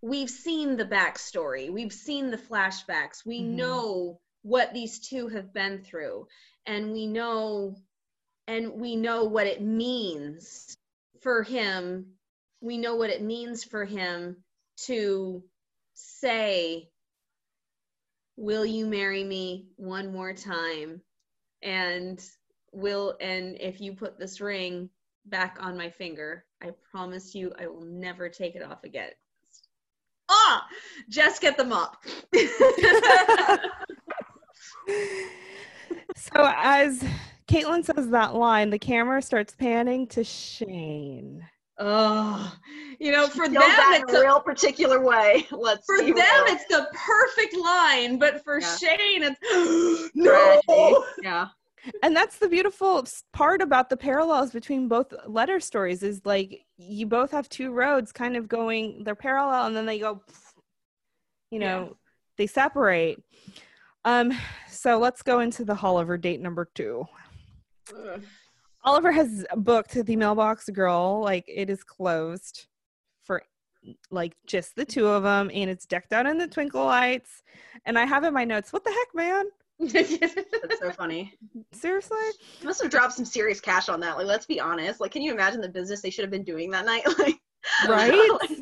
we've 0.02 0.30
seen 0.30 0.76
the 0.76 0.84
backstory. 0.84 1.70
We've 1.70 1.92
seen 1.92 2.30
the 2.30 2.38
flashbacks. 2.38 3.24
We 3.24 3.40
Mhm. 3.40 3.54
know 3.54 4.20
what 4.42 4.72
these 4.72 5.00
two 5.00 5.28
have 5.28 5.52
been 5.52 5.82
through. 5.82 6.28
And 6.66 6.92
we 6.92 7.06
know 7.06 7.76
and 8.46 8.80
we 8.80 8.96
know 8.96 9.24
what 9.24 9.46
it 9.46 9.60
means 9.60 10.76
for 11.20 11.42
him. 11.42 12.18
We 12.60 12.78
know 12.78 12.96
what 12.96 13.10
it 13.10 13.22
means 13.22 13.62
for 13.64 13.84
him 13.84 14.44
to 14.86 15.48
say 15.94 16.90
will 18.36 18.64
you 18.64 18.86
marry 18.86 19.22
me 19.22 19.68
one 19.76 20.12
more 20.12 20.32
time? 20.32 21.02
And 21.62 22.18
will 22.72 23.16
and 23.20 23.60
if 23.60 23.80
you 23.80 23.94
put 23.94 24.18
this 24.18 24.40
ring 24.40 24.90
back 25.26 25.58
on 25.60 25.76
my 25.76 25.88
finger 25.90 26.44
i 26.62 26.70
promise 26.90 27.34
you 27.34 27.52
i 27.58 27.66
will 27.66 27.84
never 27.84 28.28
take 28.28 28.54
it 28.56 28.62
off 28.62 28.84
again 28.84 29.10
ah 30.28 30.66
just 31.08 31.40
get 31.40 31.56
them 31.56 31.72
up 31.72 32.02
So 36.16 36.52
as 36.56 37.04
Caitlin 37.48 37.84
says 37.84 38.10
that 38.10 38.34
line, 38.34 38.70
the 38.70 38.78
camera 38.78 39.22
starts 39.22 39.54
panning 39.54 40.06
to 40.08 40.22
Shane. 40.24 41.44
oh 41.78 42.54
you 42.98 43.10
know 43.10 43.26
for 43.26 43.48
them 43.48 43.54
that 43.54 44.00
it's 44.02 44.10
in 44.12 44.16
a 44.16 44.18
a, 44.18 44.22
real 44.22 44.40
particular 44.40 45.00
way. 45.02 45.46
Let's 45.52 45.86
for 45.86 45.98
be 45.98 46.12
them 46.12 46.44
it's 46.46 46.66
the 46.66 46.86
perfect 46.94 47.56
line 47.56 48.18
but 48.18 48.44
for 48.44 48.60
Yeah. 48.60 48.76
shane 48.76 49.22
it's 49.22 50.10
no 50.14 51.04
Yeah. 51.22 51.46
And 52.02 52.14
that's 52.14 52.38
the 52.38 52.48
beautiful 52.48 53.06
part 53.32 53.62
about 53.62 53.88
the 53.88 53.96
parallels 53.96 54.50
between 54.50 54.88
both 54.88 55.14
letter 55.26 55.60
stories 55.60 56.02
is 56.02 56.20
like 56.24 56.64
you 56.76 57.06
both 57.06 57.30
have 57.30 57.48
two 57.48 57.72
roads 57.72 58.12
kind 58.12 58.36
of 58.36 58.48
going, 58.48 59.02
they're 59.04 59.14
parallel 59.14 59.66
and 59.66 59.76
then 59.76 59.86
they 59.86 59.98
go, 59.98 60.22
you 61.50 61.58
know, 61.58 61.84
Yeah. 61.84 61.92
they 62.36 62.46
separate. 62.46 63.22
Um, 64.04 64.32
so 64.68 64.98
let's 64.98 65.22
go 65.22 65.40
into 65.40 65.64
the 65.64 65.78
Oliver 65.80 66.16
date 66.18 66.40
number 66.40 66.68
two. 66.74 67.06
Ugh. 67.94 68.22
Oliver 68.82 69.12
has 69.12 69.44
booked 69.56 69.92
the 69.92 70.16
mailbox 70.16 70.68
grill, 70.70 71.20
like 71.22 71.44
it 71.46 71.68
is 71.68 71.84
closed 71.84 72.66
for 73.24 73.42
like 74.10 74.34
just 74.46 74.74
the 74.74 74.86
two 74.86 75.06
of 75.06 75.22
them, 75.22 75.50
and 75.52 75.68
it's 75.68 75.84
decked 75.84 76.12
out 76.14 76.24
in 76.26 76.38
the 76.38 76.46
twinkle 76.46 76.84
lights. 76.86 77.42
And 77.84 77.98
I 77.98 78.06
have 78.06 78.24
in 78.24 78.32
my 78.32 78.44
notes, 78.44 78.72
what 78.72 78.84
the 78.84 78.90
heck, 78.90 79.14
man? 79.14 79.46
That's 79.80 80.78
so 80.80 80.92
funny. 80.92 81.34
Seriously? 81.72 82.18
You 82.60 82.66
must 82.66 82.82
have 82.82 82.90
dropped 82.90 83.14
some 83.14 83.24
serious 83.24 83.60
cash 83.60 83.88
on 83.88 84.00
that. 84.00 84.16
Like, 84.16 84.26
let's 84.26 84.46
be 84.46 84.60
honest. 84.60 85.00
Like, 85.00 85.10
can 85.10 85.22
you 85.22 85.32
imagine 85.32 85.60
the 85.60 85.68
business 85.68 86.02
they 86.02 86.10
should 86.10 86.22
have 86.22 86.30
been 86.30 86.44
doing 86.44 86.70
that 86.70 86.84
night? 86.86 87.04
Like, 87.18 87.36
Right? 87.88 88.30
like, 88.40 88.58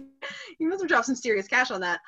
you 0.59 0.69
must 0.69 0.83
have 0.83 0.89
dropped 0.89 1.07
some 1.07 1.15
serious 1.15 1.47
cash 1.47 1.71
on 1.71 1.81
that. 1.83 2.01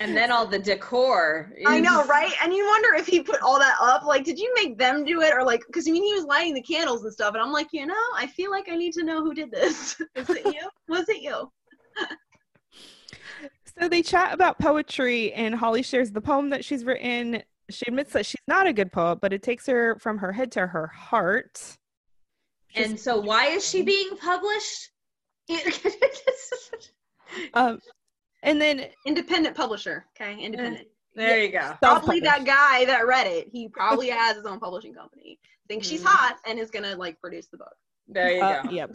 and 0.00 0.14
then 0.16 0.30
all 0.30 0.46
the 0.46 0.58
decor 0.58 1.52
I 1.66 1.80
know, 1.80 2.04
right? 2.04 2.32
And 2.42 2.52
you 2.52 2.66
wonder 2.66 2.94
if 2.94 3.06
he 3.06 3.22
put 3.22 3.40
all 3.40 3.58
that 3.58 3.76
up. 3.80 4.04
Like, 4.04 4.24
did 4.24 4.38
you 4.38 4.52
make 4.54 4.78
them 4.78 5.04
do 5.04 5.22
it, 5.22 5.32
or 5.32 5.42
like, 5.44 5.62
because 5.66 5.88
I 5.88 5.92
mean, 5.92 6.04
he 6.04 6.12
was 6.12 6.24
lighting 6.24 6.52
the 6.54 6.62
candles 6.62 7.04
and 7.04 7.12
stuff, 7.12 7.34
and 7.34 7.42
I'm 7.42 7.52
like, 7.52 7.68
you 7.72 7.86
know, 7.86 7.94
I 8.16 8.26
feel 8.26 8.50
like 8.50 8.68
I 8.70 8.76
need 8.76 8.92
to 8.94 9.02
know 9.02 9.22
who 9.22 9.32
did 9.34 9.50
this. 9.50 10.00
Is 10.14 10.28
it 10.30 10.44
you? 10.44 10.68
Was 10.88 11.08
it 11.08 11.22
you? 11.22 11.50
So 13.78 13.88
they 13.88 14.02
chat 14.02 14.34
about 14.34 14.58
poetry, 14.58 15.32
and 15.32 15.54
Holly 15.54 15.82
shares 15.82 16.12
the 16.12 16.20
poem 16.20 16.50
that 16.50 16.64
she's 16.64 16.84
written. 16.84 17.42
She 17.72 17.84
admits 17.88 18.12
that 18.12 18.26
she's 18.26 18.40
not 18.46 18.66
a 18.66 18.72
good 18.72 18.92
poet, 18.92 19.18
but 19.20 19.32
it 19.32 19.42
takes 19.42 19.66
her 19.66 19.96
from 19.98 20.18
her 20.18 20.32
head 20.32 20.52
to 20.52 20.66
her 20.66 20.86
heart. 20.88 21.58
Is- 22.74 22.90
and 22.90 22.98
so 23.00 23.20
why 23.20 23.46
is 23.48 23.66
she 23.68 23.82
being 23.82 24.16
published 24.18 24.90
um, 27.54 27.78
and 28.42 28.60
then 28.60 28.86
Independent 29.06 29.56
publisher. 29.56 30.06
Okay, 30.16 30.38
independent. 30.40 30.86
there 31.14 31.42
you 31.42 31.50
go 31.52 31.74
Probably 31.82 32.20
that 32.20 32.44
guy 32.44 32.84
that 32.86 33.06
read 33.06 33.26
it. 33.26 33.48
He 33.52 33.68
probably 33.68 34.08
has 34.10 34.36
his 34.36 34.46
own 34.46 34.58
publishing 34.60 34.94
company. 34.94 35.38
Thinks 35.68 35.86
she's 35.86 36.02
Mhm. 36.02 36.06
hot 36.06 36.36
and 36.46 36.58
is 36.58 36.70
gonna 36.70 36.96
like 36.96 37.20
produce 37.20 37.46
the 37.48 37.58
book. 37.58 37.74
There 38.08 38.32
you 38.32 38.42
Uh, 38.42 38.62
go. 38.64 38.70
yep. 38.70 38.90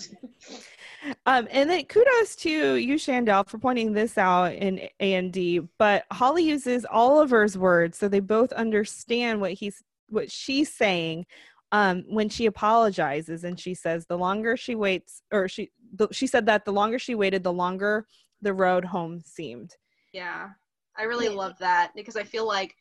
Um, 1.25 1.47
and 1.51 1.69
then 1.69 1.85
kudos 1.85 2.35
to 2.37 2.75
you, 2.75 2.95
Shandell, 2.95 3.47
for 3.47 3.57
pointing 3.57 3.93
this 3.93 4.17
out 4.17 4.53
in 4.53 4.79
A 4.99 5.13
and 5.13 5.31
D. 5.31 5.61
But 5.77 6.05
Holly 6.11 6.43
uses 6.43 6.85
Oliver's 6.89 7.57
words 7.57 7.97
so 7.97 8.07
they 8.07 8.19
both 8.19 8.51
understand 8.53 9.39
what 9.39 9.53
he's 9.53 9.83
what 10.09 10.31
she's 10.31 10.73
saying 10.73 11.25
um, 11.71 12.03
when 12.07 12.29
she 12.29 12.45
apologizes, 12.45 13.43
and 13.43 13.59
she 13.59 13.73
says 13.73 14.05
the 14.05 14.17
longer 14.17 14.55
she 14.57 14.75
waits, 14.75 15.21
or 15.31 15.47
she 15.47 15.71
the, 15.93 16.07
she 16.11 16.27
said 16.27 16.45
that 16.45 16.65
the 16.65 16.73
longer 16.73 16.97
she 16.99 17.15
waited, 17.15 17.43
the 17.43 17.53
longer 17.53 18.05
the 18.41 18.53
road 18.53 18.85
home 18.85 19.21
seemed. 19.25 19.75
Yeah, 20.13 20.49
I 20.97 21.03
really 21.03 21.25
Yeah. 21.25 21.31
love 21.31 21.57
that 21.59 21.91
because 21.95 22.15
I 22.15 22.23
feel 22.23 22.47
like 22.47 22.75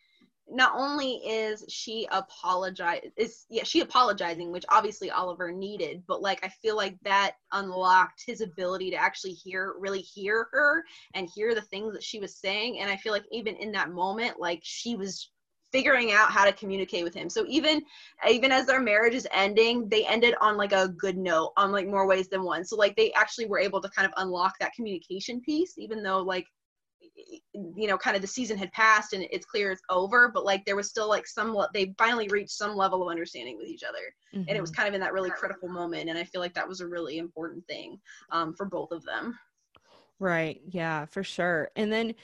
not 0.49 0.73
only 0.77 1.15
is 1.27 1.65
she 1.69 2.07
apologize 2.13 3.01
is 3.17 3.47
yeah 3.51 3.65
she 3.65 3.81
apologizing 3.81 4.53
which 4.53 4.65
obviously 4.69 5.11
oliver 5.11 5.51
needed 5.51 6.03
but 6.07 6.23
like 6.23 6.45
i 6.45 6.49
feel 6.49 6.77
like 6.77 6.97
that 7.03 7.33
unlocked 7.53 8.23
his 8.25 8.41
ability 8.41 8.91
to 8.91 8.97
actually 8.97 9.33
hear 9.33 9.75
really 9.79 10.01
hear 10.01 10.47
her 10.53 10.85
and 11.15 11.29
hear 11.35 11.55
the 11.55 11.63
things 11.63 11.93
that 11.93 12.03
she 12.03 12.21
was 12.21 12.37
saying. 12.37 12.79
And 12.81 12.91
i 12.91 12.97
feel 12.97 13.13
like 13.13 13.25
even 13.33 13.57
in 13.57 13.73
that 13.73 13.91
moment 13.91 14.39
like 14.39 14.61
she 14.63 14.95
was 14.95 15.31
figuring 15.73 16.13
out 16.13 16.31
how 16.31 16.45
to 16.45 16.53
communicate 16.53 17.05
with 17.05 17.13
him. 17.13 17.29
So 17.29 17.45
even 17.49 17.83
even 18.31 18.53
as 18.53 18.67
their 18.67 18.81
marriage 18.81 19.15
is 19.15 19.29
ending 19.33 19.89
they 19.89 20.07
ended 20.07 20.35
on 20.41 20.57
like 20.57 20.73
a 20.73 20.89
good 20.89 21.19
note 21.19 21.53
on 21.57 21.73
like 21.73 21.87
more 21.87 22.07
ways 22.07 22.29
than 22.29 22.45
one. 22.45 22.65
So 22.65 22.77
like 22.77 22.97
they 22.97 23.13
actually 23.13 23.47
were 23.47 23.59
able 23.59 23.83
to 23.83 23.91
kind 23.91 24.07
of 24.07 24.15
unlock 24.17 24.55
that 24.61 24.73
communication 24.75 25.41
piece 25.41 25.75
even 25.77 26.03
though 26.03 26.23
like 26.23 26.47
you 27.53 27.89
know 27.89 27.99
kind 27.99 28.15
of 28.15 28.23
the 28.23 28.29
season 28.29 28.57
had 28.57 28.71
passed 28.73 29.13
and 29.13 29.27
it's 29.33 29.47
clear 29.47 29.73
it's 29.73 29.83
over 29.91 30.31
but 30.33 30.45
like 30.45 30.65
there 30.65 30.77
was 30.77 30.89
still 30.89 31.09
like 31.09 31.27
some 31.27 31.57
they 31.75 31.93
finally 31.99 32.29
reached 32.29 32.51
some 32.51 32.77
level 32.77 33.03
of 33.03 33.11
understanding 33.11 33.57
with 33.57 33.67
each 33.67 33.83
other 33.83 34.15
and 34.33 34.51
it 34.51 34.61
was 34.61 34.71
kind 34.71 34.87
of 34.87 34.95
in 34.95 35.01
that 35.01 35.13
really 35.13 35.31
critical 35.31 35.69
moment 35.69 36.09
and 36.09 36.17
i 36.17 36.23
feel 36.23 36.41
like 36.41 36.55
that 36.55 36.69
was 36.69 36.81
a 36.81 36.87
really 36.87 37.19
important 37.19 37.67
thing 37.67 37.99
um, 38.31 38.55
for 38.55 38.67
both 38.67 38.93
of 38.93 39.05
them 39.05 39.37
Right. 40.19 40.61
Yeah, 40.69 41.07
for 41.07 41.23
sure. 41.23 41.71
And 41.77 41.93
then 41.93 42.15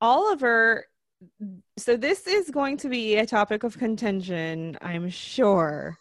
Oliver, 0.00 0.86
so 1.76 1.96
this 1.96 2.26
is 2.26 2.50
going 2.50 2.76
to 2.78 2.88
be 2.88 3.16
a 3.16 3.26
topic 3.26 3.64
of 3.64 3.78
contention, 3.78 4.76
I'm 4.82 5.08
sure. 5.08 5.98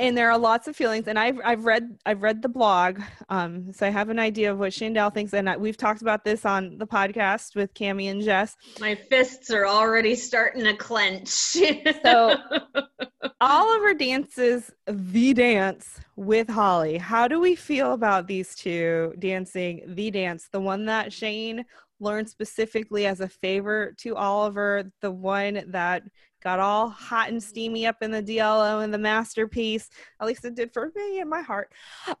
And 0.00 0.16
there 0.16 0.30
are 0.30 0.38
lots 0.38 0.66
of 0.66 0.74
feelings, 0.74 1.08
and 1.08 1.18
I've 1.18 1.38
I've 1.44 1.66
read 1.66 1.98
I've 2.06 2.22
read 2.22 2.40
the 2.40 2.48
blog, 2.48 3.00
um, 3.28 3.70
so 3.70 3.86
I 3.86 3.90
have 3.90 4.08
an 4.08 4.18
idea 4.18 4.50
of 4.50 4.58
what 4.58 4.72
Shandell 4.72 5.12
thinks, 5.12 5.34
and 5.34 5.46
I, 5.46 5.58
we've 5.58 5.76
talked 5.76 6.00
about 6.00 6.24
this 6.24 6.46
on 6.46 6.78
the 6.78 6.86
podcast 6.86 7.54
with 7.54 7.74
Cami 7.74 8.10
and 8.10 8.22
Jess. 8.22 8.56
My 8.80 8.94
fists 8.94 9.50
are 9.50 9.66
already 9.66 10.14
starting 10.14 10.64
to 10.64 10.74
clench. 10.74 11.28
So- 11.28 12.34
Oliver 13.42 13.92
dances 13.92 14.70
the 14.86 15.34
dance 15.34 16.00
with 16.16 16.48
Holly. 16.48 16.96
How 16.96 17.28
do 17.28 17.38
we 17.38 17.54
feel 17.54 17.92
about 17.92 18.26
these 18.26 18.54
two 18.54 19.14
dancing 19.18 19.82
the 19.86 20.10
dance? 20.10 20.48
The 20.50 20.60
one 20.60 20.86
that 20.86 21.12
Shane 21.12 21.64
learned 22.00 22.28
specifically 22.28 23.06
as 23.06 23.20
a 23.20 23.28
favor 23.28 23.94
to 23.98 24.16
Oliver, 24.16 24.90
the 25.02 25.10
one 25.10 25.62
that 25.68 26.02
got 26.42 26.58
all 26.58 26.88
hot 26.88 27.28
and 27.28 27.42
steamy 27.42 27.86
up 27.86 27.96
in 28.02 28.10
the 28.10 28.22
DLO 28.22 28.82
and 28.82 28.92
the 28.92 28.98
masterpiece. 28.98 29.88
At 30.20 30.26
least 30.26 30.44
it 30.44 30.54
did 30.54 30.72
for 30.72 30.90
me 30.94 31.20
in 31.20 31.28
my 31.28 31.42
heart. 31.42 31.72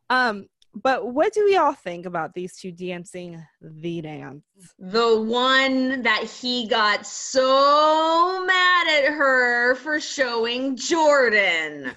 Um, 0.08 0.46
but 0.74 1.08
what 1.12 1.32
do 1.32 1.44
we 1.44 1.56
all 1.56 1.72
think 1.72 2.06
about 2.06 2.32
these 2.32 2.56
two 2.56 2.70
dancing 2.70 3.44
the 3.60 4.00
dance? 4.00 4.44
the 4.78 5.20
one 5.20 6.02
that 6.02 6.24
he 6.24 6.68
got 6.68 7.04
so 7.06 8.44
mad 8.46 8.86
at 8.88 9.12
her 9.12 9.74
for 9.76 10.00
showing 10.00 10.76
Jordan. 10.76 11.92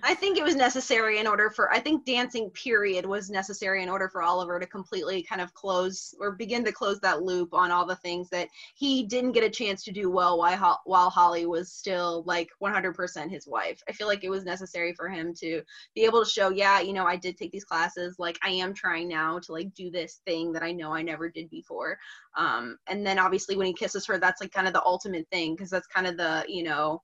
I 0.08 0.14
think 0.14 0.38
it 0.38 0.44
was 0.44 0.54
necessary 0.54 1.18
in 1.18 1.26
order 1.26 1.50
for 1.50 1.72
i 1.72 1.80
think 1.80 2.04
dancing 2.04 2.48
period 2.50 3.04
was 3.04 3.28
necessary 3.28 3.82
in 3.82 3.88
order 3.88 4.08
for 4.08 4.22
oliver 4.22 4.60
to 4.60 4.66
completely 4.66 5.20
kind 5.20 5.40
of 5.40 5.52
close 5.52 6.14
or 6.20 6.30
begin 6.32 6.64
to 6.64 6.70
close 6.70 7.00
that 7.00 7.22
loop 7.22 7.52
on 7.52 7.72
all 7.72 7.84
the 7.84 7.96
things 7.96 8.30
that 8.30 8.48
he 8.76 9.02
didn't 9.02 9.32
get 9.32 9.42
a 9.42 9.50
chance 9.50 9.82
to 9.82 9.90
do 9.90 10.08
well 10.08 10.38
while, 10.38 10.80
while 10.84 11.10
holly 11.10 11.44
was 11.44 11.72
still 11.72 12.22
like 12.24 12.48
100% 12.62 13.30
his 13.30 13.48
wife. 13.48 13.82
I 13.88 13.92
feel 13.92 14.06
like 14.06 14.22
it 14.22 14.30
was 14.30 14.44
necessary 14.44 14.94
for 14.94 15.08
him 15.08 15.34
to 15.40 15.62
be 15.96 16.04
able 16.04 16.24
to 16.24 16.30
show 16.30 16.50
yeah 16.50 16.78
you 16.80 16.92
know 16.92 17.04
i 17.04 17.16
did 17.16 17.36
take 17.36 17.50
these 17.50 17.64
classes. 17.64 18.14
Like 18.20 18.38
i 18.44 18.50
am 18.50 18.74
trying 18.74 19.08
now 19.08 19.40
to 19.40 19.52
like 19.52 19.74
do 19.74 19.90
this 19.90 20.20
thing 20.24 20.52
that 20.52 20.62
i 20.62 20.70
know 20.70 20.92
i 20.92 21.02
never 21.02 21.28
did 21.28 21.50
before. 21.50 21.98
Um 22.36 22.78
and 22.86 23.04
then 23.04 23.18
obviously 23.18 23.56
when 23.56 23.66
he 23.66 23.72
kisses 23.72 24.06
her 24.06 24.18
that's 24.18 24.40
like 24.40 24.52
kind 24.52 24.68
of 24.68 24.72
the 24.72 24.84
ultimate 24.84 25.26
thing 25.32 25.56
because 25.56 25.70
that's 25.70 25.88
kind 25.88 26.06
of 26.06 26.16
the 26.16 26.44
you 26.46 26.62
know 26.62 27.02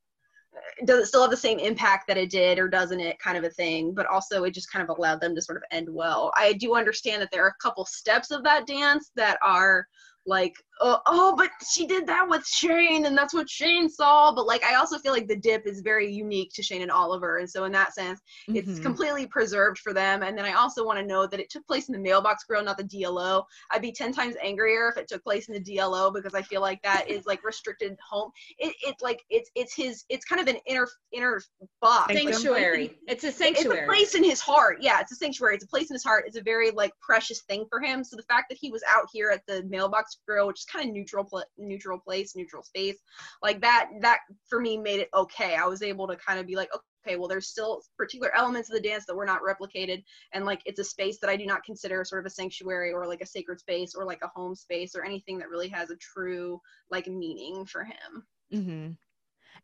does 0.85 1.01
it 1.01 1.07
still 1.07 1.23
have 1.23 1.31
the 1.31 1.37
same 1.37 1.59
impact 1.59 2.07
that 2.07 2.17
it 2.17 2.31
did 2.31 2.59
or 2.59 2.69
doesn't 2.69 3.01
it 3.01 3.19
kind 3.19 3.39
of 3.39 3.45
a 3.45 3.51
thing 3.51 3.93
but 3.95 4.07
also 4.07 4.45
it 4.45 4.53
just 4.53 4.71
kind 4.71 4.83
of 4.83 4.97
allowed 4.97 5.21
them 5.21 5.35
to 5.35 5.43
sort 5.43 5.57
of 5.57 5.65
end 5.71 5.89
well. 5.91 6.33
I 6.37 6.53
do 6.55 6.75
understand 6.75 7.23
that 7.23 7.31
there 7.31 7.45
are 7.45 7.55
a 7.59 7.63
couple 7.63 7.85
steps 7.85 8.31
of 8.31 8.43
that 8.45 8.67
dance 8.67 9.11
that 9.17 9.39
are 9.43 9.87
like 10.27 10.55
oh, 10.83 11.01
oh 11.07 11.35
but 11.37 11.51
she 11.71 11.87
did 11.87 12.07
that 12.07 12.29
with 12.29 12.47
shane 12.47 13.07
and 13.07 13.17
that's 13.17 13.33
what 13.35 13.49
shane 13.49 13.89
saw 13.89 14.33
but 14.35 14.47
like 14.47 14.63
i 14.65 14.75
also 14.75 14.99
feel 14.99 15.13
like 15.13 15.29
the 15.29 15.37
dip 15.37 15.67
is 15.67 15.81
very 15.81 16.13
unique 16.13 16.51
to 16.53 16.63
shane 16.63 16.83
and 16.83 16.91
oliver 16.91 17.39
and 17.39 17.49
so 17.49 17.65
in 17.65 17.73
that 17.73 17.95
sense 17.95 18.21
it's 18.49 18.79
Mhm. 18.79 18.83
completely 18.83 19.27
preserved 19.27 19.79
for 19.79 19.93
them 19.93 20.23
and 20.23 20.37
then 20.37 20.45
i 20.45 20.53
also 20.53 20.85
want 20.85 20.99
to 20.99 21.05
know 21.05 21.27
that 21.27 21.41
it 21.41 21.51
took 21.51 21.67
place 21.67 21.89
in 21.89 21.93
the 21.93 21.99
mailbox 21.99 22.45
grill 22.45 22.63
not 22.65 22.77
the 22.77 22.85
dlo 22.85 23.45
i'd 23.71 23.83
be 23.83 23.93
10 23.93 24.13
times 24.13 24.35
angrier 24.43 24.89
if 24.89 24.97
it 24.97 25.09
took 25.09 25.23
place 25.25 25.49
in 25.49 25.55
the 25.55 25.61
dlo 25.61 26.13
because 26.13 26.35
i 26.35 26.43
feel 26.43 26.61
like 26.61 26.81
that 26.83 27.09
is 27.09 27.25
like 27.27 27.43
restricted 27.45 27.97
home. 28.09 28.31
It, 28.59 28.75
it's 28.83 29.03
like 29.03 29.21
it's 29.31 29.51
it's 29.55 29.75
his 29.75 30.05
it's 30.09 30.25
kind 30.25 30.41
of 30.41 30.49
an 30.49 30.59
inner 30.67 30.89
inner 31.13 31.41
box. 31.81 32.15
Like, 32.15 32.19
Sanctuary. 32.35 32.99
It's 33.07 33.25
a 33.25 33.33
sanctuary. 33.33 33.79
it's 33.79 33.85
a 33.85 33.87
place 33.87 34.15
in 34.15 34.25
his 34.25 34.41
heart. 34.41 34.79
Yeah 34.81 35.01
it's 35.01 35.13
a 35.13 35.17
sanctuary. 35.17 35.55
It's 35.55 35.65
a 35.65 35.69
place 35.69 35.91
in 35.91 35.95
his 35.95 36.05
heart. 36.05 36.25
It's 36.27 36.37
a 36.37 36.43
very 36.43 36.71
like 36.71 36.93
precious 37.01 37.43
thing 37.43 37.67
for 37.71 37.81
him. 37.81 38.03
So 38.05 38.17
the 38.17 38.23
fact 38.25 38.47
that 38.51 38.59
he 38.61 38.71
was 38.71 38.83
out 38.89 39.07
here 39.13 39.31
at 39.31 39.43
the 39.47 39.63
mailbox 39.65 40.19
grill 40.27 40.47
which 40.47 40.61
is 40.61 40.67
kind 40.73 40.89
of 40.89 40.95
neutral 40.95 41.25
pla- 41.25 41.43
neutral 41.59 41.99
place 41.99 42.35
neutral 42.37 42.63
space 42.63 42.97
like 43.43 43.61
that 43.61 43.91
that 44.01 44.21
for 44.49 44.61
me 44.61 44.77
made 44.77 45.01
it 45.01 45.09
okay 45.15 45.55
i 45.55 45.67
was 45.67 45.83
able 45.83 46.07
to 46.07 46.17
kind 46.17 46.39
of 46.39 46.47
be 46.47 46.57
like 46.57 46.71
okay 47.07 47.17
well 47.17 47.29
there's 47.29 47.49
still 47.49 47.83
particular 47.97 48.35
elements 48.37 48.71
of 48.71 48.75
the 48.75 48.89
dance 48.89 49.05
that 49.07 49.15
were 49.15 49.27
not 49.27 49.41
replicated 49.43 50.03
and 50.33 50.45
like 50.45 50.63
it's 50.65 50.79
a 50.79 50.85
space 50.85 51.19
that 51.19 51.31
i 51.31 51.37
do 51.37 51.47
not 51.47 51.65
consider 51.65 52.05
sort 52.05 52.21
of 52.21 52.27
a 52.27 52.31
sanctuary 52.31 52.93
or 52.93 53.07
like 53.07 53.21
a 53.21 53.27
sacred 53.27 53.59
space 53.61 53.95
or 53.95 54.05
like 54.05 54.21
a 54.23 54.29
home 54.29 54.55
space 54.55 54.95
or 54.95 55.05
anything 55.05 55.39
that 55.39 55.49
really 55.49 55.69
has 55.69 55.91
a 55.91 55.97
true 55.97 56.61
like 56.91 57.07
meaning 57.07 57.65
for 57.67 57.85
him 57.85 58.27
Mhm. 58.53 58.97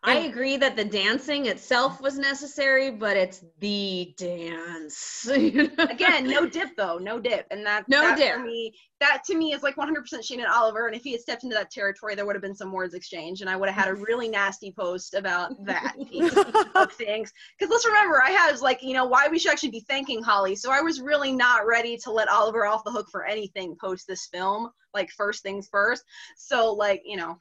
I 0.05 0.19
agree 0.21 0.57
that 0.57 0.77
the 0.77 0.85
dancing 0.85 1.47
itself 1.47 2.01
was 2.01 2.19
necessary, 2.19 2.91
but 2.91 3.17
it's 3.17 3.45
the 3.59 4.15
dance. 4.17 5.29
again 5.29 6.25
no 6.25 6.47
dip 6.49 6.77
though 6.77 6.99
no 6.99 7.19
dip. 7.19 7.47
And 7.51 7.67
that 7.67 7.89
No 7.89 8.01
that 8.03 8.17
dip. 8.17 8.35
for 8.35 8.41
me 8.41 8.75
that 9.01 9.23
to 9.27 9.37
me 9.37 9.53
is 9.53 9.63
like 9.63 9.77
100% 9.77 10.25
shane 10.25 10.41
and 10.41 10.49
oliver. 10.49 10.87
And 10.87 10.95
if 10.95 11.03
he 11.03 11.13
had 11.13 11.21
stepped 11.21 11.43
into 11.43 11.55
that 11.57 11.71
territory 11.71 12.15
there 12.15 12.27
would 12.27 12.37
have 12.37 12.43
been 12.43 12.55
some 12.55 12.73
words 12.73 12.95
exchanged 12.95 13.41
and 13.41 13.51
i 13.51 13.57
would 13.57 13.69
have 13.69 13.85
had 13.87 13.93
a 13.93 14.01
really 14.01 14.29
nasty 14.29 14.73
post 14.73 15.15
about 15.15 15.53
that 15.65 15.97
of 16.77 16.93
things. 16.93 17.33
Because 17.59 17.71
let's 17.71 17.87
remember 17.87 18.23
i 18.23 18.31
had 18.31 18.59
like 18.61 18.83
you 18.83 18.95
know 18.95 19.07
why 19.07 19.27
we 19.29 19.39
should 19.39 19.53
actually 19.53 19.71
be 19.71 19.85
thanking 19.89 20.23
holly. 20.23 20.55
So 20.55 20.71
i 20.71 20.81
was 20.81 21.01
really 21.01 21.33
not 21.33 21.67
ready 21.67 21.97
to 21.99 22.13
let 22.13 22.29
oliver 22.29 22.67
off 22.67 22.85
the 22.85 22.93
hook 22.93 23.09
for 23.11 23.25
anything 23.25 23.77
post 23.81 24.07
this 24.07 24.27
film 24.27 24.71
like 24.95 25.11
first 25.11 25.43
things 25.43 25.69
first. 25.71 26.03
So 26.37 26.73
like 26.73 27.03
you 27.05 27.17
know 27.17 27.37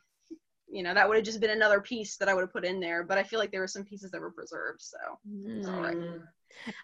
you 0.77 0.83
know 0.83 0.93
that 0.93 1.07
would 1.07 1.17
have 1.17 1.25
just 1.25 1.39
been 1.39 1.49
another 1.49 1.81
piece 1.81 2.17
that 2.17 2.29
i 2.29 2.33
would 2.35 2.41
have 2.41 2.53
put 2.53 2.63
in 2.63 2.79
there 2.79 3.03
but 3.03 3.17
i 3.17 3.23
feel 3.23 3.39
like 3.39 3.51
there 3.51 3.61
were 3.61 3.67
some 3.67 3.83
pieces 3.83 4.11
that 4.11 4.21
were 4.21 4.31
preserved 4.31 4.81
so. 4.81 4.97
Mm. 5.27 6.21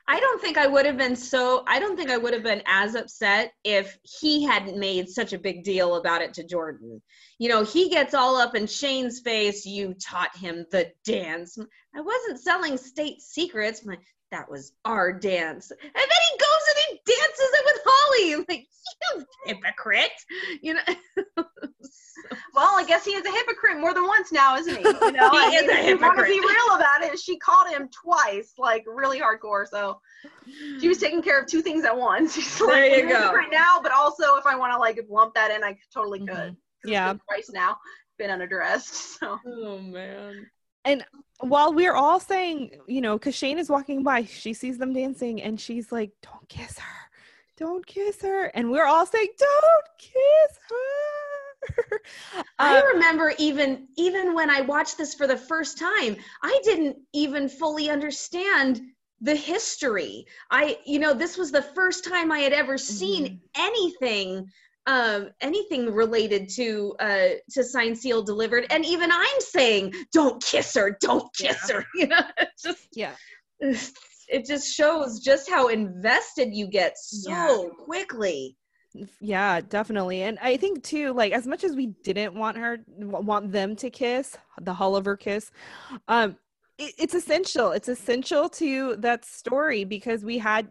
I 0.07 0.19
don't 0.19 0.41
think 0.41 0.57
I 0.57 0.67
would 0.67 0.85
have 0.85 0.97
been 0.97 1.15
so 1.15 1.63
I 1.67 1.79
don't 1.79 1.95
think 1.97 2.09
I 2.09 2.17
would 2.17 2.33
have 2.33 2.43
been 2.43 2.61
as 2.65 2.95
upset 2.95 3.53
if 3.63 3.97
he 4.03 4.43
hadn't 4.43 4.77
made 4.77 5.09
such 5.09 5.33
a 5.33 5.39
big 5.39 5.63
deal 5.63 5.95
about 5.95 6.21
it 6.21 6.33
to 6.35 6.43
Jordan. 6.43 7.01
You 7.39 7.49
know, 7.49 7.63
he 7.63 7.89
gets 7.89 8.13
all 8.13 8.35
up 8.35 8.55
in 8.55 8.67
Shane's 8.67 9.19
face, 9.21 9.65
you 9.65 9.95
taught 9.95 10.35
him 10.37 10.65
the 10.71 10.91
dance. 11.05 11.57
I 11.95 12.01
wasn't 12.01 12.41
selling 12.41 12.77
state 12.77 13.21
secrets. 13.21 13.85
My, 13.85 13.97
that 14.31 14.49
was 14.49 14.73
our 14.83 15.13
dance. 15.13 15.71
And 15.71 15.79
then 15.93 16.07
he 16.31 16.32
dances 17.05 17.49
it 17.53 17.65
with 17.65 17.81
Holly. 17.85 18.33
I'm 18.33 18.45
like, 18.49 18.67
you 19.17 19.25
hypocrite. 19.45 20.11
You 20.61 20.75
know. 20.75 20.81
Well, 22.55 22.69
I 22.77 22.85
guess 22.85 23.03
he 23.03 23.11
is 23.11 23.25
a 23.25 23.31
hypocrite 23.31 23.79
more 23.79 23.93
than 23.93 24.05
once 24.05 24.31
now, 24.31 24.55
isn't 24.55 24.75
he? 24.77 24.83
You 24.83 25.11
know, 25.11 25.29
He 25.31 25.37
I 25.37 25.59
is 25.61 25.67
mean, 25.67 25.97
a 25.97 26.07
want 26.07 26.17
to 26.19 26.23
be 26.23 26.39
real 26.39 26.75
about 26.75 27.01
it, 27.01 27.19
she 27.19 27.37
caught 27.39 27.69
him 27.73 27.89
twice, 27.89 28.53
like 28.57 28.85
really 28.87 29.19
hardcore. 29.19 29.65
So 29.67 29.99
she 30.79 30.87
was 30.87 30.99
taking 30.99 31.21
care 31.21 31.39
of 31.41 31.47
two 31.47 31.61
things 31.61 31.83
at 31.83 31.97
once. 31.97 32.35
She's 32.35 32.61
like, 32.61 32.69
There 32.69 32.99
you 32.99 33.09
go. 33.09 33.19
hypocrite 33.19 33.47
now, 33.51 33.79
but 33.81 33.91
also 33.91 34.35
if 34.35 34.45
I 34.45 34.55
want 34.55 34.71
to 34.71 34.77
like 34.77 35.03
lump 35.09 35.33
that 35.33 35.51
in, 35.51 35.63
I 35.63 35.77
totally 35.93 36.19
could. 36.19 36.29
Mhm. 36.29 36.55
it's 36.83 36.91
Yeah. 36.91 37.13
twice 37.27 37.49
now, 37.51 37.77
been 38.17 38.29
unaddressed. 38.29 39.19
So 39.19 39.39
oh 39.45 39.79
man. 39.79 40.45
While 41.39 41.73
we're 41.73 41.93
all 41.93 42.19
saying, 42.19 42.71
you 42.88 43.01
know, 43.01 43.17
because 43.17 43.36
Shane 43.36 43.59
is 43.59 43.69
walking 43.69 44.03
by, 44.03 44.23
she 44.25 44.53
sees 44.53 44.77
them 44.77 44.93
dancing 44.93 45.41
and 45.41 45.59
she's 45.59 45.91
like, 45.91 46.11
don't 46.21 46.47
kiss 46.47 46.79
her. 46.79 47.09
Don't 47.57 47.86
kiss 47.86 48.21
her. 48.21 48.45
And 48.45 48.71
we're 48.71 48.86
all 48.86 49.05
saying, 49.05 49.29
don't 49.38 49.97
kiss 49.97 50.59
her. 50.69 51.99
I 52.59 52.79
Um, 52.79 52.93
remember 52.93 53.34
even 53.38 53.88
even 53.97 54.34
when 54.34 54.49
I 54.49 54.61
watched 54.61 54.97
this 54.97 55.13
for 55.13 55.27
the 55.27 55.38
first 55.38 55.77
time, 55.77 56.17
I 56.41 56.59
didn't 56.63 56.97
even 57.13 57.49
fully 57.49 57.89
understand 57.89 58.81
the 59.21 59.36
history. 59.36 60.25
I 60.51 60.79
you 60.86 60.99
know, 60.99 61.13
this 61.13 61.38
was 61.38 61.51
the 61.51 61.61
first 61.61 62.03
time 62.05 62.31
I 62.31 62.39
had 62.39 62.53
ever 62.53 62.77
seen 62.77 63.25
Mhm. 63.25 63.39
anything 63.55 64.51
um 64.86 65.29
anything 65.41 65.93
related 65.93 66.49
to 66.49 66.95
uh 66.99 67.29
to 67.49 67.63
sign 67.63 67.95
seal 67.95 68.21
delivered 68.21 68.65
and 68.69 68.86
even 68.86 69.09
i'm 69.11 69.39
saying 69.39 69.93
don't 70.11 70.43
kiss 70.43 70.73
her 70.73 70.97
don't 71.01 71.34
kiss 71.36 71.69
her 71.69 71.86
you 71.95 72.07
know 72.07 72.21
it's 72.38 72.61
just 72.63 72.88
yeah. 72.93 73.13
it 73.59 74.45
just 74.45 74.73
shows 74.73 75.19
just 75.19 75.49
how 75.49 75.67
invested 75.67 76.53
you 76.53 76.67
get 76.67 76.97
so 76.97 77.29
Yeah. 77.31 77.69
quickly 77.86 78.57
Yeah, 79.19 79.59
definitely. 79.61 80.21
And 80.21 80.38
I 80.39 80.57
think 80.57 80.84
too, 80.84 81.13
like 81.13 81.34
as 81.34 81.47
much 81.47 81.63
as 81.63 81.75
we 81.75 81.88
didn't 82.03 82.36
want 82.36 82.57
her 82.57 82.77
want 82.88 83.51
them 83.51 83.75
to 83.77 83.89
kiss, 83.89 84.38
the 84.61 84.73
Holliver 84.73 85.17
kiss, 85.17 85.49
um 86.07 86.38
it, 86.77 86.93
it's 86.99 87.13
essential. 87.15 87.71
It's 87.71 87.89
essential 87.89 88.49
to 88.49 88.95
that 88.97 89.25
story 89.25 89.84
because 89.84 90.23
we 90.23 90.38
had 90.38 90.67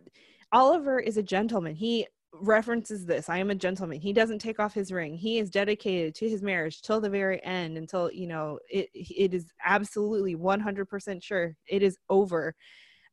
Oliver 0.52 1.00
is 1.00 1.16
a 1.16 1.22
gentleman. 1.22 1.74
He 1.74 2.06
references 2.32 3.04
this. 3.04 3.28
I 3.28 3.38
am 3.38 3.50
a 3.50 3.54
gentleman. 3.54 4.00
He 4.00 4.12
doesn't 4.12 4.38
take 4.38 4.58
off 4.58 4.74
his 4.74 4.92
ring. 4.92 5.14
He 5.16 5.38
is 5.38 5.50
dedicated 5.50 6.14
to 6.16 6.28
his 6.28 6.42
marriage 6.42 6.82
till 6.82 7.00
the 7.00 7.10
very 7.10 7.42
end 7.44 7.76
until, 7.76 8.10
you 8.10 8.26
know, 8.26 8.58
it 8.70 8.88
it 8.94 9.34
is 9.34 9.46
absolutely 9.64 10.36
100% 10.36 11.22
sure 11.22 11.56
it 11.66 11.82
is 11.82 11.98
over. 12.08 12.54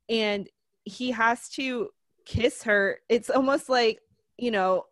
And 0.08 0.48
he 0.84 1.12
has 1.12 1.50
to 1.50 1.90
kiss 2.26 2.64
her. 2.64 3.00
It's 3.10 3.30
almost 3.30 3.70
like, 3.70 4.00
you 4.38 4.52
know, 4.52 4.86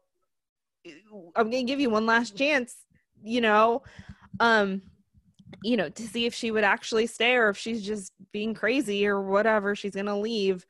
I'm 1.36 1.50
gonna 1.50 1.64
give 1.64 1.80
you 1.80 1.90
one 1.90 2.06
last 2.06 2.38
chance, 2.38 2.76
you 3.24 3.42
know, 3.42 3.84
um, 4.40 4.82
you 5.64 5.78
know, 5.78 5.90
to 5.90 6.04
see 6.04 6.26
if 6.26 6.34
she 6.34 6.52
would 6.52 6.64
actually 6.64 7.08
stay 7.08 7.36
or 7.36 7.50
if 7.50 7.58
she's 7.58 7.84
just 7.84 8.12
being 8.32 8.54
crazy 8.54 9.08
or 9.08 9.22
whatever, 9.22 9.76
she's 9.76 9.96
gonna 9.96 10.20
leave. 10.20 10.66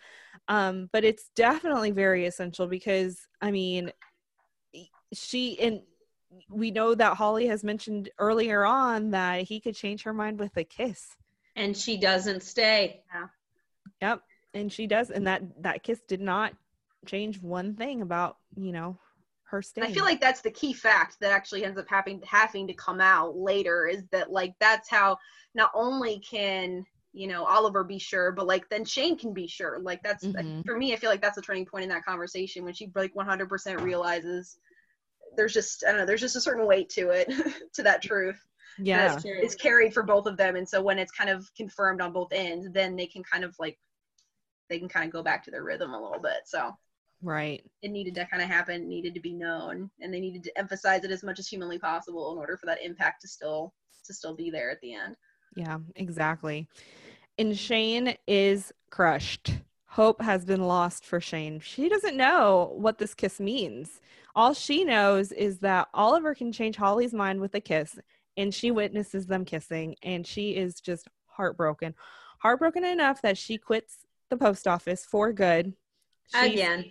Um, 0.47 0.89
but 0.93 1.03
it's 1.03 1.29
definitely 1.35 1.91
very 1.91 2.25
essential 2.25 2.67
because 2.67 3.27
I 3.41 3.51
mean, 3.51 3.91
she 5.13 5.59
and 5.59 5.81
we 6.49 6.71
know 6.71 6.93
that 6.95 7.17
Holly 7.17 7.47
has 7.47 7.63
mentioned 7.63 8.09
earlier 8.19 8.65
on 8.65 9.11
that 9.11 9.43
he 9.43 9.59
could 9.59 9.75
change 9.75 10.03
her 10.03 10.13
mind 10.13 10.39
with 10.39 10.55
a 10.57 10.63
kiss. 10.63 11.15
and 11.55 11.75
she 11.75 11.97
doesn't 11.97 12.43
stay 12.43 13.01
Yeah. 13.13 13.27
Yep, 14.01 14.21
and 14.53 14.71
she 14.71 14.87
does, 14.87 15.09
and 15.09 15.27
that 15.27 15.41
that 15.63 15.83
kiss 15.83 16.01
did 16.07 16.21
not 16.21 16.53
change 17.05 17.41
one 17.41 17.75
thing 17.75 18.01
about 18.01 18.37
you 18.55 18.71
know 18.71 18.97
her 19.45 19.61
And. 19.61 19.85
I 19.85 19.91
feel 19.91 20.03
like 20.03 20.21
that's 20.21 20.41
the 20.41 20.51
key 20.51 20.73
fact 20.73 21.17
that 21.21 21.31
actually 21.31 21.63
ends 21.63 21.79
up 21.79 21.87
having 21.89 22.21
having 22.25 22.67
to 22.67 22.73
come 22.73 22.99
out 23.01 23.37
later 23.37 23.87
is 23.87 24.03
that 24.11 24.31
like 24.31 24.53
that's 24.59 24.89
how 24.89 25.17
not 25.55 25.71
only 25.73 26.19
can 26.19 26.85
you 27.17 27.27
know 27.27 27.45
Oliver 27.45 27.83
be 27.83 27.99
sure, 27.99 28.31
but 28.31 28.47
like 28.47 28.69
then 28.69 28.85
Shane 28.85 29.17
can 29.17 29.33
be 29.33 29.47
sure. 29.47 29.79
Like 29.79 30.01
that's 30.03 30.25
Mhm. 30.25 30.63
for 30.65 30.77
me. 30.77 30.93
I 30.93 30.97
feel 30.97 31.09
like 31.09 31.21
that's 31.21 31.35
the 31.35 31.41
turning 31.41 31.65
point 31.65 31.83
in 31.83 31.89
that 31.89 32.05
conversation 32.05 32.63
when 32.63 32.73
she 32.73 32.91
like 32.95 33.15
100% 33.15 33.81
realizes 33.81 34.57
there's 35.35 35.53
just 35.53 35.83
I 35.85 35.91
don't 35.91 35.99
know. 35.99 36.05
There's 36.05 36.21
just 36.21 36.35
a 36.35 36.41
certain 36.41 36.65
weight 36.67 36.89
to 36.89 37.09
it 37.09 37.31
to 37.73 37.83
that 37.83 38.01
truth. 38.01 38.39
yeah, 38.77 39.17
is 39.41 39.55
carried 39.55 39.93
for 39.93 40.03
both 40.03 40.25
of 40.27 40.37
them, 40.37 40.55
and 40.55 40.67
so 40.67 40.81
when 40.81 40.99
it's 40.99 41.11
kind 41.11 41.29
of 41.29 41.49
confirmed 41.55 42.01
on 42.01 42.13
both 42.13 42.31
ends, 42.31 42.67
then 42.71 42.95
they 42.95 43.07
can 43.07 43.23
kind 43.23 43.43
of 43.43 43.55
like 43.59 43.77
they 44.69 44.79
can 44.79 44.89
kind 44.89 45.05
of 45.05 45.11
go 45.13 45.23
back 45.23 45.43
to 45.43 45.51
their 45.51 45.63
rhythm 45.63 45.93
a 45.93 46.01
little 46.01 46.21
bit. 46.21 46.41
So 46.45 46.75
right. 47.21 47.63
it 47.81 47.89
needed 47.89 48.15
to 48.15 48.25
kind 48.25 48.41
of 48.41 48.49
happen, 48.49 48.87
needed 48.87 49.13
to 49.13 49.19
be 49.19 49.33
known, 49.33 49.89
and 49.99 50.13
they 50.13 50.19
needed 50.19 50.43
to 50.43 50.57
emphasize 50.57 51.03
it 51.03 51.11
as 51.11 51.23
much 51.23 51.39
as 51.39 51.47
humanly 51.47 51.77
possible 51.79 52.31
in 52.31 52.37
order 52.37 52.57
for 52.57 52.65
that 52.65 52.81
impact 52.83 53.21
to 53.21 53.27
still 53.27 53.73
to 54.05 54.13
still 54.13 54.35
be 54.35 54.49
there 54.49 54.71
at 54.71 54.79
the 54.81 54.93
end. 54.93 55.15
Yeah, 55.55 55.77
exactly. 55.95 56.67
And 57.37 57.57
Shane 57.57 58.15
is 58.27 58.73
crushed. 58.89 59.53
Hope 59.85 60.21
has 60.21 60.45
been 60.45 60.63
lost 60.63 61.05
for 61.05 61.19
Shane. 61.19 61.59
She 61.59 61.89
doesn't 61.89 62.17
know 62.17 62.73
what 62.75 62.97
this 62.97 63.13
kiss 63.13 63.39
means. 63.39 64.01
All 64.35 64.53
she 64.53 64.83
knows 64.83 65.31
is 65.31 65.59
that 65.59 65.87
Oliver 65.93 66.35
can 66.35 66.51
change 66.51 66.75
Holly's 66.75 67.13
mind 67.13 67.39
with 67.39 67.55
a 67.55 67.59
kiss, 67.59 67.97
and 68.37 68.53
she 68.53 68.69
witnesses 68.71 69.25
them 69.25 69.45
kissing, 69.45 69.95
and 70.03 70.25
she 70.25 70.55
is 70.55 70.79
just 70.79 71.07
heartbroken. 71.25 71.95
Heartbroken 72.39 72.85
enough 72.85 73.21
that 73.23 73.37
she 73.37 73.57
quits 73.57 74.05
the 74.29 74.37
post 74.37 74.67
office 74.67 75.05
for 75.05 75.33
good. 75.33 75.73
She's- 76.31 76.53
again 76.53 76.85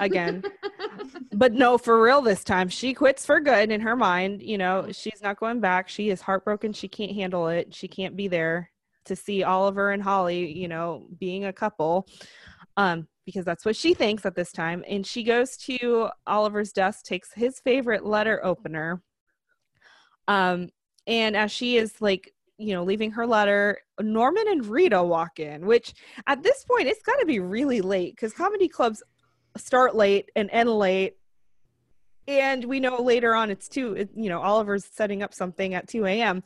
again. 0.00 0.44
but 1.32 1.52
no, 1.52 1.78
for 1.78 2.00
real 2.00 2.22
this 2.22 2.44
time. 2.44 2.68
She 2.68 2.94
quits 2.94 3.26
for 3.26 3.40
good 3.40 3.70
in 3.70 3.80
her 3.80 3.96
mind. 3.96 4.42
You 4.42 4.58
know, 4.58 4.88
she's 4.92 5.22
not 5.22 5.40
going 5.40 5.60
back. 5.60 5.88
She 5.88 6.10
is 6.10 6.20
heartbroken. 6.20 6.72
She 6.72 6.88
can't 6.88 7.12
handle 7.12 7.48
it. 7.48 7.74
She 7.74 7.88
can't 7.88 8.16
be 8.16 8.28
there 8.28 8.70
to 9.04 9.16
see 9.16 9.42
Oliver 9.42 9.90
and 9.90 10.02
Holly, 10.02 10.52
you 10.52 10.68
know, 10.68 11.06
being 11.18 11.44
a 11.44 11.52
couple. 11.52 12.08
Um, 12.76 13.06
because 13.24 13.44
that's 13.44 13.64
what 13.64 13.76
she 13.76 13.94
thinks 13.94 14.26
at 14.26 14.34
this 14.34 14.52
time. 14.52 14.84
And 14.88 15.06
she 15.06 15.22
goes 15.22 15.56
to 15.58 16.08
Oliver's 16.26 16.72
desk, 16.72 17.04
takes 17.04 17.32
his 17.32 17.60
favorite 17.60 18.04
letter 18.04 18.44
opener. 18.44 19.02
Um, 20.28 20.68
and 21.06 21.36
as 21.36 21.50
she 21.50 21.76
is 21.76 22.00
like, 22.00 22.32
you 22.58 22.74
know, 22.74 22.84
leaving 22.84 23.10
her 23.12 23.26
letter, 23.26 23.78
Norman 24.00 24.44
and 24.48 24.66
Rita 24.66 25.02
walk 25.02 25.40
in, 25.40 25.66
which 25.66 25.94
at 26.26 26.42
this 26.42 26.64
point 26.64 26.86
it's 26.86 27.02
got 27.02 27.18
to 27.18 27.26
be 27.26 27.40
really 27.40 27.80
late 27.80 28.14
because 28.14 28.32
comedy 28.32 28.68
clubs 28.68 29.02
start 29.56 29.96
late 29.96 30.30
and 30.36 30.48
end 30.50 30.70
late. 30.70 31.14
And 32.26 32.64
we 32.64 32.80
know 32.80 33.02
later 33.02 33.34
on 33.34 33.50
it's 33.50 33.68
two, 33.68 34.08
you 34.14 34.28
know, 34.28 34.40
Oliver's 34.40 34.84
setting 34.84 35.22
up 35.22 35.34
something 35.34 35.74
at 35.74 35.88
2 35.88 36.06
a.m. 36.06 36.42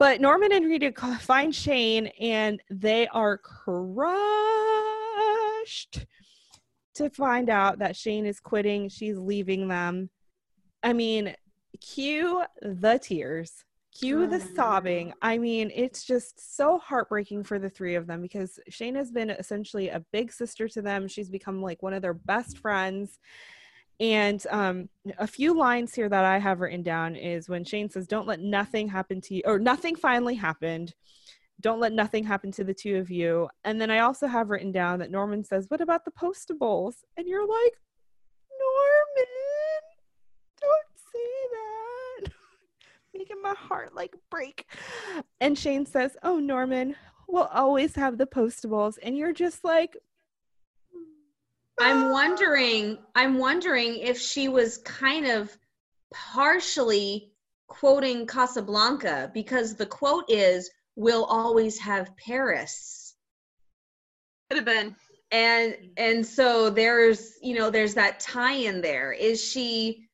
But 0.00 0.20
Norman 0.22 0.50
and 0.50 0.64
Rita 0.64 0.92
find 1.20 1.54
Shane 1.54 2.06
and 2.18 2.62
they 2.70 3.06
are 3.08 3.36
crushed 3.36 4.06
to 6.94 7.10
find 7.10 7.50
out 7.50 7.80
that 7.80 7.96
Shane 7.96 8.24
is 8.24 8.40
quitting. 8.40 8.88
She's 8.88 9.18
leaving 9.18 9.68
them. 9.68 10.08
I 10.82 10.94
mean, 10.94 11.34
cue 11.82 12.42
the 12.62 12.98
tears, 12.98 13.52
cue 13.94 14.26
the 14.26 14.38
mm-hmm. 14.38 14.54
sobbing. 14.56 15.12
I 15.20 15.36
mean, 15.36 15.70
it's 15.74 16.06
just 16.06 16.56
so 16.56 16.78
heartbreaking 16.78 17.44
for 17.44 17.58
the 17.58 17.68
three 17.68 17.94
of 17.94 18.06
them 18.06 18.22
because 18.22 18.58
Shane 18.70 18.94
has 18.94 19.10
been 19.12 19.28
essentially 19.28 19.90
a 19.90 20.02
big 20.12 20.32
sister 20.32 20.66
to 20.68 20.80
them. 20.80 21.08
She's 21.08 21.28
become 21.28 21.60
like 21.60 21.82
one 21.82 21.92
of 21.92 22.00
their 22.00 22.14
best 22.14 22.56
friends. 22.56 23.18
And 24.00 24.44
um, 24.48 24.88
a 25.18 25.26
few 25.26 25.56
lines 25.56 25.94
here 25.94 26.08
that 26.08 26.24
I 26.24 26.38
have 26.38 26.60
written 26.60 26.82
down 26.82 27.16
is 27.16 27.50
when 27.50 27.64
Shane 27.64 27.90
says, 27.90 28.06
Don't 28.06 28.26
let 28.26 28.40
nothing 28.40 28.88
happen 28.88 29.20
to 29.22 29.34
you, 29.34 29.42
or 29.44 29.58
nothing 29.58 29.94
finally 29.94 30.34
happened. 30.34 30.94
Don't 31.60 31.80
let 31.80 31.92
nothing 31.92 32.24
happen 32.24 32.50
to 32.52 32.64
the 32.64 32.72
two 32.72 32.96
of 32.96 33.10
you. 33.10 33.48
And 33.64 33.78
then 33.78 33.90
I 33.90 33.98
also 33.98 34.26
have 34.26 34.48
written 34.48 34.72
down 34.72 35.00
that 35.00 35.10
Norman 35.10 35.44
says, 35.44 35.66
What 35.68 35.82
about 35.82 36.06
the 36.06 36.12
postables? 36.12 36.94
And 37.18 37.28
you're 37.28 37.46
like, 37.46 37.74
Norman, 38.58 39.26
don't 40.62 40.94
say 41.12 42.24
that. 42.24 42.32
Making 43.14 43.42
my 43.42 43.54
heart 43.54 43.94
like 43.94 44.16
break. 44.30 44.64
And 45.42 45.58
Shane 45.58 45.84
says, 45.84 46.16
Oh, 46.22 46.38
Norman, 46.38 46.96
we'll 47.28 47.50
always 47.52 47.94
have 47.96 48.16
the 48.16 48.26
postables. 48.26 48.94
And 49.02 49.14
you're 49.14 49.34
just 49.34 49.62
like, 49.62 49.94
I'm 51.80 52.10
wondering, 52.10 52.98
I'm 53.14 53.38
wondering 53.38 53.96
if 53.96 54.20
she 54.20 54.48
was 54.48 54.78
kind 54.78 55.26
of 55.26 55.56
partially 56.12 57.32
quoting 57.68 58.26
Casablanca 58.26 59.30
because 59.32 59.76
the 59.76 59.86
quote 59.86 60.26
is, 60.28 60.70
"We'll 60.94 61.24
always 61.24 61.78
have 61.78 62.14
Paris." 62.16 63.14
Could 64.50 64.58
have 64.58 64.66
been. 64.66 64.94
And 65.30 65.92
and 65.96 66.26
so 66.26 66.68
there's, 66.68 67.38
you 67.40 67.54
know, 67.54 67.70
there's 67.70 67.94
that 67.94 68.20
tie-in 68.20 68.82
there. 68.82 69.12
Is 69.12 69.42
she 69.42 70.06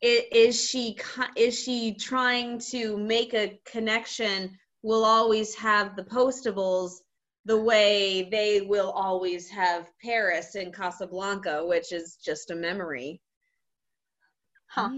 is 0.00 0.58
she 0.68 0.96
is 1.36 1.58
she 1.58 1.94
trying 1.94 2.58
to 2.70 2.96
make 2.96 3.34
a 3.34 3.60
connection? 3.66 4.58
We'll 4.82 5.04
always 5.04 5.54
have 5.56 5.94
the 5.94 6.04
postables 6.04 7.00
the 7.44 7.60
way 7.60 8.28
they 8.30 8.60
will 8.60 8.90
always 8.90 9.48
have 9.50 9.90
Paris 10.00 10.54
and 10.54 10.74
Casablanca, 10.74 11.64
which 11.66 11.92
is 11.92 12.16
just 12.16 12.50
a 12.50 12.54
memory. 12.54 13.20
Huh. 14.68 14.88
Mm-hmm. 14.88 14.96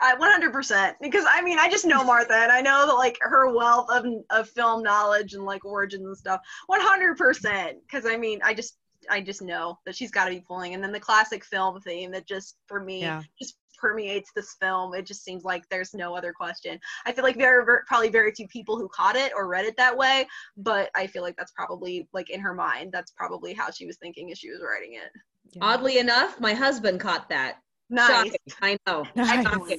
I 0.00 0.16
100% 0.16 0.94
because 1.00 1.24
I 1.28 1.42
mean 1.42 1.60
I 1.60 1.70
just 1.70 1.86
know 1.86 2.02
Martha 2.04 2.34
and 2.34 2.50
I 2.50 2.60
know 2.60 2.86
that 2.86 2.94
like 2.94 3.16
her 3.20 3.54
wealth 3.54 3.88
of, 3.88 4.04
of 4.30 4.48
film 4.48 4.82
knowledge 4.82 5.34
and 5.34 5.44
like 5.44 5.64
origins 5.64 6.04
and 6.04 6.16
stuff 6.16 6.40
100% 6.68 7.74
because 7.82 8.04
I 8.04 8.16
mean 8.16 8.40
I 8.42 8.52
just 8.52 8.78
I 9.08 9.20
just 9.20 9.42
know 9.42 9.78
that 9.86 9.94
she's 9.94 10.10
got 10.10 10.24
to 10.24 10.32
be 10.32 10.40
pulling 10.40 10.74
and 10.74 10.82
then 10.82 10.90
the 10.90 10.98
classic 10.98 11.44
film 11.44 11.80
theme 11.80 12.10
that 12.12 12.26
just 12.26 12.56
for 12.66 12.80
me 12.80 13.02
Yeah. 13.02 13.22
just 13.38 13.56
permeates 13.82 14.30
this 14.36 14.54
film 14.60 14.94
it 14.94 15.04
just 15.04 15.24
seems 15.24 15.42
like 15.44 15.68
there's 15.68 15.92
no 15.92 16.14
other 16.14 16.32
question 16.32 16.78
I 17.04 17.12
feel 17.12 17.24
like 17.24 17.36
there 17.36 17.60
are 17.60 17.82
probably 17.88 18.08
very 18.10 18.32
few 18.32 18.46
people 18.46 18.78
who 18.78 18.88
caught 18.88 19.16
it 19.16 19.32
or 19.36 19.48
read 19.48 19.64
it 19.66 19.76
that 19.76 19.96
way 19.96 20.26
but 20.56 20.88
I 20.94 21.08
feel 21.08 21.22
like 21.22 21.36
that's 21.36 21.52
probably 21.52 22.08
like 22.12 22.30
in 22.30 22.38
her 22.40 22.54
mind 22.54 22.92
that's 22.92 23.10
probably 23.10 23.52
how 23.52 23.70
she 23.72 23.84
was 23.86 23.96
thinking 23.96 24.30
as 24.30 24.38
she 24.38 24.50
was 24.50 24.60
writing 24.66 24.94
it 24.94 25.10
yeah. 25.54 25.64
Oddly 25.64 25.98
enough, 25.98 26.40
my 26.40 26.54
husband 26.54 26.98
caught 27.00 27.28
that. 27.28 27.56
Nice. 27.90 28.08
Shocking. 28.08 28.32
I 28.62 28.78
know. 28.86 29.04
Nice. 29.16 29.44
Shocking. 29.44 29.78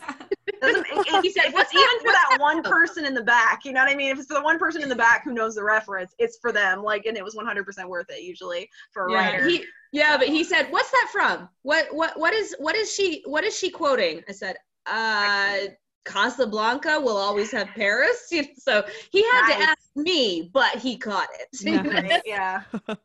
Doesn't, 0.62 0.86
he 1.24 1.32
said, 1.32 1.52
What's 1.52 1.74
it's 1.74 1.74
even 1.74 1.88
that- 1.96 2.02
for 2.04 2.12
that 2.12 2.38
one 2.40 2.62
person 2.62 3.06
in 3.06 3.14
the 3.16 3.24
back. 3.24 3.62
You 3.66 3.72
know 3.74 3.82
what 3.84 3.92
I 3.92 3.96
mean? 3.96 4.12
If 4.12 4.20
it's 4.20 4.28
for 4.28 4.36
the 4.36 4.44
one 4.44 4.60
person 4.60 4.84
in 4.84 4.90
the 4.90 4.96
back 4.96 5.24
who 5.24 5.34
knows 5.34 5.56
the 5.56 5.64
reference, 5.64 6.14
it's 6.20 6.38
for 6.42 6.52
them. 6.52 6.84
Like, 6.84 7.06
and 7.08 7.18
it 7.18 7.24
was 7.24 7.34
100% 7.36 7.88
worth 7.88 8.06
it 8.10 8.22
usually 8.22 8.70
for 8.92 9.08
a 9.08 9.12
Yeah, 9.12 9.18
writer. 9.32 9.48
he, 9.48 9.66
yeah, 9.94 10.18
but 10.18 10.28
he 10.28 10.44
said, 10.44 10.72
"What's 10.72 10.90
that 10.90 11.10
from? 11.12 11.48
What 11.62 11.86
what 11.92 12.20
what 12.20 12.34
is 12.34 12.56
what 12.58 12.76
is 12.76 12.92
she 12.92 13.22
what 13.26 13.44
is 13.44 13.56
she 13.56 13.70
quoting?" 13.70 14.24
I 14.28 14.32
said, 14.32 14.58
"Uh, 14.88 15.72
Casablanca 16.04 17.00
will 17.00 17.16
always 17.16 17.52
have 17.52 17.68
Paris." 17.68 18.28
You 18.32 18.42
know, 18.42 18.48
so 18.58 18.86
he 19.12 19.24
had 19.24 19.56
to 19.56 19.64
ask 19.70 19.90
me, 19.96 20.50
but 20.52 20.80
he 20.80 20.98
caught 20.98 21.30
it. 21.40 21.48
Nice. 21.94 22.22
Yeah. 22.26 22.64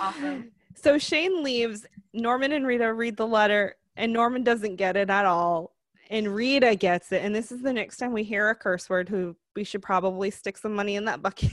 Awesome. 0.00 0.50
So 0.74 0.98
Shane 0.98 1.44
leaves. 1.44 1.86
Norman 2.12 2.50
and 2.50 2.66
Rita 2.66 2.92
read 2.92 3.16
the 3.16 3.26
letter, 3.26 3.76
and 3.94 4.12
Norman 4.12 4.42
doesn't 4.42 4.76
get 4.76 4.96
it 4.96 5.10
at 5.10 5.26
all. 5.26 5.76
And 6.08 6.34
Rita 6.34 6.74
gets 6.74 7.12
it. 7.12 7.22
And 7.22 7.32
this 7.32 7.52
is 7.52 7.62
the 7.62 7.72
next 7.72 7.98
time 7.98 8.12
we 8.12 8.24
hear 8.24 8.48
a 8.48 8.54
curse 8.54 8.90
word 8.90 9.08
who 9.08 9.36
we 9.54 9.62
should 9.62 9.82
probably 9.82 10.30
stick 10.32 10.58
some 10.58 10.74
money 10.74 10.96
in 10.96 11.04
that 11.04 11.22
bucket 11.22 11.52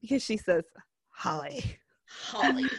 because 0.00 0.22
she 0.22 0.38
says, 0.38 0.64
Holly. 1.10 1.76
Holly. 2.06 2.70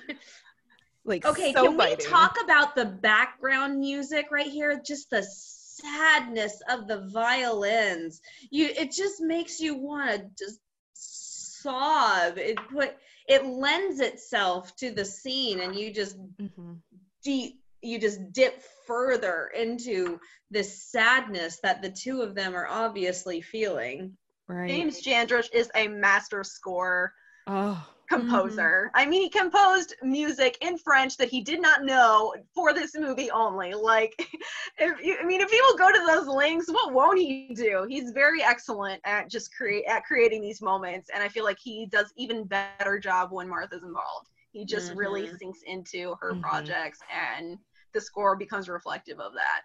Like, 1.05 1.23
Okay, 1.25 1.53
so 1.53 1.67
can 1.67 1.77
biting. 1.77 1.97
we 1.99 2.03
talk 2.03 2.35
about 2.43 2.75
the 2.75 2.85
background 2.85 3.79
music 3.79 4.27
right 4.31 4.47
here? 4.47 4.81
Just 4.85 5.09
the 5.11 5.23
sadness 5.23 6.61
of 6.69 6.87
the 6.87 7.07
violins. 7.13 8.21
You 8.49 8.65
it 8.75 8.91
just 8.91 9.21
makes 9.21 9.59
you 9.59 9.75
want 9.77 10.09
to 10.37 10.45
just 10.45 10.59
sob. 10.93 12.37
It 12.37 12.57
put 12.69 12.95
it 13.27 13.45
lends 13.45 13.99
itself 13.99 14.75
to 14.77 14.91
the 14.91 15.05
scene 15.05 15.59
and 15.59 15.75
you 15.75 15.93
just 15.93 16.17
Mhm. 16.37 16.81
deep 17.23 17.61
you 17.81 17.99
just 17.99 18.33
dip 18.33 18.63
further 18.87 19.51
into 19.55 20.19
this 20.49 20.89
sadness 20.91 21.59
that 21.61 21.83
the 21.83 21.91
two 21.91 22.21
of 22.23 22.33
them 22.33 22.55
are 22.55 22.65
obviously 22.67 23.41
feeling. 23.41 24.17
Right. 24.47 24.69
James 24.69 25.03
Jandrisch 25.03 25.49
is 25.53 25.69
a 25.75 25.87
master 25.87 26.43
score 26.43 27.13
Oh, 27.47 27.87
composer. 28.09 28.91
I 28.93 29.05
mean, 29.05 29.21
he 29.21 29.29
composed 29.29 29.95
music 30.03 30.57
in 30.61 30.77
French 30.77 31.17
that 31.17 31.29
he 31.29 31.41
did 31.41 31.61
not 31.61 31.83
know 31.83 32.33
for 32.53 32.73
this 32.73 32.95
movie 32.95 33.31
only. 33.31 33.73
Like, 33.73 34.13
if 34.77 35.03
you, 35.03 35.17
I 35.21 35.25
mean, 35.25 35.41
if 35.41 35.49
will 35.51 35.77
go 35.77 35.91
to 35.91 36.05
those 36.05 36.27
links, 36.27 36.69
what 36.69 36.93
won't 36.93 37.19
he 37.19 37.53
do? 37.55 37.85
He's 37.89 38.11
very 38.11 38.43
excellent 38.43 39.01
at 39.05 39.29
just 39.29 39.53
create 39.55 39.85
at 39.85 40.03
creating 40.05 40.41
these 40.41 40.61
moments, 40.61 41.09
and 41.13 41.23
I 41.23 41.27
feel 41.29 41.43
like 41.43 41.57
he 41.61 41.87
does 41.91 42.13
even 42.17 42.45
better 42.45 42.99
job 42.99 43.31
when 43.31 43.47
Martha's 43.49 43.83
involved. 43.83 44.29
He 44.51 44.65
just 44.65 44.91
really 44.91 45.27
Mhm. 45.27 45.37
sinks 45.39 45.59
into 45.65 46.15
her 46.21 46.35
Mhm. 46.35 46.39
projects, 46.41 46.99
and 47.13 47.57
the 47.93 48.01
score 48.01 48.35
becomes 48.35 48.69
reflective 48.69 49.19
of 49.19 49.33
that. 49.33 49.61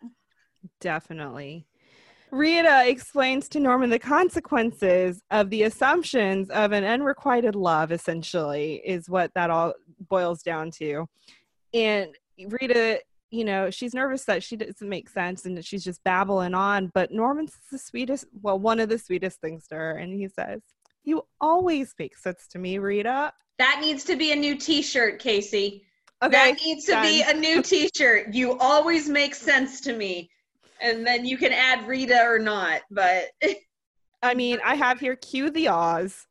definitely. 0.80 1.66
Rita 2.32 2.84
explains 2.86 3.48
to 3.50 3.60
Norman 3.60 3.90
the 3.90 3.98
consequences 3.98 5.22
of 5.30 5.50
the 5.50 5.64
assumptions 5.64 6.48
of 6.50 6.72
an 6.72 6.84
unrequited 6.84 7.54
love, 7.54 7.92
essentially, 7.92 8.80
is 8.84 9.08
what 9.08 9.32
that 9.34 9.50
all 9.50 9.74
boils 10.08 10.42
down 10.42 10.70
to. 10.72 11.06
And 11.74 12.16
Rita, 12.48 13.00
you 13.30 13.44
know, 13.44 13.70
she's 13.70 13.94
nervous 13.94 14.24
that 14.24 14.42
she 14.42 14.56
doesn't 14.56 14.88
make 14.88 15.08
sense 15.08 15.44
and 15.44 15.56
that 15.56 15.64
she's 15.64 15.84
just 15.84 16.02
babbling 16.04 16.54
on. 16.54 16.90
But 16.94 17.12
Norman's 17.12 17.56
the 17.70 17.78
sweetest, 17.78 18.26
well, 18.40 18.58
one 18.58 18.80
of 18.80 18.88
the 18.88 18.98
sweetest 18.98 19.40
things 19.40 19.66
to 19.68 19.74
her. 19.74 19.92
And 19.92 20.12
he 20.12 20.28
says, 20.28 20.60
You 21.04 21.26
always 21.40 21.94
make 21.98 22.16
sense 22.16 22.46
to 22.48 22.58
me, 22.58 22.78
Rita. 22.78 23.32
That 23.58 23.78
needs 23.80 24.04
to 24.04 24.16
be 24.16 24.32
a 24.32 24.36
new 24.36 24.56
t-shirt, 24.56 25.18
Casey. 25.18 25.84
Okay. 26.22 26.32
that 26.32 26.60
needs 26.62 26.84
to 26.84 27.00
be 27.00 27.22
a 27.22 27.32
new 27.32 27.62
t-shirt. 27.62 28.34
You 28.34 28.58
always 28.58 29.08
make 29.08 29.34
sense 29.34 29.80
to 29.82 29.94
me. 29.94 30.30
And 30.80 31.06
then 31.06 31.24
you 31.24 31.36
can 31.36 31.52
add 31.52 31.86
Rita 31.86 32.22
or 32.24 32.38
not, 32.38 32.82
but 32.90 33.24
I 34.22 34.34
mean, 34.34 34.58
I 34.64 34.74
have 34.74 35.00
here 35.00 35.16
cue 35.16 35.50
the 35.50 35.68
Oz. 35.68 36.26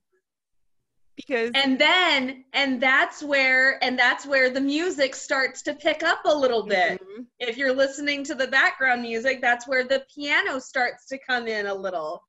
Because 1.16 1.52
and 1.54 1.78
then 1.78 2.46
and 2.54 2.82
that's 2.82 3.22
where 3.22 3.84
and 3.84 4.00
that's 4.00 4.26
where 4.26 4.50
the 4.50 4.62
music 4.62 5.14
starts 5.14 5.62
to 5.64 5.74
pick 5.74 6.02
up 6.02 6.22
a 6.24 6.34
little 6.34 6.66
bit. 6.66 7.02
Mhm. 7.02 7.26
If 7.40 7.58
you're 7.58 7.76
listening 7.76 8.24
to 8.26 8.36
the 8.36 8.48
background 8.48 9.02
music, 9.02 9.42
that's 9.42 9.68
where 9.68 9.84
the 9.84 10.06
piano 10.16 10.60
starts 10.60 11.08
to 11.08 11.18
come 11.18 11.46
in 11.48 11.66
a 11.66 11.74
little. 11.74 12.24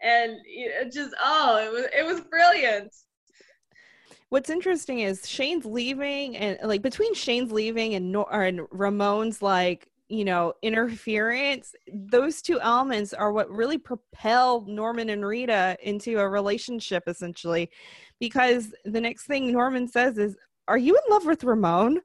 And 0.00 0.36
it 0.44 0.92
just 0.92 1.12
oh, 1.20 1.58
it 1.58 1.72
was 1.72 1.86
it 1.92 2.06
was 2.06 2.20
brilliant. 2.20 2.94
What's 4.28 4.50
interesting 4.50 5.00
is 5.00 5.28
Shane's 5.28 5.64
leaving, 5.64 6.36
and 6.36 6.58
like 6.62 6.82
between 6.82 7.14
Shane's 7.14 7.50
leaving 7.50 7.94
and 7.94 8.12
Nor- 8.12 8.32
or, 8.32 8.42
and 8.44 8.60
Ramon's 8.70 9.42
like 9.42 9.88
you 10.08 10.24
know 10.24 10.52
interference, 10.62 11.74
those 11.92 12.42
two 12.42 12.60
elements 12.60 13.12
are 13.12 13.32
what 13.32 13.50
really 13.50 13.78
propel 13.78 14.64
Norman 14.66 15.10
and 15.10 15.24
Rita 15.24 15.76
into 15.82 16.18
a 16.18 16.28
relationship 16.28 17.04
essentially, 17.06 17.70
because 18.20 18.72
the 18.84 19.00
next 19.00 19.24
thing 19.26 19.52
Norman 19.52 19.88
says 19.88 20.18
is, 20.18 20.36
"Are 20.68 20.78
you 20.78 20.94
in 20.96 21.12
love 21.12 21.26
with 21.26 21.44
Ramon?" 21.44 22.00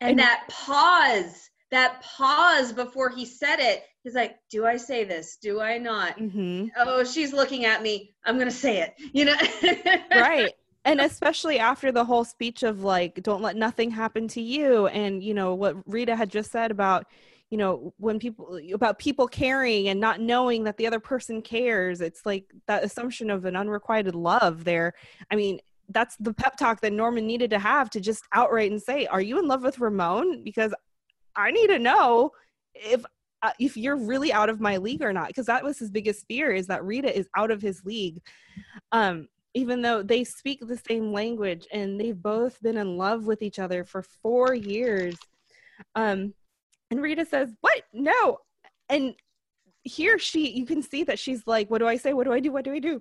And, 0.00 0.10
And- 0.10 0.18
that 0.18 0.44
pause, 0.48 1.50
that 1.70 2.02
pause 2.02 2.72
before 2.72 3.10
he 3.10 3.24
said 3.24 3.60
it, 3.60 3.84
he's 4.02 4.14
like, 4.14 4.36
"Do 4.50 4.66
I 4.66 4.76
say 4.76 5.04
this? 5.04 5.36
Do 5.36 5.60
I 5.60 5.78
not?" 5.78 6.18
hmm 6.18 6.66
Oh, 6.76 7.04
she's 7.04 7.32
looking 7.32 7.64
at 7.66 7.82
me. 7.82 8.14
I'm 8.24 8.38
gonna 8.38 8.50
say 8.50 8.80
it. 8.80 8.94
You 9.12 9.26
know, 9.26 9.36
right 10.12 10.52
and 10.84 11.00
especially 11.00 11.58
after 11.58 11.92
the 11.92 12.04
whole 12.04 12.24
speech 12.24 12.62
of 12.62 12.82
like 12.82 13.22
don't 13.22 13.42
let 13.42 13.56
nothing 13.56 13.90
happen 13.90 14.26
to 14.28 14.40
you 14.40 14.86
and 14.88 15.22
you 15.22 15.34
know 15.34 15.54
what 15.54 15.76
rita 15.86 16.16
had 16.16 16.30
just 16.30 16.50
said 16.50 16.70
about 16.70 17.06
you 17.52 17.58
know 17.58 17.92
when 17.98 18.18
people 18.18 18.58
about 18.72 18.98
people 18.98 19.28
caring 19.28 19.88
and 19.88 20.00
not 20.00 20.20
knowing 20.20 20.64
that 20.64 20.78
the 20.78 20.86
other 20.86 20.98
person 20.98 21.42
cares 21.42 22.00
it's 22.00 22.24
like 22.24 22.46
that 22.66 22.82
assumption 22.82 23.30
of 23.30 23.44
an 23.44 23.54
unrequited 23.54 24.14
love 24.14 24.64
there. 24.64 24.94
I 25.30 25.36
mean 25.36 25.60
that's 25.90 26.16
the 26.18 26.32
pep 26.32 26.56
talk 26.56 26.80
that 26.80 26.94
norman 26.94 27.26
needed 27.26 27.50
to 27.50 27.58
have 27.58 27.90
to 27.90 28.00
just 28.00 28.24
outright 28.32 28.70
and 28.70 28.80
say 28.80 29.04
are 29.06 29.20
you 29.20 29.38
in 29.38 29.46
love 29.46 29.62
with 29.62 29.78
ramon? 29.78 30.42
Because 30.42 30.74
i 31.36 31.50
need 31.50 31.66
to 31.68 31.78
know 31.78 32.30
if 32.74 33.04
uh, 33.42 33.50
if 33.58 33.76
you're 33.76 33.96
really 33.96 34.32
out 34.32 34.48
of 34.48 34.60
my 34.60 34.78
league 34.78 35.02
or 35.02 35.12
not. 35.12 35.26
Because 35.26 35.46
that 35.46 35.64
was 35.64 35.78
his 35.78 35.90
biggest 35.90 36.24
fear 36.28 36.52
is 36.52 36.68
that 36.68 36.84
rita 36.84 37.14
is 37.14 37.28
out 37.36 37.50
of 37.50 37.60
his 37.60 37.84
league. 37.84 38.22
Um 38.92 39.28
even 39.54 39.82
though 39.82 40.02
they 40.02 40.24
speak 40.24 40.60
the 40.60 40.80
same 40.88 41.12
language 41.12 41.66
and 41.72 42.00
they've 42.00 42.20
both 42.20 42.60
been 42.62 42.78
in 42.78 42.96
love 42.96 43.26
with 43.26 43.42
each 43.42 43.58
other 43.58 43.84
for 43.84 44.02
four 44.02 44.54
years. 44.54 45.16
Um, 45.94 46.34
and 46.90 47.02
Rita 47.02 47.26
says, 47.26 47.54
What? 47.60 47.82
No. 47.92 48.38
And 48.88 49.14
here 49.84 50.18
she, 50.18 50.50
you 50.50 50.64
can 50.64 50.82
see 50.82 51.04
that 51.04 51.18
she's 51.18 51.46
like, 51.46 51.70
What 51.70 51.78
do 51.78 51.86
I 51.86 51.96
say? 51.96 52.12
What 52.12 52.24
do 52.24 52.32
I 52.32 52.40
do? 52.40 52.52
What 52.52 52.64
do 52.64 52.72
I 52.72 52.78
do? 52.78 53.00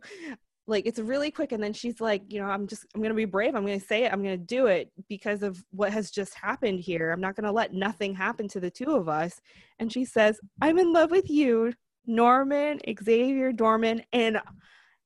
Like, 0.68 0.86
it's 0.86 1.00
really 1.00 1.32
quick. 1.32 1.52
And 1.54 1.64
then 1.64 1.74
she's 1.74 2.02
like, 2.02 2.24
You 2.28 2.42
know, 2.42 2.48
I'm 2.48 2.68
just, 2.68 2.86
I'm 2.94 3.02
going 3.02 3.12
to 3.12 3.16
be 3.16 3.26
brave. 3.26 3.56
I'm 3.56 3.66
going 3.66 3.80
to 3.80 3.86
say 3.86 4.04
it. 4.04 4.12
I'm 4.12 4.24
going 4.24 4.38
to 4.38 4.46
do 4.46 4.68
it 4.68 4.92
because 5.08 5.44
of 5.44 5.64
what 5.72 5.94
has 5.94 6.12
just 6.12 6.34
happened 6.34 6.80
here. 6.80 7.12
I'm 7.12 7.22
not 7.22 7.36
going 7.36 7.46
to 7.46 7.52
let 7.52 7.74
nothing 7.74 8.14
happen 8.14 8.48
to 8.50 8.60
the 8.60 8.72
two 8.72 8.96
of 8.96 9.08
us. 9.08 9.40
And 9.80 9.92
she 9.92 10.06
says, 10.06 10.40
I'm 10.62 10.80
in 10.80 10.92
love 10.92 11.12
with 11.12 11.30
you, 11.30 11.74
Norman, 12.06 12.80
Xavier 13.04 13.52
Dorman. 13.52 14.04
And 14.12 14.40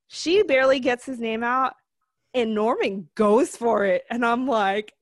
she 0.07 0.43
barely 0.43 0.79
gets 0.79 1.05
his 1.05 1.19
name 1.19 1.43
out 1.43 1.73
and 2.33 2.53
Norman 2.53 3.09
goes 3.15 3.55
for 3.55 3.85
it. 3.85 4.03
And 4.09 4.25
I'm 4.25 4.47
like 4.47 4.93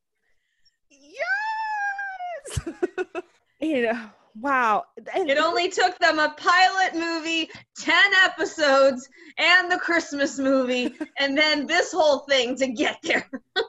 yes! 0.89 2.59
You 3.61 3.83
know 3.83 4.09
wow. 4.39 4.85
And 5.13 5.29
it 5.29 5.37
only 5.37 5.69
took 5.69 5.97
them 5.99 6.19
a 6.19 6.33
pilot 6.37 6.95
movie, 6.95 7.49
ten 7.77 8.11
episodes, 8.25 9.07
and 9.37 9.71
the 9.71 9.77
Christmas 9.77 10.39
movie, 10.39 10.93
and 11.19 11.37
then 11.37 11.67
this 11.67 11.91
whole 11.91 12.19
thing 12.19 12.55
to 12.57 12.67
get 12.67 12.97
there. 13.03 13.29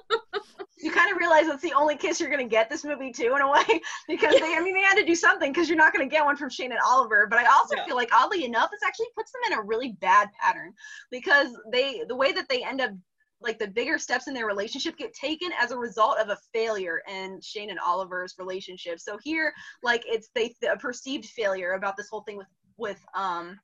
you 0.79 0.91
kind 0.91 1.11
of 1.11 1.19
realize 1.19 1.47
that's 1.47 1.63
the 1.63 1.73
only 1.73 1.97
kiss 1.97 2.21
you're 2.21 2.31
gonna 2.31 2.45
get 2.45 2.69
this 2.69 2.85
movie 2.85 3.13
too 3.13 3.35
in 3.35 3.43
a 3.43 3.51
way 3.51 3.65
because 4.09 4.35
they 4.35 4.55
I 4.55 4.61
mean 4.63 4.75
they 4.75 4.83
had 4.83 4.97
to 4.97 5.05
do 5.05 5.15
something 5.15 5.53
because 5.53 5.69
you're 5.69 5.79
not 5.79 5.93
gonna 5.93 6.07
get 6.07 6.25
one 6.25 6.37
from 6.37 6.51
Shane 6.51 6.73
and 6.73 6.81
Oliver 6.85 7.27
but 7.29 7.39
I 7.39 7.47
also 7.47 7.77
feel 7.87 7.97
like 7.97 8.11
oddly 8.13 8.45
enough 8.45 8.71
this 8.71 8.83
actually 8.85 9.07
puts 9.17 9.33
them 9.33 9.53
in 9.53 9.59
a 9.59 9.63
really 9.63 9.93
bad 10.01 10.29
pattern 10.41 10.73
because 11.11 11.49
they 11.73 12.03
the 12.09 12.17
way 12.17 12.33
that 12.33 12.49
they 12.49 12.65
end 12.65 12.81
up 12.81 12.91
like 13.41 13.59
the 13.59 13.69
bigger 13.69 13.99
steps 13.99 14.27
in 14.27 14.35
their 14.35 14.47
relationship 14.47 14.97
get 14.97 15.13
taken 15.13 15.51
as 15.61 15.71
a 15.71 15.79
result 15.79 16.19
of 16.19 16.31
a 16.31 16.39
failure 16.53 17.03
in 17.09 17.41
Shane 17.43 17.71
and 17.71 17.79
Oliver's 17.79 18.35
relationship. 18.39 18.99
So 18.99 19.19
here 19.23 19.53
like 19.83 20.03
it's 20.07 20.31
they 20.35 20.55
a 20.69 20.77
perceived 20.77 21.27
failure 21.27 21.73
about 21.73 21.97
this 21.97 22.09
whole 22.09 22.23
thing 22.23 22.39
with 22.39 22.49
with 22.77 23.05
um 23.15 23.59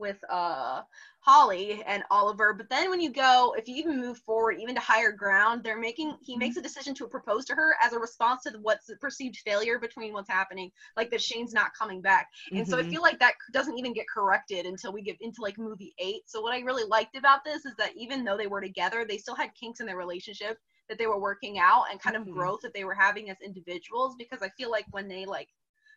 with 0.00 0.18
uh 0.30 0.82
Holly 1.20 1.82
and 1.86 2.02
Oliver. 2.10 2.54
But 2.54 2.70
then 2.70 2.90
when 2.90 3.00
you 3.00 3.10
go, 3.12 3.54
if 3.56 3.68
you 3.68 3.76
even 3.76 4.00
move 4.00 4.18
forward, 4.18 4.58
even 4.58 4.74
to 4.74 4.80
higher 4.80 5.12
ground, 5.12 5.62
they're 5.62 5.78
making 5.78 6.16
he 6.22 6.36
makes 6.36 6.56
a 6.56 6.62
decision 6.62 6.94
to 6.94 7.06
propose 7.08 7.44
to 7.46 7.54
her 7.54 7.76
as 7.82 7.92
a 7.92 7.98
response 7.98 8.42
to 8.44 8.58
what's 8.62 8.86
the 8.86 8.96
perceived 8.96 9.36
failure 9.38 9.78
between 9.78 10.12
what's 10.14 10.30
happening, 10.30 10.70
like 10.96 11.10
that 11.10 11.22
Shane's 11.22 11.52
not 11.54 11.74
coming 11.78 12.00
back. 12.00 12.28
And 12.56 12.66
so 12.66 12.78
I 12.78 12.82
Mhm. 12.82 12.84
feel 12.84 13.02
like 13.02 13.18
that 13.20 13.34
doesn't 13.52 13.78
even 13.78 13.92
get 13.92 14.08
corrected 14.08 14.66
until 14.66 14.92
we 14.92 15.02
get 15.02 15.18
into 15.20 15.42
like 15.42 15.58
movie 15.58 15.94
eight. 15.98 16.22
So 16.26 16.40
what 16.40 16.54
I 16.54 16.60
really 16.60 16.84
liked 16.84 17.16
about 17.16 17.44
this 17.44 17.64
is 17.66 17.74
that 17.76 17.92
even 17.96 18.24
though 18.24 18.36
they 18.38 18.46
were 18.46 18.60
together, 18.62 19.04
they 19.04 19.18
still 19.18 19.36
had 19.36 19.54
kinks 19.54 19.80
in 19.80 19.86
their 19.86 19.96
relationship 19.98 20.58
that 20.88 20.98
they 20.98 21.06
were 21.06 21.20
working 21.20 21.58
out 21.58 21.84
and 21.90 22.00
kind 22.00 22.16
of 22.16 22.28
Mhm. 22.28 22.30
growth 22.30 22.60
that 22.62 22.74
they 22.74 22.84
were 22.84 22.94
having 22.94 23.30
as 23.30 23.36
individuals. 23.44 24.16
Because 24.18 24.42
I 24.42 24.48
feel 24.50 24.70
like 24.70 24.86
when 24.90 25.08
they 25.08 25.26
like 25.26 25.48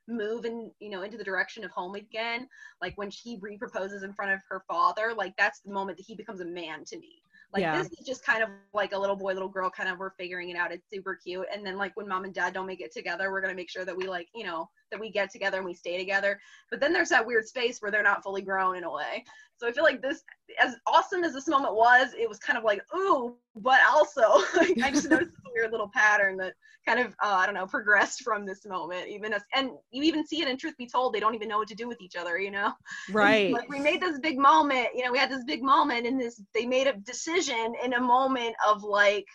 move 0.08 0.46
in 0.46 0.72
you 0.80 0.90
know 0.90 1.02
into 1.02 1.18
the 1.18 1.24
direction 1.24 1.64
of 1.64 1.72
home 1.72 1.96
again 1.96 2.48
like 2.82 2.98
when 2.98 3.10
she 3.10 3.38
re-proposes 3.42 4.04
in 4.04 4.14
front 4.14 4.32
of 4.32 4.40
her 4.50 4.64
father 4.68 5.14
like 5.16 5.34
that's 5.38 5.62
the 5.62 5.72
moment 5.72 5.98
that 5.98 6.06
he 6.06 6.16
becomes 6.16 6.42
a 6.42 6.46
man 6.46 6.84
to 6.86 6.98
me. 6.98 7.22
Like 7.54 7.62
Yeah. 7.62 7.78
this 7.78 7.88
is 7.92 8.06
just 8.06 8.26
kind 8.26 8.42
of 8.44 8.50
like 8.74 8.94
a 8.94 8.98
little 8.98 9.16
boy 9.16 9.34
little 9.34 9.48
girl 9.50 9.70
kind 9.70 9.88
of 9.88 10.00
we're 10.00 10.12
figuring 10.12 10.50
it 10.50 10.58
out. 10.58 10.72
It's 10.72 10.90
super 10.92 11.16
cute. 11.16 11.46
And 11.54 11.66
then 11.66 11.78
like 11.78 11.96
when 11.96 12.08
mom 12.08 12.26
and 12.26 12.34
dad 12.34 12.54
don't 12.54 12.66
make 12.66 12.82
it 12.82 12.92
together 12.92 13.32
we're 13.32 13.42
going 13.42 13.52
to 13.54 13.56
make 13.56 13.70
sure 13.70 13.86
that 13.86 13.96
we 13.96 14.08
like 14.08 14.28
you 14.34 14.44
know 14.44 14.70
that 14.94 15.02
we 15.02 15.12
get 15.12 15.32
together 15.32 15.58
and 15.58 15.66
we 15.66 15.74
stay 15.74 15.98
together 15.98 16.40
but 16.70 16.80
then 16.80 16.94
there's 16.94 17.10
that 17.10 17.26
weird 17.26 17.48
space 17.48 17.82
where 17.82 17.92
they're 17.92 18.04
not 18.04 18.24
fully 18.24 18.42
grown 18.42 18.78
in 18.78 18.84
a 18.84 18.92
way 18.92 19.24
so 19.58 19.68
i 19.68 19.72
feel 19.72 19.84
like 19.84 20.02
this 20.02 20.24
as 20.62 20.76
awesome 20.88 21.24
as 21.24 21.34
this 21.34 21.48
moment 21.48 21.76
was 21.76 22.14
it 22.18 22.30
was 22.30 22.40
kind 22.40 22.58
of 22.58 22.64
like 22.64 22.82
ooh 22.96 23.36
but 23.58 23.80
also 23.92 24.22
like, 24.56 24.78
i 24.84 24.92
just 24.92 25.10
noticed 25.10 25.32
this 25.32 25.52
weird 25.56 25.72
little 25.72 25.90
pattern 25.94 26.38
that 26.38 26.54
kind 26.86 27.00
of 27.00 27.08
uh, 27.24 27.36
I 27.36 27.46
don't 27.46 27.56
know 27.56 27.66
progressed 27.66 28.24
from 28.24 28.46
this 28.46 28.66
moment 28.66 29.08
even 29.08 29.34
as 29.34 29.44
and 29.56 29.72
you 29.92 30.04
even 30.04 30.26
see 30.26 30.42
it 30.42 30.48
in 30.48 30.58
Truth 30.58 30.78
Be 30.78 30.88
Told 30.88 31.14
they 31.14 31.20
don't 31.20 31.36
even 31.36 31.48
know 31.48 31.58
what 31.58 31.68
to 31.70 31.76
do 31.76 31.88
with 31.88 32.02
each 32.02 32.16
other 32.16 32.38
you 32.38 32.52
know 32.52 32.74
Right. 33.12 33.52
like 33.52 33.70
we 33.70 33.80
made 33.80 34.02
this 34.02 34.20
big 34.20 34.38
moment 34.38 34.90
you 34.94 35.04
know 35.04 35.12
we 35.12 35.18
had 35.18 35.32
this 35.32 35.44
big 35.46 35.64
moment 35.64 36.06
and 36.08 36.20
this 36.20 36.42
they 36.54 36.66
made 36.66 36.88
a 36.88 36.94
decision 36.94 37.74
in 37.84 37.94
a 37.94 38.02
moment 38.02 38.56
of 38.68 38.84
like 38.84 39.26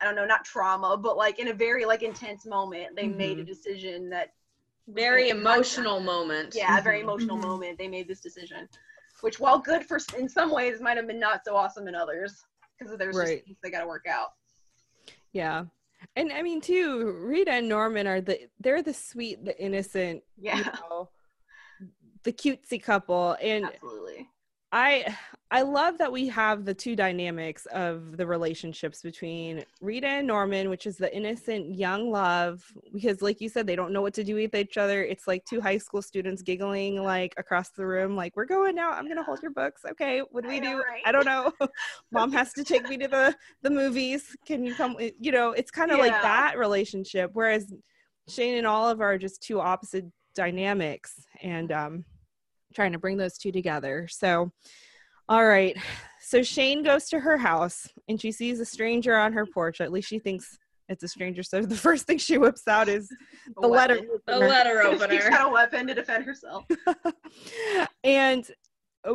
I 0.00 0.04
don't 0.04 0.14
know 0.16 0.26
not 0.26 0.44
trauma 0.44 0.96
but 0.96 1.16
like 1.16 1.38
in 1.38 1.48
a 1.48 1.54
very 1.54 1.84
like 1.84 2.02
intense 2.02 2.46
moment 2.46 2.96
they 2.96 3.08
made 3.08 3.38
a 3.38 3.44
Mhm. 3.44 3.46
decision 3.46 4.10
that 4.10 4.30
Very 4.88 5.28
emotional 5.28 6.00
moment. 6.00 6.54
yeah 6.54 6.78
a 6.78 6.82
very 6.82 7.00
emotional 7.00 7.36
Mhm. 7.36 7.42
moment 7.42 7.78
they 7.78 7.88
made 7.88 8.08
this 8.08 8.20
decision 8.20 8.68
which 9.20 9.38
while 9.38 9.58
good 9.58 9.84
for 9.84 9.98
in 10.16 10.28
some 10.28 10.50
ways 10.50 10.80
might 10.80 10.96
have 10.96 11.06
been 11.06 11.18
not 11.20 11.44
so 11.44 11.54
awesome 11.54 11.88
in 11.88 11.94
others 11.94 12.44
because 12.78 12.96
there's 12.96 13.16
Right. 13.16 13.38
just 13.38 13.44
things 13.46 13.58
they 13.62 13.70
got 13.70 13.80
to 13.80 13.86
work 13.88 14.06
out 14.06 14.30
Yeah. 15.32 15.66
And 16.16 16.32
I 16.32 16.42
mean 16.42 16.60
too, 16.60 17.10
Rita 17.10 17.50
and 17.52 17.68
Norman 17.68 18.06
are 18.06 18.20
the 18.20 18.48
they're 18.60 18.82
the 18.82 18.94
sweet, 18.94 19.44
the 19.44 19.60
innocent, 19.60 20.22
yeah 20.36 20.58
you 20.58 20.64
know, 20.64 21.10
the 22.22 22.32
cutesy 22.32 22.82
couple. 22.82 23.36
And 23.42 23.66
absolutely 23.66 24.28
I 24.72 25.16
I 25.50 25.62
love 25.62 25.96
that 25.96 26.12
we 26.12 26.28
have 26.28 26.66
the 26.66 26.74
two 26.74 26.94
dynamics 26.94 27.64
of 27.72 28.18
the 28.18 28.26
relationships 28.26 29.00
between 29.00 29.64
Rita 29.80 30.06
and 30.06 30.26
Norman, 30.26 30.68
which 30.68 30.86
is 30.86 30.98
the 30.98 31.14
innocent 31.16 31.74
young 31.74 32.10
love, 32.10 32.62
because 32.92 33.22
like 33.22 33.40
you 33.40 33.48
said, 33.48 33.66
they 33.66 33.76
don't 33.76 33.94
know 33.94 34.02
what 34.02 34.12
to 34.14 34.24
do 34.24 34.34
with 34.34 34.54
each 34.54 34.76
other. 34.76 35.02
It's 35.02 35.26
like 35.26 35.42
two 35.46 35.62
high 35.62 35.78
school 35.78 36.02
students 36.02 36.42
giggling 36.42 37.02
like 37.02 37.32
across 37.38 37.70
the 37.70 37.86
room, 37.86 38.14
like, 38.14 38.36
we're 38.36 38.44
going 38.44 38.74
now. 38.74 38.90
I'm 38.90 39.08
gonna 39.08 39.22
hold 39.22 39.40
your 39.40 39.52
books. 39.52 39.82
Okay, 39.90 40.20
what 40.32 40.44
do 40.44 40.50
I 40.50 40.54
we 40.54 40.60
know, 40.60 40.72
do? 40.72 40.82
right? 40.82 41.02
I 41.06 41.12
don't 41.12 41.24
know. 41.24 41.50
Mom 42.12 42.30
has 42.32 42.52
to 42.52 42.62
take 42.62 42.86
me 42.90 42.98
to 42.98 43.08
the 43.08 43.34
the 43.62 43.70
movies. 43.70 44.36
Can 44.46 44.64
you 44.64 44.74
come? 44.74 44.96
You 45.18 45.32
know, 45.32 45.52
it's 45.52 45.70
kind 45.70 45.90
of 45.90 45.98
like 45.98 46.12
that 46.12 46.58
relationship. 46.58 47.30
Whereas 47.32 47.72
Shane 48.28 48.58
and 48.58 48.66
Olive 48.66 49.00
are 49.00 49.16
just 49.16 49.42
two 49.42 49.60
opposite 49.60 50.04
dynamics, 50.34 51.14
and 51.42 51.72
um, 51.72 52.04
trying 52.78 52.92
to 52.92 52.98
bring 52.98 53.16
those 53.16 53.36
two 53.36 53.50
together. 53.50 54.06
So, 54.08 54.52
all 55.28 55.44
right. 55.44 55.76
So 56.20 56.44
Shane 56.44 56.84
goes 56.84 57.08
to 57.08 57.18
her 57.18 57.36
house 57.36 57.88
and 58.08 58.20
she 58.20 58.30
sees 58.30 58.60
a 58.60 58.64
stranger 58.64 59.16
on 59.16 59.32
her 59.32 59.44
porch. 59.44 59.80
At 59.80 59.90
least 59.90 60.08
she 60.08 60.20
thinks 60.20 60.56
it's 60.88 61.02
a 61.02 61.08
stranger. 61.08 61.42
So 61.42 61.62
the 61.62 61.74
first 61.88 62.06
thing 62.06 62.18
she 62.18 62.38
whips 62.38 62.68
out 62.68 62.88
is 62.88 63.10
A 63.56 63.62
the 63.62 63.66
letter 63.66 63.94
weapon. 63.94 64.08
The 64.28 64.32
opener. 64.34 64.48
letter 64.48 64.82
She's 64.92 65.02
opener. 65.02 65.30
got 65.30 65.48
a 65.48 65.52
weapon 65.52 65.86
to 65.88 65.94
defend 65.94 66.24
herself. 66.24 66.66
and 68.04 68.48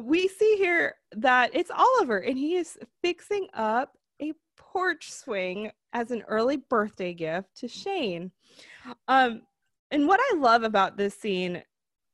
we 0.01 0.27
see 0.27 0.57
here 0.57 0.95
that 1.15 1.51
it's 1.53 1.71
Oliver 1.71 2.17
and 2.17 2.37
he 2.37 2.55
is 2.55 2.77
fixing 3.01 3.47
up 3.53 3.93
a 4.21 4.33
porch 4.57 5.09
swing 5.09 5.71
as 5.93 6.11
an 6.11 6.23
early 6.27 6.57
birthday 6.57 7.13
gift 7.13 7.55
to 7.59 7.69
Shane. 7.69 8.31
Um, 9.07 9.43
and 9.89 10.05
what 10.05 10.19
I 10.21 10.35
love 10.35 10.63
about 10.63 10.97
this 10.97 11.15
scene, 11.15 11.63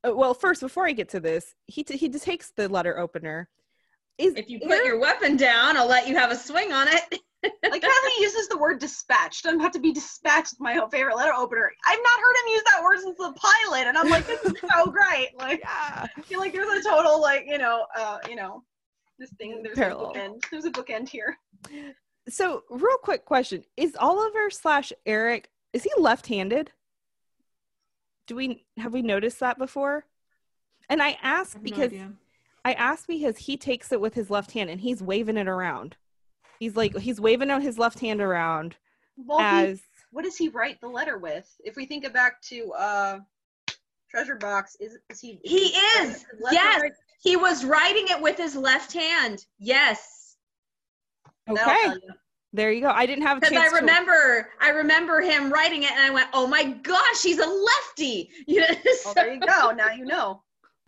well, 0.04 0.34
first 0.34 0.60
before 0.60 0.86
I 0.86 0.92
get 0.92 1.08
to 1.10 1.20
this, 1.20 1.54
he 1.66 1.84
t- 1.84 1.96
he 1.96 2.08
takes 2.08 2.52
the 2.56 2.68
letter 2.68 2.98
opener. 2.98 3.48
Is 4.18 4.34
If 4.34 4.50
you 4.50 4.60
put 4.60 4.84
your 4.84 4.98
weapon 4.98 5.36
down, 5.36 5.76
I'll 5.76 5.88
let 5.88 6.06
you 6.06 6.16
have 6.16 6.30
a 6.30 6.36
swing 6.36 6.72
on 6.72 6.88
it. 6.88 7.20
Like 7.42 7.82
how 7.82 8.08
he 8.16 8.22
uses 8.22 8.48
the 8.48 8.58
word 8.58 8.80
dispatched. 8.80 9.46
I'm 9.46 9.58
about 9.58 9.72
to 9.72 9.78
be 9.78 9.92
dispatched 9.92 10.52
with 10.52 10.60
my 10.60 10.76
own 10.76 10.90
favorite 10.90 11.16
letter 11.16 11.32
opener. 11.32 11.70
I've 11.86 11.98
not 11.98 12.20
heard 12.20 12.36
him 12.36 12.52
use 12.52 12.62
that 12.66 12.82
word 12.82 12.98
since 12.98 13.16
the 13.16 13.32
pilot, 13.32 13.86
and 13.86 13.96
I'm 13.96 14.10
like, 14.10 14.26
this 14.26 14.42
is 14.42 14.52
so 14.60 14.86
great. 14.90 15.30
Like 15.38 15.60
yeah, 15.60 16.06
I 16.14 16.20
feel 16.20 16.38
like 16.38 16.52
there's 16.52 16.84
a 16.84 16.86
total 16.86 17.18
like, 17.18 17.44
you 17.46 17.56
know, 17.56 17.86
uh, 17.96 18.18
you 18.28 18.36
know, 18.36 18.62
this 19.18 19.30
thing 19.38 19.62
there's 19.62 19.78
Parallel. 19.78 20.10
a 20.10 20.14
bookend. 20.18 20.44
There's 20.50 20.66
a 20.66 20.70
bookend 20.70 21.08
here. 21.08 21.38
so 22.28 22.64
real 22.68 22.98
quick 22.98 23.24
question: 23.24 23.64
Is 23.78 23.96
Oliver 23.98 24.50
slash 24.50 24.92
Eric 25.06 25.48
is 25.72 25.82
he 25.82 25.90
left-handed? 25.96 26.72
Do 28.30 28.36
we 28.36 28.64
have 28.76 28.92
we 28.92 29.02
noticed 29.02 29.40
that 29.40 29.58
before? 29.58 30.04
And 30.88 31.02
I 31.02 31.18
ask 31.20 31.56
I 31.56 31.58
have 31.58 31.64
no 31.64 31.76
because. 31.88 32.00
I 32.64 32.74
ask 32.74 33.08
because 33.08 33.36
he 33.38 33.56
takes 33.56 33.90
it 33.90 34.00
with 34.00 34.14
his 34.14 34.30
left 34.30 34.52
hand 34.52 34.70
and 34.70 34.80
he's 34.80 35.02
waving 35.02 35.36
it 35.36 35.48
around. 35.48 35.96
He's 36.60 36.76
like 36.76 36.96
he's 36.96 37.20
waving 37.20 37.50
out 37.50 37.60
his 37.60 37.76
left 37.76 37.98
hand 37.98 38.20
around 38.20 38.76
Well, 39.16 39.38
he, 39.40 39.44
as 39.72 39.82
what 40.12 40.22
does 40.24 40.36
he 40.36 40.48
write 40.48 40.80
the 40.80 40.86
letter 40.86 41.18
with? 41.18 41.52
If 41.64 41.74
we 41.74 41.86
think 41.86 42.04
back 42.12 42.40
to 42.42 42.72
uh 42.74 43.18
Treasure 44.08 44.36
Box, 44.36 44.76
is 44.78 44.96
is 45.08 45.20
he 45.20 45.40
He 45.42 45.72
writing 45.96 46.06
is. 46.06 46.08
with 46.12 46.26
his 46.30 46.40
left 46.40 46.54
Yes. 46.54 46.82
hand? 46.82 46.92
He 47.20 47.36
was 47.36 47.64
writing 47.64 48.06
it 48.10 48.22
with 48.22 48.36
his 48.36 48.54
left 48.54 48.92
hand. 48.92 49.44
Yes. 49.58 50.36
That'll 51.48 51.64
okay. 51.64 51.96
There 52.52 52.72
you 52.72 52.80
go. 52.80 52.88
I 52.88 53.06
didn't 53.06 53.22
have 53.22 53.38
a 53.38 53.40
Because. 53.40 53.72
I 53.72 53.76
remember, 53.76 54.48
I 54.60 54.70
remember 54.70 55.20
him 55.20 55.52
writing 55.52 55.84
it, 55.84 55.92
and 55.92 56.00
I 56.00 56.10
went, 56.10 56.28
"Oh 56.32 56.46
my 56.46 56.64
gosh, 56.64 57.22
he's 57.22 57.38
a 57.38 57.46
lefty!" 57.46 58.30
You 58.46 58.60
know, 58.62 58.66
Well, 59.04 59.14
there 59.14 59.32
you 59.32 59.40
go. 59.40 59.70
Now 59.70 59.90
you 59.90 60.04
know. 60.04 60.42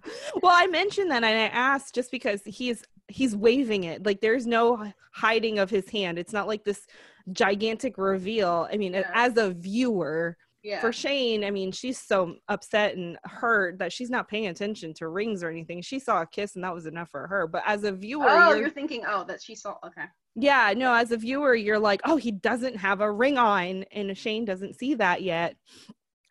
Well, 0.43 0.53
I 0.53 0.67
mentioned 0.67 1.13
that 1.13 1.23
and 1.23 1.27
I 1.27 1.31
asked 1.31 1.95
just 1.95 2.11
because 2.11 2.43
he's 2.45 2.83
he's 3.07 3.37
waving 3.37 3.85
it. 3.85 4.05
Like 4.05 4.21
there's 4.21 4.49
no 4.49 4.93
hiding 5.15 5.61
of 5.61 5.71
his 5.71 5.89
hand. 5.89 6.19
It's 6.19 6.33
not 6.33 6.49
like 6.49 6.65
this 6.65 6.87
gigantic 7.31 7.97
reveal. 7.99 8.67
I 8.73 8.77
mean, 8.79 8.95
Yeah. 8.95 9.09
as 9.15 9.37
a 9.37 9.51
viewer, 9.53 10.37
Yeah. 10.65 10.81
for 10.81 10.93
Shane, 10.93 11.45
I 11.45 11.53
mean, 11.53 11.71
she's 11.71 12.01
so 12.01 12.35
upset 12.49 12.97
and 12.97 13.17
hurt 13.25 13.79
that 13.79 13.93
she's 13.93 14.11
not 14.11 14.27
paying 14.27 14.49
attention 14.49 14.93
to 14.95 15.07
rings 15.07 15.45
or 15.45 15.51
anything. 15.51 15.81
She 15.83 16.01
saw 16.01 16.23
a 16.23 16.27
kiss 16.27 16.57
and 16.57 16.65
that 16.65 16.75
was 16.75 16.87
enough 16.87 17.11
for 17.11 17.29
her. 17.29 17.47
But 17.47 17.63
as 17.65 17.85
a 17.85 17.93
viewer, 17.93 18.27
oh, 18.29 18.49
you're 18.51 18.59
you're 18.63 18.71
thinking, 18.71 19.05
oh, 19.07 19.23
that 19.29 19.41
she 19.41 19.55
saw. 19.55 19.77
Okay. 19.87 20.07
Yeah, 20.35 20.73
no, 20.77 20.95
as 20.95 21.13
a 21.13 21.17
viewer, 21.17 21.55
you're 21.55 21.79
like, 21.79 22.01
oh, 22.05 22.17
he 22.17 22.31
doesn't 22.31 22.77
have 22.77 23.01
a 23.01 23.13
ring 23.13 23.37
on, 23.37 23.85
and 23.93 24.17
Shane 24.17 24.45
doesn't 24.45 24.79
see 24.79 24.95
that 24.95 25.23
yet. 25.23 25.57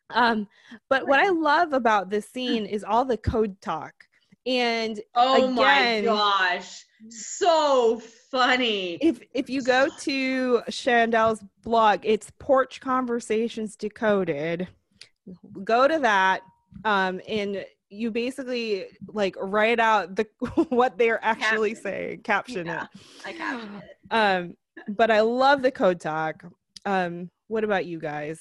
Um, 0.10 0.47
but 0.89 1.08
what 1.08 1.20
I 1.20 1.30
love 1.30 1.74
about 1.74 2.10
this 2.10 2.28
scene 2.30 2.66
is 2.66 2.84
all 2.84 3.06
the 3.06 3.18
code 3.18 3.62
talk. 3.62 3.93
And 4.45 4.99
oh 5.14 5.43
Again- 5.54 5.56
my 5.56 6.02
gosh, 6.02 6.84
so 7.10 8.02
funny. 8.32 8.95
if 9.02 9.22
if 9.36 9.49
you 9.49 9.62
go 9.62 9.88
to 9.99 10.62
Shandell's 10.70 11.43
blog, 11.64 11.99
it's 12.04 12.32
Porch 12.39 12.82
Conversations 12.82 13.76
Decoded. 13.76 14.68
Go 15.64 15.88
to 15.88 15.99
that, 15.99 16.41
um, 16.86 17.22
and 17.28 17.64
you 17.92 18.10
basically 18.10 18.86
like 19.08 19.36
write 19.39 19.80
out 19.80 20.16
the 20.16 20.26
what 20.70 20.98
they're 20.98 21.24
actually 21.24 21.72
Caption. 21.72 21.84
saying, 21.84 22.22
caption 22.22 22.66
Yeah, 22.66 22.84
it. 22.94 23.02
I 23.26 23.34
captioned 23.34 23.82
it. 23.84 24.14
Um, 24.14 24.56
but 24.88 25.12
I 25.12 25.22
love 25.22 25.62
the 25.62 25.72
code 25.72 26.00
talk. 26.00 26.44
Um, 26.86 27.30
what 27.48 27.64
about 27.64 27.86
you 27.86 28.00
guys? 28.00 28.39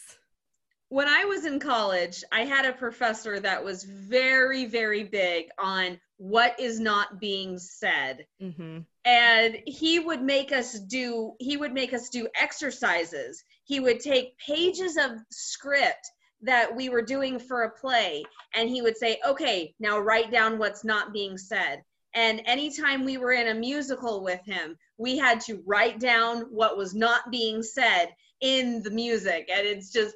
when 0.90 1.06
I 1.06 1.24
was 1.24 1.44
in 1.46 1.60
college, 1.60 2.24
I 2.32 2.40
had 2.40 2.64
a 2.64 2.72
professor 2.72 3.38
that 3.38 3.64
was 3.64 3.84
very, 3.84 4.66
very 4.66 5.04
big 5.04 5.46
on 5.56 6.00
what 6.16 6.58
is 6.58 6.80
not 6.80 7.20
being 7.20 7.58
said. 7.58 8.26
Mm-hmm. 8.42 8.78
And 9.04 9.58
he 9.66 10.00
would 10.00 10.20
make 10.20 10.50
us 10.50 10.78
do 10.80 11.34
he 11.38 11.56
would 11.56 11.72
make 11.72 11.94
us 11.94 12.08
do 12.08 12.28
exercises. 12.34 13.42
He 13.64 13.78
would 13.78 14.00
take 14.00 14.36
pages 14.38 14.96
of 14.96 15.12
script 15.30 16.10
that 16.42 16.74
we 16.74 16.88
were 16.88 17.02
doing 17.02 17.38
for 17.38 17.62
a 17.62 17.70
play 17.70 18.24
and 18.54 18.68
he 18.68 18.82
would 18.82 18.96
say, 18.96 19.20
"Okay, 19.26 19.74
now 19.78 19.98
write 19.98 20.30
down 20.30 20.58
what's 20.58 20.84
not 20.84 21.12
being 21.12 21.36
said." 21.36 21.82
And 22.14 22.42
anytime 22.44 23.04
we 23.04 23.18
were 23.18 23.32
in 23.32 23.48
a 23.48 23.54
musical 23.54 24.24
with 24.24 24.44
him, 24.44 24.76
we 24.98 25.16
had 25.16 25.40
to 25.42 25.62
write 25.64 26.00
down 26.00 26.42
what 26.50 26.76
was 26.76 26.94
not 26.94 27.30
being 27.30 27.62
said 27.62 28.14
in 28.40 28.82
the 28.82 28.90
music. 28.90 29.48
And 29.52 29.66
it's 29.66 29.92
just 29.92 30.14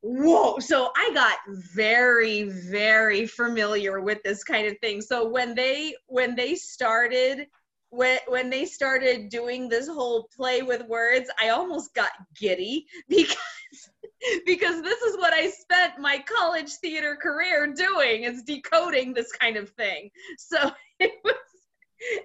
whoa 0.00 0.58
so 0.58 0.90
i 0.96 1.10
got 1.12 1.36
very 1.74 2.44
very 2.70 3.26
familiar 3.26 4.00
with 4.00 4.22
this 4.22 4.42
kind 4.44 4.66
of 4.66 4.76
thing 4.80 5.00
so 5.00 5.28
when 5.28 5.54
they 5.54 5.94
when 6.06 6.34
they 6.34 6.54
started 6.54 7.46
when 7.90 8.18
when 8.28 8.48
they 8.48 8.64
started 8.64 9.28
doing 9.28 9.68
this 9.68 9.88
whole 9.88 10.28
play 10.34 10.62
with 10.62 10.82
words 10.86 11.28
i 11.40 11.50
almost 11.50 11.94
got 11.94 12.10
giddy 12.36 12.86
because 13.08 13.36
because 14.46 14.82
this 14.82 15.00
is 15.02 15.16
what 15.16 15.32
i 15.32 15.48
spent 15.48 15.98
my 15.98 16.18
college 16.18 16.72
theater 16.74 17.16
career 17.16 17.72
doing 17.72 18.24
is 18.24 18.42
decoding 18.42 19.12
this 19.12 19.32
kind 19.32 19.56
of 19.56 19.70
thing. 19.70 20.10
So 20.38 20.70
it 21.00 21.12
was 21.24 21.34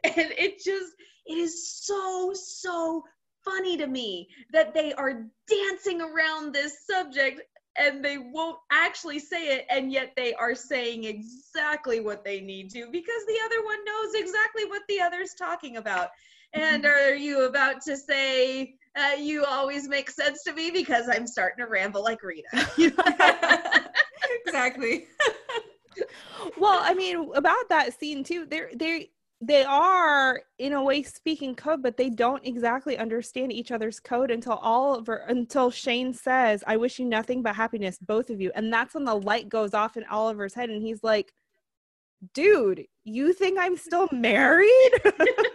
and 0.03 0.31
it 0.37 0.63
just 0.63 0.93
it 1.25 1.37
is 1.37 1.83
so 1.85 2.31
so 2.33 3.03
funny 3.43 3.77
to 3.77 3.87
me 3.87 4.29
that 4.51 4.73
they 4.73 4.93
are 4.93 5.25
dancing 5.47 6.01
around 6.01 6.53
this 6.53 6.85
subject 6.85 7.41
and 7.75 8.05
they 8.05 8.17
won't 8.17 8.59
actually 8.71 9.19
say 9.19 9.55
it 9.55 9.65
and 9.69 9.91
yet 9.91 10.13
they 10.15 10.33
are 10.35 10.53
saying 10.53 11.03
exactly 11.05 11.99
what 11.99 12.23
they 12.23 12.39
need 12.39 12.69
to 12.69 12.85
because 12.91 13.25
the 13.27 13.39
other 13.45 13.63
one 13.63 13.83
knows 13.83 14.13
exactly 14.13 14.65
what 14.65 14.83
the 14.87 15.01
other's 15.01 15.33
talking 15.33 15.77
about. 15.77 16.09
And 16.53 16.83
mm-hmm. 16.83 17.11
are 17.11 17.15
you 17.15 17.45
about 17.45 17.81
to 17.81 17.97
say 17.97 18.75
uh, 18.95 19.15
you 19.17 19.43
always 19.45 19.87
make 19.87 20.09
sense 20.09 20.43
to 20.43 20.53
me 20.53 20.71
because 20.71 21.07
i'm 21.09 21.27
starting 21.27 21.63
to 21.63 21.69
ramble 21.69 22.03
like 22.03 22.21
rita. 22.23 22.47
Exactly. 24.45 25.07
well 26.57 26.79
i 26.83 26.93
mean 26.93 27.29
about 27.35 27.69
that 27.69 27.97
scene 27.99 28.23
too 28.23 28.45
they're 28.49 28.71
they 28.75 29.09
they 29.45 29.65
are 29.65 30.41
in 30.57 30.73
a 30.73 30.81
way 30.81 31.03
speaking 31.03 31.53
code 31.53 31.83
but 31.83 31.97
they 31.97 32.09
don't 32.09 32.45
exactly 32.45 32.97
understand 32.97 33.51
each 33.51 33.71
other's 33.71 33.99
code 33.99 34.31
until 34.31 34.53
oliver 34.53 35.25
until 35.27 35.69
shane 35.69 36.13
says 36.13 36.63
i 36.65 36.77
wish 36.77 36.97
you 36.97 37.05
nothing 37.05 37.41
but 37.41 37.55
happiness 37.55 37.97
both 37.99 38.29
of 38.29 38.39
you. 38.39 38.51
And 38.55 38.71
that's 38.71 38.95
when 38.95 39.03
the 39.03 39.15
light 39.15 39.49
goes 39.49 39.73
off 39.73 39.97
in 39.97 40.05
oliver's 40.05 40.53
head 40.53 40.69
and 40.69 40.81
he's 40.81 41.03
like 41.03 41.33
dude 42.33 42.85
you 43.03 43.33
think 43.33 43.59
i'm 43.59 43.75
still 43.75 44.07
married 44.11 44.91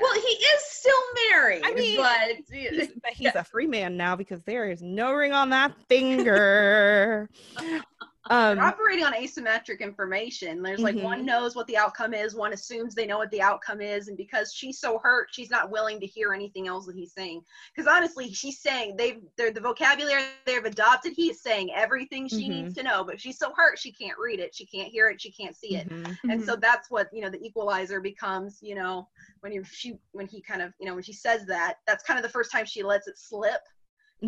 well 0.00 0.14
he 0.14 0.20
is 0.20 0.64
still 0.64 0.92
married 1.30 1.62
I 1.64 1.74
mean, 1.74 1.96
but 1.96 2.36
he's, 2.52 2.88
but 3.02 3.12
he's 3.12 3.34
a 3.34 3.44
free 3.44 3.66
man 3.66 3.96
now 3.96 4.16
because 4.16 4.42
there 4.42 4.70
is 4.70 4.82
no 4.82 5.12
ring 5.12 5.32
on 5.32 5.50
that 5.50 5.72
finger 5.88 7.28
um 8.30 8.58
They're 8.58 8.64
operating 8.64 9.04
on 9.04 9.12
asymmetric 9.12 9.80
information. 9.80 10.62
There's 10.62 10.82
like 10.82 10.98
one 11.00 11.24
Mhm. 11.24 11.26
knows 11.26 11.54
what 11.56 11.66
the 11.66 11.76
outcome 11.76 12.14
is, 12.14 12.34
one 12.34 12.52
assumes 12.52 12.94
they 12.94 13.06
know 13.06 13.18
what 13.18 13.30
the 13.30 13.42
outcome 13.42 13.80
is, 13.80 14.08
and 14.08 14.16
because 14.16 14.52
she's 14.52 14.80
so 14.80 14.98
hurt, 14.98 15.28
she's 15.32 15.50
not 15.50 15.70
willing 15.70 16.00
to 16.00 16.06
hear 16.06 16.32
anything 16.32 16.66
else 16.68 16.86
that 16.86 16.96
he's 16.96 17.12
saying. 17.12 17.42
Because 17.74 17.88
honestly, 17.88 18.32
she's 18.32 18.60
saying 18.60 18.96
they've 18.96 19.20
they're 19.36 19.52
the 19.52 19.60
vocabulary 19.60 20.24
they've 20.46 20.64
adopted. 20.64 21.12
He's 21.14 21.40
saying 21.42 21.70
everything 21.74 22.28
she 22.28 22.48
needs 22.48 22.72
to 22.74 22.82
know, 22.82 23.04
but 23.04 23.20
she's 23.20 23.38
so 23.38 23.52
hurt 23.56 23.78
she 23.78 23.92
can't 23.92 24.18
read 24.18 24.40
it, 24.40 24.54
she 24.54 24.66
can't 24.66 24.88
hear 24.88 25.08
it, 25.10 25.20
she 25.20 25.30
can't 25.32 25.56
see 25.56 25.74
it. 25.76 25.86
mhm. 25.88 26.18
And 26.28 26.42
so 26.42 26.56
that's 26.56 26.90
what 26.90 27.08
you 27.12 27.22
know 27.22 27.30
the 27.30 27.42
equalizer 27.44 28.00
becomes. 28.00 28.58
You 28.62 28.74
know 28.76 29.08
when 29.40 29.52
you 29.52 29.64
she 29.64 29.98
when 30.12 30.26
he 30.26 30.40
kind 30.40 30.62
of 30.62 30.72
you 30.78 30.86
know 30.86 30.94
when 30.94 31.02
she 31.04 31.12
says 31.12 31.46
that, 31.46 31.76
that's 31.86 32.04
kind 32.04 32.18
of 32.18 32.22
the 32.22 32.30
first 32.30 32.52
time 32.52 32.64
she 32.66 32.82
lets 32.82 33.08
it 33.08 33.18
slip 33.18 33.60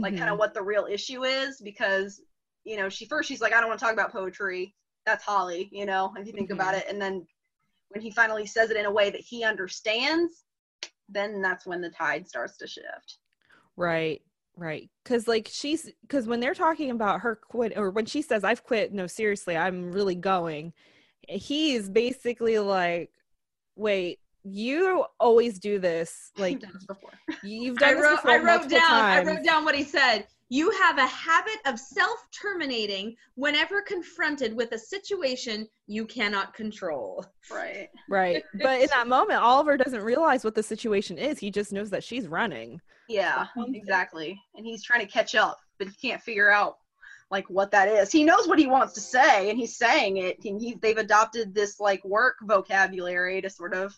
like 0.03 0.17
kind 0.17 0.31
Mhm. 0.31 0.33
of 0.33 0.39
what 0.39 0.55
the 0.55 0.63
real 0.63 0.87
issue 0.91 1.25
is 1.25 1.61
because 1.63 2.21
you 2.69 2.77
know 2.77 2.89
she 2.89 3.07
first 3.07 3.29
she's 3.29 3.41
like 3.41 3.53
i 3.55 3.61
don't 3.61 3.69
want 3.69 3.81
to 3.81 3.85
talk 3.85 3.95
about 3.95 4.13
poetry 4.13 4.75
that's 5.07 5.25
holly 5.25 5.69
you 5.73 5.87
know 5.87 6.13
if 6.17 6.27
you 6.27 6.33
think 6.33 6.51
about 6.51 6.75
Mhm. 6.75 6.79
it 6.79 6.87
and 6.89 7.01
then 7.01 7.27
when 7.89 8.03
he 8.03 8.11
finally 8.11 8.47
says 8.47 8.71
it 8.71 8.77
in 8.77 8.85
a 8.85 8.91
way 8.91 9.11
that 9.11 9.21
he 9.23 9.43
understands 9.43 10.45
then 11.09 11.41
that's 11.41 11.67
when 11.67 11.81
the 11.81 11.91
tide 11.91 12.29
starts 12.29 12.57
to 12.59 12.67
shift 12.67 13.19
Right, 13.77 14.21
right. 14.57 14.91
Because 15.05 15.29
like 15.29 15.49
she's 15.49 15.89
because 16.03 16.27
when 16.27 16.41
they're 16.41 16.53
talking 16.53 16.91
about 16.91 17.21
her 17.21 17.37
quit 17.37 17.75
or 17.77 17.91
when 17.91 18.07
she 18.07 18.23
says 18.23 18.43
I've 18.43 18.65
quit, 18.65 18.93
no, 18.93 19.07
seriously, 19.07 19.57
I'm 19.57 19.93
really 19.93 20.17
going. 20.17 20.73
He's 21.29 21.89
basically 21.89 22.59
like, 22.59 23.13
wait, 23.77 24.19
you 24.43 25.05
always 25.21 25.61
do 25.61 25.79
this. 25.79 26.33
Like 26.39 26.55
I've 26.57 26.61
done 26.63 26.73
this 26.75 26.87
before 26.87 27.13
you've 27.45 27.77
I 27.81 27.81
done 27.81 27.95
this 27.99 28.05
wrote, 28.05 28.17
before 28.17 28.31
I 28.33 28.39
wrote 28.39 28.69
down, 28.69 28.81
times. 28.81 29.29
I 29.29 29.33
wrote 29.33 29.45
down 29.45 29.65
what 29.65 29.77
he 29.77 29.85
said. 29.85 30.27
You 30.51 30.71
have 30.71 30.97
a 30.99 31.07
habit 31.07 31.59
of 31.67 31.79
self-terminating 31.79 33.15
whenever 33.35 33.83
confronted 33.83 34.55
with 34.55 34.73
a 34.73 34.79
situation 34.79 35.67
you 35.87 36.07
cannot 36.07 36.55
control. 36.55 37.25
right 37.53 37.89
Right, 38.09 38.43
but 38.63 38.81
in 38.81 38.89
that 38.89 39.07
moment, 39.09 39.41
Oliver 39.43 39.77
doesn't 39.77 40.03
realize 40.03 40.45
what 40.45 40.55
the 40.55 40.63
situation 40.63 41.19
is. 41.19 41.39
He 41.39 41.51
just 41.51 41.73
knows 41.73 41.91
that 41.91 42.03
she's 42.05 42.27
running. 42.27 42.81
yeah 43.09 43.47
exactly 43.75 44.39
and 44.55 44.65
he's 44.67 44.83
trying 44.85 45.01
to 45.05 45.11
catch 45.13 45.35
up 45.35 45.59
but 45.79 45.89
he 45.89 45.95
can't 46.09 46.23
figure 46.23 46.51
out 46.51 46.77
like 47.31 47.49
what 47.49 47.71
that 47.71 47.89
is 47.89 48.13
he 48.13 48.23
knows 48.25 48.47
what 48.47 48.59
he 48.59 48.67
wants 48.67 48.93
to 48.95 49.01
say 49.01 49.49
and 49.49 49.59
he's 49.59 49.77
saying 49.79 50.19
it 50.19 50.37
and 50.45 50.61
he, 50.61 50.75
they've 50.83 50.99
adopted 50.99 51.55
this 51.55 51.81
like 51.81 52.05
work 52.05 52.37
vocabulary 52.43 53.41
to 53.41 53.49
sort 53.49 53.73
of 53.75 53.95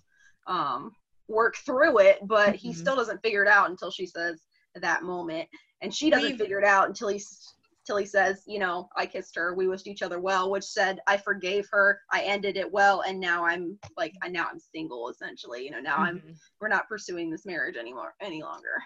um 0.46 0.92
work 1.28 1.56
through 1.66 1.98
it 1.98 2.18
but 2.22 2.54
he 2.54 2.70
Mhm. 2.70 2.76
still 2.76 2.94
doesn't 2.96 3.20
figure 3.22 3.42
it 3.42 3.48
out 3.48 3.68
until 3.70 3.90
she 3.90 4.06
says 4.06 4.40
that 4.76 5.02
moment 5.02 5.48
and 5.82 5.94
she 5.94 6.10
doesn't 6.10 6.26
We've- 6.26 6.38
figure 6.38 6.58
it 6.58 6.64
out 6.64 6.88
until 6.88 7.08
he's 7.08 7.54
till 7.86 7.96
he 7.96 8.04
says 8.06 8.42
you 8.46 8.58
know 8.58 8.88
i 8.94 9.06
kissed 9.06 9.34
her 9.34 9.54
we 9.54 9.66
wished 9.66 9.86
each 9.86 10.02
other 10.02 10.20
well 10.20 10.50
which 10.50 10.64
said 10.64 11.00
i 11.06 11.16
forgave 11.16 11.66
her 11.70 12.00
i 12.12 12.20
ended 12.22 12.56
it 12.58 12.70
well 12.70 13.00
and 13.00 13.18
now 13.18 13.44
i'm 13.44 13.78
like 13.96 14.12
I 14.22 14.28
now 14.28 14.46
i'm 14.52 14.60
single 14.60 15.08
essentially 15.08 15.64
you 15.64 15.70
know 15.70 15.80
now 15.80 15.96
i'm 15.96 16.18
Mhm. 16.20 16.36
we're 16.60 16.68
not 16.68 16.88
pursuing 16.88 17.30
this 17.30 17.46
marriage 17.46 17.76
anymore 17.76 18.14
any 18.20 18.42
longer 18.42 18.82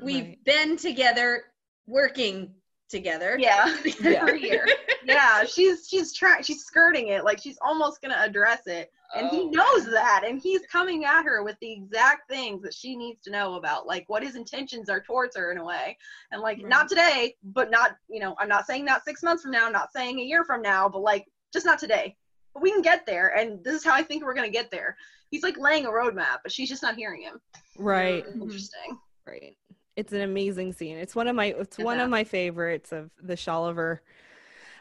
We've 0.00 0.24
Right. 0.26 0.44
been 0.44 0.76
together, 0.76 1.44
working 1.86 2.54
together. 2.88 3.36
yeah 3.38 3.76
Yeah. 4.00 4.32
year 4.34 4.66
yeah 5.04 5.44
she's 5.44 5.86
she's 5.88 6.12
trying 6.14 6.42
she's 6.42 6.64
skirting 6.64 7.08
it 7.08 7.24
like 7.24 7.40
she's 7.40 7.58
almost 7.62 8.00
gonna 8.02 8.16
address 8.18 8.66
it 8.66 8.90
and 9.14 9.28
he 9.30 9.38
Oh. 9.40 9.50
knows 9.52 9.86
that 9.92 10.22
and 10.26 10.40
he's 10.40 10.60
coming 10.70 11.04
at 11.04 11.22
her 11.24 11.42
with 11.44 11.56
the 11.60 11.72
exact 11.72 12.28
things 12.28 12.62
that 12.62 12.74
she 12.74 12.96
needs 12.96 13.20
to 13.22 13.30
know 13.30 13.54
about 13.54 13.86
like 13.86 14.04
what 14.08 14.22
his 14.22 14.34
intentions 14.36 14.88
are 14.88 15.00
towards 15.00 15.36
her 15.36 15.52
in 15.52 15.58
a 15.58 15.64
way 15.64 15.96
and 16.32 16.40
like 16.42 16.58
Right. 16.58 16.68
not 16.68 16.88
today 16.88 17.34
but 17.44 17.70
not 17.70 17.96
you 18.08 18.20
know 18.20 18.34
i'm 18.38 18.48
not 18.48 18.66
saying 18.66 18.84
not 18.84 19.04
six 19.04 19.22
months 19.22 19.42
from 19.42 19.52
now 19.52 19.66
I'm 19.66 19.72
not 19.72 19.92
saying 19.92 20.18
a 20.18 20.22
year 20.22 20.44
from 20.44 20.60
now 20.62 20.88
but 20.88 21.02
like 21.02 21.24
just 21.52 21.66
not 21.66 21.78
today 21.78 22.14
but 22.54 22.62
we 22.62 22.70
can 22.72 22.82
get 22.82 23.06
there 23.06 23.28
and 23.36 23.62
this 23.62 23.74
is 23.74 23.84
how 23.84 23.94
i 23.94 24.02
think 24.02 24.24
we're 24.24 24.34
gonna 24.34 24.48
get 24.50 24.70
there 24.70 24.96
he's 25.30 25.42
like 25.44 25.56
laying 25.58 25.86
a 25.86 25.90
roadmap 25.90 26.38
but 26.42 26.50
she's 26.52 26.68
just 26.68 26.82
not 26.82 26.94
hearing 26.96 27.22
him 27.22 27.40
Right, 27.78 28.24
Mhm. 28.26 28.42
interesting 28.42 28.98
right. 29.26 29.56
It's 29.96 30.12
an 30.12 30.20
amazing 30.20 30.74
scene. 30.74 30.98
It's 30.98 31.16
one 31.16 31.26
of 31.26 31.34
my 31.34 31.46
it's 31.46 31.78
Is 31.78 31.84
one 31.84 31.98
of 32.00 32.10
my 32.10 32.24
favorites 32.24 32.92
of 32.92 33.10
the 33.22 33.34
Sholiver 33.34 34.00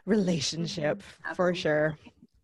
relationship 0.05 1.01
for 1.35 1.55
sure. 1.55 1.97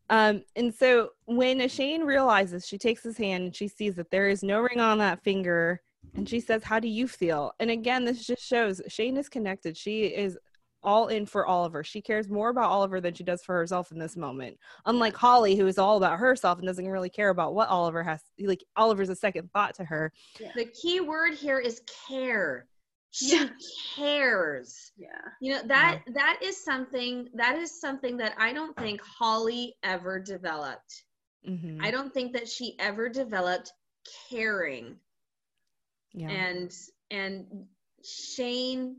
Um, 0.09 0.43
and 0.55 0.73
so 0.73 1.11
when 1.25 1.67
Shane 1.69 2.03
realizes, 2.03 2.67
she 2.67 2.77
takes 2.77 3.03
his 3.03 3.17
hand 3.17 3.43
and 3.45 3.55
she 3.55 3.67
sees 3.67 3.95
that 3.95 4.11
there 4.11 4.27
is 4.27 4.43
no 4.43 4.59
ring 4.59 4.79
on 4.79 4.97
that 4.97 5.23
finger, 5.23 5.81
and 6.15 6.27
she 6.27 6.39
says, 6.39 6.63
"How 6.63 6.79
do 6.79 6.87
you 6.87 7.07
feel?" 7.07 7.53
And 7.59 7.69
again, 7.69 8.03
this 8.03 8.25
just 8.25 8.45
shows 8.45 8.81
Shane 8.87 9.15
is 9.17 9.29
connected. 9.29 9.77
She 9.77 10.05
is 10.05 10.37
all 10.83 11.07
in 11.07 11.25
for 11.25 11.45
Oliver. 11.45 11.83
She 11.83 12.01
cares 12.01 12.27
more 12.29 12.49
about 12.49 12.69
Oliver 12.71 12.99
than 13.01 13.13
she 13.13 13.23
does 13.23 13.43
for 13.43 13.55
herself 13.55 13.91
in 13.91 13.99
this 13.99 14.17
moment. 14.17 14.57
Unlike 14.85 15.15
Holly, 15.15 15.55
who 15.55 15.67
is 15.67 15.77
all 15.77 15.97
about 15.97 16.19
herself 16.19 16.57
and 16.59 16.67
doesn't 16.67 16.87
really 16.87 17.09
care 17.09 17.29
about 17.29 17.53
what 17.53 17.69
Oliver 17.69 18.03
has. 18.03 18.21
Like 18.39 18.63
Oliver's 18.75 19.09
a 19.09 19.15
second 19.15 19.51
thought 19.53 19.75
to 19.75 19.83
her. 19.85 20.11
The 20.55 20.65
key 20.65 20.99
word 20.99 21.33
here 21.35 21.59
is 21.59 21.81
care. 22.07 22.67
She 23.11 23.35
Yeah. 23.35 23.49
cares. 23.95 24.91
yeah 24.95 25.21
You 25.41 25.53
know 25.55 25.61
that 25.67 26.01
that 26.13 26.39
is 26.41 26.63
something 26.63 27.27
that 27.33 27.57
is 27.57 27.79
something 27.79 28.15
that 28.17 28.33
I 28.37 28.53
don't 28.53 28.75
think 28.77 29.01
Holly 29.01 29.75
ever 29.83 30.17
developed. 30.19 31.03
Mhm. 31.47 31.79
I 31.83 31.91
don't 31.91 32.13
think 32.13 32.31
that 32.33 32.47
she 32.47 32.75
ever 32.79 33.09
developed 33.09 33.73
caring. 34.29 34.97
yeah. 36.13 36.29
and 36.29 36.73
and 37.11 37.67
Shane 38.03 38.95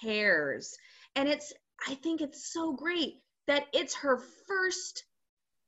cares. 0.00 0.76
And 1.16 1.28
it's 1.28 1.52
I 1.88 1.94
think 1.96 2.20
it's 2.20 2.52
so 2.52 2.72
great 2.72 3.20
that 3.46 3.66
it's 3.72 3.94
her 3.96 4.18
first 4.48 5.04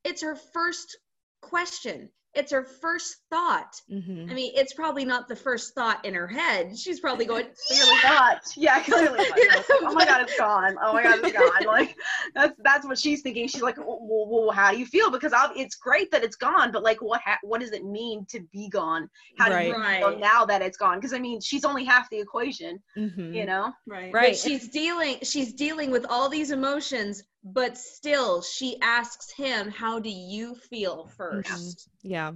it's 0.04 0.22
her 0.22 0.36
first 0.36 0.96
question. 1.42 2.10
It's 2.34 2.50
her 2.50 2.64
first 2.64 3.16
thought. 3.28 3.74
Mhm. 3.90 4.30
I 4.30 4.34
mean, 4.34 4.52
it's 4.54 4.72
probably 4.72 5.04
not 5.04 5.28
the 5.28 5.36
first 5.36 5.74
thought 5.74 6.02
in 6.04 6.14
her 6.14 6.26
head. 6.26 6.78
She's 6.78 6.98
probably 6.98 7.26
going, 7.26 7.44
clearly 7.68 7.96
not. 8.04 8.40
Yeah, 8.56 8.82
clearly 8.82 9.18
not. 9.18 9.28
It's 9.36 9.70
oh 9.70 9.92
my 9.92 10.06
god, 10.06 10.22
it's 10.22 10.38
gone. 10.38 10.76
Oh 10.82 10.94
my 10.94 11.02
god, 11.02 11.18
it's 11.22 11.36
gone. 11.36 11.64
Like 11.66 11.94
that's 12.34 12.54
that's 12.64 12.86
what 12.86 12.98
she's 12.98 13.20
thinking. 13.22 13.48
She's 13.48 13.60
like, 13.62 13.76
well, 13.76 13.98
well, 14.00 14.26
well 14.44 14.50
how 14.50 14.70
do 14.72 14.78
you 14.78 14.86
feel? 14.86 15.10
Because 15.10 15.32
I'll, 15.34 15.52
it's 15.54 15.74
great 15.76 16.10
that 16.10 16.24
it's 16.24 16.36
gone, 16.36 16.72
but 16.72 16.82
like, 16.82 17.02
what 17.02 17.20
ha- 17.22 17.38
what 17.42 17.60
does 17.60 17.72
it 17.72 17.84
mean 17.84 18.24
to 18.30 18.40
be 18.52 18.68
gone? 18.70 19.10
How 19.38 19.48
do 19.50 19.66
you 19.66 19.74
Right. 19.74 19.98
feel 20.00 20.18
now 20.18 20.46
that 20.46 20.62
it's 20.62 20.78
gone? 20.78 20.98
Because 20.98 21.12
I 21.12 21.18
mean, 21.18 21.40
she's 21.40 21.64
only 21.66 21.84
half 21.84 22.08
the 22.08 22.18
equation. 22.18 22.82
Mhm. 22.96 23.34
You 23.34 23.44
know? 23.44 23.72
Right. 23.86 24.10
but 24.10 24.18
Right. 24.18 24.36
she's 24.36 24.68
dealing 24.68 25.18
she's 25.22 25.52
dealing 25.52 25.90
with 25.90 26.06
all 26.08 26.28
these 26.30 26.50
emotions, 26.50 27.22
but 27.44 27.76
still 27.76 28.42
she 28.42 28.76
asks 28.80 29.32
him, 29.32 29.70
How 29.70 29.98
do 29.98 30.10
you 30.10 30.54
feel 30.54 31.10
1st 31.18 31.88
Yeah. 32.02 32.32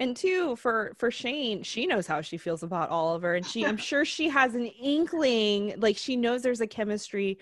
And 0.00 0.16
two, 0.16 0.56
for 0.56 0.94
for 0.98 1.10
Shane, 1.10 1.62
she 1.62 1.86
knows 1.86 2.06
how 2.06 2.22
she 2.22 2.36
feels 2.36 2.62
about 2.62 2.90
Oliver, 2.90 3.34
and 3.34 3.46
she 3.46 3.64
I'm 3.64 3.76
sure 3.90 4.04
she 4.04 4.28
has 4.28 4.54
an 4.54 4.66
inkling, 4.66 5.74
like 5.78 5.96
she 5.96 6.16
knows 6.16 6.42
there's 6.42 6.60
a 6.60 6.66
chemistry 6.66 7.38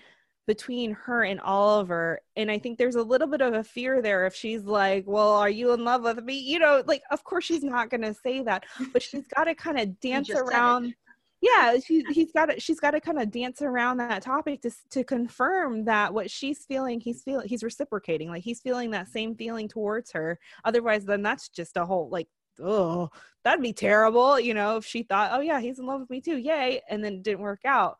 between 0.47 0.91
her 0.91 1.23
and 1.23 1.39
Oliver. 1.39 2.19
And 2.35 2.51
I 2.51 2.59
think 2.59 2.77
there's 2.77 2.95
a 2.95 3.03
little 3.03 3.27
bit 3.27 3.41
of 3.41 3.53
a 3.53 3.63
fear 3.63 4.01
there 4.01 4.25
if 4.25 4.35
she's 4.35 4.63
like, 4.63 5.05
Well, 5.07 5.31
are 5.31 5.49
you 5.49 5.71
in 5.73 5.85
love 5.85 6.03
with 6.03 6.23
me? 6.23 6.39
You 6.39 6.59
know, 6.59 6.83
like, 6.85 7.03
of 7.09 7.23
course, 7.23 7.45
she's 7.45 7.63
not 7.63 7.89
going 7.89 8.01
to 8.01 8.13
say 8.13 8.43
that, 8.43 8.65
but 8.91 9.01
she's 9.01 9.27
got 9.27 9.45
to 9.45 9.55
kind 9.55 9.79
of 9.79 9.99
dance 9.99 10.27
just 10.27 10.39
said 10.39 10.47
it. 10.47 10.53
around. 10.53 10.95
Yeah, 11.41 11.77
she, 11.83 12.03
he's 12.11 12.31
got 12.31 12.45
to, 12.47 12.59
she's 12.59 12.79
got 12.79 12.91
to 12.91 13.01
kind 13.01 13.19
of 13.19 13.31
dance 13.31 13.63
around 13.63 13.97
that 13.97 14.21
topic 14.21 14.61
to 14.61 14.71
to 14.91 15.03
confirm 15.03 15.85
that 15.85 16.13
what 16.13 16.29
she's 16.29 16.65
feeling, 16.65 16.99
he's 16.99 17.23
feeling, 17.23 17.47
he's 17.47 17.63
reciprocating, 17.63 18.29
like 18.29 18.43
he's 18.43 18.61
feeling 18.61 18.91
that 18.91 19.07
same 19.07 19.35
feeling 19.35 19.67
towards 19.67 20.11
her. 20.11 20.37
Otherwise, 20.65 21.03
then 21.03 21.23
that's 21.23 21.49
just 21.49 21.77
a 21.77 21.85
whole 21.85 22.09
like, 22.09 22.27
oh, 22.61 23.09
that'd 23.43 23.63
be 23.63 23.73
terrible, 23.73 24.39
you 24.39 24.53
know, 24.53 24.77
if 24.77 24.85
she 24.85 25.01
thought, 25.01 25.31
oh 25.33 25.41
yeah, 25.41 25.59
he's 25.59 25.79
in 25.79 25.87
love 25.87 26.01
with 26.01 26.11
me 26.11 26.21
too, 26.21 26.37
yay, 26.37 26.79
and 26.89 27.03
then 27.03 27.13
it 27.15 27.23
didn't 27.23 27.39
work 27.41 27.61
out. 27.65 27.97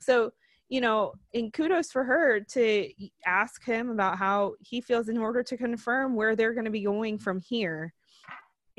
So, 0.00 0.32
you 0.68 0.80
know, 0.80 1.12
and 1.32 1.52
kudos 1.52 1.92
for 1.92 2.02
her 2.02 2.40
to 2.40 2.90
ask 3.24 3.64
him 3.64 3.90
about 3.90 4.18
how 4.18 4.54
he 4.60 4.80
feels 4.80 5.08
in 5.08 5.18
order 5.18 5.44
to 5.44 5.56
confirm 5.56 6.16
where 6.16 6.34
they're 6.34 6.54
going 6.54 6.64
to 6.64 6.70
be 6.72 6.82
going 6.82 7.18
from 7.18 7.40
here. 7.40 7.94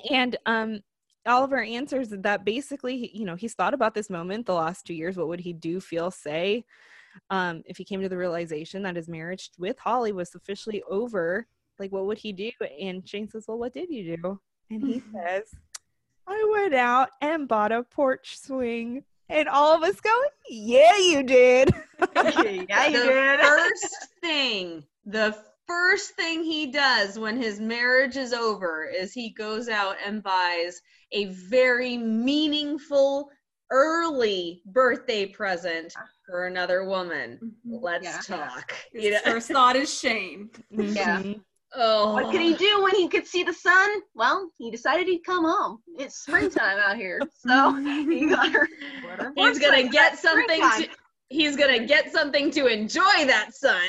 And 0.10 0.36
um 0.46 0.82
Oliver 1.26 1.62
answers 1.62 2.10
that 2.10 2.46
basically, 2.46 3.12
you 3.14 3.26
know, 3.26 3.36
he's 3.36 3.54
thought 3.54 3.74
about 3.74 3.94
this 3.94 4.10
moment 4.10 4.46
the 4.46 4.54
last 4.54 4.86
two 4.86 4.94
years. 4.94 5.18
What 5.18 5.28
would 5.28 5.40
he 5.40 5.54
do, 5.54 5.80
feel, 5.80 6.12
say? 6.12 6.66
Um, 7.30 7.62
if 7.66 7.78
he 7.78 7.84
came 7.84 8.02
to 8.02 8.10
the 8.10 8.18
realization 8.18 8.84
that 8.84 8.96
his 8.96 9.08
marriage 9.08 9.52
with 9.58 9.78
Holly 9.80 10.12
was 10.12 10.34
officially 10.34 10.82
over, 10.90 11.46
like 11.80 11.92
what 11.92 12.06
would 12.06 12.18
he 12.18 12.32
do? 12.32 12.52
And 12.80 13.08
Shane 13.08 13.30
says, 13.30 13.46
Well, 13.48 13.58
what 13.60 13.74
did 13.74 13.90
you 13.90 14.18
do? 14.18 14.40
And 14.70 14.84
he 14.84 15.00
says, 15.14 15.44
I 16.28 16.50
went 16.52 16.74
out 16.74 17.10
and 17.22 17.48
bought 17.48 17.72
a 17.72 17.84
porch 17.84 18.38
swing. 18.40 19.04
And 19.30 19.48
all 19.48 19.76
of 19.76 19.84
us 19.84 20.00
go, 20.00 20.14
Yeah, 20.50 20.98
you 20.98 21.24
did. 21.24 21.70
yeah, 22.16 22.88
you 22.88 23.04
did. 23.04 23.40
first 23.40 24.08
thing, 24.22 24.84
the 25.06 25.36
first 25.72 26.16
thing 26.16 26.44
he 26.44 26.68
does 26.68 27.18
when 27.18 27.38
his 27.42 27.60
marriage 27.62 28.18
is 28.18 28.34
over 28.34 28.86
is 28.86 29.14
he 29.14 29.30
goes 29.30 29.70
out 29.70 29.96
and 30.06 30.22
buys 30.22 30.82
a 31.14 31.26
very 31.26 31.96
meaningful 31.98 33.30
early 33.72 34.62
birthday 34.66 35.26
present 35.26 35.94
for 36.26 36.48
another 36.48 36.84
woman. 36.84 37.40
Let's 37.66 38.04
Yeah. 38.04 38.20
talk. 38.38 38.74
His 38.92 39.06
You 39.06 39.12
know? 39.12 39.20
first 39.24 39.48
thought 39.50 39.78
is 39.78 39.94
Shane. 39.98 40.50
Yeah. 40.72 41.20
Mhm. 41.20 41.42
Oh, 41.74 42.16
What 42.16 42.32
could 42.32 42.42
he 42.42 42.54
do 42.54 42.84
when 42.84 42.94
he 42.96 43.08
could 43.08 43.26
see 43.26 43.44
the 43.44 43.54
sun? 43.54 44.02
Well, 44.14 44.52
he 44.58 44.72
decided 44.72 45.08
he'd 45.08 45.24
come 45.24 45.46
home. 45.46 45.82
It's 45.98 46.18
springtime 46.18 46.80
out 46.80 46.98
here, 46.98 47.22
so 47.34 47.72
he 48.10 48.26
got 48.28 48.52
her. 48.52 48.68
He's 49.38 49.58
gonna 49.58 49.88
get 49.88 50.20
something 50.20 50.62
to. 50.62 50.90
He's 51.32 51.56
gonna 51.56 51.86
get 51.86 52.12
something 52.12 52.52
to 52.52 52.68
enjoy 52.68 53.26
that 53.26 53.54
sun. 53.54 53.80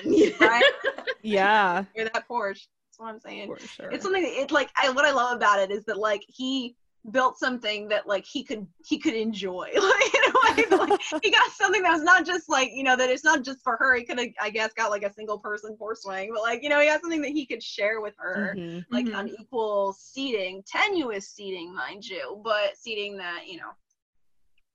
right 0.40 0.62
Yeah, 1.22 1.84
near 1.96 2.08
that 2.12 2.26
porch. 2.26 2.68
That's 2.88 2.98
what 2.98 3.08
I'm 3.08 3.20
saying. 3.20 3.48
for 3.48 3.58
sure. 3.66 3.90
It's 3.90 4.02
something 4.04 4.22
that 4.22 4.32
it 4.40 4.50
like 4.52 4.70
I 4.80 4.90
what 4.90 5.04
I 5.04 5.10
love 5.10 5.36
about 5.36 5.58
it 5.58 5.70
is 5.70 5.84
that 5.86 5.98
like 5.98 6.22
he 6.28 6.74
built 7.10 7.36
something 7.36 7.88
that 7.88 8.06
like 8.06 8.24
he 8.24 8.44
could 8.44 8.64
he 8.86 8.96
could 8.96 9.14
enjoy 9.14 9.68
like 9.74 10.14
in 10.14 10.22
a 10.30 10.76
way 10.78 10.86
like 10.86 11.00
he 11.20 11.32
got 11.32 11.50
something 11.50 11.82
that 11.82 11.90
was 11.92 12.02
not 12.04 12.24
just 12.24 12.48
like 12.48 12.70
you 12.72 12.84
know 12.84 12.94
that 12.96 13.10
it's 13.10 13.24
not 13.24 13.42
just 13.42 13.60
for 13.64 13.76
her 13.76 13.96
he 13.96 14.04
could 14.04 14.20
have 14.20 14.28
i 14.40 14.48
guess 14.48 14.72
got 14.74 14.88
like 14.88 15.02
a 15.02 15.12
single 15.12 15.36
person 15.36 15.74
porch 15.76 15.98
swing 15.98 16.30
but 16.32 16.42
like 16.42 16.62
you 16.62 16.68
know 16.68 16.78
he 16.78 16.86
got 16.86 17.00
something 17.00 17.20
that 17.20 17.32
he 17.32 17.44
could 17.44 17.60
share 17.60 18.00
with 18.00 18.14
her 18.18 18.54
Mhm. 18.56 18.84
like 18.92 19.06
Mhm. 19.06 19.16
on 19.16 19.28
equal 19.28 19.92
seating 19.98 20.62
tenuous 20.64 21.28
seating 21.28 21.74
mind 21.74 22.04
you 22.04 22.40
but 22.44 22.76
seating 22.76 23.16
that 23.16 23.48
you 23.48 23.56
know 23.56 23.72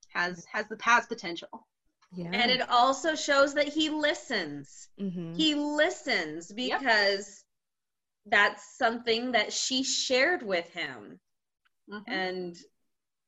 has 0.09 0.45
has 0.51 0.67
the 0.67 0.75
past 0.77 1.07
potential 1.07 1.65
Yeah. 2.11 2.29
And 2.33 2.51
it 2.51 2.67
also 2.69 3.15
shows 3.15 3.53
that 3.55 3.67
he 3.67 3.89
listens. 3.89 4.89
Mhm. 4.99 5.35
He 5.35 5.55
listens 5.55 6.51
Yep. 6.61 6.79
because 6.81 7.43
that's 8.25 8.77
something 8.77 9.31
that 9.33 9.53
she 9.53 9.83
shared 9.83 10.43
with 10.43 10.69
him. 10.73 11.19
Mhm. 11.89 12.03
And 12.07 12.55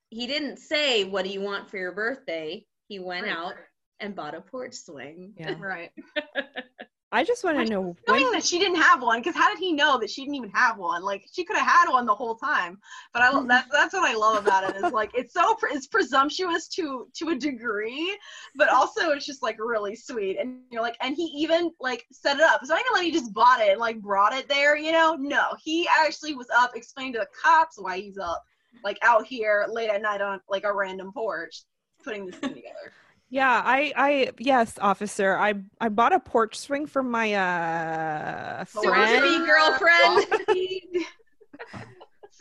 he 0.10 0.28
didn't 0.28 0.58
say, 0.58 1.04
What 1.06 1.26
do 1.26 1.32
you 1.32 1.42
want 1.42 1.70
for 1.70 1.78
your 1.78 1.92
birthday? 1.94 2.66
He 2.88 3.00
went 3.00 3.26
Right. 3.26 3.32
out 3.32 3.56
and 4.00 4.16
bought 4.16 4.36
a 4.36 4.42
porch 4.42 4.76
swing. 4.76 5.34
yeah. 5.38 5.56
right 5.60 5.92
I 7.12 7.24
just 7.24 7.44
want 7.44 7.58
to 7.58 7.66
know 7.66 7.82
when 7.82 7.96
knowing 8.08 8.32
that 8.34 8.44
she 8.44 8.60
didn't 8.60 8.80
have 8.82 9.02
one? 9.02 9.20
Because 9.20 9.36
how 9.36 9.50
did 9.50 9.58
he 9.58 9.74
know 9.74 9.98
that 10.00 10.12
she 10.12 10.22
didn't 10.22 10.36
even 10.36 10.52
have 10.52 10.78
one? 10.78 11.02
Like 11.02 11.26
she 11.32 11.44
could 11.44 11.58
have 11.58 11.66
had 11.66 11.90
one 11.90 12.06
the 12.06 12.14
whole 12.14 12.36
time. 12.36 12.78
But 13.14 13.24
i 13.24 13.46
that's 13.48 13.68
that's 13.72 13.94
what 13.94 14.08
i 14.08 14.14
love 14.14 14.44
about 14.44 14.70
it 14.70 14.76
is 14.76 14.94
like 14.94 15.10
it's 15.16 15.34
so 15.34 15.56
pre- 15.56 15.72
it's 15.72 15.88
presumptuous 15.88 16.68
to 16.70 17.08
to 17.16 17.30
a 17.30 17.36
degree 17.36 18.18
but 18.56 18.70
also 18.70 19.10
it's 19.10 19.26
just 19.26 19.42
like 19.42 19.58
really 19.60 19.96
sweet. 19.96 20.38
And 20.40 20.60
you're 20.70 20.84
like 20.84 20.98
and 21.02 21.16
he 21.16 21.24
even 21.36 21.72
like 21.80 22.06
set 22.12 22.38
it 22.38 22.44
up. 22.44 22.60
It's 22.62 22.70
not 22.70 22.80
even 22.80 22.94
like 22.94 23.06
he 23.06 23.12
just 23.12 23.34
bought 23.34 23.60
it 23.62 23.72
and 23.72 23.80
like 23.80 24.00
brought 24.02 24.34
it 24.34 24.48
there 24.48 24.78
you 24.78 24.92
know? 24.92 25.16
No. 25.20 25.56
He 25.64 25.88
actually 25.88 26.36
was 26.36 26.48
up 26.56 26.72
explaining 26.76 27.14
to 27.14 27.20
the 27.20 27.28
cops 27.44 27.80
why 27.80 27.98
he's 27.98 28.20
up 28.20 28.44
like 28.84 29.00
out 29.02 29.26
here 29.26 29.66
late 29.72 29.90
at 29.90 30.02
night 30.02 30.22
on 30.22 30.40
like 30.48 30.64
a 30.64 30.74
random 30.74 31.12
porch 31.12 31.64
putting 32.04 32.28
this 32.28 32.36
thing 32.36 32.54
together 32.54 32.94
Yeah, 33.32 33.62
I, 33.64 33.94
I, 33.96 34.32
yes, 34.40 34.80
officer. 34.82 35.38
I, 35.38 35.54
I 35.80 35.90
bought 35.90 36.14
a 36.14 36.20
porch 36.20 36.58
swing 36.58 36.88
for 36.88 37.04
my 37.04 37.34
uh 37.34 38.66
Soon 38.66 38.84
to 38.84 38.90
friend. 38.90 39.24
be 39.24 39.46
girlfriend. 39.46 41.06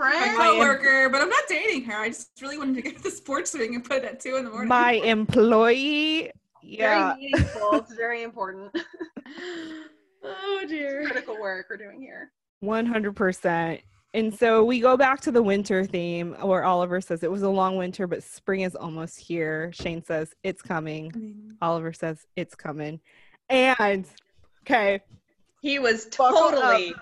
My 0.01 0.07
friend 0.07 0.39
coworker, 0.39 1.09
but 1.11 1.21
I'm 1.21 1.29
not 1.29 1.43
dating 1.49 1.83
her. 1.87 1.97
I 2.01 2.09
just 2.09 2.31
really 2.41 2.57
wanted 2.57 2.77
to 2.77 2.83
get 2.83 3.03
the 3.03 3.11
sports 3.11 3.51
swing 3.51 3.75
and 3.75 3.85
put 3.85 3.99
it 3.99 4.05
at 4.05 4.21
two 4.21 4.37
in 4.37 4.45
the 4.45 4.51
morning. 4.51 4.69
My 4.69 4.93
employee. 4.93 6.31
Yeah. 6.63 7.15
very 7.15 7.21
meaningful 7.33 7.73
it's 7.75 7.95
very 7.95 8.23
important 8.23 8.71
oh 10.23 10.65
dear. 10.69 11.05
critical 11.07 11.41
work 11.41 11.67
we're 11.71 11.79
doing 11.79 12.01
here. 12.01 12.31
One 12.61 12.87
hundred 12.87 13.17
percent. 13.17 13.81
And 14.15 14.35
so 14.35 14.65
we 14.65 14.81
go 14.81 14.97
back 14.97 15.21
to 15.23 15.31
the 15.31 15.43
winter 15.43 15.85
theme 15.85 16.35
where 16.41 16.65
Oliver 16.65 17.01
says 17.01 17.23
it 17.23 17.31
was 17.31 17.43
a 17.43 17.49
long 17.51 17.77
winter, 17.77 18.07
but 18.07 18.23
spring 18.23 18.63
is 18.63 18.75
almost 18.75 19.19
here. 19.19 19.71
Shane 19.73 20.03
says 20.03 20.35
it's 20.43 20.63
coming. 20.63 21.13
I 21.15 21.19
mean, 21.19 21.57
Oliver 21.61 21.93
says 21.93 22.27
it's 22.35 22.55
coming. 22.55 23.01
And 23.51 24.07
okay, 24.63 25.01
He 25.61 25.79
was 25.79 26.07
totally 26.07 26.95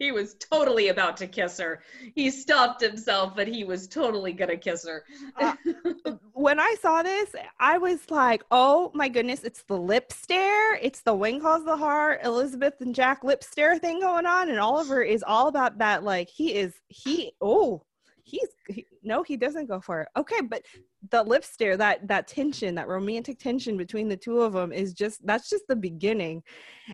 he 0.00 0.12
was 0.12 0.34
totally 0.34 0.88
about 0.88 1.16
to 1.18 1.26
kiss 1.26 1.58
her. 1.58 1.82
He 2.14 2.30
stopped 2.30 2.80
himself, 2.80 3.36
but 3.36 3.46
he 3.46 3.64
was 3.64 3.86
totally 3.86 4.32
gonna 4.32 4.56
kiss 4.56 4.86
her. 4.88 5.04
Uh, 5.36 5.54
when 6.32 6.58
I 6.58 6.74
saw 6.80 7.02
this, 7.02 7.34
I 7.60 7.76
was 7.76 8.10
like, 8.10 8.42
oh 8.50 8.90
my 8.94 9.10
goodness, 9.10 9.44
it's 9.44 9.62
the 9.64 9.76
lip 9.76 10.10
stare. 10.10 10.74
It's 10.76 11.02
the 11.02 11.14
When 11.14 11.38
Calls 11.38 11.66
the 11.66 11.76
Heart, 11.76 12.20
Elizabeth 12.24 12.80
and 12.80 12.94
Jack 12.94 13.22
lip 13.22 13.44
stare 13.44 13.78
thing 13.78 14.00
going 14.00 14.24
on. 14.24 14.48
And 14.48 14.58
Oliver 14.58 15.02
is 15.02 15.22
all 15.22 15.48
about 15.48 15.76
that. 15.78 16.02
Like, 16.02 16.30
he 16.30 16.54
is, 16.54 16.72
he, 16.88 17.32
oh, 17.42 17.82
he's, 18.24 18.48
he, 18.68 18.86
no, 19.02 19.22
he 19.22 19.36
doesn't 19.36 19.66
go 19.66 19.80
for 19.80 20.00
it. 20.00 20.08
Okay. 20.16 20.40
But 20.40 20.62
the 21.10 21.22
lip 21.22 21.44
stare, 21.44 21.76
that, 21.76 22.08
that 22.08 22.26
tension, 22.26 22.74
that 22.76 22.88
romantic 22.88 23.38
tension 23.38 23.76
between 23.76 24.08
the 24.08 24.16
two 24.16 24.40
of 24.40 24.54
them 24.54 24.72
is 24.72 24.94
just, 24.94 25.24
that's 25.26 25.50
just 25.50 25.64
the 25.68 25.76
beginning. 25.76 26.42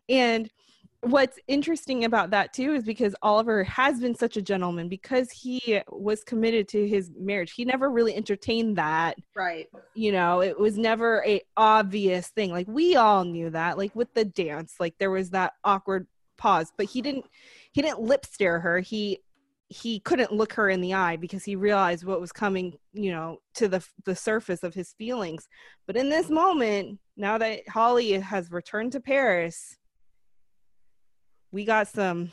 And, 0.09 0.51
what's 1.07 1.39
interesting 1.47 2.05
about 2.05 2.31
that 2.31 2.53
too 2.53 2.75
is 2.75 2.83
because 2.83 3.15
Oliver 3.23 3.63
has 3.65 4.01
been 4.01 4.15
such 4.15 4.37
a 4.37 4.43
gentleman 4.43 4.89
because 4.89 5.31
he 5.31 5.81
was 5.89 6.25
committed 6.25 6.69
to 6.69 6.87
his 6.87 7.11
marriage. 7.19 7.53
He 7.53 7.65
never 7.65 7.91
really 7.91 8.15
entertained 8.15 8.77
that. 8.77 9.17
Right. 9.35 9.69
You 9.95 10.13
know, 10.13 10.43
it 10.43 10.59
was 10.59 10.77
never 10.77 11.25
a 11.25 11.41
obvious 11.57 12.29
thing. 12.29 12.51
Like 12.51 12.67
we 12.69 12.97
all 12.97 13.25
knew 13.25 13.51
that. 13.51 13.79
Like 13.79 13.95
with 13.95 14.13
the 14.15 14.25
dance, 14.25 14.75
like 14.81 14.95
there 14.99 15.11
was 15.11 15.31
that 15.31 15.55
awkward 15.65 16.07
pause, 16.37 16.73
but 16.77 16.87
he 16.87 17.01
didn't 17.01 17.27
he 17.73 17.83
didn't 17.83 18.01
lip 18.01 18.27
stare 18.27 18.59
her. 18.61 18.81
He 18.81 19.21
he 19.69 20.01
couldn't 20.01 20.33
look 20.33 20.53
her 20.53 20.71
in 20.71 20.81
the 20.81 20.95
eye 20.95 21.17
because 21.17 21.45
he 21.45 21.57
realized 21.57 22.05
what 22.05 22.21
was 22.21 22.33
coming, 22.33 22.79
you 22.93 23.11
know, 23.13 23.39
to 23.55 23.69
the 23.69 23.85
the 24.05 24.17
surface 24.17 24.63
of 24.63 24.75
his 24.75 24.93
feelings. 24.95 25.49
But 25.87 25.97
in 25.97 26.09
this 26.09 26.31
moment, 26.31 26.99
now 27.17 27.39
that 27.39 27.69
Holly 27.69 28.13
has 28.13 28.51
returned 28.51 28.93
to 28.93 29.01
Paris, 29.01 29.77
we 31.53 31.65
got 31.65 31.89
some 31.89 32.31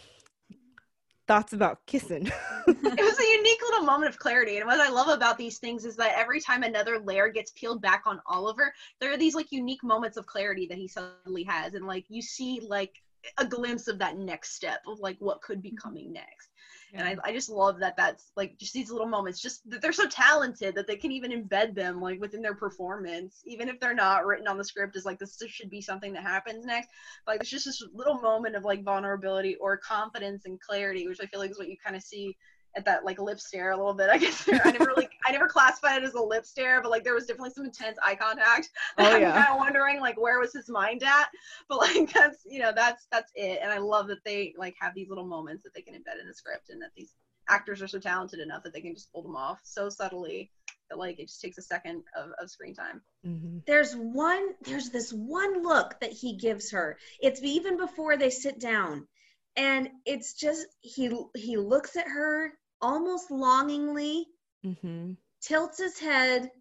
thoughts 1.28 1.54
about 1.54 1.86
kissing. 1.86 2.30
it 2.68 3.04
was 3.04 3.20
a 3.20 3.38
unique 3.38 3.62
little 3.62 3.86
moment 3.86 4.10
of 4.10 4.20
clarity. 4.20 4.58
And 4.58 4.66
what 4.66 4.80
I 4.80 4.90
love 4.90 5.08
about 5.08 5.38
these 5.38 5.58
things 5.58 5.86
is 5.86 5.96
that 5.96 6.18
every 6.18 6.40
time 6.40 6.64
another 6.64 7.00
layer 7.00 7.30
gets 7.30 7.52
peeled 7.52 7.82
back 7.82 8.04
on 8.06 8.22
Oliver, 8.28 8.74
there 9.00 9.12
are 9.12 9.18
these 9.18 9.36
like 9.36 9.52
unique 9.52 9.84
moments 9.84 10.18
of 10.18 10.26
clarity 10.26 10.68
that 10.68 10.78
he 10.78 10.88
suddenly 10.88 11.44
has. 11.44 11.74
And 11.76 11.88
like 11.88 12.06
you 12.10 12.22
see 12.22 12.62
like 12.68 13.02
a 13.38 13.46
glimpse 13.46 13.88
of 13.88 14.00
that 14.00 14.18
next 14.18 14.56
step 14.56 14.82
of 14.88 15.00
like 15.00 15.18
what 15.20 15.42
could 15.42 15.62
be 15.62 15.70
mm-hmm. 15.70 15.78
coming 15.78 16.14
next. 16.14 16.50
And 16.96 17.08
I, 17.08 17.18
I 17.24 17.34
just 17.34 17.50
love 17.50 17.80
that 17.80 17.98
that's 17.98 18.32
like 18.38 18.58
just 18.60 18.74
these 18.74 18.92
little 18.92 19.08
moments, 19.08 19.42
just 19.42 19.68
that 19.70 19.82
they're 19.82 19.92
so 19.92 20.08
talented 20.08 20.76
that 20.76 20.86
they 20.86 20.96
can 20.96 21.12
even 21.12 21.32
embed 21.32 21.74
them 21.74 22.00
like 22.00 22.22
within 22.22 22.42
their 22.42 22.54
performance, 22.54 23.42
even 23.46 23.68
if 23.68 23.80
they're 23.80 23.96
not 23.96 24.26
written 24.28 24.48
on 24.48 24.60
the 24.60 24.64
script 24.64 24.96
as 24.96 25.06
like 25.06 25.18
this 25.18 25.42
should 25.48 25.72
be 25.72 25.82
something 25.82 26.14
that 26.14 26.22
happens 26.22 26.66
next. 26.66 26.90
Like 27.26 27.42
it's 27.42 27.50
just 27.50 27.66
this 27.66 27.84
little 27.94 28.22
moment 28.22 28.56
of 28.56 28.64
like 28.64 28.84
vulnerability 28.84 29.56
or 29.56 29.76
confidence 29.78 30.46
and 30.46 30.62
clarity, 30.62 31.08
which 31.08 31.20
I 31.20 31.26
feel 31.26 31.40
like 31.40 31.52
is 31.52 31.58
what 31.58 31.68
you 31.68 31.78
kind 31.84 31.96
of 31.96 32.04
see 32.04 32.38
at 32.76 32.86
that 32.86 33.06
like 33.06 33.20
lip 33.20 33.40
stare 33.40 33.72
a 33.72 33.78
little 33.78 33.94
bit. 33.94 34.10
I 34.10 34.18
guess 34.18 34.48
I 34.66 34.72
never 34.72 34.86
really 34.86 35.08
I 35.26 35.32
never 35.32 35.48
classified 35.48 36.02
it 36.02 36.06
as 36.06 36.14
a 36.14 36.22
lip 36.22 36.46
stare, 36.46 36.82
but 36.82 36.92
like 36.92 37.04
there 37.04 37.14
was 37.14 37.26
definitely 37.26 37.52
some 37.52 37.66
intense 37.66 37.98
eye 38.04 38.16
contact. 38.16 38.70
Oh, 38.98 39.18
yeah. 39.18 39.34
I'm 39.34 39.42
kind 39.42 39.54
of 39.54 39.58
wondering 39.60 40.00
like 40.00 40.20
where 40.20 40.40
was 40.40 40.54
his 40.54 40.70
mind 40.70 41.04
at? 41.04 41.28
But 41.70 41.80
like 41.80 42.12
that's 42.14 42.40
you 42.46 42.60
know 42.60 42.72
that's 42.76 43.08
that's 43.12 43.32
it. 43.36 43.60
And 43.62 43.72
I 43.72 43.78
love 43.78 44.08
that 44.08 44.24
they 44.24 44.54
like 44.58 44.76
have 44.80 44.94
these 44.94 45.10
little 45.10 45.26
moments 45.26 45.64
that 45.64 45.74
they 45.74 45.82
can 45.82 45.94
embed 45.96 46.20
in 46.22 46.28
the 46.28 46.34
script, 46.34 46.70
and 46.70 46.82
that 46.82 46.92
these 46.96 47.14
actors 47.50 47.82
are 47.82 47.88
so 47.88 48.00
talented 48.00 48.40
enough 48.40 48.64
that 48.64 48.74
they 48.74 48.82
can 48.82 48.94
just 48.94 49.12
pull 49.12 49.22
them 49.24 49.36
off 49.36 49.60
so 49.64 49.90
subtly 49.90 50.50
that 50.90 50.98
like 50.98 51.20
it 51.20 51.28
just 51.28 51.42
takes 51.42 51.58
a 51.58 51.62
second 51.62 52.04
of, 52.16 52.30
of 52.42 52.50
screen 52.50 52.74
time. 52.74 53.02
Mhm. 53.26 53.66
there's 53.66 53.94
one 53.96 54.54
there's 54.64 54.90
this 54.90 55.12
one 55.14 55.64
look 55.64 55.98
that 56.02 56.12
he 56.12 56.36
gives 56.36 56.72
her 56.72 56.98
it's 57.22 57.42
even 57.42 57.78
before 57.78 58.18
they 58.18 58.30
sit 58.30 58.60
down 58.60 59.08
and 59.56 59.90
it's 60.06 60.34
just 60.34 60.66
he 60.82 61.10
he 61.36 61.56
looks 61.58 61.96
at 61.96 62.08
her 62.08 62.52
almost 62.84 63.32
longingly 63.32 64.28
Mhm. 64.66 65.16
tilts 65.42 65.78
his 65.80 65.98
head 65.98 66.52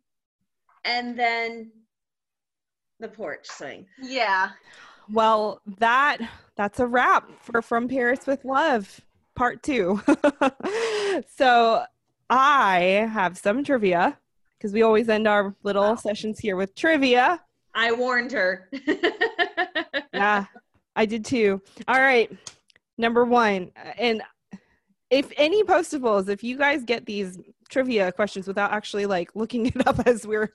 and 0.85 1.19
then 1.19 1.71
the 3.01 3.09
porch 3.09 3.47
swing 3.49 3.87
Yeah. 4.01 4.51
Well, 5.11 5.61
that 5.79 6.19
that's 6.57 6.79
a 6.81 6.87
wrap 6.87 7.29
for 7.41 7.61
From 7.61 7.89
Paris 7.89 8.27
with 8.27 8.45
Love 8.45 9.01
Part 9.35 9.63
2. 9.65 10.01
so, 11.37 11.85
I 12.31 13.09
have 13.13 13.37
some 13.37 13.65
trivia 13.65 14.19
because 14.59 14.73
we 14.73 14.83
always 14.83 15.09
end 15.09 15.27
our 15.27 15.55
little 15.65 15.83
Wow. 15.91 15.95
sessions 15.97 16.39
here 16.39 16.57
with 16.57 16.75
trivia. 16.77 17.43
i 17.75 17.91
warned 17.93 18.31
her 18.33 18.71
Yeah, 20.15 20.45
I 20.95 21.07
did 21.07 21.25
too. 21.25 21.61
All 21.89 22.01
right. 22.01 22.31
Number 22.99 23.25
1. 23.25 23.73
And 23.99 24.23
if 25.13 25.31
any 25.37 25.63
postables, 25.63 26.29
if 26.31 26.43
you 26.43 26.57
guys 26.57 26.85
get 26.85 27.05
these 27.05 27.39
trivia 27.69 28.11
questions 28.13 28.49
without 28.49 28.73
actually 28.73 29.05
like 29.05 29.31
looking 29.37 29.67
it 29.75 29.87
up 29.87 30.01
as 30.07 30.27
we're 30.27 30.53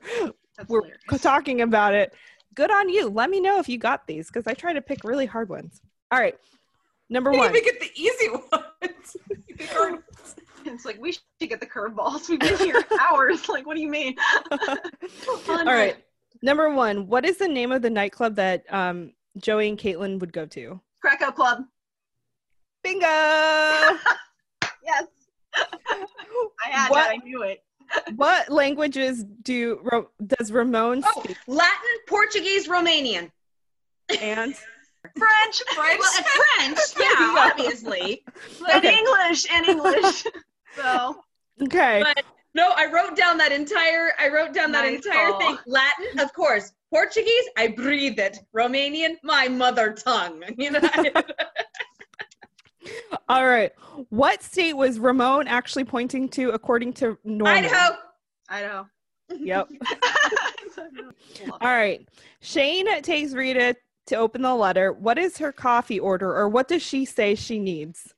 That's 0.58 0.68
we're 0.68 0.82
hilarious. 0.82 1.22
talking 1.22 1.62
about 1.62 1.94
it. 1.94 2.14
Good 2.56 2.72
on 2.72 2.90
you. 2.90 3.08
Let 3.08 3.30
me 3.30 3.40
know 3.40 3.60
if 3.60 3.70
you 3.70 3.78
got 3.78 4.08
these 4.08 4.28
because 4.28 4.48
I 4.48 4.56
try 4.56 4.74
to 4.74 4.82
pick 4.82 5.04
really 5.04 5.28
hard 5.28 5.48
ones. 5.50 5.80
All 6.12 6.20
right. 6.20 6.36
Number 7.10 7.32
You 7.32 7.38
one. 7.38 7.52
even 7.52 7.64
get 7.64 7.80
the 7.80 7.92
easy 7.96 8.30
ones. 8.52 9.18
You 9.48 9.56
pick 9.56 9.70
hard 9.70 9.92
ones. 9.94 10.36
It's 10.66 10.84
like 10.84 11.00
we 11.00 11.14
should 11.14 11.22
get 11.40 11.62
the 11.62 11.66
curveballs. 11.66 12.28
We've 12.28 12.42
been 12.42 12.58
here 12.58 12.84
hours. 13.00 13.48
Like, 13.48 13.66
what 13.66 13.76
do 13.78 13.82
you 13.82 13.88
mean? 13.90 14.16
All 15.48 15.64
right. 15.64 15.96
Number 16.42 16.70
one. 16.74 17.08
What 17.08 17.24
is 17.26 17.38
the 17.38 17.48
name 17.48 17.72
of 17.72 17.82
the 17.82 17.90
nightclub 17.90 18.36
that 18.36 18.66
um, 18.74 19.14
Joey 19.38 19.70
and 19.70 19.78
Caitlin 19.78 20.20
would 20.20 20.34
go 20.34 20.46
to? 20.48 20.82
Krakow 21.02 21.32
Club. 21.32 21.64
Bingo. 22.84 23.08
Yes. 24.88 25.06
I 25.56 26.70
had 26.70 26.90
What- 26.90 26.96
that. 26.96 27.12
I 27.12 27.18
knew 27.18 27.44
it. 27.44 27.64
what 28.18 28.50
languages 28.50 29.24
do 29.44 29.80
does 30.38 30.52
Ramon 30.52 31.02
oh, 31.06 31.22
speak? 31.24 31.38
latin 31.48 31.96
portuguese 32.06 32.68
romanian 32.68 33.32
And 34.22 34.54
French, 35.18 35.62
French. 35.74 36.00
well 36.02 36.24
french 36.58 36.80
yeah 37.00 37.50
obviously 37.50 38.26
and 38.70 38.84
Okay. 38.84 38.98
English, 38.98 39.48
and 39.50 39.66
English. 39.68 40.26
so 40.76 41.24
okay. 41.64 42.04
But 42.04 42.26
no, 42.54 42.72
I 42.76 42.88
wrote 42.92 43.16
down 43.16 43.38
that 43.38 43.52
entire. 43.54 44.12
I 44.20 44.28
wrote 44.30 44.52
down 44.54 44.72
that 44.74 44.84
Nice 44.84 45.06
entire 45.06 45.30
call. 45.30 45.40
thing. 45.40 45.58
Latin, 45.68 46.20
of 46.20 46.34
course. 46.34 46.74
Portuguese, 46.92 47.46
I 47.56 47.68
breathe 47.68 48.18
it. 48.20 48.40
Romanian, 48.56 49.16
my 49.24 49.48
mother 49.48 49.94
tongue. 49.94 50.44
You 50.58 50.72
know. 50.72 50.80
All 53.30 53.48
right. 53.48 53.72
What 54.10 54.44
state 54.44 54.74
was 54.74 55.00
Ramon 55.00 55.48
actually 55.48 55.86
pointing 55.86 56.30
to 56.30 56.52
according 56.52 56.94
to 56.94 57.18
Norman? 57.24 57.66
Idaho. 57.66 57.98
Idaho. 58.50 58.88
Yep. 59.30 59.70
All 61.52 61.58
right. 61.62 62.08
Shane 62.42 63.02
takes 63.02 63.34
Rita 63.34 63.76
to 64.08 64.16
open 64.16 64.42
the 64.42 64.56
letter. 64.56 64.94
What 64.94 65.18
is 65.18 65.38
her 65.38 65.52
coffee 65.52 66.00
order, 66.00 66.36
or 66.36 66.48
what 66.48 66.68
does 66.68 66.82
she 66.82 67.06
say 67.06 67.36
she 67.36 67.60
needs? 67.60 68.14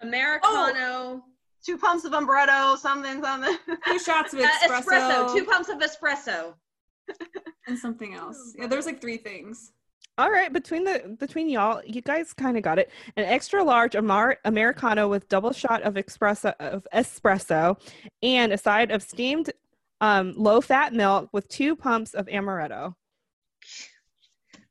Americano. 0.00 1.22
Two 1.64 1.78
pumps 1.78 2.04
of 2.04 2.12
amaretto, 2.12 2.76
something, 2.76 3.22
something. 3.22 3.56
Two 3.86 3.98
shots 3.98 4.34
of 4.34 4.40
Uh, 4.40 4.48
espresso, 4.64 4.82
espresso. 4.82 5.34
Two 5.36 5.44
pumps 5.44 5.68
of 5.68 5.78
espresso. 5.78 6.54
and 7.66 7.78
something 7.78 8.14
else. 8.14 8.54
Yeah, 8.58 8.66
there's 8.66 8.86
like 8.86 9.00
three 9.00 9.16
things. 9.16 9.72
All 10.18 10.30
right, 10.30 10.52
between 10.52 10.84
the 10.84 11.16
between 11.18 11.48
y'all, 11.48 11.80
you 11.86 12.02
guys 12.02 12.34
kind 12.34 12.56
of 12.58 12.62
got 12.62 12.78
it. 12.78 12.90
An 13.16 13.24
extra 13.24 13.64
large 13.64 13.94
Amar- 13.94 14.38
americano 14.44 15.08
with 15.08 15.26
double 15.28 15.52
shot 15.52 15.82
of 15.82 15.94
espresso 15.94 16.52
of 16.60 16.86
espresso, 16.94 17.80
and 18.22 18.52
a 18.52 18.58
side 18.58 18.90
of 18.90 19.02
steamed 19.02 19.50
um, 20.02 20.34
low 20.36 20.60
fat 20.60 20.92
milk 20.92 21.30
with 21.32 21.48
two 21.48 21.74
pumps 21.74 22.12
of 22.12 22.26
amaretto. 22.26 22.94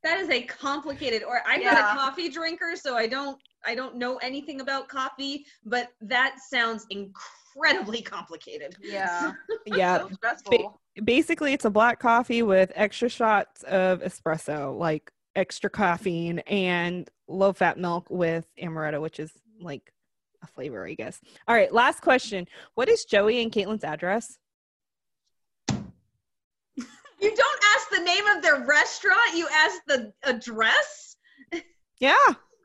That 0.03 0.19
is 0.19 0.29
a 0.29 0.43
complicated. 0.43 1.23
Or 1.23 1.41
I'm 1.47 1.61
Yeah. 1.61 1.71
not 1.73 1.95
a 1.95 1.99
coffee 1.99 2.29
drinker, 2.29 2.75
so 2.75 2.95
I 2.95 3.07
don't. 3.07 3.39
I 3.65 3.73
don't 3.75 3.95
know 3.95 4.17
anything 4.17 4.61
about 4.61 4.87
coffee, 4.87 5.45
but 5.65 5.89
that 6.01 6.37
sounds 6.49 6.85
incredibly 6.91 8.01
complicated. 8.03 8.75
Yeah. 8.81 9.33
Yeah, 9.67 9.99
So 9.99 10.09
stressful. 10.13 10.81
basically 11.03 11.53
it's 11.53 11.65
a 11.65 11.69
black 11.69 11.99
coffee 11.99 12.41
with 12.43 12.71
extra 12.75 13.07
shots 13.09 13.61
of 13.63 14.01
espresso, 14.01 14.75
like 14.77 15.11
extra 15.35 15.69
caffeine 15.69 16.39
and 16.39 17.09
low 17.27 17.53
fat 17.53 17.77
milk 17.77 18.07
with 18.09 18.45
amaretto, 18.61 19.01
which 19.01 19.19
is 19.19 19.31
like 19.59 19.91
a 20.43 20.47
flavor, 20.47 20.85
I 20.85 20.93
guess. 20.93 21.19
All 21.47 21.55
right, 21.55 21.71
last 21.73 22.01
question. 22.01 22.47
What 22.75 22.89
is 22.89 23.05
Joey 23.05 23.41
and 23.41 23.51
Caitlin's 23.51 23.83
address? 23.83 24.37
You 27.19 27.35
don't 27.35 27.59
ask 27.75 27.89
the 27.91 27.99
name 28.03 28.25
of 28.35 28.41
their 28.41 28.65
restaurant. 28.65 29.35
You 29.35 29.47
ask 29.53 29.79
the 29.85 30.11
address. 30.23 31.15
Yeah, 31.99 32.15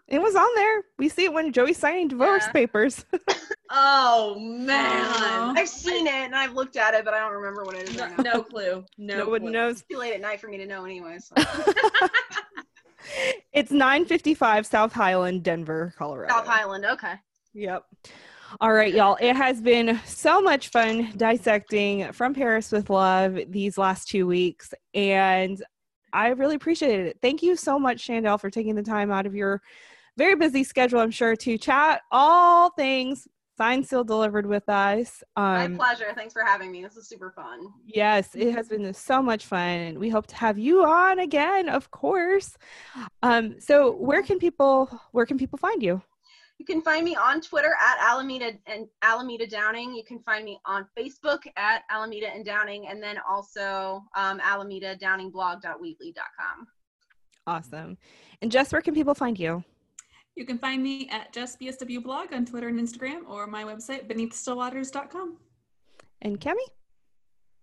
it 0.09 0.19
was 0.23 0.35
on 0.35 0.49
there. 0.55 0.83
We 0.99 1.11
see 1.11 1.25
it 1.25 1.33
when 1.35 1.53
Joey's 1.53 1.77
signing 1.77 2.09
divorce 2.09 2.45
Yeah. 2.47 2.53
papers. 2.53 3.05
Oh 3.71 4.39
man. 4.39 5.57
I've 5.57 5.69
seen 5.69 6.07
it 6.07 6.13
and 6.13 6.35
I've 6.35 6.53
looked 6.55 6.77
at 6.77 6.95
it, 6.95 7.05
but 7.05 7.15
I 7.15 7.19
don't 7.21 7.33
remember 7.33 7.65
what 7.65 7.77
it 7.77 7.89
is 7.89 7.97
No, 7.97 8.05
right 8.05 8.19
now. 8.19 8.23
no 8.35 8.43
clue. 8.43 8.85
No 8.99 9.19
Nobody 9.19 9.45
clue. 9.45 9.53
knows. 9.53 9.73
It's 9.81 9.85
too 9.91 9.99
late 9.99 10.15
at 10.15 10.21
night 10.21 10.41
for 10.41 10.49
me 10.49 10.57
to 10.59 10.67
know 10.67 10.85
anyway. 10.85 11.19
So. 11.19 11.35
It's 13.53 13.71
955 13.71 14.67
South 14.67 14.93
Highland, 14.93 15.43
Denver, 15.45 15.95
Colorado. 15.97 16.35
South 16.35 16.47
Highland. 16.47 16.85
Okay. 16.85 17.15
Yep. 17.55 17.85
All 18.61 18.73
right, 18.73 18.93
y'all. 18.93 19.17
It 19.21 19.35
has 19.37 19.61
been 19.61 19.99
so 20.05 20.41
much 20.43 20.69
fun 20.69 21.13
dissecting 21.17 22.13
From 22.13 22.35
Paris 22.35 22.73
with 22.73 22.91
Love 22.91 23.39
these 23.49 23.79
last 23.79 24.09
two 24.09 24.27
weeks. 24.27 24.75
And 24.93 25.63
I 26.13 26.29
really 26.29 26.57
appreciated 26.57 27.07
it. 27.07 27.19
Thank 27.23 27.43
you 27.43 27.57
so 27.57 27.79
much, 27.79 28.07
Shandell, 28.07 28.41
for 28.41 28.51
taking 28.51 28.75
the 28.75 28.83
time 28.83 29.11
out 29.11 29.25
of 29.25 29.35
your 29.35 29.63
very 30.19 30.35
busy 30.35 30.65
schedule, 30.65 30.99
I'm 31.01 31.11
sure, 31.11 31.37
to 31.37 31.57
chat 31.59 32.03
all 32.11 32.71
things 32.71 33.29
signed, 33.57 33.87
sealed, 33.87 34.07
delivered 34.09 34.47
with 34.47 34.69
us. 34.69 35.23
My 35.37 35.65
Um, 35.65 35.77
pleasure. 35.77 36.13
Thanks 36.15 36.33
for 36.33 36.43
having 36.45 36.71
me. 36.71 36.83
This 36.83 36.97
is 36.97 37.09
super 37.09 37.31
fun. 37.31 37.73
Yes, 37.85 38.35
it 38.35 38.53
has 38.55 38.69
been 38.69 38.93
so 38.93 39.23
much 39.23 39.47
fun, 39.47 39.59
and 39.61 39.99
we 39.99 40.09
hope 40.09 40.27
to 40.29 40.37
have 40.37 40.59
you 40.59 40.85
on 40.85 41.19
again, 41.21 41.69
of 41.69 41.91
course. 41.91 42.57
Um, 43.23 43.61
so, 43.61 43.93
where 43.93 44.23
can 44.23 44.39
people 44.39 44.89
where 45.13 45.27
can 45.27 45.39
people 45.39 45.59
find 45.59 45.83
you? 45.83 46.03
You 46.59 46.65
can 46.65 46.81
find 46.81 47.05
me 47.05 47.15
on 47.15 47.43
Twitter 47.43 47.75
at 47.83 47.99
Alameda 48.01 48.53
and 48.67 48.87
Alameda 49.03 49.47
Downing. 49.47 49.95
You 49.95 50.05
can 50.05 50.21
find 50.21 50.43
me 50.45 50.59
on 50.65 50.87
Facebook 50.97 51.41
at 51.57 51.83
Alameda 51.91 52.29
and 52.35 52.47
Downing, 52.47 52.89
and 52.89 53.03
then 53.03 53.19
also 53.29 54.03
um, 54.17 54.41
Alameda 54.43 54.97
Downing 54.97 55.31
blog.weebly.com. 55.31 56.67
Awesome. 57.47 57.99
And 58.43 58.51
Jess, 58.51 58.73
where 58.73 58.81
can 58.81 58.95
people 58.95 59.15
find 59.15 59.39
you? 59.39 59.63
You 60.37 60.45
can 60.45 60.59
find 60.59 60.83
me 60.83 61.09
at 61.11 61.33
Just 61.33 61.59
BSW 61.59 62.03
blog 62.03 62.35
on 62.35 62.45
Twitter 62.45 62.69
and 62.69 62.79
Instagram 62.79 63.27
or 63.27 63.47
my 63.47 63.65
website, 63.65 64.07
beneathstillwaters.com. 64.07 65.39
And 66.21 66.39
Kemi? 66.39 66.57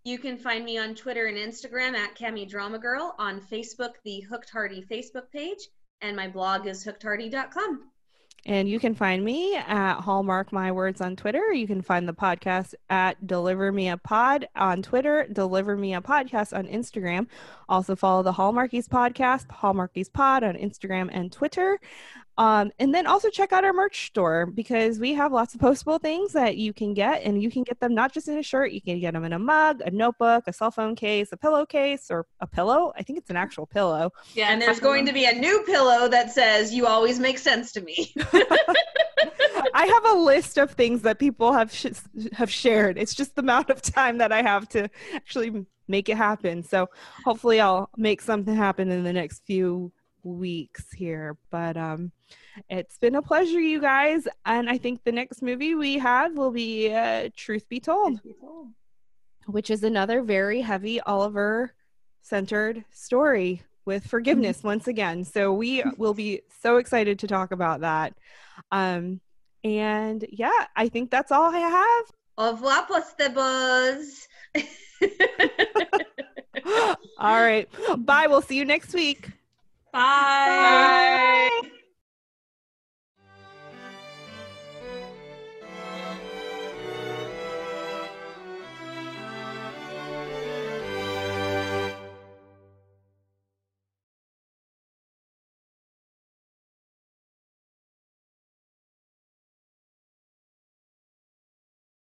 You 0.04 0.18
can 0.18 0.38
find 0.38 0.66
me 0.66 0.80
on 0.80 0.96
Twitter 0.96 1.28
and 1.28 1.38
Instagram 1.38 1.94
at 1.94 2.16
Cami 2.16 2.50
Drama 2.50 2.80
Girl, 2.80 3.16
on 3.20 3.40
Facebook, 3.40 3.94
the 4.04 4.22
Hooked 4.22 4.50
Hardy 4.50 4.84
Facebook 4.92 5.30
page, 5.32 5.70
and 6.02 6.18
my 6.18 6.28
blog 6.28 6.66
is 6.66 6.84
hookedhardy.com. 6.84 7.92
And 8.46 8.68
you 8.68 8.78
can 8.78 8.94
find 8.94 9.24
me 9.24 9.56
at 9.56 10.02
Hallmark 10.02 10.52
My 10.52 10.70
Words 10.72 11.00
on 11.00 11.16
Twitter. 11.16 11.54
You 11.54 11.66
can 11.66 11.82
find 11.82 12.06
the 12.10 12.14
podcast 12.14 12.74
at 12.90 13.26
Deliver 13.26 13.72
Me 13.72 13.88
a 13.88 13.96
Pod 13.96 14.50
on 14.58 14.82
Twitter, 14.82 15.26
Deliver 15.32 15.78
Me 15.78 15.94
a 15.94 16.02
Podcast 16.02 16.58
on 16.58 16.66
Instagram. 16.66 17.28
Also 17.70 17.96
follow 17.96 18.22
the 18.22 18.34
Hallmarkies 18.34 18.90
podcast, 18.90 19.48
Hallmarkies 19.48 20.12
Pod 20.12 20.44
on 20.44 20.56
Instagram 20.56 21.10
and 21.14 21.32
Twitter. 21.32 21.80
Um, 22.38 22.72
and 22.80 22.94
then 22.94 23.06
also 23.06 23.30
check 23.30 23.54
out 23.54 23.64
our 23.64 23.74
merch 23.74 24.08
store 24.08 24.48
because 24.48 25.00
we 25.00 25.14
have 25.14 25.32
lots 25.32 25.54
of 25.54 25.62
postable 25.62 26.02
things 26.02 26.34
that 26.34 26.58
you 26.58 26.74
can 26.74 26.94
get, 26.94 27.24
and 27.24 27.42
you 27.42 27.52
can 27.52 27.64
get 27.64 27.80
them 27.80 27.94
not 27.94 28.12
just 28.14 28.28
in 28.28 28.38
a 28.38 28.44
shirt, 28.44 28.72
you 28.72 28.82
can 28.82 29.00
get 29.00 29.14
them 29.14 29.24
in 29.24 29.34
a 29.34 29.40
mug, 29.40 29.82
a 29.82 29.92
notebook, 29.92 30.46
a 30.48 30.54
cell 30.54 30.72
phone 30.72 30.96
case, 30.96 31.32
a 31.32 31.38
pillowcase, 31.38 32.10
or 32.10 32.26
a 32.40 32.48
pillow. 32.48 32.92
I 32.98 33.04
think 33.04 33.20
it's 33.20 33.30
an 33.30 33.36
actual 33.38 33.68
pillow. 33.68 34.12
Yeah, 34.34 34.48
And 34.50 34.62
there's 34.62 34.80
going 34.80 35.06
to 35.06 35.14
be 35.14 35.26
a 35.26 35.34
new 35.34 35.64
pillow 35.66 36.08
that 36.08 36.32
says, 36.32 36.74
You 36.74 36.88
always 36.88 37.20
make 37.20 37.38
sense 37.38 37.72
to 37.74 37.82
me. 37.82 38.14
I 39.76 39.86
have 39.86 40.16
a 40.16 40.20
list 40.20 40.58
of 40.58 40.72
things 40.72 41.02
that 41.04 41.20
people 41.20 41.54
have 41.54 41.74
sh- 41.74 41.88
have 42.34 42.52
shared. 42.52 42.98
It's 42.98 43.14
just 43.14 43.36
the 43.36 43.42
amount 43.42 43.70
of 43.70 43.82
time 43.82 44.18
that 44.18 44.32
I 44.32 44.42
have 44.42 44.68
to 44.70 44.90
actually 45.14 45.66
make 45.88 46.10
it 46.10 46.18
happen. 46.18 46.64
So 46.64 46.90
hopefully 47.26 47.60
I'll 47.60 47.90
make 47.98 48.22
something 48.22 48.56
happen 48.56 48.90
in 48.92 49.04
the 49.04 49.14
next 49.14 49.44
few 49.46 49.92
weeks 50.24 50.92
here. 50.92 51.38
But 51.50 51.78
um 51.78 52.12
it's 52.70 52.98
been 52.98 53.16
a 53.16 53.22
pleasure 53.22 53.60
you 53.60 53.80
guys 53.80 54.28
and 54.46 54.70
I 54.70 54.78
think 54.78 55.04
the 55.04 55.12
next 55.12 55.42
movie 55.42 55.76
we 55.76 55.98
have 55.98 56.36
will 56.36 56.52
be 56.52 56.94
uh, 56.94 57.30
Truth 57.36 57.68
Be 57.70 57.80
Told, 57.80 58.20
which 59.48 59.70
is 59.70 59.84
another 59.84 60.22
very 60.22 60.62
heavy 60.62 61.00
Oliver 61.02 61.74
centered 62.22 62.84
story 62.92 63.62
with 63.86 64.06
forgiveness 64.06 64.64
once 64.64 64.88
again. 64.88 65.24
So 65.24 65.54
we 65.54 65.84
will 65.98 66.14
be 66.14 66.42
so 66.62 66.78
excited 66.78 67.20
to 67.20 67.28
talk 67.28 67.52
about 67.52 67.82
that. 67.82 68.14
Um 68.72 69.22
and 69.64 70.26
yeah, 70.30 70.66
I 70.76 70.90
think 70.90 71.10
that's 71.10 71.32
all 71.32 71.54
I 71.54 71.60
have. 71.60 72.06
Au 72.38 72.52
revoir, 72.52 72.88
postebos. 72.88 74.28
All 77.18 77.42
right. 77.42 77.68
Bye. 78.06 78.28
We'll 78.28 78.42
see 78.42 78.58
you 78.58 78.66
next 78.66 78.94
week. 78.94 79.30
Bye. 79.94 81.50
Bye. 81.62 81.83